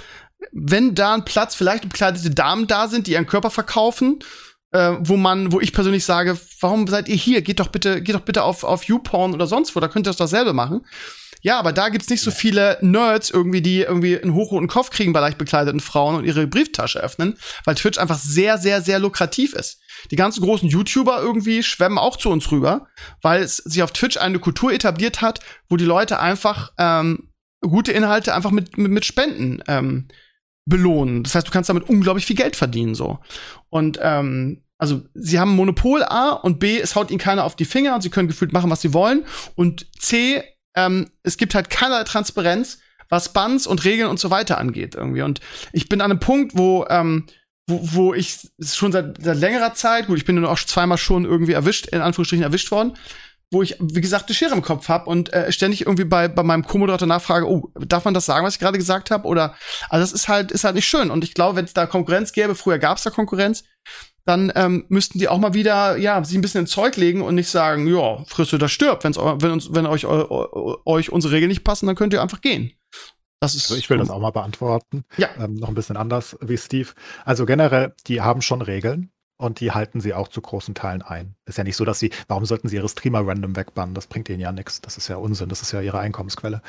wenn 0.52 0.94
da 0.94 1.16
ein 1.16 1.26
Platz, 1.26 1.56
vielleicht 1.56 1.84
bekleidete 1.90 2.30
Damen 2.30 2.68
da 2.68 2.88
sind, 2.88 3.08
die 3.08 3.14
ihren 3.14 3.26
Körper 3.26 3.50
verkaufen, 3.50 4.20
äh, 4.74 4.98
wo 5.00 5.16
man, 5.16 5.52
wo 5.52 5.60
ich 5.62 5.72
persönlich 5.72 6.04
sage, 6.04 6.38
warum 6.60 6.88
seid 6.88 7.08
ihr 7.08 7.16
hier? 7.16 7.42
Geht 7.42 7.60
doch 7.60 7.68
bitte, 7.68 8.02
geht 8.02 8.16
doch 8.16 8.22
bitte 8.22 8.44
auf, 8.44 8.64
auf 8.64 8.84
YouPorn 8.84 9.34
oder 9.34 9.48
sonst 9.48 9.76
wo, 9.76 9.80
da 9.80 9.88
könnt 9.88 10.08
ihr 10.08 10.10
das 10.10 10.18
dasselbe 10.18 10.54
machen. 10.54 10.82
Ja, 11.42 11.60
aber 11.60 11.74
da 11.74 11.90
gibt's 11.90 12.10
nicht 12.10 12.22
so 12.22 12.32
viele 12.32 12.78
Nerds 12.82 13.30
irgendwie, 13.30 13.62
die 13.62 13.82
irgendwie 13.82 14.18
einen 14.18 14.34
hochroten 14.34 14.70
Kopf 14.70 14.90
kriegen 14.92 15.12
bei 15.12 15.20
leicht 15.20 15.38
bekleideten 15.38 15.82
Frauen 15.82 16.16
und 16.16 16.24
ihre 16.24 16.48
Brieftasche 16.48 17.00
öffnen, 17.00 17.38
weil 17.66 17.76
Twitch 17.76 18.00
einfach 18.00 18.18
sehr, 18.18 18.58
sehr, 18.58 18.82
sehr 18.82 18.98
lukrativ 18.98 19.54
ist. 19.54 19.82
Die 20.10 20.16
ganzen 20.16 20.42
großen 20.42 20.70
YouTuber 20.70 21.22
irgendwie 21.22 21.62
schwemmen 21.62 21.98
auch 21.98 22.16
zu 22.16 22.30
uns 22.30 22.50
rüber, 22.50 22.88
weil 23.22 23.44
es 23.44 23.58
sich 23.58 23.84
auf 23.84 23.92
Twitch 23.92 24.18
eine 24.18 24.40
Kultur 24.40 24.72
etabliert 24.72 25.22
hat, 25.22 25.42
wo 25.68 25.76
die 25.76 25.86
Leute 25.86 26.20
einfach 26.20 26.72
ähm, 26.78 27.30
gute 27.62 27.92
Inhalte 27.92 28.34
einfach 28.34 28.52
mit, 28.52 28.78
mit, 28.78 28.92
mit 28.92 29.06
Spenden 29.06 29.62
ähm, 29.68 30.08
belohnen. 30.66 31.24
Das 31.24 31.36
heißt, 31.36 31.48
du 31.48 31.52
kannst 31.52 31.70
damit 31.70 31.90
unglaublich 31.90 32.26
viel 32.26 32.38
Geld 32.38 32.56
verdienen 32.56 32.96
so. 32.96 33.20
Und 33.70 34.00
ähm, 34.02 34.63
also 34.84 35.02
sie 35.14 35.40
haben 35.40 35.56
Monopol 35.56 36.04
A 36.04 36.32
und 36.32 36.60
B, 36.60 36.78
es 36.78 36.94
haut 36.94 37.10
ihnen 37.10 37.18
keiner 37.18 37.46
auf 37.46 37.56
die 37.56 37.64
Finger 37.64 37.96
und 37.96 38.02
sie 38.02 38.10
können 38.10 38.28
gefühlt 38.28 38.52
machen, 38.52 38.70
was 38.70 38.82
sie 38.82 38.94
wollen. 38.94 39.24
Und 39.56 39.88
C, 39.98 40.44
ähm, 40.76 41.10
es 41.24 41.38
gibt 41.38 41.56
halt 41.56 41.70
keinerlei 41.70 42.04
Transparenz, 42.04 42.80
was 43.08 43.32
Bans 43.32 43.66
und 43.66 43.86
Regeln 43.86 44.10
und 44.10 44.20
so 44.20 44.30
weiter 44.30 44.58
angeht 44.58 44.96
irgendwie. 44.96 45.22
Und 45.22 45.40
ich 45.72 45.88
bin 45.88 46.02
an 46.02 46.12
einem 46.12 46.20
Punkt, 46.20 46.58
wo 46.58 46.86
ähm, 46.90 47.28
wo, 47.66 47.80
wo 47.82 48.14
ich 48.14 48.52
schon 48.62 48.92
seit, 48.92 49.24
seit 49.24 49.38
längerer 49.38 49.74
Zeit, 49.74 50.08
gut, 50.08 50.18
ich 50.18 50.26
bin 50.26 50.44
auch 50.44 50.60
zweimal 50.60 50.98
schon 50.98 51.24
irgendwie 51.24 51.54
erwischt, 51.54 51.88
in 51.88 52.02
Anführungsstrichen 52.02 52.44
erwischt 52.44 52.70
worden, 52.72 52.98
wo 53.54 53.62
ich, 53.62 53.78
wie 53.80 54.02
gesagt, 54.02 54.28
eine 54.28 54.36
Schere 54.36 54.54
im 54.54 54.62
Kopf 54.62 54.90
habe 54.90 55.10
und 55.10 55.32
äh, 55.32 55.50
ständig 55.50 55.86
irgendwie 55.86 56.04
bei, 56.04 56.28
bei 56.28 56.44
meinem 56.44 56.66
Co-Moderator 56.66 57.08
nachfrage, 57.08 57.48
oh, 57.48 57.72
darf 57.80 58.04
man 58.04 58.14
das 58.14 58.26
sagen, 58.26 58.46
was 58.46 58.56
ich 58.56 58.60
gerade 58.60 58.78
gesagt 58.78 59.12
habe? 59.12 59.30
Oder 59.30 59.56
also 59.88 60.04
das 60.04 60.12
ist 60.12 60.28
halt, 60.28 60.52
ist 60.52 60.66
halt 60.66 60.76
nicht 60.76 60.88
schön. 60.88 61.10
Und 61.10 61.24
ich 61.24 61.36
glaube, 61.36 61.56
wenn 61.56 61.64
es 61.64 61.74
da 61.74 61.86
Konkurrenz 61.86 62.34
gäbe, 62.34 62.54
früher 62.54 62.80
gab 62.80 62.98
es 62.98 63.04
da 63.04 63.12
Konkurrenz, 63.12 63.64
dann 64.26 64.52
ähm, 64.56 64.86
müssten 64.88 65.20
die 65.20 65.28
auch 65.28 65.38
mal 65.38 65.54
wieder, 65.54 65.98
ja, 65.98 66.24
sich 66.24 66.38
ein 66.38 66.42
bisschen 66.42 66.62
ins 66.62 66.72
Zeug 66.72 66.96
legen 66.96 67.22
und 67.22 67.36
nicht 67.36 67.50
sagen, 67.50 67.88
ja, 67.88 68.24
frisst 68.26 68.54
oder 68.54 68.70
stirbt. 68.70 69.04
Wenn's, 69.04 69.18
wenn 69.18 69.52
uns, 69.52 69.74
wenn 69.74 69.86
euch, 69.86 70.06
euch 70.06 71.12
unsere 71.12 71.34
Regeln 71.34 71.50
nicht 71.50 71.64
passen, 71.64 71.88
dann 71.88 71.96
könnt 71.96 72.14
ihr 72.14 72.22
einfach 72.22 72.42
gehen. 72.42 72.72
Das 73.42 73.56
ist 73.56 73.64
also 73.64 73.76
ich 73.76 73.90
will 73.90 73.98
das 73.98 74.10
auch 74.10 74.22
mal 74.22 74.32
beantworten. 74.32 75.04
Ja. 75.18 75.28
Ähm, 75.38 75.56
noch 75.56 75.68
ein 75.68 75.76
bisschen 75.76 75.98
anders 75.98 76.38
wie 76.40 76.58
Steve. 76.58 76.90
Also 77.26 77.46
generell, 77.46 77.94
die 78.08 78.22
haben 78.22 78.42
schon 78.42 78.62
Regeln 78.62 79.12
und 79.38 79.60
die 79.60 79.74
halten 79.74 80.00
sie 80.00 80.14
auch 80.14 80.30
zu 80.30 80.40
großen 80.40 80.74
Teilen 80.76 81.02
ein. 81.02 81.36
Ist 81.46 81.58
ja 81.58 81.66
nicht 81.66 81.76
so, 81.76 81.84
dass 81.84 82.00
sie, 82.00 82.12
warum 82.30 82.46
sollten 82.46 82.70
sie 82.70 82.78
ihre 82.78 82.88
Streamer 82.88 83.28
random 83.28 83.58
wegbannen? 83.58 83.96
Das 83.96 84.08
bringt 84.08 84.30
ihnen 84.30 84.40
ja 84.40 84.54
nichts. 84.54 84.80
Das 84.80 84.96
ist 84.96 85.10
ja 85.10 85.18
Unsinn. 85.18 85.50
Das 85.50 85.62
ist 85.62 85.74
ja 85.74 85.82
ihre 85.82 86.00
Einkommensquelle. 86.00 86.62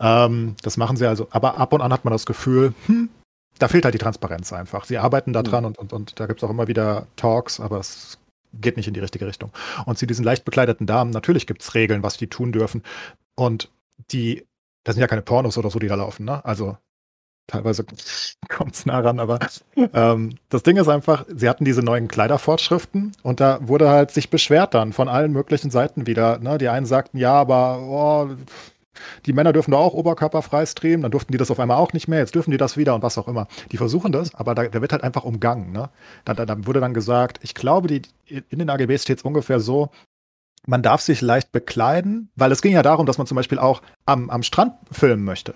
Ähm, 0.00 0.56
das 0.62 0.78
machen 0.78 0.96
sie 0.96 1.06
also. 1.06 1.28
Aber 1.30 1.58
ab 1.58 1.74
und 1.74 1.82
an 1.82 1.92
hat 1.92 2.06
man 2.06 2.12
das 2.12 2.24
Gefühl, 2.24 2.72
hm, 2.86 3.10
da 3.58 3.68
fehlt 3.68 3.84
halt 3.84 3.94
die 3.94 3.98
Transparenz 3.98 4.52
einfach. 4.52 4.84
Sie 4.84 4.98
arbeiten 4.98 5.32
da 5.32 5.42
dran 5.42 5.64
mhm. 5.64 5.68
und, 5.68 5.78
und, 5.78 5.92
und 5.92 6.20
da 6.20 6.26
gibt 6.26 6.40
es 6.40 6.44
auch 6.44 6.50
immer 6.50 6.68
wieder 6.68 7.06
Talks, 7.16 7.60
aber 7.60 7.78
es 7.78 8.18
geht 8.54 8.76
nicht 8.76 8.88
in 8.88 8.94
die 8.94 9.00
richtige 9.00 9.26
Richtung. 9.26 9.50
Und 9.86 9.98
zu 9.98 10.06
diesen 10.06 10.24
leicht 10.24 10.44
bekleideten 10.44 10.86
Damen, 10.86 11.10
natürlich 11.10 11.46
gibt 11.46 11.62
es 11.62 11.74
Regeln, 11.74 12.02
was 12.02 12.16
die 12.16 12.26
tun 12.26 12.52
dürfen. 12.52 12.82
Und 13.34 13.70
die, 14.10 14.46
das 14.84 14.94
sind 14.94 15.00
ja 15.00 15.06
keine 15.06 15.22
Pornos 15.22 15.58
oder 15.58 15.70
so, 15.70 15.78
die 15.78 15.88
da 15.88 15.94
laufen, 15.94 16.24
ne? 16.24 16.44
Also 16.44 16.76
teilweise 17.46 17.84
kommt 18.48 18.74
es 18.74 18.86
nah 18.86 19.00
ran, 19.00 19.20
aber 19.20 19.38
ähm, 19.76 20.36
das 20.48 20.62
Ding 20.62 20.76
ist 20.76 20.88
einfach, 20.88 21.24
sie 21.34 21.48
hatten 21.48 21.64
diese 21.64 21.82
neuen 21.82 22.08
Kleiderfortschriften 22.08 23.12
und 23.22 23.40
da 23.40 23.66
wurde 23.66 23.88
halt 23.88 24.10
sich 24.10 24.30
beschwert 24.30 24.74
dann 24.74 24.92
von 24.92 25.08
allen 25.08 25.32
möglichen 25.32 25.70
Seiten 25.70 26.06
wieder. 26.06 26.38
Ne? 26.38 26.58
Die 26.58 26.68
einen 26.68 26.86
sagten, 26.86 27.18
ja, 27.18 27.32
aber 27.32 27.80
oh, 27.80 28.36
die 29.26 29.32
Männer 29.32 29.52
dürfen 29.52 29.70
doch 29.70 29.80
auch 29.80 29.94
oberkörperfrei 29.94 30.66
streamen, 30.66 31.02
dann 31.02 31.10
durften 31.10 31.32
die 31.32 31.38
das 31.38 31.50
auf 31.50 31.60
einmal 31.60 31.76
auch 31.76 31.92
nicht 31.92 32.08
mehr, 32.08 32.20
jetzt 32.20 32.34
dürfen 32.34 32.50
die 32.50 32.56
das 32.56 32.76
wieder 32.76 32.94
und 32.94 33.02
was 33.02 33.18
auch 33.18 33.28
immer. 33.28 33.48
Die 33.70 33.76
versuchen 33.76 34.12
das, 34.12 34.34
aber 34.34 34.54
da, 34.54 34.68
da 34.68 34.80
wird 34.80 34.92
halt 34.92 35.04
einfach 35.04 35.24
umgangen. 35.24 35.72
Ne? 35.72 35.90
Da, 36.24 36.34
da, 36.34 36.46
da 36.46 36.66
wurde 36.66 36.80
dann 36.80 36.94
gesagt, 36.94 37.40
ich 37.42 37.54
glaube, 37.54 37.88
die, 37.88 38.02
in 38.26 38.58
den 38.58 38.70
AGBs 38.70 39.02
steht 39.02 39.18
es 39.18 39.24
ungefähr 39.24 39.60
so, 39.60 39.90
man 40.66 40.82
darf 40.82 41.00
sich 41.00 41.20
leicht 41.20 41.52
bekleiden, 41.52 42.30
weil 42.36 42.52
es 42.52 42.62
ging 42.62 42.72
ja 42.72 42.82
darum, 42.82 43.06
dass 43.06 43.18
man 43.18 43.26
zum 43.26 43.36
Beispiel 43.36 43.58
auch 43.58 43.82
am, 44.06 44.30
am 44.30 44.42
Strand 44.42 44.74
filmen 44.90 45.24
möchte. 45.24 45.54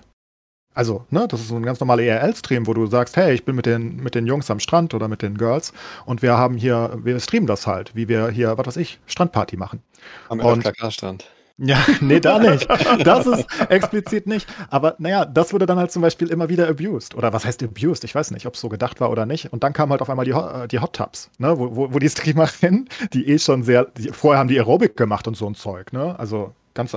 Also, 0.74 1.06
ne, 1.08 1.26
das 1.26 1.40
ist 1.40 1.48
so 1.48 1.56
ein 1.56 1.62
ganz 1.62 1.80
normaler 1.80 2.02
ERL-Stream, 2.02 2.66
wo 2.66 2.74
du 2.74 2.86
sagst, 2.86 3.16
hey, 3.16 3.32
ich 3.32 3.46
bin 3.46 3.56
mit 3.56 3.64
den, 3.64 3.96
mit 3.96 4.14
den 4.14 4.26
Jungs 4.26 4.50
am 4.50 4.60
Strand 4.60 4.92
oder 4.92 5.08
mit 5.08 5.22
den 5.22 5.38
Girls 5.38 5.72
und 6.04 6.20
wir 6.20 6.36
haben 6.36 6.56
hier, 6.58 6.98
wir 7.02 7.18
streamen 7.18 7.46
das 7.46 7.66
halt, 7.66 7.96
wie 7.96 8.08
wir 8.08 8.28
hier, 8.28 8.58
was 8.58 8.66
weiß 8.66 8.76
ich, 8.76 9.00
Strandparty 9.06 9.56
machen. 9.56 9.82
Am 10.28 10.38
FKK-Strand. 10.38 11.30
Ja, 11.58 11.78
nee, 12.00 12.20
da 12.20 12.38
nicht. 12.38 12.68
Das 13.04 13.26
ist 13.26 13.46
explizit 13.70 14.26
nicht. 14.26 14.46
Aber 14.68 14.94
naja, 14.98 15.24
das 15.24 15.52
wurde 15.52 15.66
dann 15.66 15.78
halt 15.78 15.90
zum 15.90 16.02
Beispiel 16.02 16.28
immer 16.28 16.48
wieder 16.48 16.68
abused. 16.68 17.14
Oder 17.14 17.32
was 17.32 17.44
heißt 17.44 17.62
abused? 17.62 18.04
Ich 18.04 18.14
weiß 18.14 18.30
nicht, 18.30 18.46
ob 18.46 18.54
es 18.54 18.60
so 18.60 18.68
gedacht 18.68 19.00
war 19.00 19.10
oder 19.10 19.24
nicht. 19.24 19.52
Und 19.52 19.64
dann 19.64 19.72
kamen 19.72 19.90
halt 19.92 20.02
auf 20.02 20.10
einmal 20.10 20.26
die, 20.26 20.32
äh, 20.32 20.68
die 20.68 20.80
Hot 20.80 20.94
Tubs, 20.94 21.30
ne? 21.38 21.58
wo, 21.58 21.74
wo, 21.74 21.94
wo 21.94 21.98
die 21.98 22.10
Streamerinnen, 22.10 22.88
die 23.12 23.28
eh 23.28 23.38
schon 23.38 23.62
sehr, 23.62 23.86
die, 23.96 24.10
vorher 24.10 24.38
haben 24.40 24.48
die 24.48 24.58
Aerobic 24.58 24.96
gemacht 24.96 25.26
und 25.26 25.36
so 25.36 25.46
ein 25.46 25.54
Zeug, 25.54 25.92
ne? 25.92 26.18
Also 26.18 26.52
ganz 26.74 26.94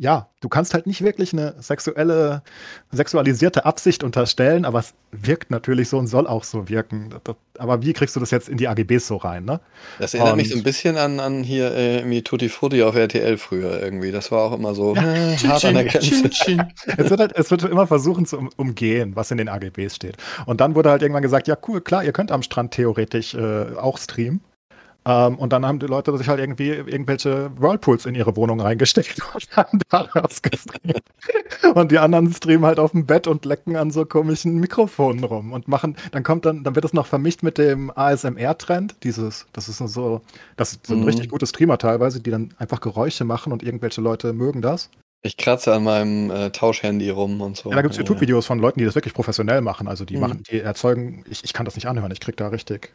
ja, 0.00 0.28
du 0.40 0.48
kannst 0.48 0.72
halt 0.72 0.86
nicht 0.86 1.04
wirklich 1.04 1.34
eine 1.34 1.54
sexuelle, 1.60 2.42
sexualisierte 2.90 3.66
Absicht 3.66 4.02
unterstellen, 4.02 4.64
aber 4.64 4.78
es 4.78 4.94
wirkt 5.12 5.50
natürlich 5.50 5.90
so 5.90 5.98
und 5.98 6.06
soll 6.06 6.26
auch 6.26 6.42
so 6.44 6.70
wirken. 6.70 7.10
Das, 7.22 7.36
aber 7.58 7.82
wie 7.82 7.92
kriegst 7.92 8.16
du 8.16 8.20
das 8.20 8.30
jetzt 8.30 8.48
in 8.48 8.56
die 8.56 8.66
AGBs 8.66 9.06
so 9.06 9.18
rein, 9.18 9.44
ne? 9.44 9.60
Das 9.98 10.14
erinnert 10.14 10.32
und, 10.32 10.38
mich 10.38 10.48
so 10.48 10.56
ein 10.56 10.62
bisschen 10.62 10.96
an, 10.96 11.20
an 11.20 11.42
hier 11.42 11.74
äh, 11.74 11.98
irgendwie 11.98 12.22
Tutti 12.22 12.48
Frutti 12.48 12.82
auf 12.82 12.96
RTL 12.96 13.36
früher 13.36 13.78
irgendwie. 13.82 14.10
Das 14.10 14.32
war 14.32 14.44
auch 14.44 14.52
immer 14.54 14.74
so 14.74 14.96
ja, 14.96 15.02
äh, 15.02 15.36
hart 15.46 15.66
an 15.66 15.74
der 15.74 15.84
Grenze. 15.84 16.30
es, 16.96 17.10
wird 17.10 17.20
halt, 17.20 17.36
es 17.36 17.50
wird 17.50 17.64
immer 17.64 17.86
versuchen 17.86 18.24
zu 18.24 18.48
umgehen, 18.56 19.16
was 19.16 19.30
in 19.30 19.36
den 19.36 19.50
AGBs 19.50 19.96
steht. 19.96 20.16
Und 20.46 20.62
dann 20.62 20.74
wurde 20.74 20.88
halt 20.88 21.02
irgendwann 21.02 21.22
gesagt, 21.22 21.46
ja 21.46 21.58
cool, 21.68 21.82
klar, 21.82 22.04
ihr 22.04 22.12
könnt 22.12 22.32
am 22.32 22.42
Strand 22.42 22.72
theoretisch 22.72 23.34
äh, 23.34 23.76
auch 23.76 23.98
streamen. 23.98 24.40
Ähm, 25.06 25.36
und 25.36 25.52
dann 25.52 25.64
haben 25.64 25.78
die 25.78 25.86
Leute 25.86 26.16
sich 26.18 26.28
halt 26.28 26.40
irgendwie 26.40 26.68
irgendwelche 26.68 27.50
Whirlpools 27.56 28.04
in 28.04 28.14
ihre 28.14 28.36
Wohnung 28.36 28.60
reingesteckt 28.60 29.20
und 29.34 29.56
haben 29.56 29.80
daraus 29.88 30.42
gestreamt. 30.42 31.02
und 31.74 31.90
die 31.90 31.98
anderen 31.98 32.32
streamen 32.32 32.66
halt 32.66 32.78
auf 32.78 32.90
dem 32.90 33.06
Bett 33.06 33.26
und 33.26 33.44
lecken 33.46 33.76
an 33.76 33.90
so 33.90 34.04
komischen 34.04 34.60
Mikrofonen 34.60 35.24
rum 35.24 35.52
und 35.52 35.68
machen, 35.68 35.96
dann 36.12 36.22
kommt 36.22 36.44
dann, 36.44 36.64
dann 36.64 36.74
wird 36.74 36.84
es 36.84 36.92
noch 36.92 37.06
vermischt 37.06 37.42
mit 37.42 37.56
dem 37.56 37.90
ASMR-Trend. 37.94 38.96
Dieses, 39.02 39.46
das 39.52 39.68
ist 39.68 39.78
so, 39.78 40.20
das 40.56 40.78
sind 40.82 41.00
mhm. 41.00 41.06
richtig 41.06 41.30
gute 41.30 41.46
Streamer 41.46 41.78
teilweise, 41.78 42.20
die 42.20 42.30
dann 42.30 42.54
einfach 42.58 42.80
Geräusche 42.80 43.24
machen 43.24 43.52
und 43.52 43.62
irgendwelche 43.62 44.02
Leute 44.02 44.34
mögen 44.34 44.60
das. 44.60 44.90
Ich 45.22 45.36
kratze 45.36 45.74
an 45.74 45.84
meinem 45.84 46.30
äh, 46.30 46.50
Tauschhandy 46.50 47.10
rum 47.10 47.40
und 47.40 47.56
so. 47.56 47.70
Ja, 47.70 47.76
da 47.76 47.82
gibt 47.82 47.92
es 47.92 47.98
YouTube-Videos 47.98 48.46
von 48.46 48.58
Leuten, 48.58 48.78
die 48.78 48.86
das 48.86 48.94
wirklich 48.94 49.12
professionell 49.12 49.60
machen. 49.60 49.86
Also 49.86 50.04
die 50.04 50.14
mhm. 50.14 50.20
machen, 50.20 50.42
die 50.50 50.60
erzeugen, 50.60 51.24
ich, 51.28 51.44
ich 51.44 51.52
kann 51.52 51.64
das 51.64 51.74
nicht 51.74 51.86
anhören, 51.86 52.10
ich 52.10 52.20
krieg 52.20 52.36
da 52.36 52.48
richtig 52.48 52.92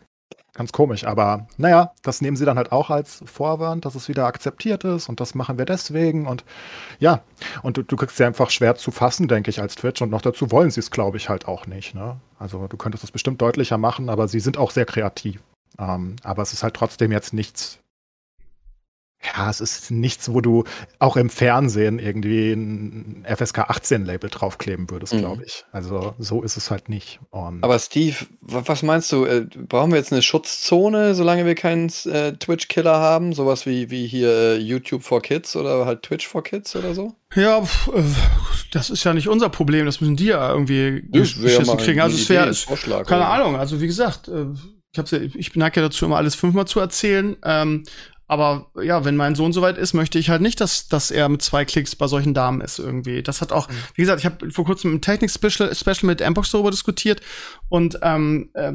Ganz 0.56 0.72
komisch, 0.72 1.04
aber 1.06 1.48
naja, 1.58 1.92
das 2.02 2.22
nehmen 2.22 2.38
sie 2.38 2.46
dann 2.46 2.58
halt 2.58 2.72
auch 2.72 2.90
als 2.90 3.22
Vorwand, 3.26 3.84
dass 3.84 3.94
es 3.94 4.08
wieder 4.08 4.26
akzeptiert 4.26 4.86
ist 4.86 5.10
und 5.10 5.20
das 5.20 5.36
machen 5.36 5.58
wir 5.58 5.66
deswegen 5.66 6.28
und 6.28 6.46
ja, 6.98 7.24
und 7.62 7.76
du, 7.76 7.84
du 7.84 7.98
kriegst 7.98 8.16
sie 8.16 8.24
einfach 8.24 8.50
schwer 8.50 8.76
zu 8.76 8.92
fassen, 8.92 9.28
denke 9.28 9.50
ich, 9.50 9.62
als 9.62 9.76
Twitch 9.76 10.02
und 10.02 10.12
noch 10.12 10.22
dazu 10.22 10.52
wollen 10.52 10.72
sie 10.72 10.80
es, 10.80 10.92
glaube 10.92 11.18
ich, 11.18 11.28
halt 11.28 11.46
auch 11.50 11.68
nicht. 11.68 11.94
Ne? 11.94 12.16
Also 12.40 12.68
du 12.68 12.78
könntest 12.78 13.04
es 13.04 13.12
bestimmt 13.12 13.42
deutlicher 13.42 13.78
machen, 13.78 14.10
aber 14.10 14.30
sie 14.30 14.40
sind 14.40 14.58
auch 14.58 14.72
sehr 14.72 14.86
kreativ. 14.86 15.42
Ähm, 15.78 16.16
aber 16.24 16.42
es 16.42 16.54
ist 16.54 16.64
halt 16.64 16.74
trotzdem 16.74 17.12
jetzt 17.12 17.34
nichts 17.34 17.80
Ja, 19.24 19.50
es 19.50 19.60
ist 19.60 19.92
nichts, 19.92 20.32
wo 20.32 20.42
du 20.42 20.66
auch 21.00 21.18
im 21.18 21.30
Fernsehen 21.30 22.00
irgendwie 22.00 22.52
ein 22.54 23.26
FSK 23.26 23.60
18 23.60 24.06
Label 24.06 24.30
draufkleben 24.30 24.90
würdest, 24.90 25.14
mhm. 25.14 25.20
glaube 25.20 25.44
ich. 25.46 25.66
Also 25.72 26.14
so 26.20 26.44
ist 26.44 26.58
es 26.58 26.70
halt 26.70 26.90
nicht. 26.90 27.20
Und 27.32 27.64
Aber 27.64 27.80
Steve, 27.80 28.16
was 28.42 28.84
meinst 28.84 29.12
du? 29.12 29.26
Äh, 29.26 29.48
brauchen 29.68 29.92
wir 29.92 29.98
jetzt 29.98 30.12
eine 30.12 30.22
Schutzzone, 30.22 31.16
solange 31.16 31.46
wir 31.46 31.56
keinen 31.56 31.92
äh, 32.06 32.34
Twitch-Killer 32.34 33.00
haben? 33.00 33.34
Sowas 33.34 33.66
wie, 33.66 33.90
wie 33.90 34.06
hier 34.06 34.30
äh, 34.30 34.58
YouTube 34.58 35.04
for 35.04 35.22
Kids 35.22 35.56
oder 35.56 35.86
halt 35.86 36.04
Twitch 36.04 36.28
for 36.28 36.44
Kids 36.44 36.76
oder 36.76 36.94
so? 36.94 37.16
Ja, 37.34 37.60
äh, 37.60 38.04
das 38.72 38.90
ist 38.90 39.04
ja 39.04 39.14
nicht 39.14 39.28
unser 39.28 39.50
Problem. 39.50 39.86
Das 39.86 40.02
müssen 40.02 40.16
die 40.16 40.26
ja 40.26 40.52
irgendwie 40.52 41.04
geschissen 41.12 41.78
kriegen. 41.78 42.00
Also 42.00 42.16
es 42.16 42.30
wäre, 42.30 43.06
keine 43.06 43.26
Ahnung. 43.26 43.56
Also 43.56 43.82
wie 43.82 43.88
gesagt, 43.88 44.28
äh, 44.28 44.46
ich, 44.92 45.00
hab's 45.00 45.12
ja, 45.12 45.20
ich 45.20 45.56
neige 45.56 45.82
ja 45.82 45.88
dazu, 45.88 46.06
immer 46.06 46.18
alles 46.18 46.36
fünfmal 46.36 46.66
zu 46.68 46.80
erzählen. 46.80 47.36
Ähm, 47.44 47.84
aber 48.28 48.72
ja, 48.82 49.06
wenn 49.06 49.16
mein 49.16 49.36
Sohn 49.36 49.54
soweit 49.54 49.78
ist, 49.78 49.94
möchte 49.94 50.18
ich 50.18 50.30
halt 50.30 50.42
nicht, 50.42 50.60
dass, 50.60 50.88
dass 50.88 51.12
er 51.12 51.30
mit 51.30 51.42
zwei 51.42 51.66
Klicks 51.66 51.96
bei 51.96 52.08
solchen 52.08 52.34
Damen 52.34 52.62
ist 52.62 52.80
irgendwie. 52.80 53.22
Das 53.22 53.42
hat 53.42 53.52
auch, 53.52 53.70
mhm. 53.70 53.74
wie 53.96 54.02
gesagt, 54.02 54.20
ich 54.20 54.26
habe 54.26 54.52
vor 54.52 54.66
kurzem 54.66 54.96
ein 54.96 55.02
Technik-Special 55.02 55.74
Special 55.76 56.04
mit 56.04 56.28
Mbox 56.28 56.52
darüber 56.52 56.72
diskutiert 56.72 57.22
und 57.70 58.00
ähm, 58.02 58.50
äh, 58.54 58.74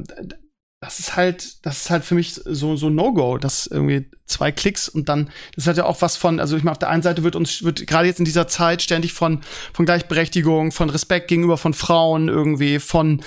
das 0.81 0.99
ist 0.99 1.15
halt, 1.15 1.67
das 1.67 1.83
ist 1.83 1.91
halt 1.91 2.05
für 2.05 2.15
mich 2.15 2.35
so 2.35 2.75
so 2.75 2.89
No-Go, 2.89 3.37
dass 3.37 3.67
irgendwie 3.67 4.09
zwei 4.25 4.51
Klicks 4.51 4.89
und 4.89 5.11
dann, 5.11 5.31
das 5.55 5.67
hat 5.67 5.77
ja 5.77 5.85
auch 5.85 6.01
was 6.01 6.17
von, 6.17 6.41
also 6.41 6.57
ich 6.57 6.63
meine, 6.63 6.73
auf 6.73 6.79
der 6.79 6.89
einen 6.89 7.03
Seite 7.03 7.23
wird 7.23 7.37
uns, 7.37 7.63
wird 7.63 7.87
gerade 7.87 8.07
jetzt 8.07 8.19
in 8.19 8.25
dieser 8.25 8.49
Zeit 8.49 8.81
ständig 8.81 9.13
von, 9.13 9.41
von 9.75 9.85
Gleichberechtigung, 9.85 10.73
von 10.73 10.89
Respekt 10.89 11.29
gegenüber 11.29 11.59
von 11.59 11.75
Frauen 11.75 12.29
irgendwie, 12.29 12.79
von 12.79 13.21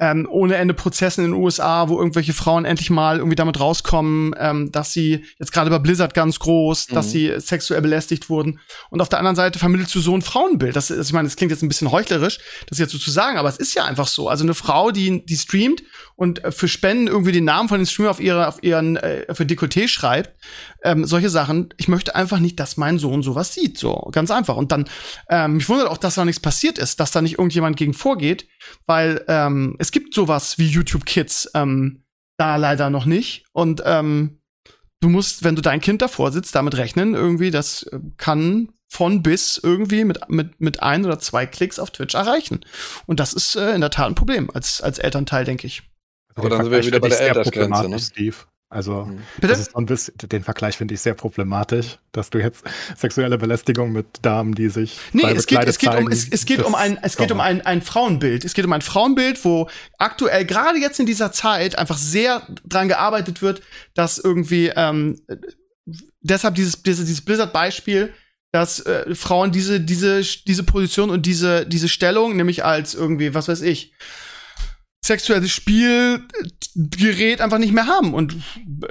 ähm, 0.00 0.28
ohne 0.30 0.56
Ende 0.56 0.74
Prozessen 0.74 1.24
in 1.24 1.32
den 1.32 1.40
USA, 1.40 1.88
wo 1.88 1.98
irgendwelche 1.98 2.32
Frauen 2.32 2.64
endlich 2.64 2.90
mal 2.90 3.18
irgendwie 3.18 3.34
damit 3.34 3.58
rauskommen, 3.58 4.34
ähm, 4.38 4.70
dass 4.70 4.92
sie 4.92 5.24
jetzt 5.38 5.52
gerade 5.52 5.70
bei 5.70 5.78
Blizzard 5.78 6.14
ganz 6.14 6.38
groß, 6.38 6.90
mhm. 6.90 6.94
dass 6.94 7.10
sie 7.10 7.32
sexuell 7.38 7.82
belästigt 7.82 8.30
wurden. 8.30 8.60
Und 8.90 9.00
auf 9.00 9.08
der 9.08 9.18
anderen 9.18 9.36
Seite 9.36 9.58
vermittelst 9.58 9.94
du 9.94 10.00
so 10.00 10.14
ein 10.14 10.22
Frauenbild. 10.22 10.76
Das, 10.76 10.90
ist, 10.90 11.08
ich 11.08 11.12
meine, 11.12 11.26
das 11.26 11.36
klingt 11.36 11.50
jetzt 11.50 11.62
ein 11.62 11.68
bisschen 11.68 11.90
heuchlerisch, 11.90 12.38
das 12.68 12.78
jetzt 12.78 12.92
so 12.92 12.98
zu 12.98 13.10
sagen, 13.10 13.38
aber 13.38 13.48
es 13.48 13.56
ist 13.56 13.74
ja 13.74 13.84
einfach 13.84 14.06
so. 14.06 14.28
Also 14.28 14.44
eine 14.44 14.54
Frau, 14.54 14.92
die, 14.92 15.24
die 15.26 15.36
streamt 15.36 15.82
und 16.14 16.44
äh, 16.44 16.52
für 16.52 16.68
Spenden 16.68 17.08
irgendwie 17.08 17.32
den 17.32 17.44
Namen 17.44 17.68
von 17.68 17.78
den 17.78 17.86
Streamer 17.86 18.10
auf 18.10 18.20
ihre, 18.20 18.46
auf 18.46 18.62
ihren, 18.62 18.96
äh, 18.96 19.34
für 19.34 19.44
Dekolleté 19.44 19.88
schreibt, 19.88 20.32
ähm, 20.82 21.04
solche 21.06 21.30
Sachen. 21.30 21.74
Ich 21.76 21.88
möchte 21.88 22.14
einfach 22.14 22.38
nicht, 22.38 22.60
dass 22.60 22.76
mein 22.76 22.98
Sohn 22.98 23.22
sowas 23.22 23.54
sieht. 23.54 23.78
So, 23.78 24.08
ganz 24.12 24.30
einfach. 24.30 24.56
Und 24.56 24.72
dann, 24.72 24.88
ähm, 25.28 25.54
mich 25.54 25.68
wundert 25.68 25.88
auch, 25.88 25.98
dass 25.98 26.14
da 26.14 26.24
nichts 26.24 26.40
passiert 26.40 26.78
ist, 26.78 27.00
dass 27.00 27.10
da 27.10 27.20
nicht 27.20 27.38
irgendjemand 27.38 27.76
gegen 27.76 27.94
vorgeht, 27.94 28.46
weil 28.86 29.24
ähm, 29.28 29.76
es 29.78 29.87
gibt 29.92 30.14
sowas 30.14 30.58
wie 30.58 30.66
YouTube 30.66 31.04
Kids 31.04 31.50
ähm, 31.54 32.04
da 32.36 32.56
leider 32.56 32.90
noch 32.90 33.04
nicht. 33.04 33.44
Und 33.52 33.82
ähm, 33.84 34.40
du 35.00 35.08
musst, 35.08 35.44
wenn 35.44 35.56
du 35.56 35.62
dein 35.62 35.80
Kind 35.80 36.02
davor 36.02 36.32
sitzt, 36.32 36.54
damit 36.54 36.76
rechnen, 36.76 37.14
irgendwie, 37.14 37.50
das 37.50 37.84
äh, 37.84 37.98
kann 38.16 38.72
von 38.88 39.22
bis 39.22 39.60
irgendwie 39.62 40.04
mit, 40.04 40.28
mit, 40.28 40.60
mit 40.60 40.82
ein 40.82 41.04
oder 41.04 41.18
zwei 41.18 41.46
Klicks 41.46 41.78
auf 41.78 41.90
Twitch 41.90 42.14
erreichen. 42.14 42.64
Und 43.06 43.20
das 43.20 43.34
ist 43.34 43.54
äh, 43.54 43.74
in 43.74 43.80
der 43.80 43.90
Tat 43.90 44.08
ein 44.08 44.14
Problem 44.14 44.50
als, 44.50 44.80
als 44.80 44.98
Elternteil, 44.98 45.44
denke 45.44 45.66
ich. 45.66 45.82
Aber 46.34 46.48
dann 46.48 46.62
sind 46.62 46.70
wir 46.70 46.84
wieder 46.84 47.00
bei 47.00 47.08
der 47.08 47.20
Altersgrenze, 47.20 47.88
ne? 47.88 47.98
Steve. 47.98 48.36
Also 48.70 49.06
mhm. 49.06 49.22
das 49.40 49.60
ist 49.60 49.70
so 49.72 49.78
ein 49.78 49.86
bisschen, 49.86 50.14
den 50.18 50.44
Vergleich 50.44 50.76
finde 50.76 50.92
ich 50.92 51.00
sehr 51.00 51.14
problematisch, 51.14 51.98
dass 52.12 52.28
du 52.28 52.38
jetzt 52.38 52.64
sexuelle 52.96 53.38
Belästigung 53.38 53.92
mit 53.92 54.06
Damen, 54.20 54.54
die 54.54 54.68
sich 54.68 54.98
Nee, 55.12 55.22
es 55.32 55.46
geht, 55.46 55.64
es 55.64 55.78
geht 55.78 55.90
zeigen, 55.90 56.06
um 56.06 56.12
es, 56.12 56.28
es 56.28 56.44
geht 56.44 56.62
um 56.62 56.74
ein 56.74 56.98
es 57.00 57.16
geht 57.16 57.32
um 57.32 57.40
ein, 57.40 57.62
ein 57.64 57.80
Frauenbild. 57.80 58.44
Es 58.44 58.52
geht 58.52 58.66
um 58.66 58.72
ein 58.74 58.82
Frauenbild, 58.82 59.42
wo 59.44 59.70
aktuell 59.96 60.44
gerade 60.44 60.78
jetzt 60.78 61.00
in 61.00 61.06
dieser 61.06 61.32
Zeit 61.32 61.78
einfach 61.78 61.96
sehr 61.96 62.42
dran 62.66 62.88
gearbeitet 62.88 63.40
wird, 63.40 63.62
dass 63.94 64.18
irgendwie 64.18 64.70
ähm, 64.76 65.18
deshalb 66.20 66.54
dieses 66.54 66.82
dieses, 66.82 67.06
dieses 67.06 67.24
Blizzard 67.24 67.54
Beispiel 67.54 68.12
dass 68.50 68.80
äh, 68.80 69.14
Frauen 69.14 69.52
diese 69.52 69.80
diese 69.80 70.22
diese 70.22 70.62
Position 70.62 71.10
und 71.10 71.24
diese 71.26 71.66
diese 71.66 71.88
Stellung 71.88 72.36
nämlich 72.36 72.64
als 72.64 72.94
irgendwie 72.94 73.34
was 73.34 73.48
weiß 73.48 73.62
ich 73.62 73.92
sexuelles 75.04 75.50
Spielgerät 75.50 77.40
einfach 77.40 77.58
nicht 77.58 77.72
mehr 77.72 77.86
haben. 77.86 78.14
Und 78.14 78.36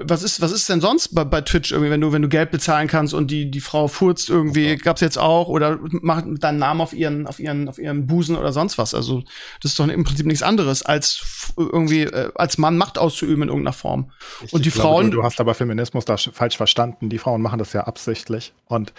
was 0.01 0.23
ist, 0.23 0.41
was 0.41 0.51
ist 0.51 0.67
denn 0.69 0.81
sonst 0.81 1.13
bei, 1.13 1.23
bei 1.23 1.41
Twitch 1.41 1.71
irgendwie, 1.71 1.91
wenn 1.91 2.01
du, 2.01 2.11
wenn 2.11 2.21
du 2.21 2.29
Geld 2.29 2.49
bezahlen 2.49 2.87
kannst 2.87 3.13
und 3.13 3.29
die, 3.29 3.51
die 3.51 3.59
Frau 3.59 3.87
furzt 3.87 4.29
irgendwie, 4.29 4.71
okay. 4.71 4.77
gab's 4.77 5.01
jetzt 5.01 5.17
auch, 5.17 5.47
oder 5.49 5.79
macht 5.81 6.25
deinen 6.41 6.59
Namen 6.59 6.81
auf 6.81 6.93
ihren, 6.93 7.27
auf 7.27 7.39
ihren, 7.39 7.67
auf 7.69 7.77
ihren 7.77 8.07
Busen 8.07 8.35
oder 8.35 8.53
sonst 8.53 8.77
was. 8.77 8.93
Also, 8.93 9.23
das 9.61 9.71
ist 9.71 9.79
doch 9.79 9.87
im 9.87 10.03
Prinzip 10.03 10.25
nichts 10.25 10.43
anderes, 10.43 10.81
als 10.81 11.53
irgendwie, 11.57 12.03
äh, 12.03 12.31
als 12.35 12.57
Mann 12.57 12.77
Macht 12.77 12.97
auszuüben 12.97 13.43
in 13.43 13.49
irgendeiner 13.49 13.73
Form. 13.73 14.11
Ich 14.43 14.53
und 14.53 14.65
die 14.65 14.71
glaube, 14.71 14.87
Frauen. 14.87 15.11
Du, 15.11 15.17
du 15.17 15.23
hast 15.23 15.39
aber 15.39 15.53
Feminismus 15.55 16.05
da 16.05 16.17
falsch 16.17 16.57
verstanden. 16.57 17.09
Die 17.09 17.17
Frauen 17.17 17.41
machen 17.41 17.59
das 17.59 17.73
ja 17.73 17.81
absichtlich. 17.83 18.53
Und 18.65 18.93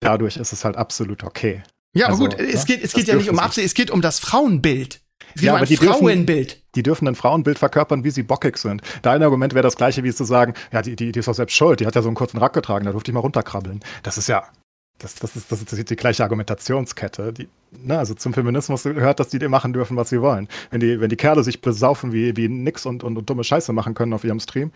dadurch 0.00 0.36
ist 0.36 0.52
es 0.52 0.64
halt 0.64 0.76
absolut 0.76 1.22
okay. 1.24 1.62
Ja, 1.92 2.06
also, 2.06 2.24
aber 2.24 2.36
gut, 2.36 2.40
es 2.40 2.60
ne? 2.60 2.74
geht, 2.74 2.84
es 2.84 2.92
geht 2.92 3.08
ja 3.08 3.14
nicht 3.14 3.30
um 3.30 3.38
Absicht, 3.38 3.66
es 3.66 3.74
geht 3.74 3.90
um 3.90 4.00
das 4.00 4.18
Frauenbild. 4.18 5.00
Es 5.34 5.42
ja, 5.42 5.54
ein 5.54 5.64
die 5.64 5.76
Frauenbild. 5.76 6.50
Dürfen, 6.50 6.62
die 6.74 6.82
dürfen 6.82 7.08
ein 7.08 7.14
Frauenbild 7.14 7.58
verkörpern, 7.58 8.04
wie 8.04 8.10
sie 8.10 8.22
bockig 8.22 8.58
sind. 8.58 8.82
Dein 9.02 9.22
Argument 9.22 9.54
wäre 9.54 9.62
das 9.62 9.76
gleiche, 9.76 10.02
wie 10.04 10.12
zu 10.12 10.24
sagen, 10.24 10.54
ja, 10.72 10.82
die, 10.82 10.96
die, 10.96 11.12
die 11.12 11.18
ist 11.18 11.28
doch 11.28 11.34
selbst 11.34 11.54
schuld, 11.54 11.80
die 11.80 11.86
hat 11.86 11.94
ja 11.94 12.02
so 12.02 12.08
einen 12.08 12.16
kurzen 12.16 12.38
Rack 12.38 12.52
getragen, 12.52 12.84
da 12.84 12.92
durfte 12.92 13.10
ich 13.10 13.14
mal 13.14 13.20
runterkrabbeln. 13.20 13.80
Das 14.02 14.18
ist 14.18 14.28
ja, 14.28 14.44
das, 14.98 15.14
das, 15.14 15.34
ist, 15.36 15.50
das 15.50 15.62
ist 15.62 15.90
die 15.90 15.96
gleiche 15.96 16.22
Argumentationskette. 16.22 17.32
Die, 17.32 17.48
ne, 17.70 17.98
also 17.98 18.14
zum 18.14 18.34
Feminismus 18.34 18.82
gehört, 18.82 19.18
dass 19.18 19.28
die 19.28 19.48
machen 19.48 19.72
dürfen, 19.72 19.96
was 19.96 20.10
sie 20.10 20.20
wollen. 20.20 20.48
Wenn 20.70 20.80
die, 20.80 21.00
wenn 21.00 21.08
die 21.08 21.16
Kerle 21.16 21.42
sich 21.42 21.60
besaufen 21.60 22.12
wie, 22.12 22.36
wie 22.36 22.48
nix 22.48 22.86
und, 22.86 23.02
und, 23.02 23.16
und 23.16 23.28
dumme 23.28 23.44
Scheiße 23.44 23.72
machen 23.72 23.94
können 23.94 24.12
auf 24.12 24.24
ihrem 24.24 24.40
Stream, 24.40 24.72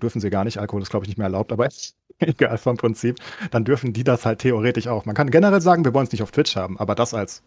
dürfen 0.00 0.20
sie 0.20 0.30
gar 0.30 0.44
nicht, 0.44 0.58
Alkohol 0.58 0.82
ist, 0.82 0.90
glaube 0.90 1.04
ich, 1.04 1.08
nicht 1.08 1.18
mehr 1.18 1.26
erlaubt, 1.26 1.52
aber 1.52 1.68
egal 2.18 2.58
vom 2.58 2.76
Prinzip, 2.76 3.18
dann 3.50 3.64
dürfen 3.64 3.92
die 3.92 4.04
das 4.04 4.24
halt 4.24 4.40
theoretisch 4.40 4.88
auch. 4.88 5.04
Man 5.04 5.14
kann 5.14 5.30
generell 5.30 5.60
sagen, 5.60 5.84
wir 5.84 5.92
wollen 5.94 6.06
es 6.06 6.12
nicht 6.12 6.22
auf 6.22 6.30
Twitch 6.30 6.56
haben, 6.56 6.78
aber 6.78 6.94
das 6.94 7.12
als 7.12 7.42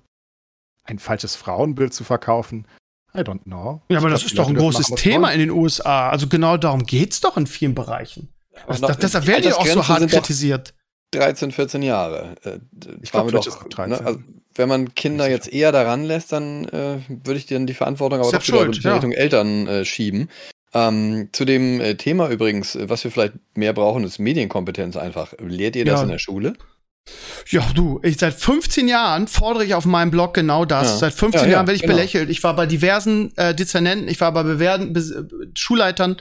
ein 0.87 0.99
falsches 0.99 1.35
Frauenbild 1.35 1.93
zu 1.93 2.03
verkaufen. 2.03 2.67
I 3.15 3.19
don't 3.19 3.43
know. 3.43 3.81
Ja, 3.89 3.99
aber 3.99 4.09
das 4.09 4.23
ist 4.23 4.37
doch 4.37 4.47
ein 4.47 4.55
großes 4.55 4.87
Thema 4.95 5.31
in 5.31 5.39
den 5.39 5.51
USA. 5.51 6.09
Also 6.09 6.27
genau 6.27 6.57
darum 6.57 6.85
geht's 6.85 7.21
doch 7.21 7.37
in 7.37 7.47
vielen 7.47 7.75
Bereichen. 7.75 8.29
Das, 8.67 8.81
das, 8.81 8.97
deshalb 8.97 9.27
werden 9.27 9.43
die 9.43 9.53
auch 9.53 9.65
so 9.65 9.87
hart 9.87 10.09
kritisiert. 10.09 10.73
13, 11.11 11.51
14 11.51 11.81
Jahre. 11.83 12.35
Äh, 12.43 12.59
ich 13.01 13.11
glaube, 13.11 13.31
doch, 13.31 13.87
ne, 13.87 13.99
also, 14.03 14.19
wenn 14.55 14.67
man 14.67 14.93
Kinder 14.93 15.29
jetzt 15.29 15.51
eher 15.51 15.71
daran 15.71 16.03
lässt, 16.03 16.31
dann 16.31 16.65
äh, 16.65 16.99
würde 17.07 17.37
ich 17.37 17.45
dir 17.45 17.59
die 17.59 17.73
Verantwortung 17.73 18.19
aber 18.19 18.31
doch 18.31 18.41
schuld, 18.41 18.77
wieder 18.77 18.89
ja. 18.89 18.95
Richtung 18.95 19.13
Eltern 19.13 19.67
äh, 19.67 19.85
schieben. 19.85 20.29
Ähm, 20.73 21.29
zu 21.31 21.45
dem 21.45 21.79
äh, 21.79 21.95
Thema 21.95 22.29
übrigens, 22.29 22.77
was 22.81 23.03
wir 23.03 23.11
vielleicht 23.11 23.35
mehr 23.55 23.73
brauchen, 23.73 24.03
ist 24.03 24.19
Medienkompetenz 24.19 24.97
einfach. 24.97 25.33
Lehrt 25.39 25.75
ihr 25.75 25.85
das 25.85 25.99
ja. 25.99 26.03
in 26.03 26.09
der 26.09 26.19
Schule? 26.19 26.53
Ja, 27.49 27.65
du, 27.73 27.99
ich, 28.03 28.17
seit 28.17 28.33
15 28.33 28.87
Jahren 28.87 29.27
fordere 29.27 29.65
ich 29.65 29.73
auf 29.73 29.85
meinem 29.85 30.11
Blog 30.11 30.33
genau 30.33 30.65
das. 30.65 30.87
Ja. 30.87 30.97
Seit 30.97 31.13
15 31.13 31.41
ja, 31.41 31.45
ja, 31.45 31.51
Jahren 31.53 31.67
werde 31.67 31.75
ich 31.75 31.81
genau. 31.81 31.95
belächelt. 31.95 32.29
Ich 32.29 32.43
war 32.43 32.55
bei 32.55 32.65
diversen 32.65 33.35
äh, 33.37 33.55
Dezernenten, 33.55 34.07
ich 34.07 34.19
war 34.21 34.31
bei 34.31 34.43
bewährten 34.43 34.93
Be 34.93 35.27
Schulleitern, 35.55 36.17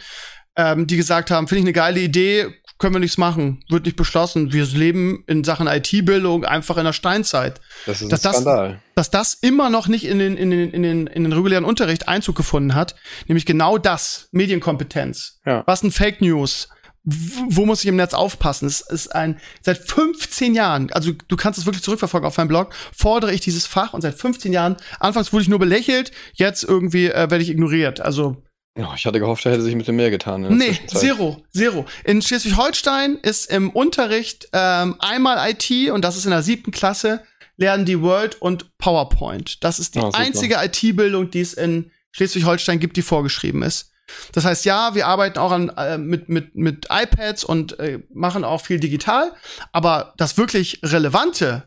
ähm, 0.56 0.86
die 0.86 0.96
gesagt 0.96 1.30
haben, 1.30 1.48
finde 1.48 1.60
ich 1.60 1.64
eine 1.64 1.72
geile 1.72 2.00
Idee, 2.00 2.54
können 2.78 2.94
wir 2.94 2.98
nichts 3.00 3.16
machen, 3.16 3.64
wird 3.70 3.86
nicht 3.86 3.96
beschlossen. 3.96 4.52
Wir 4.52 4.64
leben 4.66 5.24
in 5.26 5.44
Sachen 5.44 5.66
IT-Bildung 5.66 6.44
einfach 6.44 6.76
in 6.76 6.84
der 6.84 6.92
Steinzeit. 6.92 7.60
Das 7.86 8.02
ist 8.02 8.12
dass 8.12 8.26
ein 8.26 8.32
Skandal. 8.32 8.80
Das, 8.94 9.10
dass 9.10 9.32
das 9.32 9.34
immer 9.42 9.70
noch 9.70 9.88
nicht 9.88 10.04
in 10.04 10.18
den, 10.18 10.36
in, 10.36 10.50
den, 10.50 10.70
in, 10.70 10.82
den, 10.82 11.06
in 11.06 11.24
den 11.24 11.32
regulären 11.32 11.64
Unterricht 11.64 12.08
Einzug 12.08 12.36
gefunden 12.36 12.74
hat, 12.74 12.94
nämlich 13.28 13.46
genau 13.46 13.78
das, 13.78 14.28
Medienkompetenz. 14.32 15.40
Ja. 15.46 15.62
Was 15.66 15.80
sind 15.80 15.92
Fake 15.92 16.20
News? 16.20 16.68
Wo 17.06 17.64
muss 17.66 17.82
ich 17.82 17.86
im 17.86 17.96
Netz 17.96 18.14
aufpassen? 18.14 18.66
Es 18.66 18.80
ist 18.80 19.14
ein, 19.14 19.38
seit 19.62 19.78
15 19.78 20.54
Jahren, 20.54 20.92
also 20.92 21.12
du 21.12 21.36
kannst 21.36 21.58
es 21.58 21.64
wirklich 21.64 21.84
zurückverfolgen 21.84 22.26
auf 22.26 22.36
meinem 22.36 22.48
Blog, 22.48 22.74
fordere 22.92 23.32
ich 23.32 23.40
dieses 23.40 23.64
Fach 23.64 23.94
und 23.94 24.00
seit 24.00 24.16
15 24.16 24.52
Jahren, 24.52 24.76
anfangs 24.98 25.32
wurde 25.32 25.42
ich 25.42 25.48
nur 25.48 25.60
belächelt, 25.60 26.10
jetzt 26.34 26.64
irgendwie 26.64 27.06
äh, 27.06 27.30
werde 27.30 27.42
ich 27.42 27.48
ignoriert. 27.48 28.00
Also 28.00 28.42
ja, 28.76 28.92
ich 28.94 29.06
hatte 29.06 29.20
gehofft, 29.20 29.46
er 29.46 29.52
hätte 29.52 29.62
sich 29.62 29.72
ein 29.72 29.78
bisschen 29.78 29.96
mehr 29.96 30.10
getan. 30.10 30.42
Nee, 30.56 30.78
zero, 30.86 31.42
zero. 31.50 31.86
In 32.04 32.20
Schleswig-Holstein 32.20 33.16
ist 33.22 33.50
im 33.50 33.70
Unterricht 33.70 34.48
ähm, 34.52 34.96
einmal 34.98 35.50
IT 35.50 35.90
und 35.90 36.04
das 36.04 36.16
ist 36.16 36.26
in 36.26 36.30
der 36.32 36.42
siebten 36.42 36.72
Klasse, 36.72 37.22
lernen 37.56 37.86
die 37.86 38.02
Word 38.02 38.42
und 38.42 38.76
PowerPoint. 38.76 39.64
Das 39.64 39.78
ist 39.78 39.94
die 39.94 40.00
oh, 40.00 40.10
einzige 40.12 40.56
IT-Bildung, 40.56 41.30
die 41.30 41.40
es 41.40 41.54
in 41.54 41.90
Schleswig-Holstein 42.12 42.78
gibt, 42.78 42.98
die 42.98 43.02
vorgeschrieben 43.02 43.62
ist. 43.62 43.92
Das 44.32 44.44
heißt, 44.44 44.64
ja, 44.64 44.94
wir 44.94 45.06
arbeiten 45.06 45.38
auch 45.38 45.52
an, 45.52 45.68
äh, 45.70 45.98
mit, 45.98 46.28
mit, 46.28 46.54
mit 46.54 46.86
iPads 46.90 47.44
und 47.44 47.78
äh, 47.78 48.00
machen 48.12 48.44
auch 48.44 48.60
viel 48.60 48.80
digital, 48.80 49.32
aber 49.72 50.14
das 50.16 50.38
wirklich 50.38 50.80
Relevante, 50.82 51.64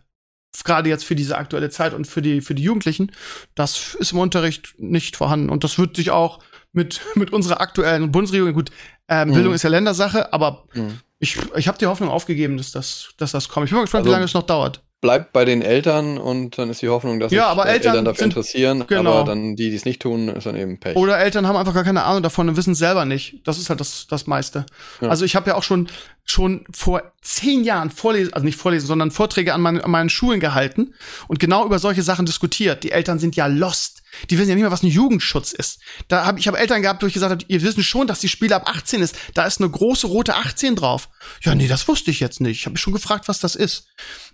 gerade 0.63 0.89
jetzt 0.89 1.05
für 1.05 1.15
diese 1.15 1.37
aktuelle 1.37 1.69
Zeit 1.69 1.93
und 1.93 2.05
für 2.05 2.21
die, 2.21 2.41
für 2.41 2.55
die 2.55 2.63
Jugendlichen, 2.63 3.11
das 3.55 3.95
ist 3.95 4.11
im 4.11 4.19
Unterricht 4.19 4.75
nicht 4.77 5.15
vorhanden. 5.15 5.49
Und 5.49 5.63
das 5.63 5.77
wird 5.77 5.95
sich 5.95 6.11
auch 6.11 6.39
mit, 6.71 7.01
mit 7.15 7.31
unserer 7.31 7.61
aktuellen 7.61 8.11
Bundesregierung, 8.11 8.53
gut, 8.53 8.71
ähm, 9.07 9.29
mhm. 9.29 9.33
Bildung 9.33 9.53
ist 9.53 9.63
ja 9.63 9.69
Ländersache, 9.69 10.33
aber 10.33 10.65
mhm. 10.73 10.99
ich, 11.19 11.37
ich 11.55 11.67
habe 11.67 11.77
die 11.77 11.87
Hoffnung 11.87 12.09
aufgegeben, 12.09 12.57
dass 12.57 12.71
das, 12.71 13.13
dass 13.17 13.31
das 13.31 13.49
kommt. 13.49 13.65
Ich 13.65 13.71
bin 13.71 13.77
mal 13.77 13.83
gespannt, 13.83 14.01
also, 14.01 14.09
wie 14.09 14.13
lange 14.13 14.25
es 14.25 14.33
noch 14.33 14.43
dauert. 14.43 14.83
Bleibt 15.01 15.31
bei 15.31 15.45
den 15.45 15.61
Eltern 15.61 16.17
und 16.17 16.57
dann 16.57 16.69
ist 16.69 16.81
die 16.81 16.89
Hoffnung, 16.89 17.19
dass 17.19 17.31
ja, 17.31 17.47
aber 17.47 17.63
sich 17.63 17.71
Eltern, 17.71 17.91
Eltern 17.91 18.05
dafür 18.05 18.19
sind, 18.19 18.31
interessieren, 18.31 18.83
genau. 18.85 19.13
aber 19.13 19.31
dann 19.31 19.55
die, 19.55 19.69
die 19.69 19.75
es 19.75 19.85
nicht 19.85 20.01
tun, 20.01 20.27
ist 20.27 20.45
dann 20.45 20.57
eben 20.57 20.79
Pech. 20.79 20.97
Oder 20.97 21.17
Eltern 21.19 21.47
haben 21.47 21.55
einfach 21.55 21.73
gar 21.73 21.85
keine 21.85 22.03
Ahnung 22.03 22.21
davon 22.21 22.49
und 22.49 22.57
wissen 22.57 22.73
es 22.73 22.79
selber 22.79 23.05
nicht. 23.05 23.41
Das 23.45 23.57
ist 23.57 23.69
halt 23.69 23.79
das, 23.79 24.07
das 24.07 24.27
meiste. 24.27 24.65
Ja. 24.99 25.07
Also 25.07 25.23
ich 25.23 25.37
habe 25.37 25.51
ja 25.51 25.55
auch 25.55 25.63
schon, 25.63 25.87
schon 26.25 26.65
vor 26.71 27.13
zehn 27.21 27.63
Jahren 27.63 27.91
Vorlesen, 27.91 28.33
also 28.33 28.43
nicht 28.43 28.57
Vorlesen, 28.57 28.87
sondern 28.87 29.11
Vorträge 29.11 29.53
an, 29.53 29.61
mein, 29.61 29.79
an 29.79 29.89
meinen 29.89 30.09
Schulen 30.09 30.41
gehalten 30.41 30.93
und 31.27 31.39
genau 31.39 31.65
über 31.65 31.79
solche 31.79 32.03
Sachen 32.03 32.25
diskutiert. 32.25 32.83
Die 32.83 32.91
Eltern 32.91 33.19
sind 33.19 33.37
ja 33.37 33.47
lost. 33.47 34.03
Die 34.29 34.37
wissen 34.37 34.49
ja 34.49 34.55
nicht 34.55 34.63
mehr, 34.63 34.71
was 34.71 34.83
ein 34.83 34.87
Jugendschutz 34.87 35.53
ist. 35.53 35.79
Da 36.07 36.25
hab, 36.25 36.37
ich 36.37 36.47
habe 36.47 36.57
Eltern 36.57 36.81
gehabt, 36.81 37.01
wo 37.03 37.07
ich 37.07 37.13
gesagt 37.13 37.31
habe, 37.31 37.45
ihr 37.47 37.61
wissen 37.61 37.83
schon, 37.83 38.07
dass 38.07 38.19
die 38.19 38.27
Spiele 38.27 38.55
ab 38.55 38.67
18 38.67 39.01
ist. 39.01 39.15
Da 39.33 39.45
ist 39.45 39.61
eine 39.61 39.69
große 39.69 40.07
rote 40.07 40.35
18 40.35 40.75
drauf. 40.75 41.09
Ja, 41.41 41.55
nee, 41.55 41.67
das 41.67 41.87
wusste 41.87 42.11
ich 42.11 42.19
jetzt 42.19 42.41
nicht. 42.41 42.59
Ich 42.59 42.65
habe 42.65 42.73
mich 42.73 42.81
schon 42.81 42.93
gefragt, 42.93 43.27
was 43.27 43.39
das 43.39 43.55
ist. 43.55 43.87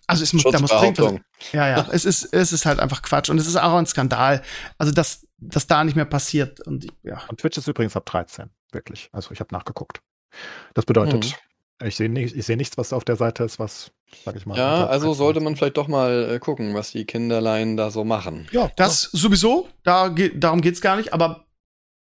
Also 0.08 0.24
es 0.24 0.34
muss, 0.34 0.44
da 0.44 0.60
muss 0.60 0.70
dringend 0.72 1.00
was, 1.00 1.14
Ja, 1.52 1.68
ja, 1.68 1.88
es 1.92 2.06
ist, 2.06 2.34
es 2.34 2.54
ist 2.54 2.66
halt 2.66 2.80
einfach 2.80 3.02
Quatsch 3.02 3.30
und 3.30 3.40
es 3.40 3.48
ist 3.48 3.56
auch 3.56 3.76
ein 3.76 3.86
Skandal. 3.86 4.44
Also 4.78 4.92
dass, 4.92 5.28
dass 5.38 5.68
da 5.68 5.84
nicht 5.84 5.96
mehr 5.96 6.06
passiert 6.06 6.60
und 6.62 6.88
ja. 7.04 7.22
Und 7.28 7.40
Twitch 7.40 7.58
ist 7.58 7.68
übrigens 7.68 7.96
ab 7.96 8.06
13, 8.06 8.50
wirklich. 8.72 9.10
Also 9.12 9.32
ich 9.32 9.40
habe 9.40 9.54
nachgeguckt. 9.54 10.02
Das 10.74 10.86
bedeutet, 10.86 11.26
hm. 11.26 11.88
ich 11.88 11.96
sehe 11.96 12.10
nicht, 12.10 12.36
ich 12.36 12.46
sehe 12.46 12.58
nichts, 12.58 12.78
was 12.78 12.94
auf 12.94 13.04
der 13.04 13.16
Seite 13.16 13.44
ist, 13.44 13.58
was, 13.58 13.92
sag 14.24 14.36
ich 14.36 14.46
mal. 14.46 14.58
Ja, 14.58 14.86
also 14.86 15.14
sollte 15.14 15.40
man 15.40 15.56
vielleicht 15.56 15.78
doch 15.78 15.88
mal 15.88 16.30
äh, 16.36 16.40
gucken, 16.40 16.74
was 16.76 16.92
die 16.92 17.06
Kinderlein 17.06 17.78
da 17.78 17.90
so 17.90 18.04
machen. 18.04 18.48
Ja, 18.52 18.72
das 18.76 19.10
ja. 19.12 19.20
sowieso. 19.20 19.68
Da 19.84 20.10
geht, 20.10 20.44
darum 20.44 20.62
geht's 20.62 20.82
gar 20.82 20.98
nicht. 20.98 21.14
Aber 21.14 21.46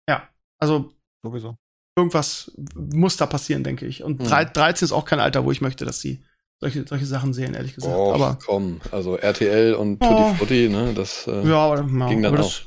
ja, 0.07 0.27
also 0.57 0.93
sowieso. 1.21 1.57
Irgendwas 1.97 2.51
muss 2.75 3.17
da 3.17 3.25
passieren, 3.25 3.63
denke 3.63 3.85
ich. 3.85 4.03
Und 4.03 4.21
hm. 4.21 4.27
13 4.53 4.85
ist 4.85 4.91
auch 4.93 5.05
kein 5.05 5.19
Alter, 5.19 5.43
wo 5.43 5.51
ich 5.51 5.59
möchte, 5.59 5.83
dass 5.83 5.99
sie 5.99 6.23
solche, 6.59 6.85
solche 6.87 7.05
Sachen 7.05 7.33
sehen, 7.33 7.53
ehrlich 7.53 7.75
gesagt. 7.75 7.95
Oh, 7.95 8.13
aber 8.13 8.37
komm, 8.43 8.81
also 8.91 9.15
RTL 9.15 9.73
und 9.73 9.99
Tutti 9.99 10.13
oh, 10.13 10.33
Frutti, 10.35 10.69
ne, 10.69 10.93
das 10.93 11.27
äh, 11.27 11.47
ja, 11.47 11.57
aber, 11.57 11.83
ging 12.07 12.21
dann 12.21 12.35
das, 12.35 12.45
auch. 12.45 12.61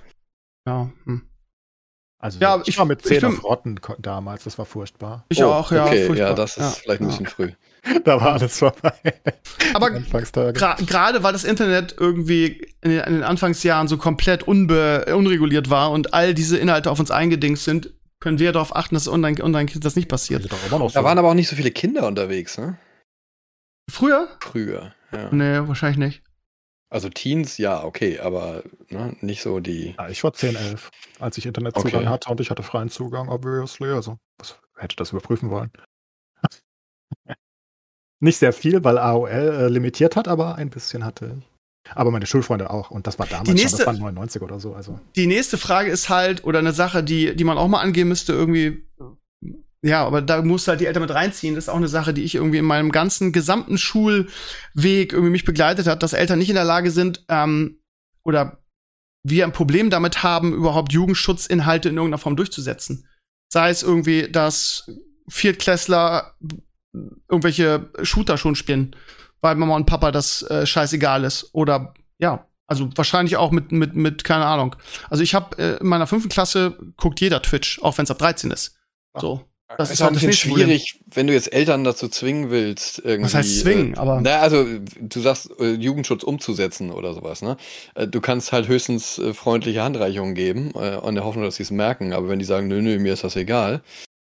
Ja, 0.67 0.91
hm. 1.05 1.23
Also 2.19 2.39
ja, 2.39 2.63
ich 2.67 2.79
war 2.79 2.85
mit 2.85 3.03
10 3.03 3.25
auf 3.25 3.43
Rotten 3.43 3.81
damals, 3.99 4.45
das 4.45 4.57
war 4.57 4.65
furchtbar. 4.65 5.25
Ich 5.29 5.43
oh, 5.43 5.49
auch, 5.49 5.73
ja. 5.73 5.87
Okay, 5.87 6.07
furchtbar. 6.07 6.29
ja, 6.29 6.35
das 6.35 6.57
ist 6.57 6.63
ja. 6.63 6.71
vielleicht 6.71 7.01
ein 7.01 7.09
bisschen 7.09 7.27
früh. 7.27 7.51
da 8.05 8.21
war 8.21 8.35
alles 8.35 8.61
vorbei. 8.61 8.93
Aber 9.75 9.91
gerade 9.91 11.23
weil 11.25 11.33
das 11.33 11.43
Internet 11.43 11.97
irgendwie 11.99 12.63
in 12.81 12.91
den, 12.91 13.01
in 13.01 13.15
den, 13.15 13.23
Anfangsjahren 13.25 13.89
so 13.89 13.97
komplett 13.97 14.45
unreguliert 14.45 15.69
war 15.69 15.91
und 15.91 16.15
all 16.15 16.33
diese 16.33 16.59
Inhalte 16.59 16.93
auf 16.93 17.01
uns 17.01 17.11
eingedingst 17.11 17.65
sind, 17.65 17.93
können 18.21 18.39
wir 18.39 18.53
darauf 18.53 18.77
achten, 18.77 18.95
dass 18.95 19.09
online, 19.09 19.43
online 19.43 19.69
das 19.81 19.97
nicht 19.97 20.09
passiert. 20.09 20.49
Da 20.49 20.79
so. 20.79 20.95
waren 20.95 21.19
aber 21.19 21.29
auch 21.29 21.35
nicht 21.35 21.49
so 21.49 21.57
viele 21.57 21.73
Kinder 21.73 22.07
unterwegs, 22.07 22.57
ne? 22.57 22.79
Früher? 23.91 24.29
Früher, 24.41 24.95
ja. 25.13 25.29
Nee, 25.33 25.69
wahrscheinlich 25.69 25.99
nicht. 25.99 26.23
Also 26.93 27.09
Teens, 27.09 27.57
ja, 27.57 27.85
okay, 27.85 28.21
aber 28.21 28.63
ne, 28.91 29.17
nicht 29.23 29.41
so 29.41 29.61
die. 29.61 29.95
Ja, 29.97 30.11
ich 30.11 30.23
war 30.25 30.35
10, 30.35 30.57
11, 30.57 30.91
als 31.21 31.39
ich 31.39 31.47
Internetzugang 31.47 32.03
okay. 32.03 32.07
hatte 32.07 32.31
und 32.31 32.41
ich 32.41 32.51
hatte 32.51 32.63
freien 32.63 32.91
Zugang, 32.91 33.31
obviously. 33.31 33.89
Also, 33.89 34.19
was, 34.37 34.59
hätte 34.77 34.97
das 34.97 35.11
überprüfen 35.11 35.49
wollen. 35.49 35.71
nicht 38.21 38.37
sehr 38.37 38.53
viel, 38.53 38.85
weil 38.85 38.99
AOL 38.99 39.31
äh, 39.31 39.69
limitiert 39.69 40.17
hat, 40.17 40.29
aber 40.29 40.57
ein 40.57 40.69
bisschen 40.69 41.03
hatte 41.05 41.39
ich. 41.39 41.53
Aber 41.95 42.11
meine 42.11 42.27
Schulfreunde 42.27 42.69
auch. 42.69 42.91
Und 42.91 43.07
das 43.07 43.19
war 43.19 43.27
damals 43.27 43.49
nächste, 43.49 43.69
schon, 43.69 43.79
das 43.79 43.87
waren 43.87 44.15
99 44.15 44.43
oder 44.43 44.61
so. 44.61 44.75
Also. 44.75 45.01
Die 45.17 45.27
nächste 45.27 45.57
Frage 45.57 45.91
ist 45.91 46.11
halt, 46.11 46.45
oder 46.45 46.59
eine 46.59 46.73
Sache, 46.73 47.03
die, 47.03 47.35
die 47.35 47.45
man 47.45 47.57
auch 47.57 47.69
mal 47.69 47.81
angehen 47.81 48.09
müsste, 48.09 48.35
irgendwie, 48.35 48.87
ja, 49.85 50.07
aber 50.07 50.23
da 50.23 50.43
musst 50.43 50.67
du 50.67 50.71
halt 50.71 50.81
die 50.81 50.87
Eltern 50.87 51.03
mit 51.03 51.13
reinziehen. 51.13 51.57
Das 51.57 51.65
ist 51.65 51.69
auch 51.69 51.77
eine 51.77 51.89
Sache, 51.89 52.15
die 52.15 52.23
ich 52.23 52.37
irgendwie 52.37 52.59
in 52.59 52.65
meinem 52.65 52.93
ganzen 52.93 53.33
gesamten 53.33 53.79
Schulweg 53.79 55.13
irgendwie 55.13 55.31
mich 55.31 55.45
begleitet 55.45 55.89
hat, 55.89 56.03
dass 56.03 56.13
Eltern 56.13 56.39
nicht 56.39 56.51
in 56.51 56.55
der 56.55 56.65
Lage 56.65 56.93
sind, 56.93 57.25
ähm, 57.29 57.81
oder 58.23 58.63
wir 59.25 59.45
ein 59.45 59.53
Problem 59.53 59.91
damit 59.91 60.23
haben, 60.23 60.53
überhaupt 60.55 60.93
Jugendschutzinhalte 60.93 61.89
in 61.89 61.97
irgendeiner 61.97 62.19
Form 62.19 62.37
durchzusetzen. 62.37 63.09
Sei 63.53 63.71
es 63.71 63.83
irgendwie, 63.83 64.31
dass 64.31 64.89
Viertklässler 65.29 66.37
irgendwelche 67.29 67.91
Shooter 68.03 68.39
schon 68.39 68.55
spielen, 68.55 68.95
weil 69.41 69.57
Mama 69.57 69.75
und 69.77 69.87
Papa 69.87 70.13
das 70.13 70.43
äh, 70.43 70.65
scheißegal 70.65 71.25
ist. 71.25 71.51
Oder 71.53 71.95
ja, 72.19 72.47
also 72.67 72.89
wahrscheinlich 72.97 73.37
auch 73.37 73.51
mit, 73.51 73.73
mit, 73.73 73.97
mit, 73.97 74.25
keine 74.25 74.47
Ahnung. 74.47 74.77
Also 75.11 75.23
ich 75.23 75.35
habe 75.35 75.59
äh, 75.59 75.81
in 75.81 75.87
meiner 75.89 76.07
fünften 76.07 76.29
Klasse 76.29 76.79
guckt 76.97 77.21
jeder 77.21 77.43
Twitch, 77.43 77.81
auch 77.83 77.99
wenn 77.99 78.05
es 78.05 78.11
ab 78.11 78.19
13 78.19 78.51
ist. 78.51 78.77
So. 79.19 79.45
Das 79.79 79.89
ist, 79.89 79.95
ist 79.95 80.01
halt 80.01 80.13
ein 80.13 80.15
bisschen 80.15 80.33
schwierig, 80.33 80.93
Problem. 80.99 81.13
wenn 81.15 81.27
du 81.27 81.33
jetzt 81.33 81.53
Eltern 81.53 81.85
dazu 81.85 82.09
zwingen 82.09 82.51
willst, 82.51 82.99
irgendwie. 82.99 83.25
Was 83.25 83.35
heißt 83.35 83.61
zwingen, 83.61 83.95
äh, 83.95 83.99
aber. 83.99 84.21
Na, 84.21 84.39
also, 84.39 84.67
du 85.01 85.21
sagst, 85.21 85.51
äh, 85.59 85.73
Jugendschutz 85.73 86.23
umzusetzen 86.23 86.91
oder 86.91 87.15
sowas, 87.15 87.43
ne? 87.43 87.57
Äh, 87.95 88.07
du 88.07 88.21
kannst 88.21 88.53
halt 88.53 88.69
höchstens 88.69 89.21
freundliche 89.35 89.83
Handreichungen 89.83 90.35
geben, 90.35 90.73
äh, 90.75 90.99
in 91.07 91.15
der 91.15 91.25
Hoffnung, 91.25 91.45
dass 91.45 91.57
sie 91.57 91.63
es 91.63 91.71
merken, 91.71 92.13
aber 92.13 92.29
wenn 92.29 92.39
die 92.39 92.45
sagen, 92.45 92.69
nö, 92.69 92.81
nö, 92.83 92.99
mir 92.99 93.13
ist 93.13 93.25
das 93.25 93.37
egal, 93.37 93.83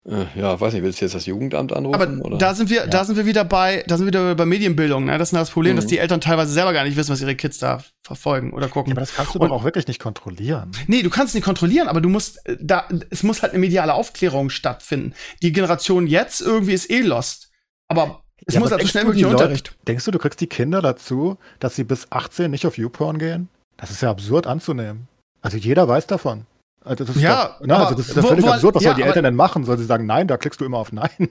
ja, 0.05 0.59
weiß 0.59 0.73
nicht, 0.73 0.83
willst 0.83 0.99
du 0.99 1.05
jetzt 1.05 1.15
das 1.15 1.25
Jugendamt 1.25 1.71
anrufen? 1.71 1.95
Aber 1.95 2.25
oder? 2.25 2.37
da 2.37 2.53
sind 2.53 2.69
wir, 2.69 2.81
ja. 2.81 2.87
da 2.87 3.05
sind 3.05 3.15
wir 3.15 3.25
wieder 3.25 3.45
bei, 3.45 3.85
da 3.87 3.95
sind 3.95 4.05
wir 4.05 4.07
wieder 4.07 4.35
bei 4.35 4.45
Medienbildung. 4.45 5.05
Ne? 5.05 5.17
Das 5.17 5.31
ist 5.31 5.37
das 5.37 5.49
Problem, 5.49 5.73
mhm. 5.73 5.77
dass 5.77 5.87
die 5.87 5.97
Eltern 5.97 6.19
teilweise 6.19 6.51
selber 6.51 6.73
gar 6.73 6.83
nicht 6.83 6.97
wissen, 6.97 7.11
was 7.11 7.21
ihre 7.21 7.35
Kids 7.35 7.57
da 7.59 7.81
verfolgen 8.01 8.51
oder 8.51 8.67
gucken. 8.67 8.89
Ja, 8.89 8.95
aber 8.95 9.01
das 9.01 9.15
kannst 9.15 9.33
du 9.33 9.39
Und, 9.39 9.49
doch 9.49 9.55
auch 9.55 9.63
wirklich 9.63 9.87
nicht 9.87 10.01
kontrollieren. 10.01 10.71
Nee, 10.87 11.03
du 11.03 11.09
kannst 11.09 11.29
es 11.29 11.35
nicht 11.35 11.45
kontrollieren, 11.45 11.87
aber 11.87 12.01
du 12.01 12.09
musst, 12.09 12.45
äh, 12.47 12.57
da, 12.59 12.85
es 13.11 13.23
muss 13.23 13.43
halt 13.43 13.53
eine 13.53 13.59
mediale 13.59 13.93
Aufklärung 13.93 14.49
stattfinden. 14.49 15.13
Die 15.41 15.53
Generation 15.53 16.05
jetzt 16.05 16.41
irgendwie 16.41 16.73
ist 16.73 16.91
eh 16.91 16.99
lost. 16.99 17.51
Aber 17.87 18.23
es 18.45 18.55
ja, 18.55 18.59
muss 18.59 18.71
halt 18.71 18.81
so 18.81 18.87
schnell 18.89 19.05
möglich 19.05 19.25
Unterricht. 19.25 19.73
Denkst 19.87 20.03
du, 20.03 20.11
du 20.11 20.19
kriegst 20.19 20.41
die 20.41 20.47
Kinder 20.47 20.81
dazu, 20.81 21.37
dass 21.59 21.77
sie 21.77 21.85
bis 21.85 22.11
18 22.11 22.51
nicht 22.51 22.65
auf 22.65 22.77
YouPorn 22.77 23.19
gehen? 23.19 23.47
Das 23.77 23.89
ist 23.89 24.01
ja 24.01 24.11
absurd 24.11 24.47
anzunehmen. 24.47 25.07
Also 25.41 25.57
jeder 25.57 25.87
weiß 25.87 26.07
davon. 26.07 26.45
Also 26.85 27.05
das 27.05 27.15
ist 27.15 27.21
ja, 27.21 27.55
doch, 27.59 27.65
ne, 27.65 27.77
also 27.77 27.95
das 27.95 28.09
ist 28.09 28.15
ja 28.15 28.21
völlig 28.21 28.45
wo, 28.45 28.49
absurd. 28.49 28.75
Was 28.75 28.83
ja, 28.83 28.91
sollen 28.91 29.01
die 29.01 29.07
Eltern 29.07 29.23
denn 29.23 29.35
machen? 29.35 29.63
Sollen 29.63 29.79
sie 29.79 29.85
sagen, 29.85 30.05
nein, 30.05 30.27
da 30.27 30.37
klickst 30.37 30.59
du 30.59 30.65
immer 30.65 30.77
auf 30.77 30.91
Nein? 30.91 31.09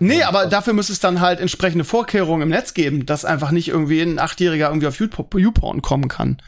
nee, 0.00 0.22
aber 0.22 0.46
dafür 0.46 0.72
müsste 0.72 0.92
es 0.92 1.00
dann 1.00 1.20
halt 1.20 1.40
entsprechende 1.40 1.84
Vorkehrungen 1.84 2.42
im 2.42 2.48
Netz 2.48 2.72
geben, 2.72 3.04
dass 3.04 3.24
einfach 3.24 3.50
nicht 3.50 3.68
irgendwie 3.68 4.00
ein 4.00 4.18
Achtjähriger 4.18 4.68
irgendwie 4.68 4.86
auf 4.86 4.98
YouPorn 4.98 5.82
kommen 5.82 6.08
kann. 6.08 6.38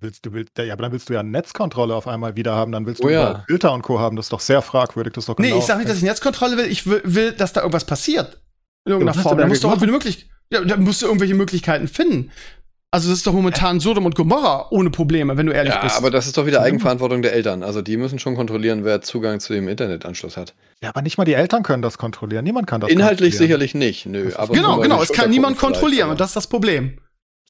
Willst 0.00 0.26
du, 0.26 0.32
willst, 0.32 0.56
ja, 0.58 0.72
aber 0.72 0.82
dann 0.82 0.92
willst 0.92 1.08
du 1.08 1.14
ja 1.14 1.24
Netzkontrolle 1.24 1.94
auf 1.94 2.06
einmal 2.06 2.36
wieder 2.36 2.54
haben, 2.54 2.70
dann 2.70 2.86
willst 2.86 3.02
du 3.02 3.08
oh, 3.08 3.10
ja. 3.10 3.44
Filter 3.48 3.72
und 3.72 3.82
Co. 3.82 3.98
haben. 3.98 4.14
Das 4.14 4.26
ist 4.26 4.32
doch 4.32 4.40
sehr 4.40 4.62
fragwürdig. 4.62 5.12
Das 5.14 5.22
ist 5.22 5.28
doch 5.28 5.36
genau 5.36 5.48
nee, 5.48 5.58
ich 5.58 5.64
sag 5.64 5.78
nicht, 5.78 5.88
dass 5.88 5.96
ich 5.96 6.04
Netzkontrolle 6.04 6.56
will. 6.56 6.66
Ich 6.66 6.86
will, 6.86 7.02
will 7.04 7.32
dass 7.32 7.52
da 7.52 7.62
irgendwas 7.62 7.84
passiert. 7.84 8.40
In 8.84 8.92
irgendeiner 8.92 9.20
Form. 9.20 9.38
Da 9.38 9.46
musst 9.46 9.64
du 9.64 9.68
auch 9.68 9.80
wieder 9.80 9.90
möglich, 9.90 10.30
ja, 10.52 10.64
da 10.64 10.76
musst 10.76 11.02
du 11.02 11.06
irgendwelche 11.06 11.34
Möglichkeiten 11.34 11.88
finden. 11.88 12.30
Also 12.90 13.10
das 13.10 13.18
ist 13.18 13.26
doch 13.26 13.34
momentan 13.34 13.80
Sodom 13.80 14.06
und 14.06 14.14
Gomorra 14.14 14.68
ohne 14.70 14.88
Probleme, 14.88 15.36
wenn 15.36 15.44
du 15.44 15.52
ehrlich 15.52 15.74
ja, 15.74 15.82
bist. 15.82 15.96
aber 15.96 16.10
das 16.10 16.26
ist 16.26 16.38
doch 16.38 16.46
wieder 16.46 16.62
Eigenverantwortung 16.62 17.20
der 17.20 17.34
Eltern. 17.34 17.62
Also 17.62 17.82
die 17.82 17.98
müssen 17.98 18.18
schon 18.18 18.34
kontrollieren, 18.34 18.82
wer 18.82 19.02
Zugang 19.02 19.40
zu 19.40 19.52
dem 19.52 19.68
Internetanschluss 19.68 20.38
hat. 20.38 20.54
Ja, 20.82 20.88
aber 20.88 21.02
nicht 21.02 21.18
mal 21.18 21.26
die 21.26 21.34
Eltern 21.34 21.62
können 21.62 21.82
das 21.82 21.98
kontrollieren. 21.98 22.44
Niemand 22.44 22.66
kann 22.66 22.80
das 22.80 22.90
Inhaltlich 22.90 23.36
sicherlich 23.36 23.74
nicht, 23.74 24.06
nö. 24.06 24.32
Aber 24.34 24.54
genau, 24.54 24.80
genau, 24.80 25.02
es 25.02 25.12
kann 25.12 25.28
niemand 25.28 25.58
kontrollieren 25.58 26.08
und 26.08 26.18
das 26.18 26.30
ist 26.30 26.36
das 26.36 26.46
Problem. 26.46 26.98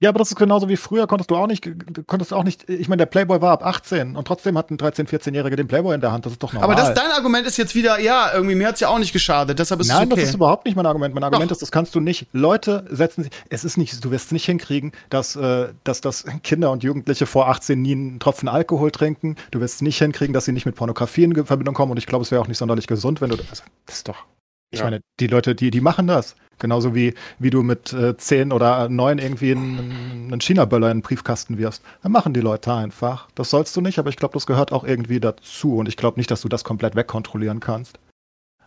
Ja, 0.01 0.11
aber 0.11 0.19
das 0.19 0.31
ist 0.31 0.37
genauso 0.37 0.69
wie 0.69 0.77
früher, 0.77 1.07
konntest 1.07 1.31
du 1.31 1.37
auch 1.37 1.47
nicht, 1.47 1.69
konntest 2.07 2.33
auch 2.33 2.45
nicht, 2.45 2.69
ich 2.71 2.89
meine, 2.89 2.99
der 2.99 3.07
Playboy 3.07 3.41
war 3.41 3.53
ab 3.53 3.65
18 3.65 4.17
und 4.17 4.27
trotzdem 4.27 4.57
hat 4.57 4.71
ein 4.71 4.79
13-, 4.79 5.09
14-Jähriger 5.09 5.57
den 5.57 5.67
Playboy 5.67 5.95
in 5.95 6.01
der 6.01 6.13
Hand, 6.13 6.25
das 6.25 6.33
ist 6.33 6.43
doch 6.43 6.53
normal. 6.53 6.71
Aber 6.71 6.81
das, 6.81 6.95
dein 6.95 7.11
Argument 7.11 7.47
ist 7.47 7.57
jetzt 7.57 7.75
wieder, 7.75 7.99
ja, 7.99 8.31
irgendwie, 8.33 8.55
mir 8.55 8.69
hat's 8.69 8.81
ja 8.81 8.89
auch 8.89 8.99
nicht 8.99 9.13
geschadet, 9.13 9.59
deshalb 9.59 9.81
ist 9.81 9.89
Nein, 9.89 10.07
es 10.07 10.13
okay. 10.13 10.21
das 10.21 10.29
ist 10.31 10.35
überhaupt 10.37 10.67
nicht 10.67 10.77
mein 10.77 10.87
Argument. 10.87 11.15
Mein 11.15 11.25
Argument 11.25 11.51
doch. 11.51 11.57
ist, 11.57 11.63
das 11.63 11.73
kannst 11.73 11.95
du 11.95 12.01
nicht, 12.01 12.29
Leute 12.33 12.87
setzen 12.91 13.25
sich, 13.25 13.33
es 13.51 13.65
ist 13.65 13.77
nicht, 13.77 14.05
du 14.05 14.11
wirst 14.13 14.27
es 14.27 14.33
nicht 14.33 14.45
hinkriegen, 14.45 14.93
dass, 15.11 15.35
äh, 15.35 15.69
dass, 15.83 16.01
dass 16.01 16.25
Kinder 16.45 16.71
und 16.71 16.85
Jugendliche 16.85 17.27
vor 17.27 17.49
18 17.49 17.81
nie 17.81 17.93
einen 17.93 18.21
Tropfen 18.21 18.49
Alkohol 18.49 18.93
trinken, 18.93 19.37
du 19.51 19.61
wirst 19.61 19.77
es 19.77 19.83
nicht 19.83 19.99
hinkriegen, 19.99 20.33
dass 20.33 20.45
sie 20.45 20.53
nicht 20.53 20.67
mit 20.67 20.77
Pornografie 20.77 21.25
in 21.25 21.35
Verbindung 21.45 21.75
kommen 21.75 21.93
und 21.93 21.99
ich 21.99 22.07
glaube, 22.07 22.23
es 22.23 22.31
wäre 22.31 22.41
auch 22.41 22.49
nicht 22.49 22.59
sonderlich 22.59 22.87
gesund, 22.87 23.21
wenn 23.21 23.31
du, 23.31 23.37
also, 23.37 23.65
das 23.87 23.97
ist 23.97 24.09
doch, 24.09 24.25
ich 24.71 24.79
ja. 24.79 24.85
meine, 24.85 25.01
die 25.19 25.27
Leute, 25.27 25.55
die, 25.55 25.71
die 25.71 25.81
machen 25.81 26.07
das. 26.07 26.37
Genauso 26.59 26.95
wie, 26.95 27.15
wie 27.39 27.51
du 27.51 27.63
mit 27.63 27.93
äh, 27.93 28.17
10 28.17 28.53
oder 28.53 28.89
9 28.89 29.19
irgendwie 29.19 29.53
einen, 29.53 30.29
einen 30.31 30.41
China-Böller 30.41 30.91
in 30.91 30.99
den 30.99 31.03
Briefkasten 31.03 31.59
wirst. 31.59 31.83
Dann 32.03 32.13
machen 32.13 32.35
die 32.35 32.41
Leute 32.41 32.73
einfach. 32.73 33.29
Das 33.35 33.51
sollst 33.51 33.77
du 33.77 33.81
nicht, 33.81 33.99
aber 33.99 34.11
ich 34.11 34.17
glaube, 34.17 34.35
das 34.35 34.47
gehört 34.47 34.73
auch 34.73 34.85
irgendwie 34.85 35.21
dazu. 35.21 35.77
Und 35.77 35.89
ich 35.89 35.97
glaube 35.97 36.19
nicht, 36.19 36.31
dass 36.31 36.41
du 36.41 36.49
das 36.49 36.65
komplett 36.65 36.97
wegkontrollieren 36.97 37.61
kannst. 37.61 37.99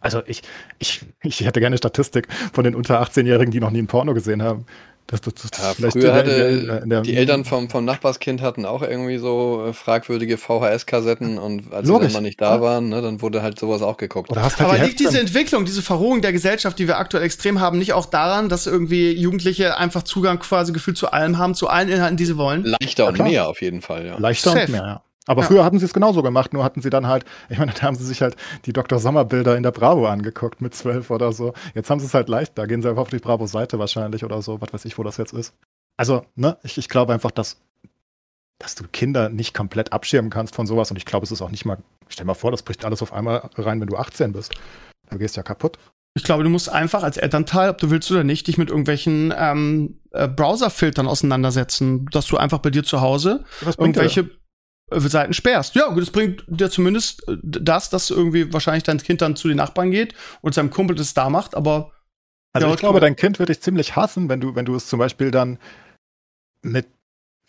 Also 0.01 0.21
ich, 0.25 0.41
ich, 0.79 1.05
ich 1.23 1.41
hätte 1.41 1.59
gerne 1.59 1.77
Statistik 1.77 2.27
von 2.53 2.63
den 2.63 2.75
unter 2.75 3.01
18-Jährigen, 3.01 3.51
die 3.51 3.59
noch 3.59 3.71
nie 3.71 3.81
ein 3.81 3.87
Porno 3.87 4.13
gesehen 4.13 4.41
haben. 4.41 4.65
Das, 5.11 5.19
das, 5.19 5.33
das 5.51 5.77
ja, 5.77 5.91
früher 5.91 6.13
hatte, 6.13 6.83
der, 6.85 7.01
die 7.01 7.17
Eltern 7.17 7.43
vom, 7.43 7.69
vom 7.69 7.83
Nachbarskind 7.83 8.41
hatten 8.41 8.65
auch 8.65 8.81
irgendwie 8.81 9.17
so 9.17 9.65
äh, 9.67 9.73
fragwürdige 9.73 10.37
VHS-Kassetten 10.37 11.37
und 11.37 11.73
als 11.73 11.87
Logisch. 11.87 12.07
sie 12.07 12.13
dann 12.13 12.23
mal 12.23 12.27
nicht 12.27 12.39
da 12.39 12.55
ja. 12.55 12.61
waren, 12.61 12.87
ne, 12.87 13.01
dann 13.01 13.21
wurde 13.21 13.41
halt 13.41 13.59
sowas 13.59 13.81
auch 13.81 13.97
geguckt. 13.97 14.29
Halt 14.33 14.61
Aber 14.61 14.77
liegt 14.77 15.01
diese 15.01 15.19
Entwicklung, 15.19 15.65
diese 15.65 15.81
Verrohung 15.81 16.21
der 16.21 16.31
Gesellschaft, 16.31 16.79
die 16.79 16.87
wir 16.87 16.97
aktuell 16.97 17.23
extrem 17.23 17.59
haben, 17.59 17.77
nicht 17.77 17.91
auch 17.91 18.05
daran, 18.05 18.47
dass 18.47 18.67
irgendwie 18.67 19.11
Jugendliche 19.11 19.77
einfach 19.77 20.03
Zugang 20.03 20.39
quasi 20.39 20.71
gefühlt 20.71 20.97
zu 20.97 21.11
allem 21.11 21.37
haben, 21.37 21.55
zu 21.55 21.67
allen 21.67 21.89
Inhalten, 21.89 22.15
die 22.15 22.25
sie 22.25 22.37
wollen? 22.37 22.63
Leichter 22.63 23.07
und 23.07 23.19
mehr 23.19 23.49
auf 23.49 23.61
jeden 23.61 23.81
Fall, 23.81 24.05
ja. 24.05 24.17
Leichter 24.17 24.51
Safe. 24.51 24.65
und 24.65 24.71
mehr, 24.71 24.81
ja. 24.81 25.03
Aber 25.27 25.41
ja. 25.41 25.47
früher 25.47 25.63
hatten 25.63 25.77
sie 25.77 25.85
es 25.85 25.93
genauso 25.93 26.23
gemacht, 26.23 26.51
nur 26.51 26.63
hatten 26.63 26.81
sie 26.81 26.89
dann 26.89 27.07
halt, 27.07 27.25
ich 27.49 27.59
meine, 27.59 27.73
da 27.79 27.83
haben 27.83 27.95
sie 27.95 28.05
sich 28.05 28.21
halt 28.21 28.35
die 28.65 28.73
Dr. 28.73 28.99
Sommer-Bilder 28.99 29.55
in 29.55 29.63
der 29.63 29.71
Bravo 29.71 30.07
angeguckt 30.07 30.61
mit 30.61 30.73
zwölf 30.73 31.11
oder 31.11 31.31
so. 31.31 31.53
Jetzt 31.75 31.89
haben 31.89 31.99
sie 31.99 32.07
es 32.07 32.13
halt 32.13 32.29
leicht, 32.29 32.57
da 32.57 32.65
gehen 32.65 32.81
sie 32.81 32.89
einfach 32.89 33.03
auf 33.03 33.09
die 33.09 33.19
Bravo-Seite 33.19 33.79
wahrscheinlich 33.79 34.23
oder 34.23 34.41
so, 34.41 34.61
was 34.61 34.73
weiß 34.73 34.85
ich, 34.85 34.97
wo 34.97 35.03
das 35.03 35.17
jetzt 35.17 35.33
ist. 35.33 35.53
Also, 35.97 36.25
ne, 36.35 36.57
ich, 36.63 36.77
ich 36.77 36.89
glaube 36.89 37.13
einfach, 37.13 37.31
dass, 37.31 37.57
dass 38.57 38.75
du 38.75 38.85
Kinder 38.91 39.29
nicht 39.29 39.53
komplett 39.53 39.93
abschirmen 39.93 40.31
kannst 40.31 40.55
von 40.55 40.65
sowas. 40.65 40.89
Und 40.89 40.97
ich 40.97 41.05
glaube, 41.05 41.25
es 41.25 41.31
ist 41.31 41.41
auch 41.41 41.51
nicht 41.51 41.65
mal, 41.65 41.77
stell 42.07 42.25
mal 42.25 42.33
vor, 42.33 42.51
das 42.51 42.63
bricht 42.63 42.83
alles 42.85 43.01
auf 43.03 43.13
einmal 43.13 43.49
rein, 43.57 43.79
wenn 43.79 43.87
du 43.87 43.97
18 43.97 44.33
bist. 44.33 44.53
Du 45.11 45.17
gehst 45.19 45.35
ja 45.35 45.43
kaputt. 45.43 45.77
Ich 46.13 46.23
glaube, 46.23 46.43
du 46.43 46.49
musst 46.49 46.69
einfach 46.69 47.03
als 47.03 47.17
Elternteil, 47.17 47.69
ob 47.69 47.77
du 47.77 47.89
willst 47.89 48.11
oder 48.11 48.23
nicht, 48.23 48.47
dich 48.47 48.57
mit 48.57 48.69
irgendwelchen 48.69 49.33
ähm, 49.37 49.99
äh, 50.11 50.27
Browserfiltern 50.27 51.07
auseinandersetzen, 51.07 52.05
dass 52.11 52.25
du 52.27 52.37
einfach 52.37 52.59
bei 52.59 52.69
dir 52.69 52.83
zu 52.83 52.99
Hause 52.99 53.45
irgendwelche 53.77 54.21
äh, 54.21 54.29
Seiten 54.99 55.33
sperrst. 55.33 55.75
Ja, 55.75 55.87
gut, 55.87 56.01
das 56.01 56.11
bringt 56.11 56.43
dir 56.47 56.69
zumindest 56.69 57.27
äh, 57.27 57.37
das, 57.41 57.89
dass 57.89 58.09
irgendwie 58.09 58.51
wahrscheinlich 58.53 58.83
dein 58.83 58.97
Kind 58.97 59.21
dann 59.21 59.35
zu 59.35 59.47
den 59.47 59.57
Nachbarn 59.57 59.91
geht 59.91 60.13
und 60.41 60.53
seinem 60.53 60.69
Kumpel 60.69 60.95
das 60.95 61.13
da 61.13 61.29
macht, 61.29 61.55
aber. 61.55 61.91
Also 62.53 62.67
ja, 62.67 62.73
ich 62.73 62.79
glaube, 62.79 62.99
dein 62.99 63.15
Kind 63.15 63.39
wird 63.39 63.49
dich 63.49 63.61
ziemlich 63.61 63.95
hassen, 63.95 64.27
wenn 64.27 64.41
du, 64.41 64.55
wenn 64.55 64.65
du 64.65 64.75
es 64.75 64.87
zum 64.87 64.99
Beispiel 64.99 65.31
dann 65.31 65.57
mit 66.61 66.87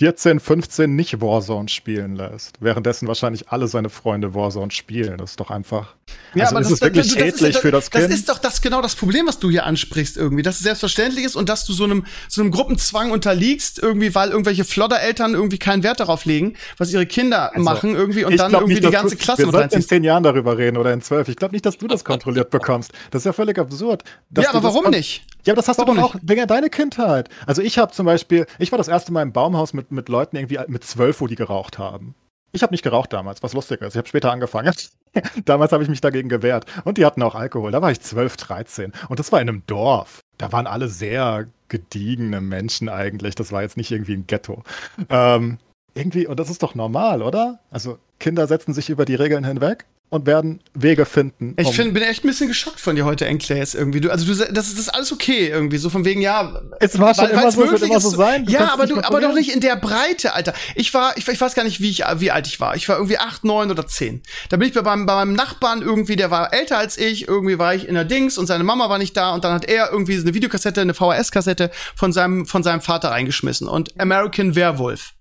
14, 0.03 0.41
15 0.41 0.97
nicht 0.97 1.21
Warzone 1.21 1.69
spielen 1.69 2.17
lässt. 2.17 2.57
Währenddessen 2.59 3.07
wahrscheinlich 3.07 3.51
alle 3.51 3.69
seine 3.69 3.89
Freunde 3.89 4.35
Warzone 4.35 4.73
spielen. 4.73 5.17
Das 5.19 5.31
ist 5.31 5.39
doch 5.39 5.53
einfach. 5.53 5.95
Ja, 6.35 6.47
also 6.47 6.57
aber 6.57 6.63
das 6.65 6.73
ist 6.73 6.83
wirklich 6.83 7.07
das, 7.07 7.15
schädlich 7.15 7.55
ist, 7.55 7.59
für 7.59 7.71
das 7.71 7.89
Kind. 7.89 8.05
Das 8.07 8.11
ist 8.13 8.29
doch 8.29 8.39
das 8.39 8.61
genau 8.61 8.83
das 8.83 8.97
Problem, 8.97 9.29
was 9.29 9.39
du 9.39 9.49
hier 9.49 9.65
ansprichst 9.65 10.17
irgendwie, 10.17 10.43
dass 10.43 10.57
es 10.57 10.63
selbstverständlich 10.63 11.25
ist 11.25 11.37
und 11.37 11.49
dass 11.49 11.65
du 11.67 11.73
so 11.73 11.85
einem 11.85 12.05
so 12.29 12.41
einem 12.41 12.51
Gruppenzwang 12.51 13.13
unterliegst 13.13 13.79
irgendwie, 13.79 14.13
weil 14.13 14.31
irgendwelche 14.31 14.65
Floddereltern 14.65 15.35
irgendwie 15.35 15.59
keinen 15.59 15.85
Wert 15.85 16.01
darauf 16.01 16.25
legen, 16.25 16.55
was 16.79 16.93
ihre 16.93 17.07
Kinder 17.07 17.53
also, 17.53 17.63
machen 17.63 17.95
irgendwie 17.95 18.25
und 18.25 18.37
dann 18.41 18.53
irgendwie 18.53 18.75
nicht, 18.75 18.85
die 18.85 18.91
ganze 18.91 19.15
du, 19.15 19.23
Klasse 19.23 19.45
wir 19.45 19.53
sollten 19.53 19.77
in 19.77 19.83
zehn 19.83 20.03
Jahren 20.03 20.25
darüber 20.25 20.59
reden 20.59 20.79
oder 20.79 20.93
in 20.93 21.01
zwölf. 21.01 21.29
Ich 21.29 21.37
glaube 21.37 21.55
nicht, 21.55 21.65
dass 21.65 21.79
du 21.79 21.87
das 21.87 22.05
kontrolliert 22.05 22.51
bekommst. 22.51 22.91
Das 23.13 23.21
ist 23.21 23.27
ja 23.27 23.33
völlig 23.33 23.57
absurd. 23.57 24.03
Ja, 24.37 24.51
aber 24.51 24.65
warum 24.65 24.91
nicht? 24.91 25.25
Ja, 25.45 25.53
aber 25.53 25.61
das 25.61 25.69
hast 25.69 25.79
warum 25.79 25.97
du 25.97 26.03
doch 26.03 26.15
auch 26.15 26.21
wegen 26.23 26.47
deiner 26.47 26.69
Kindheit. 26.69 27.29
Also 27.47 27.63
ich 27.63 27.79
habe 27.79 27.93
zum 27.93 28.07
Beispiel, 28.07 28.47
ich 28.59 28.73
war 28.73 28.79
das 28.79 28.89
erste 28.89 29.13
Mal 29.13 29.23
im 29.23 29.33
Baumhaus 29.33 29.73
mit 29.75 29.92
mit 29.93 30.09
Leuten 30.09 30.37
irgendwie 30.37 30.59
mit 30.69 30.85
zwölf, 30.85 31.21
wo 31.21 31.27
die 31.27 31.37
geraucht 31.37 31.79
haben. 31.79 32.15
Ich 32.53 32.63
habe 32.63 32.73
nicht 32.73 32.83
geraucht 32.83 33.13
damals, 33.13 33.43
was 33.43 33.55
lustig 33.55 33.81
ist. 33.81 33.95
Ich 33.95 33.99
habe 33.99 34.09
später 34.09 34.31
angefangen. 34.31 34.75
damals 35.45 35.73
habe 35.73 35.83
ich 35.83 35.89
mich 35.89 36.03
dagegen 36.03 36.29
gewehrt. 36.29 36.67
Und 36.85 36.99
die 36.99 37.07
hatten 37.07 37.23
auch 37.23 37.35
Alkohol. 37.35 37.71
Da 37.71 37.81
war 37.81 37.91
ich 37.91 38.01
12, 38.01 38.37
13. 38.37 38.93
Und 39.09 39.19
das 39.19 39.33
war 39.33 39.41
in 39.41 39.49
einem 39.49 39.63
Dorf. 39.67 40.21
Da 40.37 40.53
waren 40.53 40.67
alle 40.67 40.89
sehr 40.89 41.47
gediegene 41.69 42.41
Menschen 42.41 42.91
eigentlich. 42.91 43.35
Das 43.35 43.53
war 43.53 43.63
jetzt 43.63 43.79
nicht 43.79 43.91
irgendwie 43.91 44.15
ein 44.15 44.27
Ghetto. 44.27 44.63
Ähm, 45.09 45.59
irgendwie, 45.95 46.27
und 46.27 46.39
das 46.39 46.51
ist 46.51 46.63
doch 46.63 46.75
normal, 46.75 47.23
oder? 47.23 47.61
Also 47.71 47.99
Kinder 48.19 48.47
setzen 48.47 48.75
sich 48.75 48.91
über 48.91 49.05
die 49.05 49.15
Regeln 49.15 49.45
hinweg 49.45 49.87
und 50.13 50.27
werden 50.27 50.61
Wege 50.75 51.07
finden. 51.07 51.55
Um 51.57 51.65
ich 51.65 51.75
find, 51.75 51.95
bin 51.95 52.03
echt 52.03 52.23
ein 52.23 52.29
bisschen 52.29 52.47
geschockt 52.47 52.79
von 52.79 52.95
dir 52.97 53.07
heute, 53.07 53.25
Enclays, 53.25 53.73
irgendwie. 53.73 54.03
Du, 54.03 54.11
also 54.11 54.27
du, 54.27 54.35
das, 54.35 54.53
das 54.53 54.79
ist 54.79 54.91
alles 54.91 55.11
okay 55.11 55.49
irgendwie, 55.49 55.79
so 55.79 55.89
von 55.89 56.05
wegen, 56.05 56.21
ja. 56.21 56.61
Es 56.81 56.99
war 56.99 57.15
schon 57.15 57.25
weil, 57.25 57.31
immer 57.31 57.51
so, 57.51 57.65
es 57.65 57.71
wird 57.71 57.83
immer 57.85 57.99
so 57.99 58.11
sein. 58.11 58.45
Du 58.45 58.53
ja, 58.53 58.75
aber 58.75 58.87
du, 58.87 59.01
aber 59.01 59.23
doch 59.23 59.33
nicht 59.33 59.55
in 59.55 59.61
der 59.61 59.75
Breite, 59.77 60.35
Alter. 60.35 60.53
Ich 60.75 60.93
war, 60.93 61.17
ich, 61.17 61.27
ich 61.27 61.41
weiß 61.41 61.55
gar 61.55 61.65
nicht, 61.65 61.81
wie 61.81 61.89
ich, 61.89 62.05
wie 62.17 62.31
alt 62.31 62.47
ich 62.47 62.61
war. 62.61 62.77
Ich 62.77 62.91
war 62.91 62.97
irgendwie 62.97 63.17
acht, 63.17 63.43
neun 63.43 63.71
oder 63.71 63.87
zehn. 63.87 64.23
Da 64.51 64.59
bin 64.59 64.69
ich 64.69 64.75
bei 64.75 64.83
meinem, 64.83 65.07
bei 65.07 65.15
meinem 65.15 65.33
Nachbarn 65.33 65.81
irgendwie, 65.81 66.17
der 66.17 66.31
war 66.31 66.53
älter 66.53 66.77
als 66.77 66.99
ich, 66.99 67.27
irgendwie 67.27 67.59
war 67.59 67.75
ich 67.75 67.89
in 67.89 67.95
der 67.95 68.05
Dings 68.05 68.37
und 68.37 68.47
seine 68.47 68.65
Mama 68.65 68.91
war 68.91 68.99
nicht 68.99 69.17
da 69.17 69.33
und 69.33 69.45
dann 69.45 69.55
hat 69.55 69.65
er 69.65 69.91
irgendwie 69.93 70.19
eine 70.19 70.35
Videokassette, 70.35 70.83
eine 70.83 70.93
VHS-Kassette 70.93 71.71
von 71.97 72.13
seinem, 72.13 72.45
von 72.45 72.63
seinem 72.63 72.83
Vater 72.83 73.13
reingeschmissen 73.13 73.67
und 73.67 73.99
American 73.99 74.55
Werewolf. 74.57 75.15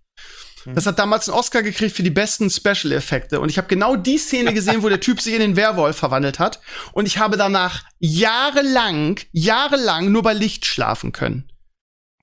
Mhm. 0.66 0.76
Das 0.76 0.86
hat 0.86 1.00
damals 1.00 1.28
einen 1.28 1.38
Oscar 1.38 1.64
gekriegt 1.64 1.96
für 1.96 2.04
die 2.04 2.10
besten 2.10 2.50
Special-Effekte. 2.50 3.40
Und 3.40 3.50
ich 3.50 3.58
habe 3.58 3.68
genau 3.68 3.96
die 3.96 4.18
Szene 4.18 4.54
gesehen, 4.54 4.84
wo 4.84 4.90
der 4.90 5.00
Typ 5.00 5.22
sich 5.22 5.34
in 5.34 5.40
den 5.40 5.56
Werwolf 5.56 5.98
verwandelt 5.98 6.40
hat. 6.40 6.60
Und 6.94 7.06
ich 7.06 7.18
habe 7.18 7.38
danach 7.38 7.84
jahrelang, 8.00 9.20
jahrelang 9.32 10.12
nur 10.12 10.24
bei 10.24 10.34
Licht 10.34 10.66
schlafen 10.66 11.12
können. 11.12 11.52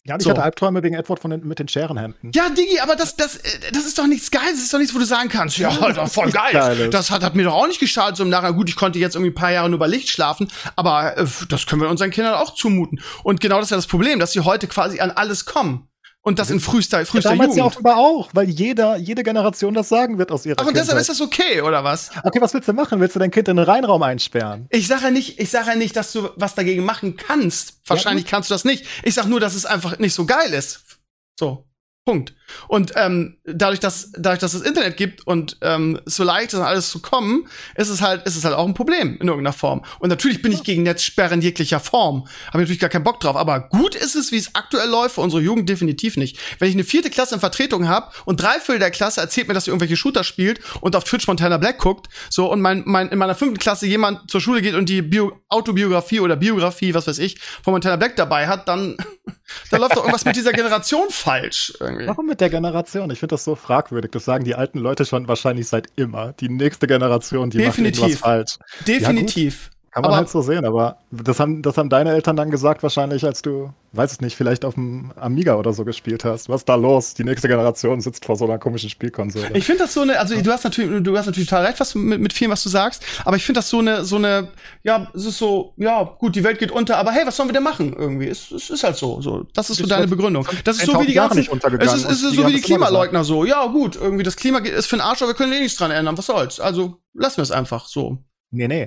Ja, 0.09 0.17
ich 0.17 0.23
so. 0.23 0.31
hatte 0.31 0.43
Albträume 0.43 0.83
wegen 0.83 0.95
Edward 0.95 1.21
von 1.21 1.31
den, 1.31 1.47
mit 1.47 1.59
den 1.59 1.69
Scherenhänden. 1.69 2.33
Ja, 2.35 2.49
Digi, 2.49 2.81
aber 2.81 2.97
das, 2.97 3.17
das, 3.17 3.41
das 3.73 3.85
ist 3.85 3.99
doch 3.99 4.07
nichts 4.07 4.31
Geiles. 4.31 4.53
Das 4.53 4.63
ist 4.63 4.73
doch 4.73 4.79
nichts, 4.79 4.95
wo 4.95 4.99
du 4.99 5.05
sagen 5.05 5.29
kannst, 5.29 5.59
ja, 5.59 5.69
das 5.93 6.09
ist 6.09 6.15
voll 6.15 6.31
geil. 6.31 6.53
Geiles. 6.53 6.91
Das 6.91 7.11
hat, 7.11 7.23
hat 7.23 7.35
mir 7.35 7.45
doch 7.45 7.53
auch 7.53 7.67
nicht 7.67 7.79
geschadet. 7.79 8.17
So 8.17 8.23
im 8.23 8.31
Nachhinein, 8.31 8.57
gut, 8.57 8.71
ich 8.71 8.77
konnte 8.77 8.99
jetzt 8.99 9.17
irgendwie 9.17 9.33
ein 9.33 9.35
paar 9.35 9.53
Jahre 9.53 9.69
nur 9.69 9.79
bei 9.79 9.87
Licht 9.87 10.09
schlafen, 10.09 10.49
aber 10.77 11.19
äh, 11.19 11.27
das 11.51 11.67
können 11.67 11.83
wir 11.83 11.91
unseren 11.91 12.11
Kindern 12.11 12.35
auch 12.35 12.55
zumuten. 12.55 13.03
Und 13.23 13.43
genau 13.43 13.57
das 13.57 13.67
ist 13.67 13.71
ja 13.71 13.77
das 13.77 13.87
Problem, 13.87 14.19
dass 14.19 14.33
sie 14.33 14.41
heute 14.41 14.67
quasi 14.67 15.01
an 15.01 15.11
alles 15.11 15.45
kommen. 15.45 15.88
Und 16.29 16.39
das 16.39 16.51
in 16.51 16.61
frühester, 16.61 17.07
frühester 17.07 17.31
ja, 17.31 17.37
damals 17.37 17.57
Jugend. 17.57 17.59
ja 17.59 17.65
offenbar 17.65 17.97
auch, 17.97 18.29
weil 18.35 18.51
jeder, 18.51 18.99
jede 18.99 19.23
Generation 19.23 19.73
das 19.73 19.89
sagen 19.89 20.19
wird 20.19 20.31
aus 20.31 20.45
ihrer 20.45 20.57
Ach, 20.61 20.67
und 20.67 20.77
deshalb 20.77 21.01
ist 21.01 21.09
das 21.09 21.23
okay, 21.23 21.63
oder 21.63 21.83
was? 21.85 22.11
Okay, 22.23 22.39
was 22.43 22.53
willst 22.53 22.69
du 22.69 22.75
machen? 22.75 23.01
Willst 23.01 23.17
du 23.17 23.19
dein 23.19 23.31
Kind 23.31 23.49
in 23.49 23.57
den 23.57 23.65
Reinraum 23.65 24.03
einsperren? 24.03 24.67
Ich 24.69 24.89
sage 24.89 25.05
ja 25.05 25.11
nicht, 25.11 25.41
ich 25.41 25.49
sage 25.49 25.71
ja 25.71 25.75
nicht, 25.75 25.97
dass 25.97 26.13
du 26.13 26.29
was 26.37 26.55
dagegen 26.55 26.85
machen 26.85 27.17
kannst. 27.17 27.81
Wahrscheinlich 27.87 28.27
ja, 28.27 28.31
kannst 28.31 28.51
du 28.51 28.55
das 28.55 28.67
nicht. 28.67 28.85
Ich 29.05 29.15
sag 29.15 29.25
nur, 29.25 29.41
dass 29.41 29.55
es 29.55 29.65
einfach 29.65 29.99
nicht 29.99 30.13
so 30.13 30.27
geil 30.27 30.53
ist. 30.53 30.99
So. 31.41 31.65
Punkt. 32.09 32.33
Und 32.69 32.93
ähm, 32.97 33.37
dadurch, 33.45 33.81
dass 33.81 34.13
dadurch, 34.17 34.39
dass 34.39 34.55
es 34.55 34.63
Internet 34.63 34.97
gibt 34.97 35.27
und 35.27 35.59
ähm, 35.61 36.01
so 36.07 36.25
leicht 36.25 36.55
ist, 36.55 36.59
an 36.59 36.65
alles 36.65 36.89
zu 36.89 37.01
kommen, 37.01 37.47
ist 37.77 37.91
es 37.91 38.01
halt 38.01 38.27
ist 38.27 38.35
es 38.35 38.47
halt 38.47 38.55
auch 38.55 38.67
ein 38.67 38.73
Problem 38.73 39.19
in 39.21 39.29
irgendeiner 39.29 39.53
Form. 39.53 39.85
Und 39.99 40.09
natürlich 40.09 40.41
bin 40.41 40.51
ich 40.53 40.63
gegen 40.63 40.85
Netzsperren 40.85 41.43
jeglicher 41.43 41.81
Form. 41.81 42.27
Habe 42.47 42.61
natürlich 42.61 42.81
gar 42.81 42.89
keinen 42.89 43.05
Bock 43.05 43.21
drauf. 43.21 43.37
Aber 43.37 43.61
gut 43.61 43.95
ist 43.95 44.15
es, 44.15 44.33
wie 44.33 44.39
es 44.39 44.55
aktuell 44.55 44.89
läuft 44.89 45.17
für 45.17 45.21
unsere 45.21 45.43
Jugend 45.43 45.69
definitiv 45.69 46.17
nicht. 46.17 46.39
Wenn 46.59 46.71
ich 46.71 46.77
eine 46.77 46.85
vierte 46.85 47.11
Klasse 47.11 47.35
in 47.35 47.41
Vertretung 47.41 47.89
habe 47.89 48.11
und 48.25 48.41
drei 48.41 48.59
Viertel 48.59 48.79
der 48.79 48.91
Klasse 48.91 49.21
erzählt 49.21 49.49
mir, 49.49 49.53
dass 49.53 49.67
sie 49.67 49.71
irgendwelche 49.71 49.99
Shooter 49.99 50.25
spielt 50.25 50.61
und 50.81 50.97
auf 50.97 51.05
Twitch 51.05 51.27
Montana 51.29 51.59
Black 51.59 51.77
guckt, 51.77 52.09
so 52.31 52.51
und 52.51 52.63
mein, 52.63 52.85
mein 52.87 53.11
in 53.11 53.19
meiner 53.19 53.35
fünften 53.35 53.59
Klasse 53.59 53.87
jemand 53.87 54.31
zur 54.31 54.41
Schule 54.41 54.63
geht 54.63 54.75
und 54.75 54.89
die 54.89 55.03
Bio 55.03 55.39
Autobiografie 55.51 56.21
oder 56.21 56.37
Biografie, 56.37 56.95
was 56.95 57.07
weiß 57.07 57.19
ich, 57.19 57.39
von 57.63 57.73
Montana 57.73 57.97
Black 57.97 58.17
dabei 58.17 58.49
hat, 58.49 58.67
dann 58.67 58.97
da 59.71 59.77
läuft 59.77 59.93
doch 59.93 60.03
irgendwas 60.03 60.25
mit 60.25 60.37
dieser 60.37 60.53
Generation 60.53 61.09
falsch. 61.11 61.75
Irgendwie. 61.99 62.09
Warum 62.09 62.27
mit 62.27 62.41
der 62.41 62.51
Generation? 62.51 63.11
Ich 63.11 63.19
finde 63.19 63.35
das 63.35 63.45
so 63.45 63.55
fragwürdig. 63.55 64.11
Das 64.13 64.25
sagen 64.25 64.45
die 64.45 64.55
alten 64.55 64.79
Leute 64.79 65.05
schon 65.05 65.29
wahrscheinlich 65.29 65.69
seit 65.69 65.89
immer. 65.97 66.33
Die 66.35 66.49
nächste 66.49 66.87
Generation, 66.87 67.51
die 67.51 67.59
Definitiv. 67.59 68.01
macht 68.01 68.11
irgendwas 68.11 68.21
falsch. 68.21 68.59
Definitiv. 68.87 69.71
Ja, 69.73 69.78
kann 69.99 70.11
man 70.11 70.11
aber 70.13 70.19
halt 70.19 70.29
so 70.29 70.43
sehen, 70.43 70.65
aber 70.65 70.99
das 71.11 71.41
haben, 71.41 71.61
das 71.63 71.77
haben 71.77 71.89
deine 71.89 72.13
Eltern 72.13 72.37
dann 72.37 72.51
gesagt, 72.51 72.83
wahrscheinlich, 72.83 73.25
als 73.25 73.43
du, 73.43 73.73
weiß 73.93 74.13
es 74.13 74.21
nicht, 74.21 74.37
vielleicht 74.37 74.65
auf 74.65 74.75
dem 74.75 75.13
Amiga 75.17 75.57
oder 75.57 75.73
so 75.73 75.85
gespielt 75.85 76.25
hast. 76.25 76.49
Was 76.49 76.61
ist 76.61 76.69
da 76.69 76.77
los? 76.77 77.15
Die 77.15 77.25
nächste 77.25 77.49
Generation 77.49 78.01
sitzt 78.01 78.25
vor 78.25 78.37
so 78.37 78.45
einer 78.45 78.59
komischen 78.59 78.91
Spielkonsole. 78.91 79.51
Ich 79.55 79.65
finde 79.65 79.83
das 79.85 79.95
so 79.95 80.03
eine, 80.03 80.21
also 80.21 80.41
du 80.41 80.53
hast 80.53 80.63
natürlich, 80.63 81.03
du 81.03 81.19
hast 81.19 81.27
natürlich 81.27 81.49
total 81.49 81.67
recht, 81.67 81.81
was 81.81 81.97
mit, 81.97 82.21
mit 82.21 82.33
vielem, 82.33 82.53
was 82.53 82.63
du 82.63 82.69
sagst, 82.69 83.05
aber 83.25 83.37
ich 83.37 83.45
finde 83.45 83.59
das 83.59 83.71
so 83.71 83.81
eine, 83.81 84.05
so 84.05 84.17
eine, 84.17 84.49
ja, 84.85 85.11
es 85.15 85.25
ist 85.25 85.39
so, 85.39 85.75
ja, 85.77 86.05
gut, 86.05 86.37
die 86.37 86.45
Welt 86.45 86.61
geht 86.61 86.71
unter, 86.71 86.97
aber 86.97 87.11
hey, 87.11 87.27
was 87.27 87.37
sollen 87.37 87.49
wir 87.49 87.55
denn 87.55 87.65
machen 87.65 87.93
irgendwie? 87.93 88.29
Es, 88.29 88.53
es 88.53 88.71
ist 88.71 88.85
halt 88.85 88.97
so, 88.97 89.21
so. 89.21 89.47
Das 89.55 89.69
ist 89.69 89.79
so 89.79 89.87
deine 89.87 90.07
Begründung. 90.07 90.47
Das 90.63 90.77
ist 90.77 90.87
so 90.87 91.01
wie 91.01 91.07
die 91.07 91.15
ganzen, 91.15 91.41
es 91.81 91.95
ist, 91.95 92.05
es 92.05 92.23
ist 92.23 92.35
so 92.37 92.47
wie 92.47 92.53
die 92.53 92.61
Klimaleugner 92.61 93.25
so. 93.25 93.45
Ja, 93.45 93.67
gut, 93.67 93.97
irgendwie 93.97 94.23
das 94.23 94.37
Klima 94.37 94.59
ist 94.59 94.87
für 94.87 94.97
den 94.97 95.03
Arsch, 95.03 95.23
aber 95.23 95.33
wir 95.33 95.35
können 95.35 95.53
eh 95.53 95.61
nichts 95.61 95.77
dran 95.77 95.91
ändern. 95.91 96.17
Was 96.17 96.27
soll's? 96.27 96.61
Also 96.61 97.01
lassen 97.15 97.39
wir 97.39 97.43
es 97.43 97.51
einfach 97.51 97.89
so. 97.89 98.19
Nee, 98.51 98.69
nee 98.69 98.87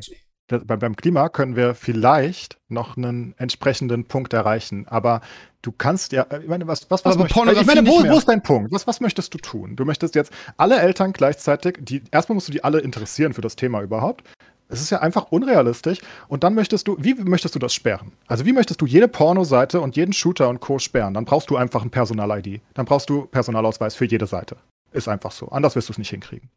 beim 0.60 0.96
Klima 0.96 1.30
können 1.30 1.56
wir 1.56 1.76
vielleicht 1.76 2.58
noch 2.70 2.98
einen 2.98 3.34
entsprechenden 3.38 4.06
Punkt 4.06 4.34
erreichen. 4.34 4.86
Aber 4.88 5.22
du 5.62 5.72
kannst 5.72 6.12
ja, 6.12 6.26
ich 6.42 6.48
meine, 6.48 6.68
was, 6.68 6.90
was, 6.90 7.06
was 7.06 7.14
aber 7.14 7.24
möchtest, 7.24 7.62
ich 7.62 7.68
meine, 7.68 7.88
wo, 7.88 8.04
wo 8.04 8.18
ist 8.18 8.28
dein 8.28 8.44
Punkt? 8.44 8.72
Was, 8.72 8.88
was 8.88 9.00
möchtest 9.00 9.34
du 9.34 9.38
tun? 9.38 9.76
Du 9.76 9.86
möchtest 9.86 10.16
jetzt 10.16 10.32
alle 10.58 10.80
Eltern 10.80 11.14
gleichzeitig, 11.14 11.78
die, 11.80 12.04
erstmal 12.12 12.36
musst 12.36 12.48
du 12.48 12.52
die 12.52 12.64
alle 12.64 12.80
interessieren 12.80 13.34
für 13.34 13.42
das 13.42 13.56
Thema 13.56 13.82
überhaupt. 13.82 14.24
Es 14.72 14.82
ist 14.82 14.90
ja 14.90 15.00
einfach 15.00 15.32
unrealistisch. 15.32 16.00
Und 16.30 16.44
dann 16.44 16.56
möchtest 16.56 16.88
du, 16.88 16.96
wie 17.00 17.14
möchtest 17.16 17.56
du 17.56 17.60
das 17.60 17.74
sperren? 17.74 18.14
Also 18.28 18.46
wie 18.46 18.54
möchtest 18.54 18.80
du 18.82 18.86
jede 18.86 19.10
Pornoseite 19.10 19.82
und 19.82 19.98
jeden 19.98 20.14
Shooter 20.14 20.48
und 20.48 20.62
Co. 20.62 20.80
sperren? 20.80 21.14
Dann 21.14 21.26
brauchst 21.26 21.50
du 21.50 21.58
einfach 21.58 21.84
ein 21.84 21.90
Personal-ID. 21.90 22.62
Dann 22.74 22.86
brauchst 22.86 23.10
du 23.10 23.26
Personalausweis 23.26 23.96
für 23.96 24.06
jede 24.06 24.28
Seite. 24.28 24.56
Ist 24.94 25.10
einfach 25.10 25.32
so. 25.32 25.50
Anders 25.50 25.76
wirst 25.76 25.90
du 25.90 25.94
es 25.94 25.98
nicht 25.98 26.10
hinkriegen. 26.10 26.50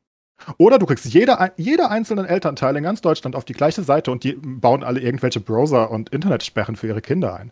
Oder 0.59 0.79
du 0.79 0.87
kriegst 0.87 1.05
jede, 1.07 1.53
jede 1.57 1.91
einzelnen 1.91 2.25
Elternteil 2.25 2.77
in 2.77 2.83
ganz 2.83 3.01
Deutschland 3.01 3.37
auf 3.37 3.45
die 3.45 3.53
gleiche 3.53 3.83
Seite 3.83 4.11
und 4.11 4.25
die 4.25 4.35
bauen 4.35 4.83
alle 4.83 5.01
irgendwelche 5.01 5.41
Browser 5.41 5.91
und 5.91 6.11
Internetsperren 6.11 6.77
für 6.77 6.89
ihre 6.89 7.01
Kinder 7.01 7.35
ein. 7.35 7.51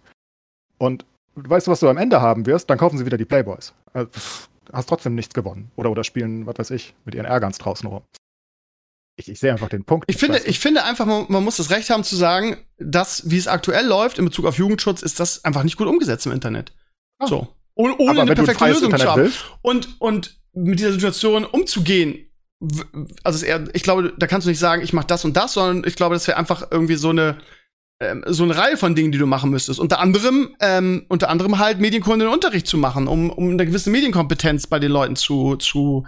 Und 0.79 1.07
weißt 1.35 1.67
du, 1.67 1.71
was 1.71 1.81
du 1.81 1.89
am 1.89 1.97
Ende 1.97 2.21
haben 2.21 2.47
wirst? 2.47 2.69
Dann 2.69 2.79
kaufen 2.79 2.99
sie 2.99 3.07
wieder 3.07 3.17
die 3.17 3.25
Playboys. 3.25 3.73
Also, 3.93 4.11
hast 4.73 4.89
trotzdem 4.89 5.15
nichts 5.15 5.35
gewonnen. 5.35 5.71
Oder, 5.77 5.91
oder 5.91 6.05
spielen, 6.05 6.47
was 6.47 6.59
weiß 6.59 6.71
ich, 6.71 6.95
mit 7.05 7.15
ihren 7.15 7.27
Ärgerns 7.27 7.59
draußen 7.59 7.89
rum. 7.89 8.03
Ich, 9.17 9.29
ich 9.29 9.39
sehe 9.39 9.53
einfach 9.53 9.69
den 9.69 9.85
Punkt. 9.85 10.07
Ich 10.09 10.17
finde, 10.17 10.39
ich 10.39 10.59
finde 10.59 10.85
einfach, 10.85 11.05
man, 11.05 11.27
man, 11.29 11.45
muss 11.45 11.59
das 11.59 11.71
Recht 11.71 11.91
haben 11.91 12.03
zu 12.03 12.17
sagen, 12.17 12.57
dass, 12.79 13.31
wie 13.31 13.37
es 13.37 13.47
aktuell 13.47 13.87
läuft 13.87 14.19
in 14.19 14.25
Bezug 14.25 14.47
auf 14.47 14.57
Jugendschutz, 14.57 15.03
ist 15.03 15.21
das 15.21 15.45
einfach 15.45 15.65
nicht 15.65 15.77
gut 15.77 15.87
umgesetzt 15.87 16.27
im 16.27 16.33
Internet. 16.33 16.73
Ah. 17.19 17.27
So. 17.27 17.49
Ohne, 17.75 17.97
ohne 17.99 18.23
eine 18.23 18.35
perfekte 18.35 18.67
Lösung 18.67 18.97
zu 18.97 19.05
haben. 19.05 19.33
Und, 19.61 20.01
und 20.01 20.41
mit 20.53 20.79
dieser 20.79 20.93
Situation 20.93 21.45
umzugehen, 21.45 22.27
also 23.22 23.44
eher, 23.44 23.64
ich 23.72 23.82
glaube, 23.82 24.12
da 24.16 24.26
kannst 24.26 24.47
du 24.47 24.51
nicht 24.51 24.59
sagen, 24.59 24.82
ich 24.82 24.93
mache 24.93 25.06
das 25.06 25.24
und 25.24 25.36
das, 25.36 25.55
sondern 25.55 25.84
ich 25.86 25.97
glaube, 25.97 26.14
das 26.14 26.26
wäre 26.28 26.39
einfach 26.39 26.68
irgendwie 26.70 26.97
so 26.97 27.10
eine 27.10 27.39
ähm, 28.02 28.24
so 28.26 28.43
eine 28.43 28.56
Reihe 28.56 28.76
von 28.76 28.94
Dingen, 28.94 29.12
die 29.12 29.18
du 29.18 29.26
machen 29.26 29.51
müsstest. 29.51 29.78
Unter 29.78 30.01
anderem, 30.01 30.56
ähm, 30.60 31.06
unter 31.09 31.28
anderem 31.28 31.59
halt 31.59 31.78
Medienkunde 31.78 32.28
Unterricht 32.28 32.66
zu 32.66 32.76
machen, 32.76 33.06
um, 33.06 33.30
um 33.30 33.51
eine 33.51 33.64
gewisse 33.64 33.90
Medienkompetenz 33.90 34.66
bei 34.66 34.80
den 34.80 34.90
Leuten 34.90 35.14
zu, 35.14 35.56
zu 35.56 36.05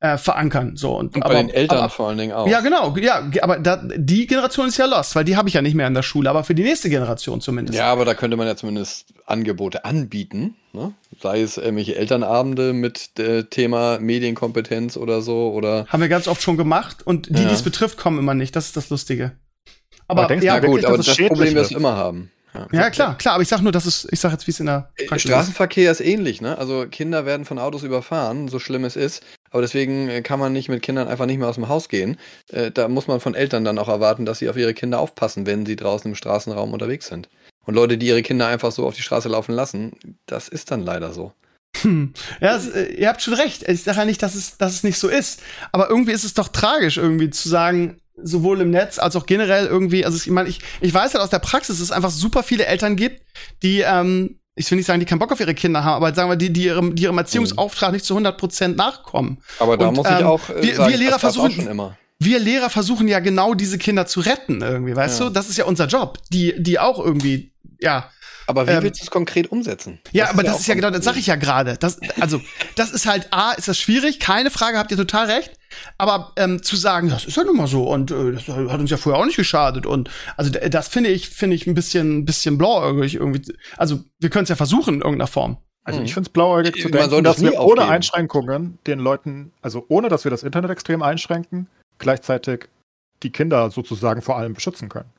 äh, 0.00 0.16
verankern. 0.16 0.76
So 0.76 0.96
und, 0.96 1.14
und 1.14 1.20
bei 1.20 1.26
aber, 1.26 1.34
den 1.34 1.50
Eltern 1.50 1.78
aber, 1.78 1.88
vor 1.88 2.08
allen 2.08 2.18
Dingen 2.18 2.32
auch. 2.32 2.46
Ja, 2.46 2.60
genau, 2.60 2.96
ja, 2.96 3.22
aber 3.42 3.58
da, 3.58 3.82
die 3.96 4.26
Generation 4.26 4.68
ist 4.68 4.76
ja 4.76 4.86
lost, 4.86 5.16
weil 5.16 5.24
die 5.24 5.36
habe 5.36 5.48
ich 5.48 5.54
ja 5.54 5.62
nicht 5.62 5.74
mehr 5.74 5.86
in 5.86 5.94
der 5.94 6.02
Schule, 6.02 6.30
aber 6.30 6.44
für 6.44 6.54
die 6.54 6.62
nächste 6.62 6.88
Generation 6.88 7.40
zumindest. 7.40 7.78
Ja, 7.78 7.86
aber 7.86 8.04
da 8.04 8.14
könnte 8.14 8.36
man 8.36 8.46
ja 8.46 8.56
zumindest 8.56 9.14
Angebote 9.26 9.84
anbieten, 9.84 10.56
ne? 10.72 10.92
sei 11.20 11.40
es 11.40 11.56
irgendwelche 11.56 11.96
Elternabende 11.96 12.72
mit 12.72 13.18
äh, 13.18 13.44
Thema 13.44 13.98
Medienkompetenz 13.98 14.96
oder 14.96 15.20
so 15.20 15.50
oder. 15.50 15.86
Haben 15.88 16.00
wir 16.00 16.08
ganz 16.08 16.28
oft 16.28 16.42
schon 16.42 16.56
gemacht 16.56 17.06
und 17.06 17.28
die, 17.28 17.42
ja. 17.42 17.48
die 17.48 17.54
es 17.54 17.62
betrifft, 17.62 17.98
kommen 17.98 18.18
immer 18.18 18.34
nicht. 18.34 18.54
Das 18.54 18.66
ist 18.66 18.76
das 18.76 18.90
Lustige. 18.90 19.32
Aber, 20.06 20.24
aber 20.24 20.34
ja, 20.36 20.58
gut, 20.60 20.84
aber 20.84 20.96
das, 20.96 21.06
das 21.06 21.16
Problem 21.18 21.54
wirst 21.54 21.72
du 21.72 21.76
immer 21.76 21.96
haben. 21.96 22.30
Ja, 22.54 22.66
ja, 22.72 22.90
klar, 22.90 23.16
klar, 23.18 23.34
aber 23.34 23.42
ich 23.42 23.48
sag 23.48 23.60
nur, 23.60 23.72
dass 23.72 23.84
es, 23.84 24.08
ich 24.10 24.20
sag 24.20 24.32
jetzt, 24.32 24.46
wie 24.46 24.52
es 24.52 24.60
in 24.60 24.66
der 24.66 24.90
äh, 24.96 25.04
Praxis 25.04 25.30
Straßenverkehr 25.30 25.90
ist. 25.90 26.00
ist 26.00 26.06
ähnlich, 26.06 26.40
ne? 26.40 26.56
Also 26.56 26.86
Kinder 26.90 27.26
werden 27.26 27.44
von 27.44 27.58
Autos 27.58 27.82
überfahren, 27.82 28.48
so 28.48 28.58
schlimm 28.58 28.84
es 28.84 28.96
ist. 28.96 29.22
Aber 29.50 29.62
deswegen 29.62 30.08
äh, 30.08 30.22
kann 30.22 30.38
man 30.38 30.52
nicht 30.52 30.68
mit 30.68 30.82
Kindern 30.82 31.08
einfach 31.08 31.26
nicht 31.26 31.38
mehr 31.38 31.48
aus 31.48 31.56
dem 31.56 31.68
Haus 31.68 31.88
gehen. 31.88 32.16
Äh, 32.50 32.70
da 32.70 32.88
muss 32.88 33.06
man 33.06 33.20
von 33.20 33.34
Eltern 33.34 33.64
dann 33.64 33.78
auch 33.78 33.88
erwarten, 33.88 34.26
dass 34.26 34.38
sie 34.38 34.48
auf 34.48 34.56
ihre 34.56 34.74
Kinder 34.74 34.98
aufpassen, 35.00 35.46
wenn 35.46 35.66
sie 35.66 35.76
draußen 35.76 36.10
im 36.10 36.14
Straßenraum 36.14 36.72
unterwegs 36.72 37.06
sind. 37.06 37.28
Und 37.64 37.74
Leute, 37.74 37.98
die 37.98 38.06
ihre 38.06 38.22
Kinder 38.22 38.46
einfach 38.46 38.72
so 38.72 38.86
auf 38.86 38.94
die 38.94 39.02
Straße 39.02 39.28
laufen 39.28 39.52
lassen, 39.52 39.92
das 40.26 40.48
ist 40.48 40.70
dann 40.70 40.82
leider 40.82 41.12
so. 41.12 41.32
Hm. 41.82 42.12
Ja, 42.40 42.56
es, 42.56 42.68
äh, 42.68 42.94
ihr 42.94 43.08
habt 43.08 43.22
schon 43.22 43.34
recht. 43.34 43.68
Ich 43.68 43.82
sage 43.82 43.98
ja 43.98 44.04
nicht, 44.04 44.22
dass 44.22 44.34
es, 44.34 44.56
dass 44.56 44.72
es 44.72 44.84
nicht 44.84 44.98
so 44.98 45.08
ist. 45.08 45.42
Aber 45.72 45.90
irgendwie 45.90 46.12
ist 46.12 46.24
es 46.24 46.34
doch 46.34 46.48
tragisch, 46.48 46.96
irgendwie 46.96 47.30
zu 47.30 47.48
sagen, 47.48 48.00
sowohl 48.22 48.60
im 48.60 48.70
Netz 48.70 48.98
als 48.98 49.16
auch 49.16 49.26
generell 49.26 49.66
irgendwie, 49.66 50.04
also 50.04 50.16
ich 50.16 50.26
meine, 50.28 50.48
ich, 50.48 50.60
ich 50.80 50.92
weiß 50.92 51.14
halt 51.14 51.22
aus 51.22 51.30
der 51.30 51.38
Praxis, 51.38 51.76
dass 51.76 51.84
es 51.84 51.92
einfach 51.92 52.10
super 52.10 52.42
viele 52.42 52.66
Eltern 52.66 52.96
gibt, 52.96 53.22
die, 53.62 53.80
ähm, 53.80 54.37
ich 54.58 54.70
will 54.70 54.76
nicht 54.76 54.86
sagen, 54.86 55.00
die 55.00 55.06
keinen 55.06 55.20
Bock 55.20 55.32
auf 55.32 55.40
ihre 55.40 55.54
Kinder 55.54 55.84
haben, 55.84 55.96
aber 55.96 56.14
sagen 56.14 56.28
wir, 56.28 56.36
die, 56.36 56.52
die 56.52 56.64
ihrem, 56.64 56.94
die 56.94 57.04
ihrem 57.04 57.16
Erziehungsauftrag 57.16 57.92
nicht 57.92 58.04
zu 58.04 58.14
100 58.14 58.36
Prozent 58.36 58.76
nachkommen. 58.76 59.38
Aber 59.58 59.76
da 59.76 59.88
Und, 59.88 59.96
muss 59.96 60.06
ich 60.08 60.18
ähm, 60.18 60.26
auch 60.26 60.50
äh, 60.50 60.62
wir, 60.62 60.74
sagen, 60.74 60.90
wir 60.90 60.98
Lehrer 60.98 61.18
versuchen, 61.18 61.92
wir 62.18 62.38
Lehrer 62.40 62.68
versuchen 62.68 63.08
ja 63.08 63.20
genau 63.20 63.54
diese 63.54 63.78
Kinder 63.78 64.06
zu 64.06 64.20
retten 64.20 64.60
irgendwie, 64.60 64.94
weißt 64.94 65.20
ja. 65.20 65.26
du? 65.26 65.32
Das 65.32 65.48
ist 65.48 65.56
ja 65.56 65.64
unser 65.64 65.86
Job, 65.86 66.18
die, 66.30 66.54
die 66.58 66.78
auch 66.78 66.98
irgendwie, 66.98 67.52
ja, 67.80 68.10
aber 68.48 68.66
wie 68.66 68.70
ähm, 68.70 68.82
willst 68.82 69.00
du 69.00 69.04
es 69.04 69.10
konkret 69.10 69.52
umsetzen? 69.52 70.00
Ja, 70.10 70.24
das 70.24 70.32
aber 70.32 70.42
ist 70.42 70.46
das 70.46 70.54
ja 70.54 70.60
ist 70.60 70.66
ja 70.68 70.74
genau, 70.74 70.90
das 70.90 71.04
sag 71.04 71.16
ich 71.16 71.26
ja 71.26 71.36
gerade. 71.36 71.76
Das, 71.78 72.00
also, 72.18 72.40
das 72.76 72.92
ist 72.92 73.06
halt, 73.06 73.28
A, 73.30 73.52
ist 73.52 73.68
das 73.68 73.78
schwierig, 73.78 74.20
keine 74.20 74.50
Frage, 74.50 74.78
habt 74.78 74.90
ihr 74.90 74.96
total 74.96 75.30
recht. 75.30 75.52
Aber 75.98 76.32
ähm, 76.36 76.62
zu 76.62 76.76
sagen, 76.76 77.10
das 77.10 77.26
ist 77.26 77.36
ja 77.36 77.44
nun 77.44 77.58
mal 77.58 77.66
so 77.66 77.90
und 77.90 78.10
äh, 78.10 78.32
das 78.32 78.48
hat 78.48 78.80
uns 78.80 78.90
ja 78.90 78.96
vorher 78.96 79.20
auch 79.20 79.26
nicht 79.26 79.36
geschadet 79.36 79.84
und 79.84 80.08
also 80.38 80.50
das 80.50 80.88
finde 80.88 81.10
ich, 81.10 81.28
finde 81.28 81.56
ich 81.56 81.66
ein 81.66 81.74
bisschen, 81.74 82.24
bisschen 82.24 82.56
blauäugig 82.56 83.16
irgendwie. 83.16 83.54
Also 83.76 84.00
wir 84.18 84.30
können 84.30 84.44
es 84.44 84.48
ja 84.48 84.56
versuchen 84.56 84.94
in 84.94 85.00
irgendeiner 85.00 85.26
Form. 85.26 85.58
Also 85.84 86.00
ich 86.00 86.14
finde 86.14 86.28
es 86.28 86.32
blauäugig 86.32 86.82
zu 86.82 86.88
denken, 86.88 87.24
dass 87.24 87.42
wir 87.42 87.60
ohne 87.60 87.86
Einschränkungen 87.86 88.78
den 88.86 88.98
Leuten, 88.98 89.52
also 89.60 89.84
ohne 89.88 90.08
dass 90.08 90.24
wir 90.24 90.30
das 90.30 90.42
Internet 90.42 90.70
extrem 90.70 91.02
einschränken, 91.02 91.66
gleichzeitig 91.98 92.68
die 93.22 93.30
Kinder 93.30 93.70
sozusagen 93.70 94.22
vor 94.22 94.36
allem 94.36 94.54
beschützen 94.54 94.88
können. 94.88 95.10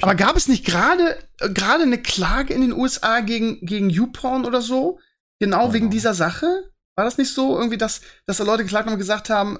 Aber 0.00 0.14
gab 0.14 0.36
es 0.36 0.48
nicht 0.48 0.64
gerade 0.64 1.16
äh, 1.40 1.50
gerade 1.50 1.82
eine 1.82 2.00
Klage 2.00 2.54
in 2.54 2.60
den 2.60 2.72
USA 2.72 3.20
gegen 3.20 3.60
gegen 3.64 3.90
YouPorn 3.90 4.44
oder 4.44 4.60
so? 4.60 4.98
Genau 5.38 5.68
ja. 5.68 5.72
wegen 5.72 5.90
dieser 5.90 6.14
Sache? 6.14 6.70
War 6.96 7.04
das 7.04 7.18
nicht 7.18 7.32
so 7.32 7.56
irgendwie, 7.56 7.78
dass 7.78 8.00
dass 8.26 8.38
da 8.38 8.44
Leute 8.44 8.64
geklagt 8.64 8.86
haben 8.86 8.94
und 8.94 8.98
gesagt 8.98 9.30
haben, 9.30 9.58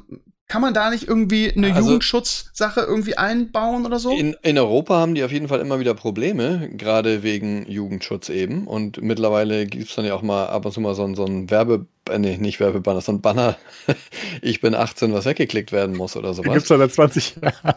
kann 0.48 0.62
man 0.62 0.72
da 0.72 0.88
nicht 0.88 1.06
irgendwie 1.06 1.52
eine 1.52 1.74
also, 1.74 1.90
Jugendschutzsache 1.90 2.80
irgendwie 2.80 3.18
einbauen 3.18 3.84
oder 3.84 3.98
so? 3.98 4.10
In, 4.16 4.34
in 4.42 4.58
Europa 4.58 4.96
haben 4.96 5.14
die 5.14 5.22
auf 5.22 5.30
jeden 5.30 5.46
Fall 5.46 5.60
immer 5.60 5.78
wieder 5.78 5.92
Probleme, 5.92 6.70
gerade 6.72 7.22
wegen 7.22 7.70
Jugendschutz 7.70 8.30
eben. 8.30 8.66
Und 8.66 9.00
mittlerweile 9.02 9.66
gibt 9.66 9.90
es 9.90 9.94
dann 9.94 10.06
ja 10.06 10.14
auch 10.14 10.22
mal 10.22 10.46
ab 10.46 10.64
und 10.64 10.72
zu 10.72 10.80
mal 10.80 10.94
so, 10.94 11.14
so 11.14 11.26
ein 11.26 11.50
Werbe, 11.50 11.86
nee, 12.16 12.36
nicht 12.38 12.60
Werbebanner, 12.60 13.00
so 13.00 13.12
ein 13.12 13.20
Banner, 13.20 13.56
ich 14.42 14.60
bin 14.60 14.74
18, 14.74 15.12
was 15.12 15.24
weggeklickt 15.24 15.72
werden 15.72 15.96
muss 15.96 16.16
oder 16.16 16.34
sowas. 16.34 16.52
Gibt 16.52 16.62
es 16.62 16.68
seit 16.68 16.92
20 16.92 17.36
Jahren. 17.36 17.74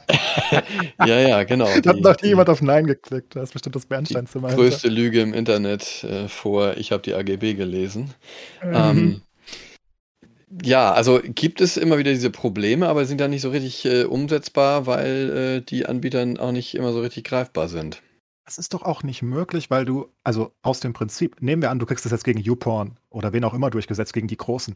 ja, 1.05 1.19
ja, 1.19 1.43
genau. 1.43 1.67
Da 1.81 1.91
hat 1.91 1.99
noch 2.01 2.21
nie 2.21 2.29
jemand 2.29 2.49
auf 2.49 2.61
Nein 2.61 2.87
geklickt. 2.87 3.35
Das 3.35 3.49
ist 3.49 3.53
bestimmt 3.53 3.75
das 3.75 3.85
Bernsteinzimmer. 3.85 4.49
Die 4.49 4.55
größte 4.55 4.89
Lüge 4.89 5.21
im 5.21 5.33
Internet 5.33 6.03
äh, 6.03 6.27
vor, 6.27 6.77
ich 6.77 6.91
habe 6.91 7.03
die 7.03 7.13
AGB 7.13 7.55
gelesen. 7.55 8.13
Mhm. 8.63 8.73
Ähm, 8.73 9.21
ja, 10.63 10.91
also 10.91 11.21
gibt 11.23 11.61
es 11.61 11.77
immer 11.77 11.97
wieder 11.97 12.11
diese 12.11 12.29
Probleme, 12.29 12.87
aber 12.89 13.05
sind 13.05 13.21
dann 13.21 13.31
nicht 13.31 13.41
so 13.41 13.51
richtig 13.51 13.85
äh, 13.85 14.03
umsetzbar, 14.03 14.85
weil 14.85 15.29
äh, 15.29 15.61
die 15.61 15.85
Anbieter 15.85 16.27
auch 16.39 16.51
nicht 16.51 16.75
immer 16.75 16.91
so 16.91 17.01
richtig 17.01 17.23
greifbar 17.23 17.69
sind. 17.69 18.01
Das 18.51 18.57
ist 18.57 18.73
doch 18.73 18.81
auch 18.81 19.01
nicht 19.03 19.21
möglich, 19.21 19.69
weil 19.69 19.85
du, 19.85 20.09
also 20.25 20.51
aus 20.61 20.81
dem 20.81 20.91
Prinzip, 20.91 21.41
nehmen 21.41 21.61
wir 21.61 21.71
an, 21.71 21.79
du 21.79 21.85
kriegst 21.85 22.03
das 22.03 22.11
jetzt 22.11 22.25
gegen 22.25 22.41
YouPorn 22.41 22.97
oder 23.09 23.31
wen 23.31 23.45
auch 23.45 23.53
immer 23.53 23.69
durchgesetzt, 23.69 24.11
gegen 24.11 24.27
die 24.27 24.35
Großen. 24.35 24.75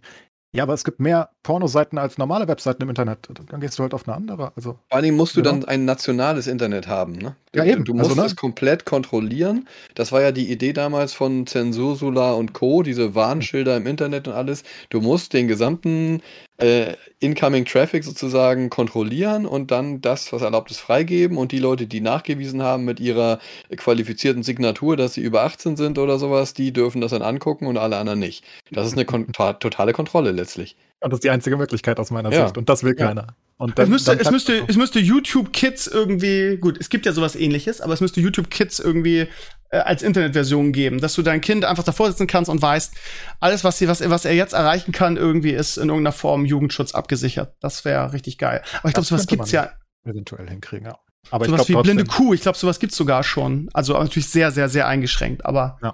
Ja, 0.54 0.64
aber 0.64 0.74
es 0.74 0.86
gibt 0.86 1.02
mehr 1.02 1.32
Pornoseiten 1.44 1.98
als 1.98 2.18
normale 2.18 2.48
Webseiten 2.48 2.82
im 2.84 2.88
Internet. 2.88 3.28
Dann 3.50 3.60
gehst 3.60 3.78
du 3.78 3.84
halt 3.84 3.94
auf 3.94 4.08
eine 4.08 4.16
andere. 4.16 4.54
Also, 4.56 4.80
Vor 4.88 4.98
allem 4.98 5.18
musst 5.18 5.36
du 5.36 5.42
genau. 5.42 5.56
dann 5.58 5.66
ein 5.66 5.84
nationales 5.84 6.48
Internet 6.48 6.88
haben. 6.88 7.18
Ne? 7.18 7.36
Ja, 7.54 7.66
eben. 7.66 7.84
Du 7.84 7.94
musst 7.94 8.12
also, 8.12 8.22
ne? 8.22 8.24
das 8.24 8.38
komplett 8.38 8.86
kontrollieren. 8.86 9.68
Das 9.94 10.14
war 10.14 10.22
ja 10.22 10.32
die 10.32 10.50
Idee 10.50 10.72
damals 10.72 11.12
von 11.12 11.46
Zensursula 11.46 12.32
und 12.32 12.54
Co., 12.54 12.82
diese 12.82 13.14
Warnschilder 13.14 13.76
im 13.76 13.88
Internet 13.88 14.30
und 14.30 14.36
alles. 14.36 14.64
Du 14.90 15.02
musst 15.02 15.34
den 15.34 15.50
gesamten 15.50 16.22
äh, 16.58 16.94
Incoming 17.20 17.66
Traffic 17.66 18.04
sozusagen 18.04 18.70
kontrollieren 18.70 19.46
und 19.46 19.72
dann 19.72 20.02
das, 20.02 20.32
was 20.32 20.42
erlaubt 20.42 20.72
ist, 20.72 20.80
freigeben 20.80 21.38
und 21.38 21.52
die 21.52 21.60
Leute, 21.60 21.88
die 21.88 22.02
nachgewiesen 22.02 22.62
haben 22.62 22.86
mit 22.86 23.00
ihrer 23.00 23.40
qualifizierten 23.76 24.44
Signatur, 24.44 24.96
dass 24.96 25.16
sie 25.16 25.22
über 25.22 25.44
18 25.44 25.76
sind 25.76 25.98
oder 25.98 26.18
sowas, 26.18 26.54
die 26.54 26.72
dürfen 26.72 27.02
das 27.02 27.12
dann 27.12 27.22
angucken 27.22 27.68
und 27.68 27.78
alle 27.78 27.98
anderen 27.98 28.20
nicht. 28.20 28.46
Das 28.72 28.88
ist 28.88 28.94
eine 28.94 29.06
kon 29.06 29.32
totale 29.34 29.94
Kontrolle 29.94 30.32
letztlich. 30.32 30.78
Und 31.02 31.12
das 31.12 31.18
ist 31.18 31.24
die 31.24 31.30
einzige 31.30 31.58
Möglichkeit 31.58 32.00
aus 32.00 32.10
meiner 32.10 32.32
ja. 32.32 32.46
Sicht. 32.46 32.58
Und 32.58 32.70
das 32.70 32.84
will 32.84 32.96
ja. 32.98 33.08
keiner. 33.08 33.36
Und 33.58 33.78
dann, 33.78 33.86
es, 33.86 33.90
müsste, 33.90 34.20
es, 34.20 34.32
müsste, 34.32 34.66
es 34.68 34.76
müsste 34.76 35.00
YouTube 35.00 35.54
Kids 35.54 35.88
irgendwie, 35.88 36.58
gut, 36.58 36.78
es 36.80 36.90
gibt 36.90 37.06
ja 37.06 37.14
sowas 37.14 37.36
ähnliches, 37.36 37.80
aber 37.80 37.94
es 37.94 38.02
müsste 38.02 38.20
YouTube 38.20 38.50
Kids 38.50 38.80
irgendwie 38.80 39.28
äh, 39.76 39.80
als 39.80 40.02
Internetversion 40.02 40.72
geben, 40.72 41.02
dass 41.02 41.14
du 41.16 41.22
dein 41.22 41.42
Kind 41.42 41.66
einfach 41.66 41.84
davor 41.84 42.08
sitzen 42.10 42.28
kannst 42.28 42.50
und 42.50 42.62
weißt, 42.62 42.96
alles, 43.40 43.64
was, 43.64 43.78
sie, 43.78 43.88
was, 43.88 44.08
was 44.10 44.26
er 44.26 44.34
jetzt 44.34 44.54
erreichen 44.54 44.92
kann, 44.92 45.18
irgendwie 45.18 45.52
ist 45.52 45.78
in 45.78 45.90
irgendeiner 45.90 46.14
Form 46.14 46.46
Jugendschutz 46.46 46.94
abgesichert. 46.94 47.56
Das 47.60 47.84
wäre 47.86 48.14
richtig 48.14 48.38
geil. 48.38 48.62
Aber 48.80 48.88
ich 48.88 48.94
glaube, 48.94 49.08
sowas 49.08 49.28
gibt's 49.28 49.52
ja. 49.52 49.72
Eventuell 50.06 50.50
hinkriegen, 50.50 50.88
ja. 50.88 50.98
Aber 51.32 51.46
sowas 51.46 51.62
ich 51.62 51.68
glaub, 51.68 51.86
wie 51.86 51.88
blinde 51.88 52.06
Kuh, 52.06 52.34
ich 52.34 52.42
glaube, 52.42 52.58
sowas 52.58 52.80
gibt's 52.80 52.96
sogar 52.96 53.24
schon. 53.24 53.70
Also 53.74 53.94
natürlich 53.94 54.30
sehr, 54.30 54.52
sehr, 54.52 54.70
sehr 54.70 54.88
eingeschränkt, 54.88 55.46
aber. 55.46 55.78
Ja. 55.82 55.94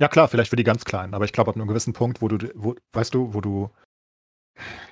Ja, 0.00 0.08
klar, 0.08 0.26
vielleicht 0.26 0.50
für 0.50 0.56
die 0.56 0.64
ganz 0.64 0.84
Kleinen, 0.84 1.14
aber 1.14 1.24
ich 1.24 1.32
glaube, 1.32 1.50
ab 1.50 1.56
einem 1.56 1.68
gewissen 1.68 1.92
Punkt, 1.92 2.20
wo 2.20 2.26
du, 2.26 2.50
wo, 2.56 2.74
weißt 2.92 3.14
du, 3.14 3.32
wo 3.32 3.40
du, 3.40 3.70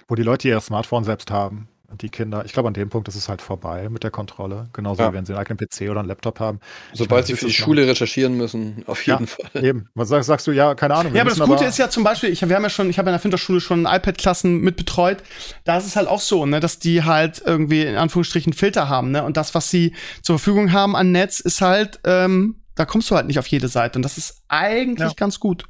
wo 0.07 0.15
die 0.15 0.23
Leute 0.23 0.47
ihr 0.47 0.61
Smartphone 0.61 1.03
selbst 1.03 1.33
haben, 1.33 1.69
die 2.01 2.09
Kinder, 2.09 2.45
ich 2.45 2.53
glaube, 2.53 2.69
an 2.69 2.75
dem 2.75 2.89
Punkt 2.89 3.09
ist 3.09 3.15
es 3.15 3.29
halt 3.29 3.41
vorbei 3.41 3.89
mit 3.89 4.03
der 4.03 4.11
Kontrolle. 4.11 4.69
Genauso 4.73 5.03
ja. 5.03 5.11
wie 5.11 5.17
wenn 5.17 5.25
sie 5.25 5.33
einen 5.33 5.41
eigenen 5.41 5.59
PC 5.59 5.91
oder 5.91 6.01
einen 6.01 6.09
Laptop 6.09 6.41
haben. 6.41 6.61
Sobald 6.93 7.25
meine, 7.25 7.27
sie 7.27 7.37
für 7.37 7.47
die 7.47 7.53
Schule 7.53 7.83
noch. 7.83 7.91
recherchieren 7.91 8.37
müssen, 8.37 8.83
auf 8.87 9.07
jeden 9.07 9.27
ja, 9.27 9.27
Fall. 9.27 9.65
Eben. 9.65 9.89
Was 9.95 10.09
sagst, 10.09 10.27
sagst, 10.27 10.47
du, 10.47 10.53
ja, 10.53 10.75
keine 10.75 10.95
Ahnung. 10.95 11.15
Ja, 11.15 11.23
aber 11.23 11.31
das 11.31 11.39
Gute 11.39 11.53
aber 11.53 11.67
ist 11.67 11.79
ja 11.79 11.89
zum 11.89 12.05
Beispiel, 12.05 12.31
ich, 12.31 12.47
wir 12.47 12.57
haben 12.57 12.63
ja 12.63 12.71
schon, 12.71 12.91
ich 12.91 12.99
habe 12.99 13.09
in 13.09 13.13
der 13.13 13.21
Finterschule 13.21 13.61
schon 13.61 13.87
iPad-Klassen 13.87 14.61
mit 14.61 14.77
betreut. 14.77 15.23
Da 15.65 15.79
ist 15.79 15.87
es 15.87 15.97
halt 15.97 16.09
auch 16.09 16.21
so, 16.21 16.47
ne, 16.47 16.61
dass 16.61 16.79
die 16.79 17.05
halt 17.05 17.43
irgendwie 17.45 17.83
in 17.83 17.97
Anführungsstrichen 17.97 18.53
Filter 18.53 18.89
haben, 18.89 19.11
ne? 19.11 19.25
Und 19.25 19.37
das, 19.37 19.55
was 19.55 19.71
sie 19.71 19.95
zur 20.23 20.39
Verfügung 20.39 20.73
haben 20.73 20.97
an 20.97 21.13
Netz, 21.13 21.41
ist 21.41 21.61
halt, 21.61 22.01
ähm, 22.05 22.63
da 22.75 22.85
kommst 22.85 23.11
du 23.11 23.17
halt 23.17 23.27
nicht 23.27 23.39
auf 23.39 23.47
jede 23.47 23.69
Seite. 23.69 23.99
Und 23.99 24.03
das 24.03 24.19
ist 24.19 24.43
eigentlich 24.49 25.09
ja. 25.09 25.15
ganz 25.17 25.41
gut. 25.41 25.65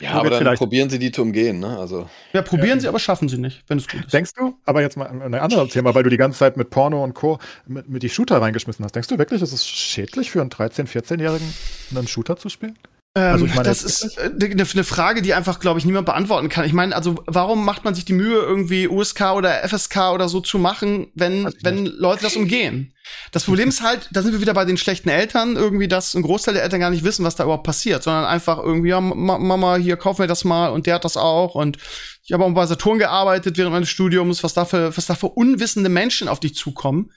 Ja, 0.00 0.12
aber 0.12 0.30
dann 0.30 0.56
probieren 0.56 0.90
sie 0.90 0.98
die 0.98 1.12
zu 1.12 1.22
umgehen, 1.22 1.60
ne? 1.60 1.78
Also. 1.78 2.08
Ja, 2.32 2.42
probieren 2.42 2.78
ja. 2.78 2.80
sie, 2.80 2.88
aber 2.88 2.98
schaffen 2.98 3.28
sie 3.28 3.38
nicht, 3.38 3.62
wenn 3.68 3.78
es 3.78 3.86
gut 3.86 4.04
ist. 4.04 4.12
Denkst 4.12 4.32
du, 4.34 4.54
aber 4.64 4.80
jetzt 4.80 4.96
mal 4.96 5.06
ein 5.06 5.34
anderes 5.34 5.72
Thema, 5.72 5.94
weil 5.94 6.02
du 6.02 6.10
die 6.10 6.16
ganze 6.16 6.38
Zeit 6.38 6.56
mit 6.56 6.70
Porno 6.70 7.04
und 7.04 7.14
Co. 7.14 7.38
mit, 7.66 7.88
mit 7.88 8.02
die 8.02 8.08
Shooter 8.08 8.40
reingeschmissen 8.40 8.84
hast. 8.84 8.94
Denkst 8.94 9.08
du 9.08 9.18
wirklich, 9.18 9.42
ist 9.42 9.52
es 9.52 9.66
schädlich 9.66 10.30
für 10.30 10.40
einen 10.40 10.50
13-, 10.50 10.86
14-Jährigen, 10.88 11.52
einen 11.94 12.08
Shooter 12.08 12.36
zu 12.36 12.48
spielen? 12.48 12.76
Also 13.16 13.46
ich 13.46 13.54
meine, 13.54 13.66
das 13.66 13.82
ist 13.82 14.18
eine, 14.18 14.44
äh, 14.44 14.66
eine 14.72 14.84
Frage, 14.84 15.22
die 15.22 15.32
einfach, 15.32 15.58
glaube 15.58 15.78
ich, 15.78 15.86
niemand 15.86 16.04
beantworten 16.04 16.50
kann. 16.50 16.66
Ich 16.66 16.74
meine, 16.74 16.94
also 16.94 17.14
warum 17.26 17.64
macht 17.64 17.82
man 17.82 17.94
sich 17.94 18.04
die 18.04 18.12
Mühe, 18.12 18.38
irgendwie 18.38 18.88
USK 18.88 19.32
oder 19.34 19.66
FSK 19.66 20.12
oder 20.12 20.28
so 20.28 20.40
zu 20.40 20.58
machen, 20.58 21.06
wenn, 21.14 21.50
wenn 21.62 21.84
nicht. 21.84 21.94
Leute 21.96 22.24
das 22.24 22.36
umgehen? 22.36 22.92
Das 23.32 23.44
Problem 23.44 23.70
ist 23.70 23.82
halt, 23.82 24.10
da 24.12 24.20
sind 24.20 24.32
wir 24.32 24.40
wieder 24.42 24.52
bei 24.52 24.66
den 24.66 24.76
schlechten 24.76 25.08
Eltern, 25.08 25.56
irgendwie, 25.56 25.88
dass 25.88 26.14
ein 26.14 26.22
Großteil 26.22 26.54
der 26.54 26.62
Eltern 26.64 26.80
gar 26.80 26.90
nicht 26.90 27.04
wissen, 27.04 27.24
was 27.24 27.36
da 27.36 27.44
überhaupt 27.44 27.64
passiert, 27.64 28.02
sondern 28.02 28.26
einfach 28.26 28.58
irgendwie, 28.58 28.90
ja, 28.90 29.00
Mama, 29.00 29.76
hier, 29.76 29.96
kauf 29.96 30.18
mir 30.18 30.26
das 30.26 30.44
mal 30.44 30.68
und 30.68 30.86
der 30.86 30.96
hat 30.96 31.04
das 31.04 31.16
auch 31.16 31.54
und 31.54 31.78
ich 32.22 32.32
habe 32.32 32.44
auch 32.44 32.50
bei 32.50 32.66
Saturn 32.66 32.98
gearbeitet 32.98 33.56
während 33.56 33.72
meines 33.72 33.88
Studiums, 33.88 34.42
was 34.42 34.52
da 34.52 34.64
für, 34.64 34.94
was 34.94 35.06
da 35.06 35.14
für 35.14 35.28
unwissende 35.28 35.88
Menschen 35.88 36.28
auf 36.28 36.40
dich 36.40 36.54
zukommen. 36.54 37.12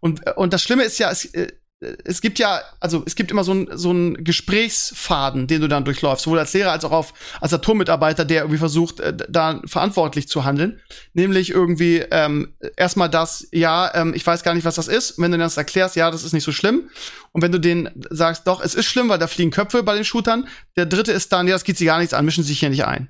Und, 0.00 0.22
und 0.36 0.52
das 0.52 0.62
Schlimme 0.62 0.84
ist 0.84 0.98
ja, 0.98 1.10
es, 1.10 1.26
äh, 1.26 1.52
es 1.80 2.20
gibt 2.20 2.38
ja, 2.38 2.60
also 2.80 3.02
es 3.06 3.14
gibt 3.14 3.30
immer 3.30 3.44
so 3.44 3.52
ein 3.52 3.68
so 3.72 3.92
ein 3.92 4.24
Gesprächsfaden, 4.24 5.46
den 5.46 5.60
du 5.60 5.68
dann 5.68 5.84
durchläufst, 5.84 6.24
sowohl 6.24 6.38
als 6.38 6.52
Lehrer 6.52 6.72
als 6.72 6.84
auch 6.84 6.92
auf, 6.92 7.14
als 7.40 7.52
Atommitarbeiter, 7.52 8.24
der 8.24 8.42
irgendwie 8.42 8.58
versucht, 8.58 9.00
äh, 9.00 9.14
da 9.28 9.60
verantwortlich 9.66 10.28
zu 10.28 10.44
handeln. 10.44 10.80
Nämlich 11.12 11.50
irgendwie 11.50 12.04
ähm, 12.10 12.54
erstmal 12.76 13.10
das, 13.10 13.48
ja, 13.52 13.90
ähm, 13.94 14.14
ich 14.14 14.26
weiß 14.26 14.42
gar 14.42 14.54
nicht, 14.54 14.64
was 14.64 14.76
das 14.76 14.88
ist. 14.88 15.18
wenn 15.18 15.32
du 15.32 15.38
das 15.38 15.56
erklärst, 15.56 15.96
ja, 15.96 16.10
das 16.10 16.24
ist 16.24 16.32
nicht 16.32 16.44
so 16.44 16.52
schlimm. 16.52 16.88
Und 17.32 17.42
wenn 17.42 17.52
du 17.52 17.58
denen 17.58 17.90
sagst, 18.10 18.46
doch, 18.46 18.62
es 18.62 18.74
ist 18.74 18.86
schlimm, 18.86 19.08
weil 19.08 19.18
da 19.18 19.26
fliegen 19.26 19.50
Köpfe 19.50 19.82
bei 19.82 19.94
den 19.94 20.04
Shootern. 20.04 20.48
Der 20.76 20.86
dritte 20.86 21.12
ist 21.12 21.32
dann, 21.32 21.48
ja, 21.48 21.54
das 21.54 21.64
geht 21.64 21.78
sie 21.78 21.86
gar 21.86 21.98
nichts 21.98 22.14
an, 22.14 22.24
mischen 22.24 22.44
sich 22.44 22.60
hier 22.60 22.70
nicht 22.70 22.86
ein. 22.86 23.08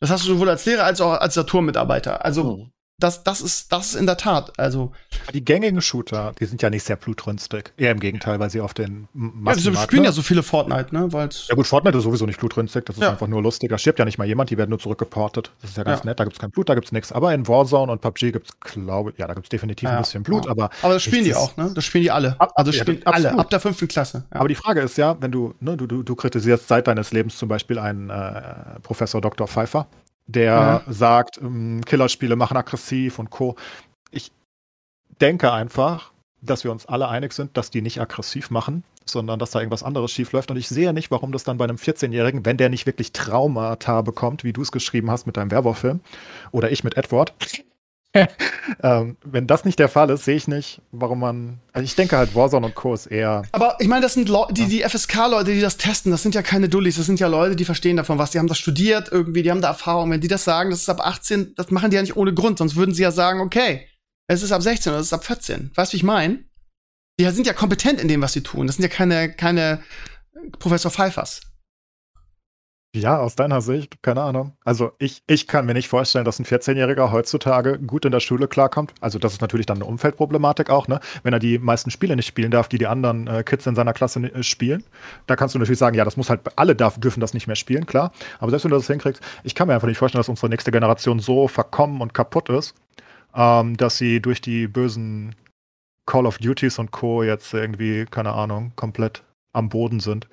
Das 0.00 0.10
hast 0.10 0.24
du 0.24 0.28
sowohl 0.28 0.48
als 0.48 0.64
Lehrer 0.66 0.84
als 0.84 1.00
auch 1.00 1.12
als 1.12 1.38
Atommitarbeiter. 1.38 2.24
Also, 2.24 2.44
mhm. 2.44 2.72
Das, 2.98 3.24
das 3.24 3.42
ist, 3.42 3.72
das 3.72 3.88
ist 3.88 3.94
in 3.94 4.06
der 4.06 4.16
Tat, 4.16 4.58
also. 4.58 4.92
Die 5.34 5.44
gängigen 5.44 5.82
Shooter, 5.82 6.32
die 6.40 6.46
sind 6.46 6.62
ja 6.62 6.70
nicht 6.70 6.82
sehr 6.82 6.96
blutrünstig. 6.96 7.74
Eher 7.76 7.90
im 7.90 8.00
Gegenteil, 8.00 8.40
weil 8.40 8.48
sie 8.48 8.62
auf 8.62 8.72
den 8.72 9.06
Massen 9.12 9.64
Ja, 9.64 9.70
die 9.70 9.76
spielen 9.76 10.02
ne? 10.02 10.08
ja 10.08 10.12
so 10.12 10.22
viele 10.22 10.42
Fortnite, 10.42 10.94
ne? 10.94 11.12
Weil's 11.12 11.46
ja 11.48 11.54
gut, 11.54 11.66
Fortnite 11.66 11.98
ist 11.98 12.04
sowieso 12.04 12.24
nicht 12.24 12.40
blutrünstig, 12.40 12.86
das 12.86 12.96
ist 12.96 13.02
ja. 13.02 13.10
einfach 13.10 13.26
nur 13.26 13.42
lustig. 13.42 13.68
Da 13.68 13.76
stirbt 13.76 13.98
ja 13.98 14.06
nicht 14.06 14.16
mal 14.16 14.26
jemand, 14.26 14.48
die 14.48 14.56
werden 14.56 14.70
nur 14.70 14.78
zurückgeportet. 14.78 15.52
Das 15.60 15.70
ist 15.70 15.76
ja 15.76 15.84
ganz 15.84 16.00
ja. 16.00 16.06
nett, 16.06 16.20
da 16.20 16.24
gibt's 16.24 16.38
kein 16.38 16.50
Blut, 16.50 16.70
da 16.70 16.74
gibt's 16.74 16.90
nichts. 16.90 17.12
Aber 17.12 17.34
in 17.34 17.46
Warzone 17.46 17.92
und 17.92 18.00
PUBG 18.00 18.32
gibt's, 18.32 18.58
glaube 18.60 19.12
ja, 19.18 19.26
da 19.26 19.34
gibt's 19.34 19.50
definitiv 19.50 19.90
ja. 19.90 19.96
ein 19.96 20.02
bisschen 20.02 20.22
Blut, 20.22 20.48
aber. 20.48 20.70
Aber 20.80 20.94
das 20.94 21.02
spielen 21.02 21.24
die 21.24 21.34
auch, 21.34 21.54
ne? 21.58 21.70
Das 21.74 21.84
spielen 21.84 22.02
die 22.02 22.10
alle. 22.10 22.36
Ab, 22.40 22.52
also 22.54 22.72
spielen 22.72 23.02
alle, 23.04 23.38
ab 23.38 23.50
der 23.50 23.60
fünften 23.60 23.88
Klasse. 23.88 24.24
Aber 24.30 24.48
die 24.48 24.54
Frage 24.54 24.80
ist 24.80 24.96
ja, 24.96 25.20
wenn 25.20 25.32
du, 25.32 25.52
ne, 25.60 25.76
du, 25.76 25.86
du, 25.86 26.02
du 26.02 26.14
kritisierst 26.14 26.66
seit 26.66 26.86
deines 26.86 27.12
Lebens 27.12 27.36
zum 27.36 27.50
Beispiel 27.50 27.78
einen 27.78 28.08
äh, 28.08 28.80
Professor 28.82 29.20
Dr. 29.20 29.46
Pfeiffer, 29.46 29.86
der 30.26 30.82
mhm. 30.86 30.92
sagt, 30.92 31.38
ähm, 31.38 31.80
Killerspiele 31.84 32.36
machen 32.36 32.56
aggressiv 32.56 33.18
und 33.18 33.30
Co. 33.30 33.56
Ich 34.10 34.32
denke 35.20 35.52
einfach, 35.52 36.12
dass 36.42 36.64
wir 36.64 36.72
uns 36.72 36.86
alle 36.86 37.08
einig 37.08 37.32
sind, 37.32 37.56
dass 37.56 37.70
die 37.70 37.82
nicht 37.82 38.00
aggressiv 38.00 38.50
machen, 38.50 38.84
sondern 39.04 39.38
dass 39.38 39.52
da 39.52 39.60
irgendwas 39.60 39.82
anderes 39.82 40.10
schiefläuft. 40.10 40.50
Und 40.50 40.56
ich 40.56 40.68
sehe 40.68 40.92
nicht, 40.92 41.10
warum 41.10 41.32
das 41.32 41.44
dann 41.44 41.58
bei 41.58 41.64
einem 41.64 41.76
14-Jährigen, 41.76 42.44
wenn 42.44 42.56
der 42.56 42.68
nicht 42.68 42.86
wirklich 42.86 43.12
Traumata 43.12 44.02
bekommt, 44.02 44.44
wie 44.44 44.52
du 44.52 44.62
es 44.62 44.72
geschrieben 44.72 45.10
hast 45.10 45.26
mit 45.26 45.36
deinem 45.36 45.50
Werwolf-Film, 45.50 46.00
oder 46.52 46.70
ich 46.70 46.84
mit 46.84 46.96
Edward, 46.96 47.32
ähm, 48.82 49.16
wenn 49.24 49.46
das 49.46 49.64
nicht 49.64 49.78
der 49.78 49.88
Fall 49.88 50.10
ist, 50.10 50.24
sehe 50.24 50.36
ich 50.36 50.48
nicht, 50.48 50.80
warum 50.92 51.20
man. 51.20 51.60
Also 51.72 51.84
ich 51.84 51.94
denke 51.94 52.16
halt, 52.16 52.34
Warzone 52.34 52.66
und 52.66 52.74
Co. 52.74 52.94
ist 52.94 53.06
eher. 53.06 53.42
Aber 53.52 53.76
ich 53.80 53.88
meine, 53.88 54.02
das 54.02 54.14
sind 54.14 54.28
Leute, 54.28 54.54
die, 54.54 54.66
die 54.66 54.82
FSK-Leute, 54.82 55.52
die 55.52 55.60
das 55.60 55.76
testen, 55.76 56.12
das 56.12 56.22
sind 56.22 56.34
ja 56.34 56.42
keine 56.42 56.68
Dullis, 56.68 56.96
das 56.96 57.06
sind 57.06 57.20
ja 57.20 57.28
Leute, 57.28 57.56
die 57.56 57.64
verstehen 57.64 57.96
davon 57.96 58.18
was. 58.18 58.30
Die 58.30 58.38
haben 58.38 58.48
das 58.48 58.58
studiert 58.58 59.08
irgendwie, 59.10 59.42
die 59.42 59.50
haben 59.50 59.60
da 59.60 59.68
Erfahrung. 59.68 60.10
Wenn 60.10 60.20
die 60.20 60.28
das 60.28 60.44
sagen, 60.44 60.70
das 60.70 60.80
ist 60.80 60.88
ab 60.88 61.00
18, 61.00 61.54
das 61.54 61.70
machen 61.70 61.90
die 61.90 61.96
ja 61.96 62.02
nicht 62.02 62.16
ohne 62.16 62.34
Grund, 62.34 62.58
sonst 62.58 62.76
würden 62.76 62.94
sie 62.94 63.02
ja 63.02 63.10
sagen, 63.10 63.40
okay, 63.40 63.86
es 64.28 64.42
ist 64.42 64.52
ab 64.52 64.62
16 64.62 64.92
oder 64.92 65.00
es 65.00 65.06
ist 65.06 65.12
ab 65.12 65.24
14. 65.24 65.70
Weißt 65.74 65.92
du, 65.92 65.94
wie 65.94 65.98
ich 65.98 66.02
meine? 66.02 66.44
Die 67.18 67.28
sind 67.30 67.46
ja 67.46 67.52
kompetent 67.52 68.00
in 68.00 68.08
dem, 68.08 68.22
was 68.22 68.32
sie 68.32 68.42
tun. 68.42 68.66
Das 68.66 68.76
sind 68.76 68.82
ja 68.82 68.88
keine, 68.88 69.32
keine 69.32 69.82
Professor 70.58 70.90
Pfeiffers. 70.90 71.40
Ja, 72.96 73.18
aus 73.18 73.36
deiner 73.36 73.60
Sicht, 73.60 74.02
keine 74.02 74.22
Ahnung. 74.22 74.56
Also 74.64 74.92
ich, 74.98 75.22
ich 75.26 75.46
kann 75.46 75.66
mir 75.66 75.74
nicht 75.74 75.86
vorstellen, 75.86 76.24
dass 76.24 76.38
ein 76.38 76.46
14-Jähriger 76.46 77.12
heutzutage 77.12 77.78
gut 77.78 78.06
in 78.06 78.10
der 78.10 78.20
Schule 78.20 78.48
klarkommt. 78.48 78.94
Also 79.02 79.18
das 79.18 79.34
ist 79.34 79.42
natürlich 79.42 79.66
dann 79.66 79.76
eine 79.76 79.84
Umfeldproblematik 79.84 80.70
auch, 80.70 80.88
ne? 80.88 81.00
Wenn 81.22 81.34
er 81.34 81.38
die 81.38 81.58
meisten 81.58 81.90
Spiele 81.90 82.16
nicht 82.16 82.26
spielen 82.26 82.50
darf, 82.50 82.68
die 82.68 82.78
die 82.78 82.86
anderen 82.86 83.26
äh, 83.26 83.42
Kids 83.42 83.66
in 83.66 83.74
seiner 83.74 83.92
Klasse 83.92 84.20
äh, 84.20 84.42
spielen. 84.42 84.82
Da 85.26 85.36
kannst 85.36 85.54
du 85.54 85.58
natürlich 85.58 85.78
sagen, 85.78 85.94
ja, 85.94 86.06
das 86.06 86.16
muss 86.16 86.30
halt, 86.30 86.40
alle 86.56 86.74
darf, 86.74 86.98
dürfen 86.98 87.20
das 87.20 87.34
nicht 87.34 87.46
mehr 87.46 87.56
spielen, 87.56 87.84
klar. 87.84 88.12
Aber 88.38 88.48
selbst 88.48 88.64
wenn 88.64 88.70
du 88.70 88.78
das 88.78 88.86
hinkriegst, 88.86 89.22
ich 89.44 89.54
kann 89.54 89.68
mir 89.68 89.74
einfach 89.74 89.88
nicht 89.88 89.98
vorstellen, 89.98 90.20
dass 90.20 90.30
unsere 90.30 90.48
nächste 90.48 90.70
Generation 90.70 91.18
so 91.18 91.48
verkommen 91.48 92.00
und 92.00 92.14
kaputt 92.14 92.48
ist, 92.48 92.74
ähm, 93.34 93.76
dass 93.76 93.98
sie 93.98 94.22
durch 94.22 94.40
die 94.40 94.68
bösen 94.68 95.34
Call 96.06 96.24
of 96.24 96.38
Duties 96.38 96.78
und 96.78 96.92
Co. 96.92 97.22
jetzt 97.22 97.52
irgendwie, 97.52 98.06
keine 98.06 98.32
Ahnung, 98.32 98.72
komplett 98.74 99.22
am 99.52 99.68
Boden 99.68 100.00
sind. 100.00 100.28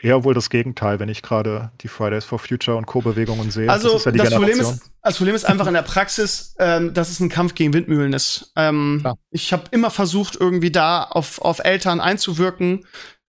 Eher 0.00 0.22
wohl 0.22 0.32
das 0.32 0.48
Gegenteil, 0.48 1.00
wenn 1.00 1.08
ich 1.08 1.22
gerade 1.22 1.72
die 1.80 1.88
Fridays 1.88 2.24
for 2.24 2.38
Future 2.38 2.76
und 2.76 2.86
Co-Bewegungen 2.86 3.50
sehe. 3.50 3.68
Also 3.68 3.94
das, 3.94 4.04
ja 4.04 4.12
das 4.12 4.34
Problem, 4.34 4.60
ist, 4.60 4.90
das 5.02 5.16
Problem 5.16 5.34
ist 5.34 5.44
einfach 5.44 5.66
in 5.66 5.74
der 5.74 5.82
Praxis, 5.82 6.54
ähm, 6.60 6.94
dass 6.94 7.10
es 7.10 7.18
ein 7.18 7.28
Kampf 7.28 7.56
gegen 7.56 7.72
Windmühlen 7.72 8.12
ist. 8.12 8.52
Ähm, 8.54 9.04
ich 9.30 9.52
habe 9.52 9.64
immer 9.72 9.90
versucht, 9.90 10.36
irgendwie 10.36 10.70
da 10.70 11.02
auf, 11.02 11.40
auf 11.40 11.58
Eltern 11.58 12.00
einzuwirken, 12.00 12.86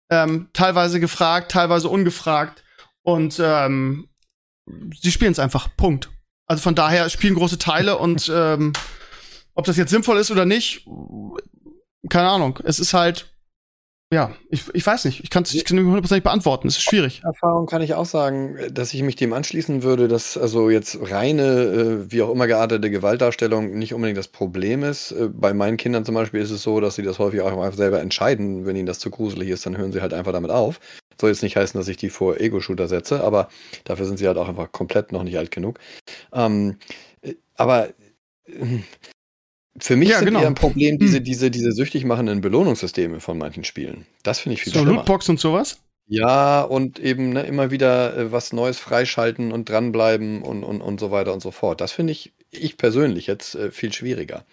ähm, 0.10 0.50
teilweise 0.52 1.00
gefragt, 1.00 1.52
teilweise 1.52 1.88
ungefragt. 1.88 2.66
Und 3.02 3.42
ähm, 3.42 4.10
sie 5.02 5.12
spielen 5.14 5.32
es 5.32 5.40
einfach. 5.40 5.70
Punkt. 5.78 6.10
Also 6.48 6.62
von 6.62 6.76
daher 6.76 7.10
spielen 7.10 7.36
große 7.36 7.60
Teile 7.60 7.98
und 7.98 8.30
ähm, 8.34 8.74
ob 9.54 9.66
das 9.66 9.78
jetzt 9.78 9.92
sinnvoll 9.92 10.18
ist 10.18 10.32
oder 10.32 10.44
nicht, 10.44 10.86
keine 12.10 12.28
Ahnung. 12.28 12.60
Es 12.66 12.80
ist 12.80 12.94
halt 12.94 13.37
ja, 14.10 14.32
ich, 14.50 14.64
ich 14.74 14.88
weiß 14.88 15.04
nicht. 15.04 15.22
Ich 15.22 15.30
kann 15.30 15.44
es 15.44 15.54
nicht 15.54 15.70
hundertprozentig 15.70 16.24
beantworten. 16.24 16.70
Es 16.70 16.78
ist 16.78 16.84
schwierig. 16.84 17.22
Erfahrung 17.26 17.66
kann 17.66 17.82
ich 17.82 17.94
auch 17.94 18.06
sagen, 18.06 18.58
dass 18.72 18.94
ich 18.94 19.04
mich 19.04 19.18
dem 19.18 19.34
anschließen 19.34 19.84
würde, 19.84 20.08
dass 20.08 20.38
also 20.38 20.70
jetzt 20.70 20.98
reine, 21.12 21.44
äh, 21.44 22.12
wie 22.12 22.22
auch 22.22 22.32
immer 22.32 22.48
geartete 22.48 22.90
Gewaltdarstellung 22.90 23.78
nicht 23.78 23.94
unbedingt 23.94 24.18
das 24.18 24.30
Problem 24.30 24.84
ist. 24.84 25.12
Äh, 25.12 25.28
bei 25.28 25.54
meinen 25.54 25.76
Kindern 25.76 26.06
zum 26.06 26.16
Beispiel 26.16 26.40
ist 26.40 26.52
es 26.52 26.64
so, 26.64 26.80
dass 26.80 26.96
sie 26.96 27.04
das 27.04 27.20
häufig 27.20 27.42
auch 27.42 27.52
einfach 27.52 27.74
selber 27.74 28.00
entscheiden. 28.00 28.66
Wenn 28.66 28.78
ihnen 28.78 28.86
das 28.86 29.00
zu 29.00 29.10
gruselig 29.10 29.50
ist, 29.50 29.66
dann 29.66 29.78
hören 29.78 29.92
sie 29.92 30.02
halt 30.02 30.14
einfach 30.14 30.32
damit 30.32 30.52
auf. 30.52 30.80
Soll 31.20 31.32
jetzt 31.32 31.44
nicht 31.44 31.58
heißen, 31.58 31.78
dass 31.78 31.90
ich 31.90 31.98
die 31.98 32.10
vor 32.10 32.40
Ego-Shooter 32.40 32.88
setze, 32.88 33.22
aber 33.22 33.50
dafür 33.84 34.06
sind 34.06 34.20
sie 34.20 34.28
halt 34.28 34.38
auch 34.38 34.48
einfach 34.48 34.72
komplett 34.72 35.12
noch 35.12 35.24
nicht 35.24 35.38
alt 35.38 35.52
genug. 35.52 35.80
Ähm, 36.32 36.78
äh, 37.24 37.34
aber 37.56 37.90
äh, 38.46 38.80
für 39.80 39.96
mich 39.96 40.10
ja, 40.10 40.18
sind 40.18 40.28
genau. 40.28 40.42
eher 40.42 40.48
ein 40.48 40.56
Problem 40.56 40.98
diese, 40.98 41.18
hm. 41.18 41.24
diese, 41.24 41.52
diese 41.52 41.72
süchtig 41.72 42.06
machenden 42.06 42.42
Belohnungssysteme 42.42 43.20
von 43.20 43.38
manchen 43.38 43.64
Spielen. 43.64 44.06
Das 44.24 44.40
finde 44.40 44.56
ich 44.56 44.64
viel 44.64 44.74
so 44.74 44.80
schlimmer. 44.80 44.98
Lootbox 44.98 45.30
und 45.30 45.40
sowas? 45.40 45.80
Ja, 46.08 46.62
und 46.62 47.00
eben 47.00 47.34
ne, 47.34 47.44
immer 47.44 47.70
wieder 47.70 48.18
äh, 48.18 48.32
was 48.32 48.54
Neues 48.54 48.80
freischalten 48.80 49.52
und 49.52 49.70
dranbleiben 49.70 50.42
und, 50.42 50.64
und, 50.64 50.82
und 50.82 51.00
so 51.00 51.12
weiter 51.12 51.34
und 51.34 51.42
so 51.42 51.52
fort. 51.52 51.82
Das 51.82 51.92
finde 51.92 52.14
ich, 52.14 52.34
ich 52.50 52.78
persönlich 52.78 53.28
jetzt 53.28 53.56
äh, 53.56 53.72
viel 53.72 53.92
schwieriger. 53.92 54.46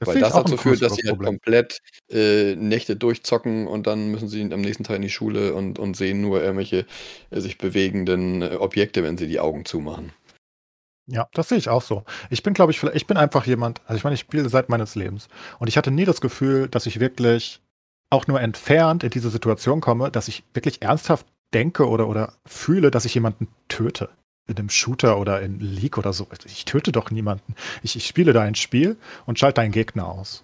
Das 0.00 0.08
Weil 0.08 0.20
das 0.20 0.32
dazu 0.32 0.56
führt, 0.56 0.80
dass 0.80 0.94
sie 0.94 1.08
halt 1.08 1.18
komplett 1.18 1.80
äh, 2.08 2.54
Nächte 2.54 2.94
durchzocken 2.94 3.66
und 3.66 3.88
dann 3.88 4.10
müssen 4.10 4.28
sie 4.28 4.42
am 4.42 4.60
nächsten 4.60 4.84
Tag 4.84 4.96
in 4.96 5.02
die 5.02 5.10
Schule 5.10 5.54
und, 5.54 5.80
und 5.80 5.96
sehen 5.96 6.20
nur 6.20 6.40
irgendwelche 6.40 6.86
äh, 7.30 7.40
sich 7.40 7.58
bewegenden 7.58 8.42
äh, 8.42 8.56
Objekte, 8.60 9.02
wenn 9.02 9.18
sie 9.18 9.26
die 9.26 9.40
Augen 9.40 9.64
zumachen. 9.64 10.12
Ja, 11.10 11.26
das 11.32 11.48
sehe 11.48 11.58
ich 11.58 11.70
auch 11.70 11.82
so. 11.82 12.04
Ich 12.28 12.42
bin, 12.42 12.52
glaube 12.52 12.70
ich, 12.70 12.82
ich 12.82 13.06
bin 13.06 13.16
einfach 13.16 13.46
jemand, 13.46 13.80
also 13.86 13.96
ich 13.96 14.04
meine, 14.04 14.14
ich 14.14 14.20
spiele 14.20 14.48
seit 14.50 14.68
meines 14.68 14.94
Lebens 14.94 15.28
und 15.58 15.68
ich 15.68 15.78
hatte 15.78 15.90
nie 15.90 16.04
das 16.04 16.20
Gefühl, 16.20 16.68
dass 16.68 16.84
ich 16.84 17.00
wirklich 17.00 17.60
auch 18.10 18.26
nur 18.26 18.40
entfernt 18.40 19.04
in 19.04 19.10
diese 19.10 19.30
Situation 19.30 19.80
komme, 19.80 20.10
dass 20.10 20.28
ich 20.28 20.44
wirklich 20.52 20.82
ernsthaft 20.82 21.26
denke 21.54 21.88
oder, 21.88 22.08
oder 22.08 22.34
fühle, 22.46 22.90
dass 22.90 23.06
ich 23.06 23.14
jemanden 23.14 23.48
töte. 23.68 24.10
In 24.46 24.56
einem 24.56 24.70
Shooter 24.70 25.18
oder 25.18 25.42
in 25.42 25.60
League 25.60 25.98
oder 25.98 26.12
so. 26.12 26.26
Ich 26.46 26.64
töte 26.64 26.92
doch 26.92 27.10
niemanden. 27.10 27.54
Ich, 27.82 27.96
ich 27.96 28.06
spiele 28.06 28.32
da 28.32 28.42
ein 28.42 28.54
Spiel 28.54 28.96
und 29.26 29.38
schalte 29.38 29.60
einen 29.60 29.72
Gegner 29.72 30.08
aus. 30.08 30.42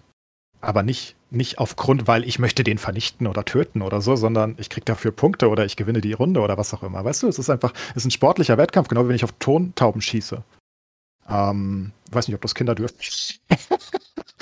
Aber 0.61 0.83
nicht, 0.83 1.15
nicht 1.31 1.57
aufgrund, 1.59 2.07
weil 2.07 2.23
ich 2.23 2.39
möchte 2.39 2.63
den 2.63 2.77
vernichten 2.77 3.27
oder 3.27 3.45
töten 3.45 3.81
oder 3.81 4.01
so, 4.01 4.15
sondern 4.15 4.55
ich 4.59 4.69
kriege 4.69 4.85
dafür 4.85 5.11
Punkte 5.11 5.49
oder 5.49 5.65
ich 5.65 5.75
gewinne 5.75 6.01
die 6.01 6.13
Runde 6.13 6.39
oder 6.39 6.57
was 6.57 6.73
auch 6.73 6.83
immer. 6.83 7.03
Weißt 7.03 7.23
du, 7.23 7.27
es 7.27 7.39
ist 7.39 7.49
einfach, 7.49 7.73
es 7.91 7.97
ist 7.97 8.05
ein 8.05 8.11
sportlicher 8.11 8.57
Wettkampf, 8.57 8.87
genau 8.87 9.05
wie 9.05 9.09
wenn 9.09 9.15
ich 9.15 9.23
auf 9.23 9.33
Tontauben 9.39 10.01
schieße. 10.01 10.43
Ähm, 11.27 11.91
weiß 12.11 12.27
nicht, 12.27 12.35
ob 12.35 12.41
das 12.41 12.55
Kinder 12.55 12.75
dürfen. 12.75 12.97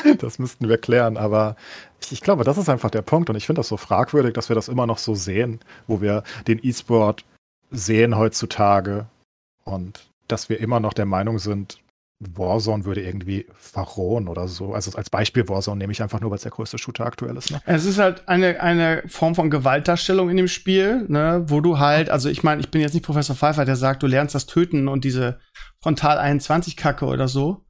das 0.19 0.39
müssten 0.39 0.67
wir 0.67 0.77
klären, 0.77 1.17
aber 1.17 1.55
ich, 2.01 2.11
ich, 2.11 2.21
glaube, 2.21 2.43
das 2.43 2.57
ist 2.57 2.69
einfach 2.69 2.91
der 2.91 3.01
Punkt 3.01 3.29
und 3.29 3.35
ich 3.35 3.45
finde 3.45 3.59
das 3.59 3.69
so 3.69 3.77
fragwürdig, 3.77 4.33
dass 4.33 4.49
wir 4.49 4.55
das 4.55 4.67
immer 4.67 4.85
noch 4.85 4.97
so 4.97 5.15
sehen, 5.15 5.59
wo 5.87 6.01
wir 6.01 6.23
den 6.47 6.59
E-Sport 6.61 7.25
sehen 7.71 8.17
heutzutage 8.17 9.07
und 9.63 10.05
dass 10.27 10.49
wir 10.49 10.59
immer 10.59 10.79
noch 10.79 10.93
der 10.93 11.05
Meinung 11.05 11.39
sind, 11.39 11.79
Warzone 12.19 12.85
würde 12.85 13.01
irgendwie 13.01 13.47
verrohen 13.55 14.27
oder 14.27 14.47
so. 14.47 14.73
Also 14.73 14.95
als 14.97 15.09
Beispiel 15.09 15.47
Warzone 15.49 15.77
nehme 15.77 15.91
ich 15.91 16.01
einfach 16.01 16.21
nur, 16.21 16.31
weil 16.31 16.37
es 16.37 16.43
der 16.43 16.51
größte 16.51 16.77
Shooter 16.77 17.05
aktuell 17.05 17.35
ist. 17.37 17.51
Ne? 17.51 17.61
Es 17.65 17.85
ist 17.85 17.97
halt 17.97 18.27
eine, 18.27 18.61
eine 18.61 19.03
Form 19.07 19.35
von 19.35 19.49
Gewaltdarstellung 19.49 20.29
in 20.29 20.37
dem 20.37 20.47
Spiel, 20.47 21.05
ne, 21.07 21.43
wo 21.47 21.61
du 21.61 21.79
halt, 21.79 22.09
also 22.09 22.29
ich 22.29 22.43
meine, 22.43 22.61
ich 22.61 22.69
bin 22.69 22.81
jetzt 22.81 22.93
nicht 22.93 23.05
Professor 23.05 23.35
Pfeiffer, 23.35 23.65
der 23.65 23.75
sagt, 23.75 24.03
du 24.03 24.07
lernst 24.07 24.35
das 24.35 24.45
Töten 24.45 24.87
und 24.87 25.03
diese 25.03 25.39
Frontal 25.81 26.17
21 26.17 26.77
Kacke 26.77 27.05
oder 27.05 27.27
so. 27.27 27.65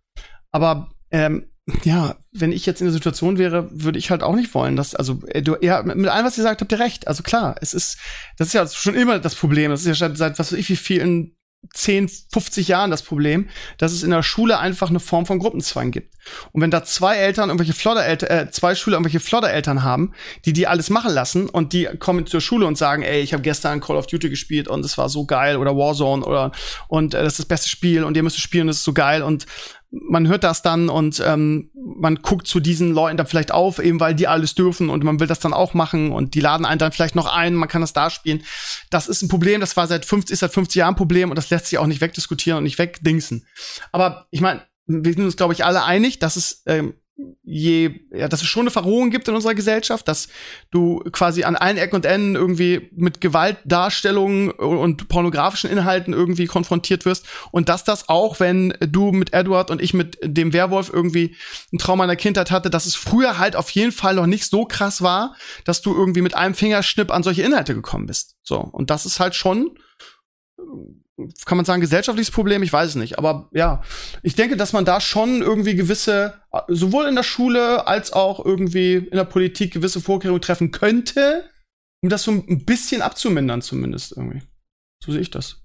Aber 0.51 0.89
ähm, 1.11 1.47
ja, 1.83 2.17
wenn 2.31 2.51
ich 2.51 2.65
jetzt 2.65 2.81
in 2.81 2.87
der 2.87 2.93
Situation 2.93 3.37
wäre, 3.37 3.69
würde 3.71 3.97
ich 3.97 4.11
halt 4.11 4.21
auch 4.21 4.35
nicht 4.35 4.53
wollen, 4.53 4.75
dass, 4.75 4.95
also, 4.95 5.21
äh, 5.27 5.41
du, 5.41 5.55
ja, 5.61 5.81
mit 5.81 6.07
allem, 6.07 6.25
was 6.25 6.37
ihr 6.37 6.43
sagt, 6.43 6.61
habt 6.61 6.71
ihr 6.71 6.79
recht. 6.79 7.07
Also 7.07 7.23
klar, 7.23 7.55
es 7.61 7.73
ist, 7.73 7.97
das 8.37 8.47
ist 8.47 8.53
ja 8.53 8.67
schon 8.67 8.95
immer 8.95 9.19
das 9.19 9.35
Problem. 9.35 9.71
Das 9.71 9.81
ist 9.81 9.87
ja 9.87 9.95
seit, 9.95 10.17
seit 10.17 10.39
was 10.39 10.51
weiß 10.51 10.59
ich, 10.59 10.69
wie 10.69 10.75
vielen 10.75 11.35
10, 11.73 12.09
50 12.31 12.67
Jahren 12.67 12.91
das 12.91 13.03
Problem, 13.03 13.49
dass 13.77 13.93
es 13.93 14.03
in 14.03 14.11
der 14.11 14.23
Schule 14.23 14.59
einfach 14.59 14.89
eine 14.89 14.99
Form 14.99 15.25
von 15.25 15.39
Gruppenzwang 15.39 15.91
gibt. 15.91 16.13
Und 16.51 16.61
wenn 16.61 16.71
da 16.71 16.83
zwei 16.83 17.15
Eltern 17.15 17.49
irgendwelche 17.49 17.73
Floddereltern, 17.73 18.29
äh, 18.29 18.51
zwei 18.51 18.75
Schüler 18.75 18.97
irgendwelche 18.97 19.19
Floddereltern 19.19 19.83
haben, 19.83 20.13
die 20.45 20.53
die 20.53 20.67
alles 20.67 20.89
machen 20.89 21.13
lassen 21.13 21.49
und 21.49 21.73
die 21.73 21.89
kommen 21.99 22.27
zur 22.27 22.41
Schule 22.41 22.65
und 22.65 22.77
sagen, 22.77 23.03
ey, 23.03 23.21
ich 23.21 23.33
habe 23.33 23.43
gestern 23.43 23.81
Call 23.81 23.97
of 23.97 24.07
Duty 24.07 24.29
gespielt 24.29 24.67
und 24.67 24.85
es 24.85 24.97
war 24.97 25.09
so 25.09 25.25
geil 25.25 25.57
oder 25.57 25.75
Warzone 25.75 26.25
oder 26.25 26.51
und 26.87 27.13
äh, 27.13 27.23
das 27.23 27.33
ist 27.33 27.39
das 27.39 27.45
beste 27.45 27.69
Spiel 27.69 28.03
und 28.03 28.15
ihr 28.15 28.23
müsst 28.23 28.39
spielen, 28.39 28.67
das 28.67 28.77
ist 28.77 28.83
so 28.83 28.93
geil 28.93 29.21
und 29.21 29.45
man 29.93 30.27
hört 30.27 30.43
das 30.43 30.63
dann 30.63 30.89
und 30.89 31.21
ähm, 31.25 31.69
man 31.75 32.15
guckt 32.15 32.47
zu 32.47 32.59
diesen 32.59 32.91
Leuten 32.91 33.17
dann 33.17 33.27
vielleicht 33.27 33.51
auf, 33.51 33.77
eben 33.77 33.99
weil 33.99 34.15
die 34.15 34.27
alles 34.27 34.55
dürfen 34.55 34.89
und 34.89 35.03
man 35.03 35.19
will 35.19 35.27
das 35.27 35.39
dann 35.39 35.53
auch 35.53 35.75
machen 35.75 36.11
und 36.11 36.33
die 36.33 36.39
laden 36.39 36.65
einen 36.65 36.79
dann 36.79 36.91
vielleicht 36.91 37.15
noch 37.15 37.27
ein, 37.27 37.53
man 37.53 37.69
kann 37.69 37.81
das 37.81 37.93
da 37.93 38.09
spielen. 38.09 38.43
Das 38.89 39.07
ist 39.07 39.21
ein 39.21 39.27
Problem, 39.29 39.61
das 39.61 39.77
war 39.77 39.85
seit 39.85 40.05
50, 40.05 40.33
ist 40.33 40.39
seit 40.39 40.53
50 40.53 40.79
Jahren 40.79 40.93
ein 40.93 40.97
Problem 40.97 41.29
und 41.29 41.35
das 41.35 41.51
lässt 41.51 41.67
sich 41.67 41.77
auch 41.77 41.85
nicht 41.85 42.01
wegdiskutieren 42.01 42.57
und 42.57 42.63
nicht 42.63 42.79
wegdingsen. 42.79 43.45
Aber 43.91 44.25
ich 44.31 44.41
meine, 44.41 44.63
wir 44.87 45.13
sind 45.13 45.25
uns, 45.25 45.37
glaube 45.37 45.53
ich, 45.53 45.63
alle 45.63 45.83
einig, 45.83 46.17
dass 46.17 46.37
es 46.37 46.63
ähm, 46.65 46.95
je, 47.43 47.99
ja, 48.11 48.27
dass 48.27 48.41
es 48.41 48.47
schon 48.47 48.61
eine 48.61 48.71
Verrohung 48.71 49.11
gibt 49.11 49.27
in 49.27 49.35
unserer 49.35 49.53
Gesellschaft, 49.53 50.07
dass 50.07 50.29
du 50.71 50.99
quasi 51.11 51.43
an 51.43 51.55
allen 51.55 51.77
Ecken 51.77 51.95
und 51.95 52.05
Enden 52.05 52.35
irgendwie 52.35 52.89
mit 52.95 53.21
Gewaltdarstellungen 53.21 54.49
und 54.49 55.07
pornografischen 55.09 55.69
Inhalten 55.69 56.13
irgendwie 56.13 56.47
konfrontiert 56.47 57.05
wirst 57.05 57.27
und 57.51 57.69
dass 57.69 57.83
das 57.83 58.09
auch, 58.09 58.39
wenn 58.39 58.73
du 58.79 59.11
mit 59.11 59.33
Edward 59.33 59.69
und 59.69 59.81
ich 59.81 59.93
mit 59.93 60.17
dem 60.23 60.53
Werwolf 60.53 60.91
irgendwie 60.91 61.35
ein 61.71 61.77
Trauma 61.77 62.05
in 62.05 62.09
der 62.09 62.17
Kindheit 62.17 62.49
hatte, 62.49 62.69
dass 62.69 62.85
es 62.85 62.95
früher 62.95 63.37
halt 63.37 63.55
auf 63.55 63.69
jeden 63.69 63.91
Fall 63.91 64.15
noch 64.15 64.27
nicht 64.27 64.45
so 64.49 64.65
krass 64.65 65.01
war, 65.01 65.35
dass 65.65 65.81
du 65.81 65.93
irgendwie 65.93 66.21
mit 66.21 66.35
einem 66.35 66.55
Fingerschnipp 66.55 67.11
an 67.11 67.23
solche 67.23 67.43
Inhalte 67.43 67.75
gekommen 67.75 68.07
bist. 68.07 68.37
So. 68.41 68.57
Und 68.57 68.89
das 68.89 69.05
ist 69.05 69.19
halt 69.19 69.35
schon 69.35 69.77
kann 71.45 71.57
man 71.57 71.65
sagen, 71.65 71.81
gesellschaftliches 71.81 72.31
Problem? 72.31 72.63
Ich 72.63 72.73
weiß 72.73 72.89
es 72.89 72.95
nicht. 72.95 73.17
Aber 73.17 73.49
ja, 73.53 73.83
ich 74.23 74.35
denke, 74.35 74.57
dass 74.57 74.73
man 74.73 74.85
da 74.85 74.99
schon 74.99 75.41
irgendwie 75.41 75.75
gewisse, 75.75 76.41
sowohl 76.67 77.05
in 77.05 77.15
der 77.15 77.23
Schule 77.23 77.87
als 77.87 78.13
auch 78.13 78.43
irgendwie 78.43 78.95
in 78.95 79.15
der 79.15 79.25
Politik 79.25 79.73
gewisse 79.73 80.01
Vorkehrungen 80.01 80.41
treffen 80.41 80.71
könnte, 80.71 81.49
um 82.01 82.09
das 82.09 82.23
so 82.23 82.31
ein 82.31 82.65
bisschen 82.65 83.01
abzumindern, 83.01 83.61
zumindest 83.61 84.13
irgendwie. 84.17 84.41
So 85.03 85.11
sehe 85.11 85.21
ich 85.21 85.31
das. 85.31 85.62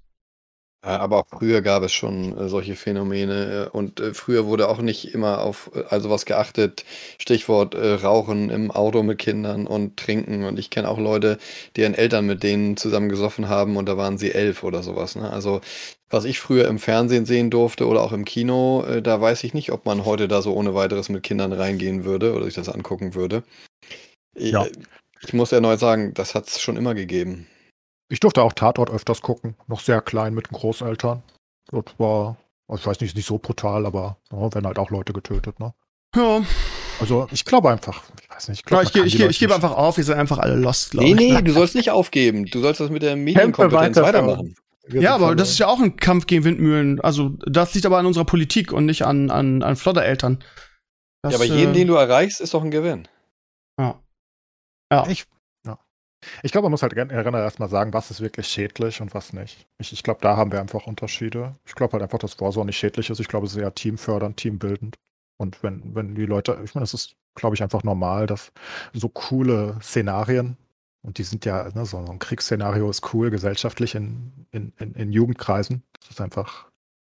Aber 0.81 1.17
auch 1.17 1.27
früher 1.27 1.61
gab 1.61 1.83
es 1.83 1.91
schon 1.91 2.37
äh, 2.37 2.47
solche 2.47 2.75
Phänomene 2.75 3.67
äh, 3.67 3.69
und 3.69 3.99
äh, 3.99 4.13
früher 4.13 4.45
wurde 4.45 4.69
auch 4.69 4.79
nicht 4.79 5.13
immer 5.13 5.41
auf 5.41 5.71
also 5.89 6.09
was 6.09 6.25
geachtet. 6.25 6.85
Stichwort 7.17 7.75
Rauchen 7.75 8.49
im 8.49 8.71
Auto 8.71 9.03
mit 9.03 9.19
Kindern 9.19 9.67
und 9.67 9.97
Trinken. 9.97 10.45
Und 10.45 10.57
ich 10.57 10.69
kenne 10.69 10.87
auch 10.87 10.97
Leute, 10.97 11.37
deren 11.75 11.95
Eltern 11.95 12.25
mit 12.25 12.43
denen 12.43 12.77
zusammen 12.77 13.09
gesoffen 13.09 13.49
haben 13.49 13.75
und 13.75 13.87
da 13.87 13.97
waren 13.97 14.17
sie 14.17 14.31
elf 14.31 14.63
oder 14.63 14.81
sowas. 14.81 15.15
Ne? 15.15 15.29
Also 15.29 15.59
was 16.09 16.25
ich 16.25 16.39
früher 16.39 16.67
im 16.67 16.79
Fernsehen 16.79 17.25
sehen 17.25 17.49
durfte 17.49 17.85
oder 17.85 18.01
auch 18.01 18.13
im 18.13 18.25
Kino, 18.25 18.83
da 19.03 19.21
weiß 19.21 19.43
ich 19.43 19.53
nicht, 19.53 19.71
ob 19.71 19.85
man 19.85 20.05
heute 20.05 20.27
da 20.27 20.41
so 20.41 20.53
ohne 20.53 20.73
weiteres 20.73 21.09
mit 21.09 21.23
Kindern 21.23 21.53
reingehen 21.53 22.03
würde 22.03 22.33
oder 22.33 22.45
sich 22.45 22.55
das 22.55 22.69
angucken 22.69 23.13
würde. 23.13 23.43
Ja. 24.35 24.65
Ich, 24.65 24.71
ich 25.27 25.33
muss 25.33 25.51
erneut 25.51 25.79
sagen, 25.79 26.13
das 26.15 26.33
hat 26.33 26.47
es 26.47 26.59
schon 26.61 26.77
immer 26.77 26.95
gegeben. 26.95 27.47
Ich 28.09 28.19
durfte 28.19 28.41
auch 28.41 28.53
Tatort 28.53 28.89
öfters 28.89 29.21
gucken, 29.21 29.55
noch 29.67 29.79
sehr 29.79 30.01
klein 30.01 30.33
mit 30.33 30.49
den 30.49 30.57
Großeltern. 30.57 31.21
Dort 31.71 31.99
war, 31.99 32.37
also 32.67 32.81
ich 32.81 32.87
weiß 32.87 33.01
nicht, 33.01 33.15
nicht 33.15 33.27
so 33.27 33.37
brutal, 33.37 33.85
aber 33.85 34.17
ja, 34.31 34.53
werden 34.53 34.65
halt 34.65 34.79
auch 34.79 34.89
Leute 34.89 35.13
getötet, 35.13 35.59
ne? 35.59 35.73
Ja. 36.15 36.41
Also 36.99 37.27
ich 37.31 37.45
glaube 37.45 37.69
einfach, 37.69 38.03
ich 38.21 38.29
weiß 38.29 38.49
nicht. 38.49 38.59
Ich, 38.59 38.65
glaub, 38.65 38.83
ich, 38.83 38.95
ich, 38.95 39.15
ich, 39.15 39.21
ich 39.21 39.39
gebe 39.39 39.53
einfach 39.53 39.71
auf, 39.71 39.97
wir 39.97 40.03
sind 40.03 40.17
einfach 40.17 40.39
alle 40.39 40.55
lost, 40.55 40.91
glaube 40.91 41.05
nee, 41.05 41.11
ich. 41.11 41.17
Nee, 41.17 41.33
nee, 41.33 41.41
du 41.43 41.51
sollst 41.53 41.75
nicht 41.75 41.91
aufgeben. 41.91 42.45
Du 42.45 42.59
sollst 42.61 42.79
das 42.79 42.89
mit 42.89 43.03
der 43.03 43.15
Medienkompetenz 43.15 43.97
weiter 43.97 44.07
weitermachen. 44.07 44.55
Ja, 44.91 45.13
aber 45.13 45.35
das 45.35 45.51
ist 45.51 45.59
ja 45.59 45.67
auch 45.67 45.79
ein 45.79 45.97
Kampf 45.97 46.25
gegen 46.25 46.43
Windmühlen. 46.43 46.99
Also 47.01 47.29
das 47.45 47.75
liegt 47.75 47.85
aber 47.85 47.99
an 47.99 48.07
unserer 48.07 48.25
Politik 48.25 48.71
und 48.73 48.85
nicht 48.85 49.05
an, 49.05 49.29
an, 49.29 49.61
an 49.61 49.75
Floddereltern. 49.75 50.43
ja, 51.23 51.35
aber 51.35 51.45
jeden, 51.45 51.71
äh, 51.71 51.77
den 51.77 51.87
du 51.87 51.93
erreichst, 51.93 52.41
ist 52.41 52.55
doch 52.55 52.63
ein 52.63 52.71
Gewinn. 52.71 53.07
Ja. 53.79 54.01
Ja. 54.91 55.07
Ich 55.07 55.27
ich 56.43 56.51
glaube, 56.51 56.65
man 56.65 56.71
muss 56.71 56.81
halt 56.81 56.95
generell 56.95 57.41
erstmal 57.41 57.69
sagen, 57.69 57.93
was 57.93 58.11
ist 58.11 58.21
wirklich 58.21 58.47
schädlich 58.47 59.01
und 59.01 59.13
was 59.13 59.33
nicht. 59.33 59.67
Ich, 59.77 59.93
ich 59.93 60.03
glaube, 60.03 60.19
da 60.21 60.35
haben 60.35 60.51
wir 60.51 60.59
einfach 60.59 60.85
Unterschiede. 60.87 61.55
Ich 61.65 61.75
glaube 61.75 61.93
halt 61.93 62.03
einfach, 62.03 62.19
dass 62.19 62.39
Warzone 62.39 62.67
nicht 62.67 62.77
schädlich 62.77 63.09
ist. 63.09 63.19
Ich 63.19 63.27
glaube, 63.27 63.45
es 63.45 63.53
ist 63.53 63.61
eher 63.61 63.73
teamfördernd, 63.73 64.37
teambildend. 64.37 64.97
Und 65.37 65.63
wenn, 65.63 65.95
wenn 65.95 66.15
die 66.15 66.25
Leute, 66.25 66.59
ich 66.63 66.75
meine, 66.75 66.83
es 66.83 66.93
ist, 66.93 67.15
glaube 67.35 67.55
ich, 67.55 67.63
einfach 67.63 67.83
normal, 67.83 68.27
dass 68.27 68.51
so 68.93 69.07
coole 69.09 69.77
Szenarien, 69.81 70.57
und 71.01 71.17
die 71.17 71.23
sind 71.23 71.45
ja, 71.45 71.69
ne, 71.73 71.85
so, 71.85 71.97
ein 71.97 72.19
Kriegsszenario 72.19 72.89
ist 72.89 73.13
cool, 73.13 73.29
gesellschaftlich 73.29 73.95
in, 73.95 74.45
in, 74.51 74.73
in, 74.79 74.93
in 74.95 75.11
Jugendkreisen. 75.13 75.83
Das 76.01 76.09
ist 76.09 76.21
einfach, 76.21 76.67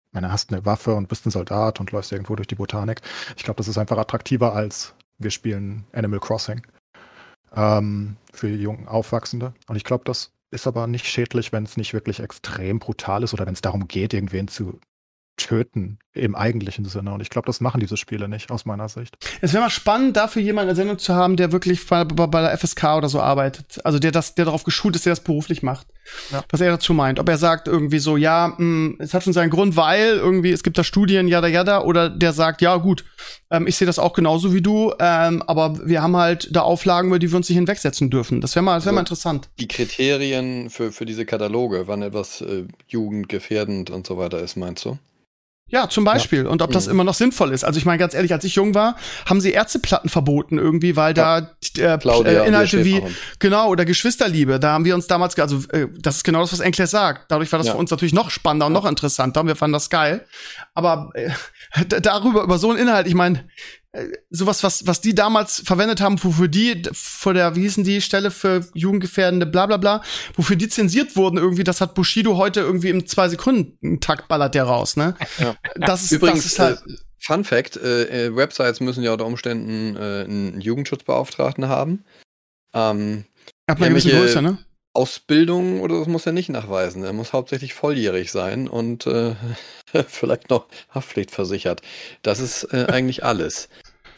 ich 0.09 0.13
meine, 0.13 0.31
hast 0.31 0.53
eine 0.53 0.63
Waffe 0.65 0.93
und 0.93 1.07
bist 1.07 1.25
ein 1.25 1.31
Soldat 1.31 1.79
und 1.79 1.91
läufst 1.91 2.11
irgendwo 2.11 2.35
durch 2.35 2.47
die 2.47 2.55
Botanik. 2.55 3.01
Ich 3.35 3.43
glaube, 3.43 3.57
das 3.57 3.67
ist 3.67 3.79
einfach 3.79 3.97
attraktiver 3.97 4.53
als 4.53 4.93
wir 5.17 5.31
spielen 5.31 5.85
Animal 5.91 6.19
Crossing 6.19 6.61
ähm, 7.55 8.17
für 8.33 8.49
jungen 8.49 8.87
Aufwachsende. 8.87 9.53
Und 9.67 9.75
ich 9.75 9.83
glaube, 9.83 10.03
das 10.05 10.31
ist 10.51 10.67
aber 10.67 10.87
nicht 10.87 11.05
schädlich, 11.05 11.51
wenn 11.51 11.63
es 11.63 11.77
nicht 11.77 11.93
wirklich 11.93 12.19
extrem 12.19 12.79
brutal 12.79 13.23
ist 13.23 13.33
oder 13.33 13.45
wenn 13.45 13.53
es 13.53 13.61
darum 13.61 13.87
geht, 13.87 14.13
irgendwen 14.13 14.47
zu 14.47 14.79
töten 15.39 15.99
im 16.13 16.35
eigentlichen 16.35 16.85
Sinne. 16.85 17.13
Und 17.13 17.21
ich 17.21 17.29
glaube, 17.29 17.45
das 17.45 17.61
machen 17.61 17.79
diese 17.79 17.97
Spiele 17.97 18.27
nicht, 18.27 18.51
aus 18.51 18.65
meiner 18.65 18.89
Sicht. 18.89 19.17
Es 19.41 19.53
wäre 19.53 19.63
mal 19.63 19.69
spannend, 19.69 20.17
dafür 20.17 20.41
jemanden 20.41 20.69
in 20.69 20.75
der 20.75 20.83
Sendung 20.83 20.99
zu 20.99 21.15
haben, 21.15 21.35
der 21.35 21.51
wirklich 21.51 21.85
bei, 21.87 22.03
bei, 22.03 22.41
der 22.41 22.57
FSK 22.57 22.97
oder 22.97 23.09
so 23.09 23.21
arbeitet. 23.21 23.79
Also 23.85 23.99
der 23.99 24.11
das, 24.11 24.35
der 24.35 24.45
darauf 24.45 24.63
geschult 24.63 24.95
ist, 24.95 25.05
der 25.05 25.11
das 25.11 25.23
beruflich 25.23 25.63
macht. 25.63 25.87
Ja. 26.31 26.43
Was 26.49 26.61
er 26.61 26.71
dazu 26.71 26.93
meint. 26.93 27.19
Ob 27.19 27.29
er 27.29 27.37
sagt 27.37 27.67
irgendwie 27.67 27.99
so, 27.99 28.17
ja, 28.17 28.49
mh, 28.49 28.57
hm, 28.57 28.95
es 28.99 29.13
hat 29.13 29.23
schon 29.23 29.33
seinen 29.33 29.49
Grund, 29.49 29.75
weil 29.75 30.17
irgendwie, 30.17 30.51
es 30.51 30.63
gibt 30.63 30.77
da 30.77 30.83
Studien, 30.83 31.27
jada 31.27 31.47
jada, 31.47 31.81
oder 31.83 32.09
der 32.09 32.33
sagt, 32.33 32.61
ja 32.61 32.75
gut, 32.77 33.05
ähm, 33.51 33.67
ich 33.67 33.75
sehe 33.75 33.85
das 33.85 33.99
auch 33.99 34.13
genauso 34.13 34.53
wie 34.53 34.61
du, 34.61 34.93
ähm, 34.99 35.43
aber 35.43 35.87
wir 35.87 36.01
haben 36.01 36.17
halt 36.17 36.49
da 36.55 36.61
Auflagen, 36.61 37.09
über 37.09 37.19
die 37.19 37.31
wir 37.31 37.37
uns 37.37 37.49
nicht 37.49 37.57
hinwegsetzen 37.57 38.09
dürfen. 38.09 38.41
Das 38.41 38.55
wäre 38.55 38.63
mal, 38.63 38.75
das 38.75 38.85
wär 38.85 38.89
also 38.89 38.95
mal 38.95 39.01
interessant. 39.01 39.49
Die 39.59 39.67
Kriterien 39.67 40.69
für, 40.69 40.91
für 40.91 41.05
diese 41.05 41.25
Kataloge, 41.25 41.87
wann 41.87 42.01
etwas 42.01 42.41
äh, 42.41 42.65
jugendgefährdend 42.87 43.91
und 43.91 44.07
so 44.07 44.17
weiter 44.17 44.39
ist, 44.39 44.55
meinst 44.55 44.85
du? 44.85 44.97
Ja, 45.69 45.87
zum 45.87 46.03
Beispiel. 46.03 46.43
Ja. 46.43 46.49
Und 46.49 46.61
ob 46.61 46.71
das 46.71 46.87
mhm. 46.87 46.93
immer 46.93 47.03
noch 47.03 47.13
sinnvoll 47.13 47.53
ist. 47.53 47.63
Also 47.63 47.77
ich 47.77 47.85
meine 47.85 47.97
ganz 47.97 48.13
ehrlich, 48.13 48.33
als 48.33 48.43
ich 48.43 48.55
jung 48.55 48.73
war, 48.73 48.95
haben 49.25 49.39
sie 49.39 49.51
Ärzteplatten 49.51 50.09
verboten 50.09 50.57
irgendwie, 50.57 50.95
weil 50.95 51.15
ja. 51.15 51.41
da 51.41 51.93
äh, 51.93 51.97
Claudia, 51.97 52.43
äh, 52.43 52.47
Inhalte 52.47 52.83
wie 52.83 53.01
genau 53.39 53.69
oder 53.69 53.85
Geschwisterliebe, 53.85 54.59
da 54.59 54.73
haben 54.73 54.85
wir 54.85 54.95
uns 54.95 55.07
damals, 55.07 55.37
also 55.37 55.57
äh, 55.71 55.87
das 55.99 56.17
ist 56.17 56.23
genau 56.23 56.41
das, 56.41 56.51
was 56.53 56.59
Enkler 56.59 56.87
sagt. 56.87 57.31
Dadurch 57.31 57.51
war 57.51 57.59
das 57.59 57.67
ja. 57.67 57.73
für 57.73 57.79
uns 57.79 57.91
natürlich 57.91 58.13
noch 58.13 58.31
spannender 58.31 58.65
und 58.65 58.73
noch 58.73 58.85
interessanter. 58.85 59.41
Und 59.41 59.47
wir 59.47 59.55
fanden 59.55 59.73
das 59.73 59.89
geil. 59.89 60.25
Aber 60.73 61.11
äh, 61.13 61.29
darüber 62.01 62.43
über 62.43 62.57
so 62.57 62.71
einen 62.71 62.79
Inhalt, 62.79 63.07
ich 63.07 63.15
meine, 63.15 63.45
sowas, 64.29 64.63
was, 64.63 64.85
was 64.85 65.01
die 65.01 65.15
damals 65.15 65.61
verwendet 65.65 65.99
haben, 65.99 66.23
wofür 66.23 66.47
die 66.47 66.83
vor 66.93 67.33
der, 67.33 67.55
wie 67.55 67.61
hießen 67.61 67.83
die 67.83 68.01
Stelle 68.01 68.29
für 68.29 68.65
jugendgefährdende, 68.73 69.45
bla 69.45 69.65
bla 69.65 69.77
bla, 69.77 70.03
wofür 70.35 70.55
die 70.55 70.69
zensiert 70.69 71.15
wurden 71.15 71.37
irgendwie, 71.37 71.63
das 71.63 71.81
hat 71.81 71.95
Bushido 71.95 72.37
heute 72.37 72.59
irgendwie 72.59 72.89
im 72.89 73.07
zwei 73.07 73.29
Sekunden 73.29 73.99
Takt 73.99 74.27
ballert 74.27 74.53
der 74.53 74.65
raus, 74.65 74.95
ne? 74.95 75.15
Ja. 75.39 75.55
Das 75.75 76.03
ist, 76.03 76.11
Übrigens, 76.11 76.43
das 76.43 76.51
ist 76.53 76.59
halt. 76.59 76.79
Äh, 76.87 76.97
Fun 77.21 77.43
Fact, 77.43 77.77
äh, 77.77 78.27
äh, 78.27 78.35
Websites 78.35 78.79
müssen 78.79 79.03
ja 79.03 79.11
unter 79.11 79.25
Umständen 79.25 79.95
äh, 79.95 80.23
einen 80.23 80.61
Jugendschutzbeauftragten 80.61 81.67
haben. 81.67 82.05
Ähm, 82.73 83.25
Ab 83.67 83.77
einer 83.77 83.89
gewissen 83.89 84.11
Größe, 84.11 84.41
ne? 84.41 84.57
Ausbildung 84.93 85.81
oder 85.81 85.99
das 85.99 86.07
muss 86.07 86.25
er 86.25 86.31
nicht 86.31 86.49
nachweisen. 86.49 87.03
Er 87.03 87.13
muss 87.13 87.33
hauptsächlich 87.33 87.73
volljährig 87.73 88.31
sein 88.31 88.67
und 88.67 89.05
äh, 89.07 89.35
vielleicht 90.07 90.49
noch 90.49 90.67
Haftpflichtversichert. 90.89 91.81
Das 92.21 92.39
ist 92.39 92.63
äh, 92.73 92.87
eigentlich 92.89 93.23
alles, 93.23 93.69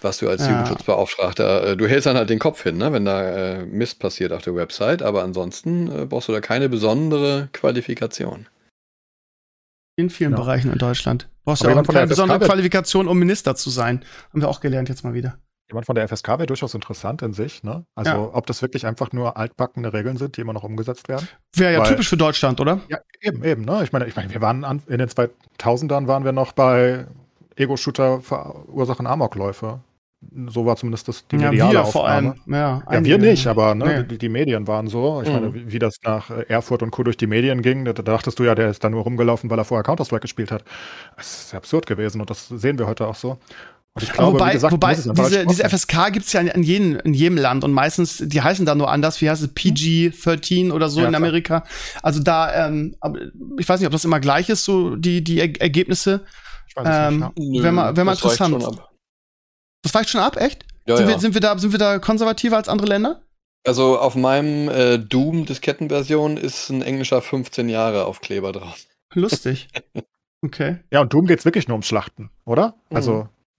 was 0.02 0.18
du 0.20 0.30
als 0.30 0.42
ja. 0.42 0.50
Jugendschutzbeauftragter, 0.50 1.72
äh, 1.72 1.78
du 1.78 1.88
hältst 1.88 2.06
dann 2.06 2.18
halt 2.18 2.30
den 2.30 2.40
Kopf 2.40 2.64
hin, 2.64 2.78
ne, 2.78 2.94
wenn 2.94 3.06
da 3.06 3.22
äh, 3.60 3.66
Mist 3.66 4.00
passiert 4.00 4.32
auf 4.32 4.44
der 4.44 4.56
Website, 4.56 5.02
aber 5.02 5.24
ansonsten 5.24 5.92
äh, 5.92 6.06
brauchst 6.06 6.30
du 6.30 6.32
da 6.32 6.42
keine 6.42 6.70
besondere 6.70 7.50
Qualifikation. 7.52 8.48
In 9.98 10.10
vielen 10.10 10.32
ja. 10.32 10.38
Bereichen 10.38 10.72
in 10.72 10.78
Deutschland. 10.78 11.28
Brauchst 11.44 11.64
du 11.64 11.70
auch 11.70 11.84
keine 11.84 12.08
besondere 12.08 12.40
Qualifikation, 12.40 13.08
um 13.08 13.20
Minister 13.20 13.56
zu 13.56 13.70
sein. 13.70 14.06
Haben 14.30 14.42
wir 14.42 14.48
auch 14.48 14.62
gelernt 14.62 14.90
jetzt 14.90 15.04
mal 15.04 15.14
wieder. 15.14 15.38
Jemand 15.72 15.86
von 15.86 15.96
der 15.96 16.08
FSK 16.08 16.28
wäre 16.28 16.48
durchaus 16.48 16.74
interessant 16.74 17.22
in 17.22 17.32
sich, 17.32 17.64
ne? 17.64 17.86
Also, 17.96 18.12
ja. 18.12 18.30
ob 18.34 18.46
das 18.46 18.62
wirklich 18.62 18.86
einfach 18.86 19.14
nur 19.14 19.38
altbackene 19.38 19.94
Regeln 19.94 20.18
sind, 20.18 20.36
die 20.36 20.42
immer 20.42 20.52
noch 20.52 20.64
umgesetzt 20.64 21.08
werden. 21.08 21.28
Wäre 21.56 21.74
ja 21.74 21.80
Weil, 21.80 21.88
typisch 21.88 22.10
für 22.10 22.18
Deutschland, 22.18 22.60
oder? 22.60 22.82
Ja, 22.90 22.98
eben, 23.22 23.44
eben, 23.46 23.64
ne? 23.64 23.82
Ich 23.84 23.94
meine, 23.94 24.06
ich 24.06 24.16
meine, 24.16 24.34
wir 24.34 24.42
waren 24.42 24.66
an, 24.66 24.82
in 24.88 24.98
den 24.98 25.08
2000ern 25.08 26.08
waren 26.08 26.26
wir 26.26 26.34
noch 26.34 26.52
bei 26.52 27.06
Ego-Shooter 27.56 28.22
verursachen 28.22 29.08
Amokläufe. 29.08 29.80
So 30.48 30.68
war 30.68 30.76
zumindest 30.76 31.08
das 31.08 31.28
die 31.28 31.38
mediale 31.38 31.58
ja, 31.58 31.72
wir 31.72 31.82
Aufnahme. 31.82 31.92
vor 31.92 32.08
allem. 32.08 32.34
Ja, 32.46 32.84
ja 32.92 33.04
wir 33.04 33.18
nicht, 33.18 33.48
aber 33.48 33.74
ne, 33.74 33.86
nee. 33.86 34.04
die, 34.04 34.18
die, 34.20 34.30
Medien 34.30 34.68
waren 34.68 34.88
so. 34.88 35.22
Ich 35.24 35.28
mhm. 35.28 35.34
meine, 35.34 35.54
wie, 35.56 35.72
wie, 35.72 35.80
das 35.80 35.96
nach 36.04 36.30
Erfurt 36.48 36.84
und 36.84 36.92
Co. 36.92 37.02
durch 37.02 37.18
die 37.18 37.26
Medien 37.26 37.64
ging, 37.64 37.86
da, 37.86 37.94
da, 37.94 38.04
dachtest 38.04 38.38
du 38.38 38.44
ja, 38.44 38.54
der 38.54 38.70
ist 38.70 38.84
da 38.84 38.90
nur 38.90 39.02
rumgelaufen, 39.02 39.50
weil 39.50 39.58
er 39.58 39.66
vorher 39.66 39.84
Counter-Strike 39.84 40.22
gespielt 40.22 40.52
hat. 40.52 40.64
Das 41.18 41.46
ist 41.46 41.56
absurd 41.56 41.88
gewesen 41.88 42.22
und 42.22 42.30
das 42.30 42.50
sehen 42.50 42.78
wir 42.78 42.86
heute 42.86 43.08
auch 43.08 43.16
so. 43.16 43.40
Glaube, 44.00 44.40
wobei, 44.40 44.54
gesagt, 44.54 44.72
wobei 44.72 44.96
diese, 44.96 45.46
diese 45.46 45.68
FSK 45.68 46.14
gibt's 46.14 46.32
ja 46.32 46.40
in, 46.40 46.64
jedem, 46.64 46.98
in 47.02 47.14
jedem 47.14 47.38
Land 47.38 47.66
und 47.66 47.74
meistens, 47.74 48.24
die 48.26 48.42
heißen 48.42 48.66
da 48.66 48.74
nur 48.74 48.90
anders, 48.90 49.20
wie 49.20 49.30
heißt 49.30 49.44
es, 49.44 49.50
PG-13 49.54 50.72
oder 50.72 50.88
so 50.88 51.02
ja, 51.02 51.10
in 51.10 51.16
Amerika. 51.16 51.66
Also 52.02 52.22
da, 52.22 52.68
ähm, 52.68 52.96
ich 53.60 53.68
weiß 53.68 53.82
nicht, 53.82 53.88
ob 53.88 53.92
das 53.92 54.06
immer 54.06 54.22
gleich 54.22 54.48
ist, 54.48 54.64
so 54.64 54.96
die, 54.96 55.22
die 55.22 55.40
er 55.40 55.60
Ergebnisse. 55.60 56.26
Ich 56.70 56.76
weiß 56.78 56.88
ähm, 56.90 57.20
nicht, 57.20 57.22
ja. 57.22 57.32
Nö, 57.36 57.64
wenn 57.64 57.76
man, 57.76 57.98
wenn 57.98 58.06
man 58.06 58.16
interessant. 58.16 58.56
Weicht 58.56 58.64
schon 58.64 58.80
ab. 58.80 58.92
Das 59.84 59.94
weicht 59.94 60.10
schon 60.10 60.22
ab, 60.22 60.38
echt? 60.38 60.66
Ja, 60.88 60.96
sind, 60.96 61.08
Wir, 61.10 61.20
sind, 61.20 61.34
wir 61.34 61.42
da, 61.42 61.58
sind 61.58 61.74
wir 61.74 61.80
da 61.80 62.00
konservativer 62.00 62.56
als 62.56 62.70
andere 62.70 62.88
Länder? 62.88 63.22
Also 63.68 64.00
auf 64.00 64.16
meinem 64.16 64.70
äh, 64.70 65.00
Doom-Diskettenversion 65.00 66.38
ist 66.38 66.70
ein 66.70 66.82
englischer 66.82 67.22
15 67.22 67.68
Jahre 67.68 68.06
Aufkleber 68.06 68.54
drauf. 68.54 68.86
Lustig. 69.14 69.68
Okay. 70.44 70.80
Ja, 70.92 71.02
und 71.02 71.14
Doom 71.14 71.28
geht's 71.28 71.46
wirklich 71.46 71.68
nur 71.68 71.76
ums 71.76 71.86
Schlachten, 71.86 72.32
oder? 72.46 72.74
Mhm. 72.90 72.96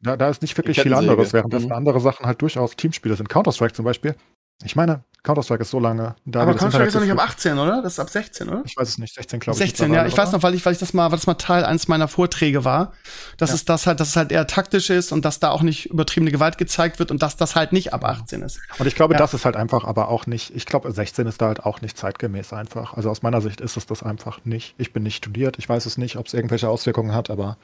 Da, 0.03 0.16
da 0.16 0.29
ist 0.29 0.43
nicht 0.43 0.57
wirklich 0.57 0.81
viel 0.81 0.95
anderes, 0.95 1.33
während 1.33 1.55
das 1.55 1.65
mhm. 1.65 1.73
andere 1.73 2.01
Sachen 2.01 2.27
halt 2.27 2.43
durchaus 2.43 2.74
Teamspiele 2.77 3.15
sind. 3.15 3.29
Counter-Strike 3.29 3.73
zum 3.73 3.85
Beispiel 3.85 4.16
Ich 4.65 4.74
meine, 4.74 5.05
Counter-Strike 5.23 5.62
ist 5.62 5.70
so 5.70 5.79
lange. 5.79 6.16
Da 6.24 6.43
aber 6.43 6.55
Counter-Strike 6.55 6.89
ist 6.89 6.97
doch 6.97 7.01
nicht 7.01 7.12
ab 7.12 7.20
18, 7.20 7.57
oder? 7.57 7.83
Das 7.83 7.93
ist 7.93 7.99
ab 8.01 8.11
16, 8.11 8.49
oder? 8.49 8.62
Ich 8.65 8.77
weiß 8.77 8.89
es 8.89 8.99
nicht, 8.99 9.15
16 9.15 9.39
glaube 9.39 9.57
ich. 9.57 9.65
16, 9.65 9.95
ja. 9.95 10.05
Ich 10.07 10.16
weiß 10.16 10.33
noch, 10.33 10.43
weil 10.43 10.55
ich, 10.55 10.66
weil 10.66 10.73
ich 10.73 10.81
das 10.81 10.93
mal, 10.93 11.12
weil 11.12 11.19
das 11.19 11.29
mal 11.29 11.35
Teil 11.35 11.65
eines 11.65 11.87
meiner 11.87 12.09
Vorträge 12.09 12.65
war, 12.65 12.93
dass 13.37 13.51
ja. 13.51 13.55
es 13.55 13.65
das 13.65 13.87
halt, 13.87 14.01
dass 14.01 14.09
es 14.09 14.16
halt 14.16 14.33
eher 14.33 14.49
taktisch 14.49 14.91
ist 14.91 15.12
und 15.12 15.24
dass 15.24 15.39
da 15.39 15.51
auch 15.51 15.62
nicht 15.62 15.87
übertriebene 15.87 16.33
Gewalt 16.33 16.59
gezeigt 16.59 16.99
wird 16.99 17.12
und 17.12 17.23
dass 17.23 17.37
das 17.37 17.55
halt 17.55 17.73
nicht 17.73 17.93
ab 17.95 18.05
18 18.05 18.43
ist. 18.43 18.61
Und 18.81 18.87
ich 18.89 18.97
glaube, 18.97 19.15
ja. 19.15 19.19
das 19.19 19.35
ist 19.35 19.45
halt 19.45 19.55
einfach 19.55 19.85
aber 19.85 20.09
auch 20.09 20.27
nicht, 20.27 20.53
ich 20.57 20.66
glaube, 20.66 20.91
16 20.91 21.29
ist 21.29 21.41
da 21.41 21.47
halt 21.47 21.65
auch 21.65 21.81
nicht 21.81 21.97
zeitgemäß 21.97 22.53
einfach. 22.53 22.95
Also 22.95 23.09
aus 23.09 23.23
meiner 23.23 23.41
Sicht 23.41 23.61
ist 23.61 23.77
es 23.77 23.87
das 23.87 24.03
einfach 24.03 24.45
nicht. 24.45 24.74
Ich 24.79 24.93
bin 24.93 25.05
nicht 25.05 25.16
studiert, 25.16 25.61
ich 25.61 25.69
weiß 25.69 25.87
es 25.87 25.97
nicht, 25.97 26.16
ob 26.16 26.27
es 26.27 26.35
irgendwelche 26.35 26.69
Auswirkungen 26.69 27.15
hat, 27.15 27.31
aber 27.31 27.57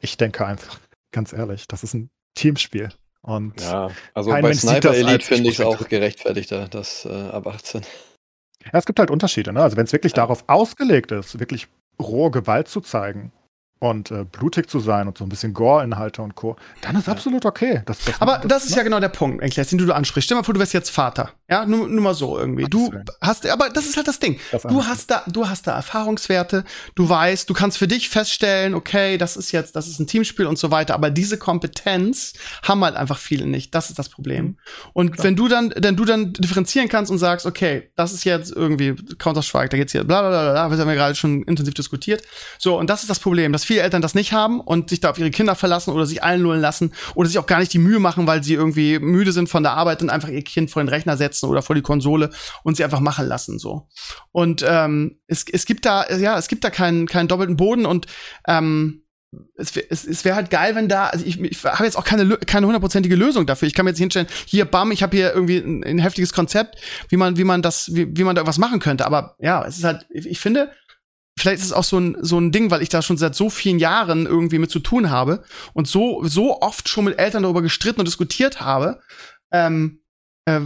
ich 0.00 0.16
denke 0.16 0.46
einfach, 0.46 0.78
ganz 1.12 1.32
ehrlich, 1.32 1.68
das 1.68 1.84
ist 1.84 1.94
ein 1.94 2.10
Teamspiel. 2.34 2.90
Und 3.22 3.60
ja, 3.60 3.90
also 4.14 4.30
bei 4.30 4.42
Mensch 4.42 4.60
Sniper 4.60 4.94
Elite 4.94 5.24
finde 5.24 5.48
ich 5.50 5.58
es 5.58 5.64
auch 5.64 5.88
gerechtfertigter, 5.88 6.66
das 6.68 7.04
äh, 7.04 7.08
ab 7.08 7.46
18. 7.46 7.82
Ja, 8.64 8.70
es 8.72 8.86
gibt 8.86 8.98
halt 8.98 9.10
Unterschiede. 9.10 9.52
Ne? 9.52 9.62
Also 9.62 9.76
wenn 9.76 9.84
es 9.84 9.92
wirklich 9.92 10.12
ja. 10.12 10.16
darauf 10.16 10.44
ausgelegt 10.48 11.12
ist, 11.12 11.38
wirklich 11.38 11.68
rohe 12.00 12.30
Gewalt 12.30 12.68
zu 12.68 12.80
zeigen, 12.80 13.32
und 13.82 14.12
äh, 14.12 14.24
blutig 14.24 14.70
zu 14.70 14.78
sein 14.78 15.08
und 15.08 15.18
so 15.18 15.24
ein 15.24 15.28
bisschen 15.28 15.52
Gore-Inhalte 15.54 16.22
und 16.22 16.36
Co., 16.36 16.54
dann 16.82 16.94
ist 16.94 17.08
ja. 17.08 17.12
absolut 17.12 17.44
okay. 17.44 17.82
Das, 17.84 17.98
das 18.04 18.22
aber 18.22 18.38
das, 18.38 18.46
das 18.46 18.64
ist 18.66 18.76
ja 18.76 18.84
genau 18.84 19.00
der 19.00 19.08
Punkt, 19.08 19.42
Enkles, 19.42 19.70
den 19.70 19.78
du 19.78 19.92
ansprichst. 19.92 20.26
Stell 20.26 20.36
mal 20.36 20.44
vor, 20.44 20.54
du 20.54 20.60
wärst 20.60 20.72
jetzt 20.72 20.90
Vater. 20.90 21.30
Ja, 21.50 21.66
nur, 21.66 21.88
nur 21.88 22.00
mal 22.00 22.14
so 22.14 22.38
irgendwie. 22.38 22.64
Du 22.64 22.92
hast, 23.20 23.44
aber 23.44 23.70
das 23.70 23.86
ist 23.86 23.96
halt 23.96 24.06
das 24.06 24.20
Ding. 24.20 24.38
Das 24.52 24.62
du 24.62 24.84
hast 24.84 25.10
da, 25.10 25.24
du 25.26 25.48
hast 25.48 25.66
da 25.66 25.74
Erfahrungswerte, 25.74 26.64
du 26.94 27.08
weißt, 27.08 27.50
du 27.50 27.54
kannst 27.54 27.76
für 27.76 27.88
dich 27.88 28.08
feststellen, 28.08 28.76
okay, 28.76 29.18
das 29.18 29.36
ist 29.36 29.50
jetzt, 29.50 29.74
das 29.74 29.88
ist 29.88 29.98
ein 29.98 30.06
Teamspiel 30.06 30.46
und 30.46 30.58
so 30.58 30.70
weiter, 30.70 30.94
aber 30.94 31.10
diese 31.10 31.36
Kompetenz 31.36 32.34
haben 32.62 32.84
halt 32.84 32.94
einfach 32.94 33.18
viele 33.18 33.46
nicht. 33.46 33.74
Das 33.74 33.90
ist 33.90 33.98
das 33.98 34.08
Problem. 34.08 34.44
Mhm. 34.44 34.56
Und 34.92 35.12
Klar. 35.14 35.24
wenn 35.24 35.34
du 35.34 35.48
dann, 35.48 35.74
wenn 35.76 35.96
du 35.96 36.04
dann 36.04 36.32
differenzieren 36.34 36.88
kannst 36.88 37.10
und 37.10 37.18
sagst, 37.18 37.46
okay, 37.46 37.90
das 37.96 38.12
ist 38.12 38.22
jetzt 38.22 38.52
irgendwie 38.52 38.94
Counter-Strike, 39.18 39.70
da 39.70 39.76
geht's 39.76 39.90
hier, 39.90 40.04
bla, 40.04 40.20
bla, 40.20 40.30
bla, 40.30 40.52
bla, 40.52 40.68
das 40.68 40.78
haben 40.78 40.88
wir 40.88 40.94
gerade 40.94 41.16
schon 41.16 41.42
intensiv 41.42 41.74
diskutiert. 41.74 42.22
So, 42.60 42.78
und 42.78 42.88
das 42.88 43.02
ist 43.02 43.10
das 43.10 43.18
Problem, 43.18 43.52
dass 43.52 43.64
viele 43.64 43.71
Eltern 43.78 44.02
das 44.02 44.14
nicht 44.14 44.32
haben 44.32 44.60
und 44.60 44.90
sich 44.90 45.00
da 45.00 45.10
auf 45.10 45.18
ihre 45.18 45.30
Kinder 45.30 45.54
verlassen 45.54 45.92
oder 45.92 46.06
sich 46.06 46.22
einlullen 46.22 46.60
lassen 46.60 46.92
oder 47.14 47.28
sich 47.28 47.38
auch 47.38 47.46
gar 47.46 47.58
nicht 47.58 47.72
die 47.72 47.78
Mühe 47.78 47.98
machen, 47.98 48.26
weil 48.26 48.42
sie 48.42 48.54
irgendwie 48.54 48.98
müde 48.98 49.32
sind 49.32 49.48
von 49.48 49.62
der 49.62 49.72
Arbeit 49.72 50.02
und 50.02 50.10
einfach 50.10 50.28
ihr 50.28 50.42
Kind 50.42 50.70
vor 50.70 50.82
den 50.82 50.88
Rechner 50.88 51.16
setzen 51.16 51.48
oder 51.48 51.62
vor 51.62 51.74
die 51.74 51.82
Konsole 51.82 52.30
und 52.62 52.76
sie 52.76 52.84
einfach 52.84 53.00
machen 53.00 53.26
lassen 53.26 53.58
so. 53.58 53.88
Und 54.30 54.64
ähm, 54.66 55.20
es, 55.26 55.44
es 55.50 55.66
gibt 55.66 55.84
da 55.84 56.08
ja 56.10 56.38
es 56.38 56.48
gibt 56.48 56.64
da 56.64 56.70
keinen 56.70 57.06
keinen 57.06 57.28
doppelten 57.28 57.56
Boden 57.56 57.86
und 57.86 58.06
ähm, 58.46 59.02
es, 59.56 59.76
es, 59.76 60.06
es 60.06 60.24
wäre 60.24 60.36
halt 60.36 60.50
geil, 60.50 60.74
wenn 60.74 60.88
da, 60.88 61.06
also 61.06 61.24
ich, 61.24 61.40
ich 61.40 61.64
habe 61.64 61.84
jetzt 61.84 61.96
auch 61.96 62.04
keine 62.04 62.36
keine 62.36 62.66
hundertprozentige 62.66 63.16
Lösung 63.16 63.46
dafür. 63.46 63.66
Ich 63.66 63.74
kann 63.74 63.84
mir 63.84 63.90
jetzt 63.90 63.98
hinstellen, 63.98 64.26
hier 64.46 64.66
bam, 64.66 64.92
ich 64.92 65.02
habe 65.02 65.16
hier 65.16 65.32
irgendwie 65.32 65.58
ein, 65.58 65.82
ein, 65.84 65.98
heftiges 65.98 66.32
Konzept, 66.32 66.78
wie 67.08 67.16
man 67.16 67.36
wie 67.38 67.44
man 67.44 67.62
das 67.62 67.94
wie, 67.94 68.08
wie 68.16 68.24
man 68.24 68.36
da 68.36 68.46
was 68.46 68.58
machen 68.58 68.80
könnte. 68.80 69.06
Aber 69.06 69.36
ja, 69.38 69.64
es 69.64 69.78
ist 69.78 69.84
halt, 69.84 70.06
ich 70.10 70.38
finde, 70.38 70.70
vielleicht 71.42 71.60
ist 71.60 71.66
es 71.66 71.72
auch 71.72 71.84
so 71.84 71.98
ein, 71.98 72.16
so 72.20 72.38
ein 72.38 72.52
Ding, 72.52 72.70
weil 72.70 72.82
ich 72.82 72.88
da 72.88 73.02
schon 73.02 73.16
seit 73.16 73.34
so 73.34 73.50
vielen 73.50 73.78
Jahren 73.78 74.26
irgendwie 74.26 74.58
mit 74.58 74.70
zu 74.70 74.78
tun 74.78 75.10
habe 75.10 75.42
und 75.72 75.88
so, 75.88 76.22
so 76.24 76.60
oft 76.60 76.88
schon 76.88 77.04
mit 77.04 77.18
Eltern 77.18 77.42
darüber 77.42 77.62
gestritten 77.62 78.00
und 78.00 78.06
diskutiert 78.06 78.60
habe, 78.60 79.00
ähm, 79.50 80.01
äh, 80.44 80.60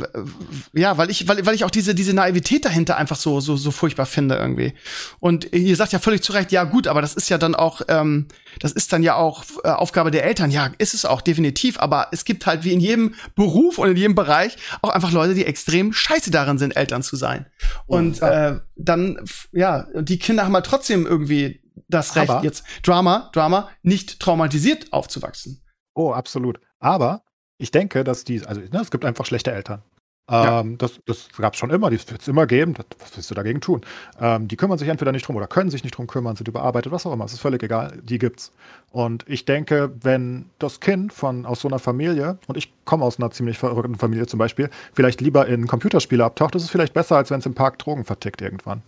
ja, 0.73 0.97
weil 0.97 1.11
ich, 1.11 1.28
weil, 1.28 1.44
weil 1.44 1.55
ich 1.55 1.65
auch 1.65 1.70
diese, 1.70 1.94
diese 1.94 2.15
Naivität 2.15 2.65
dahinter 2.65 2.97
einfach 2.97 3.16
so, 3.16 3.40
so, 3.40 3.57
so 3.57 3.70
furchtbar 3.70 4.07
finde 4.07 4.36
irgendwie. 4.36 4.73
Und 5.20 5.53
ihr 5.53 5.77
sagt 5.77 5.93
ja 5.93 5.98
völlig 5.98 6.23
zu 6.23 6.32
Recht, 6.32 6.51
ja 6.51 6.65
gut, 6.65 6.86
aber 6.86 7.03
das 7.03 7.15
ist 7.15 7.28
ja 7.28 7.36
dann 7.36 7.55
auch, 7.55 7.82
ähm, 7.89 8.28
das 8.59 8.73
ist 8.73 8.93
dann 8.94 9.03
ja 9.03 9.16
auch 9.16 9.44
äh, 9.65 9.69
Aufgabe 9.69 10.11
der 10.11 10.24
Eltern. 10.24 10.51
Ja, 10.51 10.70
ist 10.78 10.94
es 10.94 11.05
auch 11.05 11.20
definitiv, 11.20 11.78
aber 11.78 12.09
es 12.12 12.24
gibt 12.24 12.47
halt 12.47 12.65
wie 12.65 12.73
in 12.73 12.81
jedem 12.81 13.15
Beruf 13.35 13.77
und 13.77 13.90
in 13.90 13.97
jedem 13.97 14.15
Bereich 14.15 14.57
auch 14.81 14.89
einfach 14.89 15.12
Leute, 15.12 15.35
die 15.35 15.44
extrem 15.44 15.93
scheiße 15.93 16.31
darin 16.31 16.57
sind, 16.57 16.74
Eltern 16.74 17.03
zu 17.03 17.16
sein. 17.16 17.44
Und 17.86 18.20
ja. 18.20 18.48
äh, 18.48 18.61
dann, 18.77 19.20
ja, 19.53 19.89
die 19.94 20.19
Kinder 20.19 20.44
haben 20.44 20.55
halt 20.55 20.65
trotzdem 20.66 21.07
irgendwie 21.07 21.61
das 21.89 22.16
Recht, 22.16 22.31
aber, 22.31 22.43
jetzt 22.43 22.65
Drama, 22.82 23.31
Drama, 23.35 23.69
nicht 23.82 24.20
traumatisiert 24.20 24.90
aufzuwachsen. 24.94 25.62
Oh, 25.94 26.12
absolut. 26.12 26.61
Aber 26.78 27.26
ich 27.59 27.70
denke, 27.70 28.05
dass 28.05 28.24
die, 28.24 28.45
also 28.45 28.61
ne, 28.61 28.81
es 28.81 28.91
gibt 28.91 29.05
einfach 29.05 29.27
schlechte 29.27 29.53
Eltern. 29.53 29.83
Ja. 30.28 30.61
Ähm, 30.61 30.77
das 30.77 30.99
das 31.07 31.28
gab 31.37 31.53
es 31.53 31.59
schon 31.61 31.70
immer, 31.70 31.89
die 31.89 31.99
wird 31.99 32.20
es 32.20 32.27
immer 32.27 32.47
geben. 32.47 32.74
Das, 32.74 32.87
was 32.99 33.16
willst 33.16 33.31
du 33.31 33.35
dagegen 33.35 33.61
tun? 33.61 33.83
Ähm, 34.20 34.49
die 34.49 34.57
kümmern 34.57 34.77
sich 34.77 34.89
entweder 34.89 35.12
nicht 35.12 35.27
drum 35.27 35.37
oder 35.37 35.47
können 35.47 35.70
sich 35.70 35.85
nicht 35.85 35.97
drum 35.97 36.09
kümmern, 36.09 36.35
sind 36.35 36.49
überarbeitet, 36.49 36.91
was 36.91 37.07
auch 37.07 37.12
immer. 37.12 37.24
Es 37.24 37.33
ist 37.33 37.41
völlig 37.41 37.62
egal. 37.62 38.01
Die 38.03 38.19
gibt's. 38.19 38.53
Und 38.91 39.24
ich 39.28 39.45
denke, 39.45 39.93
wenn 40.01 40.51
das 40.59 40.81
Kind 40.81 41.12
von 41.12 41.47
aus 41.47 41.61
so 41.61 41.69
einer 41.69 41.78
Familie, 41.78 42.39
und 42.49 42.57
ich 42.57 42.73
komme 42.85 43.05
aus 43.05 43.20
einer 43.20 43.31
ziemlich 43.31 43.59
verrückten 43.59 43.95
Familie 43.95 44.27
zum 44.27 44.39
Beispiel, 44.39 44.69
vielleicht 44.95 45.20
lieber 45.20 45.47
in 45.47 45.69
Computerspiele 45.69 46.24
abtaucht, 46.24 46.57
ist 46.57 46.65
es 46.65 46.70
vielleicht 46.70 46.95
besser, 46.95 47.16
als 47.16 47.31
wenn 47.31 47.39
es 47.39 47.47
im 47.47 47.55
Park 47.55 47.78
Drogen 47.78 48.05
vertickt 48.05 48.43
irgendwann. 48.43 48.83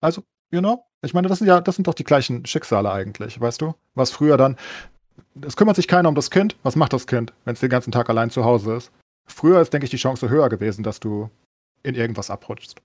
Also, 0.00 0.22
you 0.50 0.60
know? 0.60 0.84
Ich 1.04 1.14
meine, 1.14 1.28
das 1.28 1.38
sind 1.38 1.48
ja, 1.48 1.60
das 1.60 1.74
sind 1.74 1.88
doch 1.88 1.94
die 1.94 2.04
gleichen 2.04 2.46
Schicksale 2.46 2.90
eigentlich, 2.90 3.40
weißt 3.40 3.60
du? 3.60 3.74
Was 3.94 4.12
früher 4.12 4.36
dann, 4.36 4.56
es 5.40 5.56
kümmert 5.56 5.76
sich 5.76 5.88
keiner 5.88 6.08
um 6.08 6.14
das 6.14 6.30
Kind. 6.30 6.56
Was 6.62 6.76
macht 6.76 6.92
das 6.92 7.06
Kind, 7.06 7.32
wenn 7.44 7.54
es 7.54 7.60
den 7.60 7.70
ganzen 7.70 7.92
Tag 7.92 8.08
allein 8.08 8.30
zu 8.30 8.44
Hause 8.44 8.74
ist? 8.76 8.92
Früher 9.26 9.60
ist, 9.60 9.72
denke 9.72 9.84
ich, 9.84 9.90
die 9.90 9.96
Chance 9.96 10.28
höher 10.28 10.48
gewesen, 10.48 10.82
dass 10.82 11.00
du 11.00 11.30
in 11.82 11.94
irgendwas 11.94 12.30
abrutschst. 12.30 12.80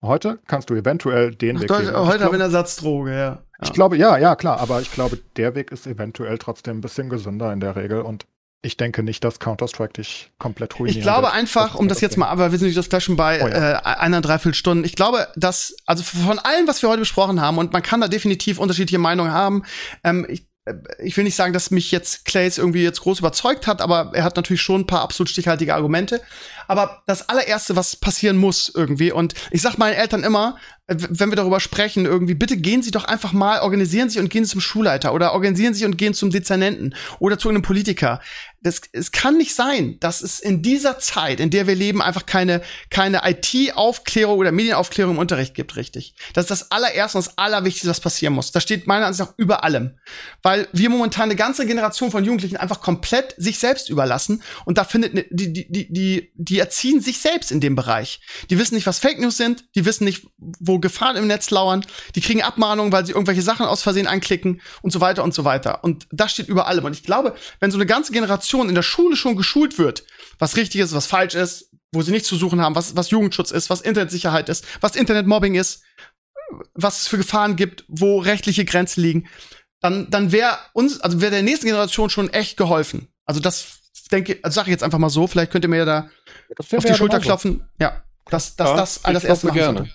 Heute 0.00 0.38
kannst 0.46 0.70
du 0.70 0.74
eventuell 0.74 1.34
den 1.34 1.56
Ach, 1.56 1.62
Weg 1.62 1.68
gehen. 1.68 1.96
Heute 1.96 2.24
habe 2.24 2.36
ich 2.36 2.42
eine 2.42 2.44
Ersatzdroge, 2.44 3.10
ja. 3.10 3.16
ja. 3.18 3.42
Ich 3.62 3.72
glaube, 3.72 3.96
ja, 3.96 4.16
ja, 4.16 4.36
klar, 4.36 4.60
aber 4.60 4.80
ich 4.80 4.92
glaube, 4.92 5.18
der 5.36 5.54
Weg 5.54 5.72
ist 5.72 5.86
eventuell 5.86 6.38
trotzdem 6.38 6.78
ein 6.78 6.80
bisschen 6.80 7.08
gesünder 7.08 7.52
in 7.52 7.60
der 7.60 7.74
Regel 7.74 8.02
und 8.02 8.26
ich 8.60 8.76
denke 8.76 9.04
nicht, 9.04 9.22
dass 9.22 9.38
Counter-Strike 9.38 9.92
dich 9.94 10.32
komplett 10.38 10.78
ruiniert. 10.78 10.96
Ich 10.96 11.02
glaube 11.02 11.30
einfach, 11.32 11.76
um 11.76 11.86
das 11.86 12.00
jetzt 12.00 12.16
mal, 12.16 12.26
aber 12.26 12.50
wir 12.50 12.58
sind 12.58 12.74
nicht 12.74 12.92
das 12.92 13.02
schon 13.04 13.16
bei 13.16 13.42
oh, 13.42 13.48
ja. 13.48 13.78
äh, 13.78 13.82
einer 13.82 14.20
Dreiviertelstunden. 14.20 14.84
Ich 14.84 14.96
glaube, 14.96 15.28
dass, 15.36 15.76
also 15.86 16.02
von 16.02 16.40
allem, 16.40 16.66
was 16.66 16.82
wir 16.82 16.88
heute 16.88 17.00
besprochen 17.00 17.40
haben, 17.40 17.58
und 17.58 17.72
man 17.72 17.82
kann 17.82 18.00
da 18.00 18.08
definitiv 18.08 18.58
unterschiedliche 18.58 18.98
Meinungen 18.98 19.32
haben, 19.32 19.62
ähm, 20.02 20.26
ich 20.28 20.47
ich 20.98 21.16
will 21.16 21.24
nicht 21.24 21.36
sagen, 21.36 21.52
dass 21.52 21.70
mich 21.70 21.90
jetzt 21.90 22.24
Clays 22.24 22.58
irgendwie 22.58 22.82
jetzt 22.82 23.00
groß 23.00 23.20
überzeugt 23.20 23.66
hat, 23.66 23.80
aber 23.80 24.12
er 24.14 24.24
hat 24.24 24.36
natürlich 24.36 24.62
schon 24.62 24.82
ein 24.82 24.86
paar 24.86 25.02
absolut 25.02 25.30
stichhaltige 25.30 25.74
Argumente. 25.74 26.20
Aber 26.66 27.02
das 27.06 27.28
allererste, 27.28 27.76
was 27.76 27.96
passieren 27.96 28.36
muss 28.36 28.70
irgendwie, 28.74 29.12
und 29.12 29.34
ich 29.50 29.62
sag 29.62 29.78
meinen 29.78 29.94
Eltern 29.94 30.24
immer, 30.24 30.56
wenn 30.88 31.30
wir 31.30 31.36
darüber 31.36 31.60
sprechen, 31.60 32.06
irgendwie, 32.06 32.34
bitte 32.34 32.56
gehen 32.56 32.82
Sie 32.82 32.90
doch 32.90 33.04
einfach 33.04 33.32
mal, 33.32 33.60
organisieren 33.60 34.08
Sie 34.08 34.20
und 34.20 34.30
gehen 34.30 34.46
zum 34.46 34.62
Schulleiter 34.62 35.12
oder 35.12 35.32
organisieren 35.34 35.74
Sie 35.74 35.84
und 35.84 35.98
gehen 35.98 36.14
zum 36.14 36.30
Dezernenten 36.30 36.94
oder 37.18 37.38
zu 37.38 37.50
einem 37.50 37.60
Politiker. 37.60 38.20
Das, 38.60 38.80
es 38.92 39.12
kann 39.12 39.36
nicht 39.36 39.54
sein, 39.54 39.98
dass 40.00 40.20
es 40.20 40.40
in 40.40 40.62
dieser 40.62 40.98
Zeit, 40.98 41.40
in 41.40 41.50
der 41.50 41.66
wir 41.66 41.74
leben, 41.74 42.02
einfach 42.02 42.26
keine, 42.26 42.62
keine 42.90 43.22
IT-Aufklärung 43.24 44.38
oder 44.38 44.52
Medienaufklärung 44.52 45.14
im 45.14 45.18
Unterricht 45.18 45.54
gibt, 45.54 45.76
richtig. 45.76 46.14
Das 46.34 46.44
ist 46.44 46.50
das 46.50 46.70
allererste 46.70 47.18
und 47.18 47.26
das 47.26 47.38
allerwichtigste, 47.38 47.88
was 47.88 48.00
passieren 48.00 48.34
muss. 48.34 48.50
Das 48.50 48.62
steht 48.62 48.86
meiner 48.86 49.06
Ansicht 49.06 49.28
nach 49.28 49.38
über 49.38 49.64
allem. 49.64 49.98
Weil 50.42 50.68
wir 50.72 50.90
momentan 50.90 51.24
eine 51.24 51.36
ganze 51.36 51.66
Generation 51.66 52.10
von 52.10 52.24
Jugendlichen 52.24 52.56
einfach 52.56 52.80
komplett 52.80 53.34
sich 53.38 53.58
selbst 53.58 53.88
überlassen 53.88 54.42
und 54.64 54.78
da 54.78 54.84
findet 54.84 55.14
ne, 55.14 55.26
die, 55.30 55.52
die, 55.52 55.70
die, 55.70 55.92
die, 55.92 56.32
die 56.34 56.58
erziehen 56.58 57.00
sich 57.00 57.18
selbst 57.20 57.52
in 57.52 57.60
dem 57.60 57.76
Bereich. 57.76 58.20
Die 58.50 58.58
wissen 58.58 58.74
nicht, 58.74 58.86
was 58.86 58.98
Fake 58.98 59.20
News 59.20 59.36
sind, 59.36 59.64
die 59.74 59.84
wissen 59.84 60.04
nicht, 60.04 60.26
wo 60.36 60.78
Gefahren 60.78 61.16
im 61.16 61.26
Netz 61.26 61.50
lauern, 61.50 61.84
die 62.14 62.20
kriegen 62.20 62.42
Abmahnungen, 62.42 62.92
weil 62.92 63.06
sie 63.06 63.12
irgendwelche 63.12 63.42
Sachen 63.42 63.66
aus 63.66 63.82
Versehen 63.82 64.06
anklicken 64.06 64.60
und 64.82 64.90
so 64.90 65.00
weiter 65.00 65.22
und 65.22 65.34
so 65.34 65.44
weiter. 65.44 65.84
Und 65.84 66.08
das 66.10 66.32
steht 66.32 66.48
über 66.48 66.66
allem. 66.66 66.84
Und 66.84 66.92
ich 66.92 67.02
glaube, 67.02 67.34
wenn 67.60 67.70
so 67.70 67.76
eine 67.76 67.86
ganze 67.86 68.12
Generation 68.12 68.57
in 68.66 68.74
der 68.74 68.82
Schule 68.82 69.16
schon 69.16 69.36
geschult 69.36 69.78
wird, 69.78 70.04
was 70.38 70.56
richtig 70.56 70.80
ist, 70.80 70.94
was 70.94 71.06
falsch 71.06 71.34
ist, 71.34 71.70
wo 71.92 72.02
sie 72.02 72.10
nichts 72.10 72.28
zu 72.28 72.36
suchen 72.36 72.60
haben, 72.60 72.74
was, 72.74 72.96
was 72.96 73.10
Jugendschutz 73.10 73.50
ist, 73.50 73.70
was 73.70 73.80
Internetsicherheit 73.80 74.48
ist, 74.48 74.64
was 74.80 74.96
Internetmobbing 74.96 75.54
ist, 75.54 75.82
was 76.74 77.02
es 77.02 77.08
für 77.08 77.18
Gefahren 77.18 77.56
gibt, 77.56 77.84
wo 77.88 78.18
rechtliche 78.18 78.64
Grenzen 78.64 79.02
liegen, 79.02 79.28
dann, 79.80 80.10
dann 80.10 80.32
wäre 80.32 80.58
uns, 80.72 81.00
also 81.00 81.20
wäre 81.20 81.30
der 81.30 81.42
nächsten 81.42 81.66
Generation 81.66 82.10
schon 82.10 82.30
echt 82.30 82.56
geholfen. 82.56 83.08
Also 83.24 83.40
das 83.40 83.78
denke, 84.10 84.38
also 84.42 84.54
sage 84.54 84.70
ich 84.70 84.72
jetzt 84.72 84.82
einfach 84.82 84.98
mal 84.98 85.10
so, 85.10 85.26
vielleicht 85.26 85.52
könnt 85.52 85.64
ihr 85.64 85.68
mir 85.68 85.78
ja 85.78 85.84
da 85.84 86.10
auf 86.58 86.68
die 86.68 86.94
Schulter 86.94 87.20
klopfen. 87.20 87.68
Ja, 87.78 88.02
das, 88.26 88.56
das, 88.56 88.68
ja, 88.68 88.76
das, 88.76 89.04
all 89.04 89.14
das 89.14 89.24
erste 89.24 89.46
Mal 89.48 89.52
gerne. 89.54 89.90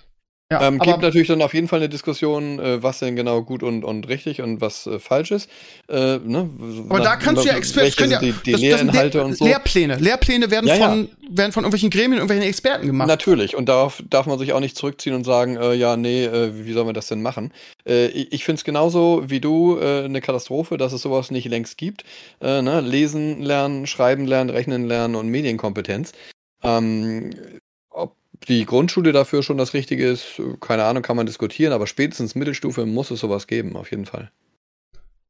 Ja, 0.60 0.68
ähm, 0.68 0.78
gibt 0.78 1.02
natürlich 1.02 1.28
dann 1.28 1.42
auf 1.42 1.52
jeden 1.52 1.68
Fall 1.68 1.80
eine 1.80 1.88
Diskussion, 1.88 2.58
äh, 2.58 2.82
was 2.82 3.00
denn 3.00 3.16
genau 3.16 3.42
gut 3.42 3.62
und, 3.62 3.84
und 3.84 4.08
richtig 4.08 4.40
und 4.40 4.60
was 4.60 4.86
äh, 4.86 4.98
falsch 4.98 5.32
ist. 5.32 5.50
Äh, 5.88 6.18
ne? 6.18 6.48
Aber 6.88 7.00
da 7.00 7.16
kannst 7.16 7.44
du 7.44 7.48
ja 7.48 7.56
Experten, 7.56 8.10
ja, 8.10 8.20
die, 8.20 8.32
die 8.44 8.52
das, 8.52 8.60
Lehrinhalte 8.60 9.18
das 9.18 9.26
und 9.26 9.38
so. 9.38 9.44
Lehrpläne, 9.44 9.96
Lehrpläne 9.96 10.50
werden 10.50 10.68
ja, 10.68 10.76
von 10.76 11.08
werden 11.28 11.52
von 11.52 11.64
irgendwelchen 11.64 11.90
Gremien, 11.90 12.14
irgendwelchen 12.14 12.48
Experten 12.48 12.86
gemacht. 12.86 13.08
Natürlich 13.08 13.56
und 13.56 13.68
darauf 13.68 14.02
darf 14.08 14.26
man 14.26 14.38
sich 14.38 14.52
auch 14.52 14.60
nicht 14.60 14.76
zurückziehen 14.76 15.16
und 15.16 15.24
sagen, 15.24 15.56
äh, 15.56 15.74
ja, 15.74 15.96
nee, 15.96 16.24
äh, 16.24 16.52
wie 16.54 16.72
sollen 16.72 16.86
wir 16.86 16.92
das 16.92 17.08
denn 17.08 17.22
machen? 17.22 17.52
Äh, 17.86 18.06
ich 18.06 18.44
finde 18.44 18.60
es 18.60 18.64
genauso 18.64 19.24
wie 19.26 19.40
du 19.40 19.78
eine 19.78 20.20
Katastrophe, 20.20 20.76
dass 20.76 20.92
es 20.92 21.02
sowas 21.02 21.30
nicht 21.30 21.48
längst 21.48 21.76
gibt. 21.78 22.04
Ne? 22.40 22.80
Lesen 22.80 23.42
lernen, 23.42 23.86
schreiben 23.86 24.26
lernen, 24.26 24.50
rechnen 24.50 24.86
lernen 24.86 25.14
und 25.14 25.28
Medienkompetenz. 25.28 26.12
Ähm, 26.62 27.30
die 28.48 28.64
Grundschule 28.64 29.12
dafür 29.12 29.42
schon 29.42 29.58
das 29.58 29.74
Richtige 29.74 30.08
ist, 30.08 30.40
keine 30.60 30.84
Ahnung, 30.84 31.02
kann 31.02 31.16
man 31.16 31.26
diskutieren, 31.26 31.72
aber 31.72 31.86
spätestens 31.86 32.34
Mittelstufe 32.34 32.86
muss 32.86 33.10
es 33.10 33.20
sowas 33.20 33.46
geben, 33.46 33.76
auf 33.76 33.90
jeden 33.90 34.06
Fall. 34.06 34.30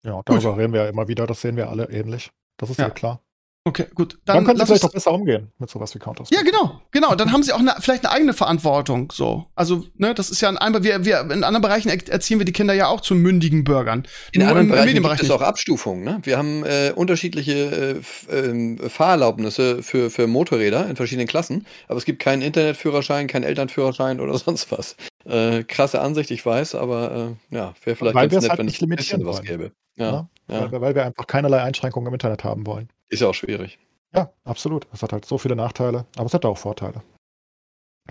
Ja, 0.04 0.20
darüber 0.24 0.50
Gut. 0.50 0.58
reden 0.58 0.72
wir 0.72 0.84
ja 0.84 0.88
immer 0.88 1.08
wieder, 1.08 1.26
das 1.26 1.40
sehen 1.40 1.56
wir 1.56 1.70
alle 1.70 1.88
ähnlich. 1.90 2.30
Das 2.56 2.70
ist 2.70 2.78
ja, 2.78 2.86
ja 2.86 2.90
klar. 2.90 3.20
Okay, 3.66 3.86
gut. 3.94 4.18
Dann, 4.26 4.36
dann 4.36 4.44
können 4.44 4.58
sie 4.58 4.66
vielleicht 4.66 4.84
auch 4.84 4.92
besser 4.92 5.12
umgehen 5.12 5.50
mit 5.58 5.70
sowas 5.70 5.94
wie 5.94 5.98
counter 5.98 6.24
Ja, 6.30 6.42
genau, 6.42 6.82
genau. 6.90 7.14
Dann 7.14 7.32
haben 7.32 7.42
sie 7.42 7.52
auch 7.54 7.60
eine, 7.60 7.74
vielleicht 7.80 8.04
eine 8.04 8.12
eigene 8.12 8.34
Verantwortung. 8.34 9.10
So, 9.10 9.46
also 9.54 9.86
ne, 9.96 10.12
das 10.12 10.28
ist 10.28 10.42
ja 10.42 10.50
ein 10.50 10.58
einmal 10.58 10.84
wir, 10.84 11.06
wir 11.06 11.20
in 11.22 11.44
anderen 11.44 11.62
Bereichen 11.62 11.88
erziehen 11.88 12.38
wir 12.38 12.44
die 12.44 12.52
Kinder 12.52 12.74
ja 12.74 12.88
auch 12.88 13.00
zu 13.00 13.14
mündigen 13.14 13.64
Bürgern. 13.64 14.06
In 14.32 14.42
Nur 14.42 14.50
anderen 14.50 14.68
Bereichen 14.68 15.02
gibt 15.02 15.22
es 15.22 15.30
auch 15.30 15.40
Abstufungen. 15.40 16.04
Ne? 16.04 16.20
Wir 16.24 16.36
haben 16.36 16.62
äh, 16.64 16.92
unterschiedliche 16.94 18.02
äh, 18.30 18.36
äh, 18.36 18.88
Fahrerlaubnisse 18.90 19.82
für 19.82 20.10
für 20.10 20.26
Motorräder 20.26 20.86
in 20.86 20.96
verschiedenen 20.96 21.26
Klassen, 21.26 21.66
aber 21.88 21.96
es 21.96 22.04
gibt 22.04 22.20
keinen 22.20 22.42
Internetführerschein, 22.42 23.28
keinen 23.28 23.44
Elternführerschein 23.44 24.20
oder 24.20 24.36
sonst 24.38 24.70
was. 24.72 24.94
Äh, 25.24 25.64
krasse 25.64 26.00
Ansicht, 26.00 26.30
ich 26.30 26.44
weiß, 26.44 26.74
aber 26.74 27.36
äh, 27.50 27.54
ja, 27.54 27.74
wäre 27.82 27.96
vielleicht 27.96 28.14
weil 28.14 28.28
ganz 28.28 28.42
nett, 28.42 28.50
halt 28.50 28.58
wenn 28.60 28.68
es 28.68 28.82
ein 28.82 28.88
bisschen 28.90 29.26
was 29.26 29.42
gäbe. 29.42 29.72
Ja, 29.96 30.28
ja. 30.48 30.60
ja. 30.60 30.72
Weil, 30.72 30.80
weil 30.80 30.94
wir 30.94 31.04
einfach 31.04 31.26
keinerlei 31.26 31.62
Einschränkungen 31.62 32.08
im 32.08 32.14
Internet 32.14 32.44
haben 32.44 32.66
wollen. 32.66 32.88
Ist 33.08 33.20
ja 33.20 33.28
auch 33.28 33.34
schwierig. 33.34 33.78
Ja, 34.14 34.30
absolut. 34.44 34.86
Es 34.92 35.02
hat 35.02 35.12
halt 35.12 35.24
so 35.24 35.38
viele 35.38 35.56
Nachteile, 35.56 36.06
aber 36.16 36.26
es 36.26 36.34
hat 36.34 36.44
auch 36.44 36.58
Vorteile. 36.58 37.02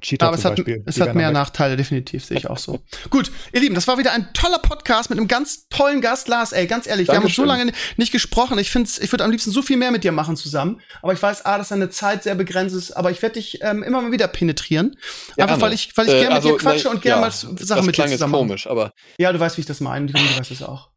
Cheater 0.01 0.27
aber 0.27 0.37
es 0.37 0.43
hat, 0.43 0.59
es 0.85 0.99
hat 0.99 1.13
mehr 1.13 1.31
Nachteile, 1.31 1.77
definitiv, 1.77 2.25
sehe 2.25 2.37
ich 2.37 2.49
auch 2.49 2.57
so. 2.57 2.81
Gut, 3.11 3.31
ihr 3.53 3.61
Lieben, 3.61 3.75
das 3.75 3.87
war 3.87 3.97
wieder 3.99 4.11
ein 4.11 4.33
toller 4.33 4.57
Podcast 4.57 5.09
mit 5.09 5.19
einem 5.19 5.27
ganz 5.27 5.67
tollen 5.69 6.01
Gast, 6.01 6.27
Lars. 6.27 6.51
Ey, 6.51 6.65
ganz 6.65 6.87
ehrlich, 6.87 7.07
Dankeschön. 7.07 7.13
wir 7.13 7.17
haben 7.19 7.25
uns 7.25 7.35
so 7.35 7.43
lange 7.45 7.71
nicht 7.97 8.11
gesprochen. 8.11 8.57
Ich 8.57 8.71
finde, 8.71 8.89
ich 8.99 9.11
würde 9.11 9.23
am 9.23 9.29
liebsten 9.29 9.51
so 9.51 9.61
viel 9.61 9.77
mehr 9.77 9.91
mit 9.91 10.03
dir 10.03 10.11
machen 10.11 10.35
zusammen. 10.35 10.81
Aber 11.03 11.13
ich 11.13 11.21
weiß, 11.21 11.45
A, 11.45 11.59
dass 11.59 11.69
deine 11.69 11.89
Zeit 11.89 12.23
sehr 12.23 12.33
begrenzt 12.33 12.75
ist, 12.75 12.91
aber 12.91 13.11
ich 13.11 13.21
werde 13.21 13.35
dich 13.35 13.59
ähm, 13.61 13.83
immer 13.83 14.01
mal 14.01 14.11
wieder 14.11 14.27
penetrieren. 14.27 14.97
Ja, 15.37 15.45
Einfach 15.45 15.61
weil 15.61 15.73
ich, 15.73 15.95
weil 15.95 16.07
ich 16.07 16.13
äh, 16.13 16.21
gerne 16.21 16.35
also, 16.35 16.49
mit 16.49 16.61
dir 16.61 16.63
quatsche 16.63 16.89
und 16.89 17.01
gerne 17.01 17.21
ja, 17.21 17.27
mal 17.27 17.31
Sachen 17.31 17.85
mit 17.85 17.97
dir 17.97 18.07
zusammen. 18.07 18.33
Das 18.33 18.39
komisch, 18.39 18.67
aber. 18.67 18.93
Ja, 19.19 19.31
du 19.31 19.39
weißt, 19.39 19.57
wie 19.57 19.61
ich 19.61 19.67
das 19.67 19.79
meine. 19.79 20.07
Du 20.07 20.13
weißt 20.13 20.51
es 20.51 20.63
auch. 20.63 20.89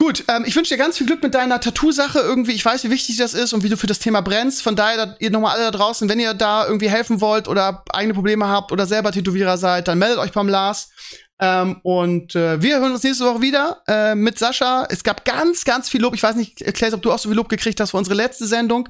Gut, 0.00 0.24
ähm, 0.28 0.44
ich 0.46 0.54
wünsche 0.54 0.74
dir 0.74 0.78
ganz 0.78 0.96
viel 0.96 1.08
Glück 1.08 1.24
mit 1.24 1.34
deiner 1.34 1.60
Tattoo-Sache 1.60 2.20
irgendwie. 2.20 2.52
Ich 2.52 2.64
weiß, 2.64 2.84
wie 2.84 2.90
wichtig 2.90 3.16
das 3.16 3.34
ist 3.34 3.52
und 3.52 3.64
wie 3.64 3.68
du 3.68 3.76
für 3.76 3.88
das 3.88 3.98
Thema 3.98 4.20
brennst. 4.20 4.62
Von 4.62 4.76
daher, 4.76 5.16
ihr 5.18 5.30
nochmal 5.30 5.56
alle 5.56 5.64
da 5.64 5.70
draußen, 5.72 6.08
wenn 6.08 6.20
ihr 6.20 6.34
da 6.34 6.66
irgendwie 6.66 6.88
helfen 6.88 7.20
wollt 7.20 7.48
oder 7.48 7.82
eigene 7.92 8.14
Probleme 8.14 8.46
habt 8.46 8.70
oder 8.70 8.86
selber 8.86 9.10
Tätowierer 9.10 9.58
seid, 9.58 9.88
dann 9.88 9.98
meldet 9.98 10.18
euch 10.18 10.30
beim 10.30 10.48
Lars. 10.48 10.90
Ähm, 11.40 11.80
und 11.82 12.36
äh, 12.36 12.62
wir 12.62 12.78
hören 12.78 12.92
uns 12.92 13.02
nächste 13.02 13.24
Woche 13.24 13.40
wieder 13.40 13.82
äh, 13.88 14.14
mit 14.14 14.38
Sascha. 14.38 14.86
Es 14.88 15.02
gab 15.02 15.24
ganz, 15.24 15.64
ganz 15.64 15.88
viel 15.88 16.00
Lob. 16.00 16.14
Ich 16.14 16.22
weiß 16.22 16.36
nicht, 16.36 16.58
Claes, 16.74 16.94
ob 16.94 17.02
du 17.02 17.10
auch 17.10 17.18
so 17.18 17.28
viel 17.28 17.36
Lob 17.36 17.48
gekriegt 17.48 17.80
hast 17.80 17.90
für 17.90 17.96
unsere 17.96 18.14
letzte 18.14 18.46
Sendung. 18.46 18.88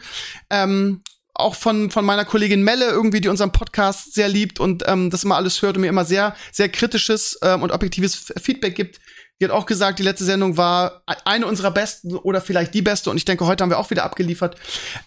Ähm, 0.50 1.02
auch 1.32 1.54
von, 1.54 1.90
von 1.90 2.04
meiner 2.04 2.26
Kollegin 2.26 2.62
Melle 2.62 2.86
irgendwie, 2.86 3.22
die 3.22 3.28
unseren 3.28 3.52
Podcast 3.52 4.12
sehr 4.12 4.28
liebt 4.28 4.60
und 4.60 4.84
ähm, 4.86 5.08
das 5.08 5.24
immer 5.24 5.36
alles 5.36 5.62
hört 5.62 5.76
und 5.76 5.82
mir 5.82 5.88
immer 5.88 6.04
sehr, 6.04 6.34
sehr 6.52 6.68
kritisches 6.68 7.38
ähm, 7.42 7.62
und 7.62 7.70
objektives 7.70 8.32
Feedback 8.42 8.74
gibt. 8.74 9.00
Die 9.40 9.44
hat 9.44 9.52
auch 9.52 9.66
gesagt, 9.66 10.00
die 10.00 10.02
letzte 10.02 10.24
Sendung 10.24 10.56
war 10.56 11.02
eine 11.24 11.46
unserer 11.46 11.70
besten 11.70 12.16
oder 12.16 12.40
vielleicht 12.40 12.74
die 12.74 12.82
beste. 12.82 13.08
Und 13.08 13.18
ich 13.18 13.24
denke, 13.24 13.46
heute 13.46 13.62
haben 13.62 13.70
wir 13.70 13.78
auch 13.78 13.90
wieder 13.90 14.02
abgeliefert. 14.02 14.56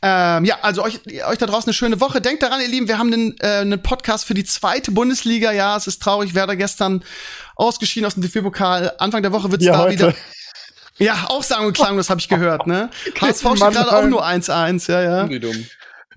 Ähm, 0.01 0.45
ja, 0.45 0.59
also 0.61 0.83
euch, 0.83 1.01
euch 1.05 1.37
da 1.37 1.45
draußen 1.45 1.67
eine 1.67 1.73
schöne 1.73 1.99
Woche. 1.99 2.21
Denkt 2.21 2.41
daran, 2.41 2.61
ihr 2.61 2.69
Lieben, 2.69 2.87
wir 2.87 2.97
haben 2.97 3.11
einen, 3.11 3.35
äh, 3.41 3.59
einen 3.59 3.83
Podcast 3.83 4.23
für 4.23 4.33
die 4.33 4.45
zweite 4.45 4.91
Bundesliga. 4.91 5.51
Ja, 5.51 5.75
es 5.75 5.85
ist 5.85 6.01
traurig. 6.01 6.33
Werder 6.33 6.55
gestern 6.55 7.03
ausgeschieden 7.57 8.07
aus 8.07 8.13
dem 8.13 8.23
DFB-Pokal. 8.23 8.93
Anfang 8.99 9.21
der 9.21 9.33
Woche 9.33 9.51
wird 9.51 9.61
es 9.61 9.67
ja, 9.67 9.73
da 9.73 9.79
heute. 9.79 9.93
wieder. 9.93 10.13
Ja, 10.97 11.25
auch 11.27 11.43
sagen 11.43 11.65
und 11.65 11.73
klang, 11.75 11.97
das 11.97 12.09
habe 12.09 12.21
ich 12.21 12.29
gehört, 12.29 12.67
ne? 12.67 12.89
HSV 13.19 13.41
steht 13.55 13.73
gerade 13.73 13.97
auch 13.97 14.05
nur 14.05 14.25
1-1, 14.25 14.89
ja, 14.89 15.01
ja. 15.01 15.29
Wie 15.29 15.39
dumm. 15.39 15.65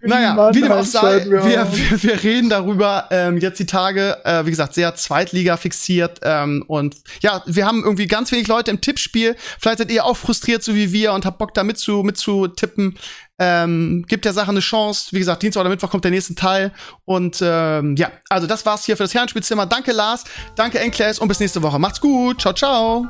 Naja, 0.07 0.55
wie 0.55 0.61
dem 0.61 0.73
auch 0.73 0.85
sei, 0.85 1.25
wir, 1.25 1.45
wir, 1.45 2.03
wir 2.03 2.23
reden 2.23 2.51
darüber 2.51 3.07
ähm, 3.11 3.39
jetzt 3.39 3.59
die 3.59 3.67
Tage, 3.67 4.19
äh, 4.25 4.45
wie 4.47 4.51
gesagt, 4.51 4.75
sehr 4.75 4.95
Zweitliga 4.95 5.57
fixiert. 5.57 6.21
Ähm, 6.23 6.65
und 6.67 6.97
ja, 7.21 7.43
wir 7.47 7.67
haben 7.67 7.83
irgendwie 7.83 8.07
ganz 8.07 8.31
wenig 8.33 8.49
Leute 8.49 8.71
im 8.71 8.81
Tippspiel. 8.81 9.37
Vielleicht 9.59 9.79
seid 9.79 9.91
ihr 9.91 10.05
auch 10.05 10.17
frustriert, 10.17 10.63
so 10.63 10.75
wie 10.75 10.93
wir, 10.93 11.13
und 11.13 11.25
habt 11.25 11.39
Bock 11.39 11.55
da 11.55 11.65
mit 11.65 11.79
zu, 11.79 12.03
mit 12.03 12.17
zu 12.17 12.49
tippen. 12.49 12.99
Ähm, 13.39 14.05
gibt 14.07 14.25
der 14.25 14.33
Sache 14.33 14.51
eine 14.51 14.61
Chance. 14.61 15.09
Wie 15.11 15.19
gesagt, 15.19 15.43
Dienstag 15.43 15.63
oder 15.63 15.71
Mittwoch 15.71 15.91
kommt 15.91 16.05
der 16.05 16.11
nächste 16.11 16.35
Teil. 16.35 16.73
Und 17.05 17.39
ähm, 17.43 17.97
ja, 17.97 18.11
also 18.29 18.47
das 18.47 18.65
war's 18.65 18.85
hier 18.85 18.97
für 18.97 19.05
das 19.05 19.15
Herrenspielzimmer. 19.15 19.67
Danke, 19.67 19.93
Lars. 19.93 20.25
Danke, 20.55 20.79
Enkles. 20.79 21.19
Und 21.19 21.29
bis 21.29 21.41
nächste 21.41 21.63
Woche. 21.63 21.79
Macht's 21.79 22.01
gut. 22.01 22.41
Ciao, 22.41 22.55
ciao. 22.55 23.07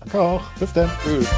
Danke 0.00 0.20
auch. 0.20 0.42
Bis 0.58 0.72
dann. 0.72 0.90
Tschüss. 1.04 1.28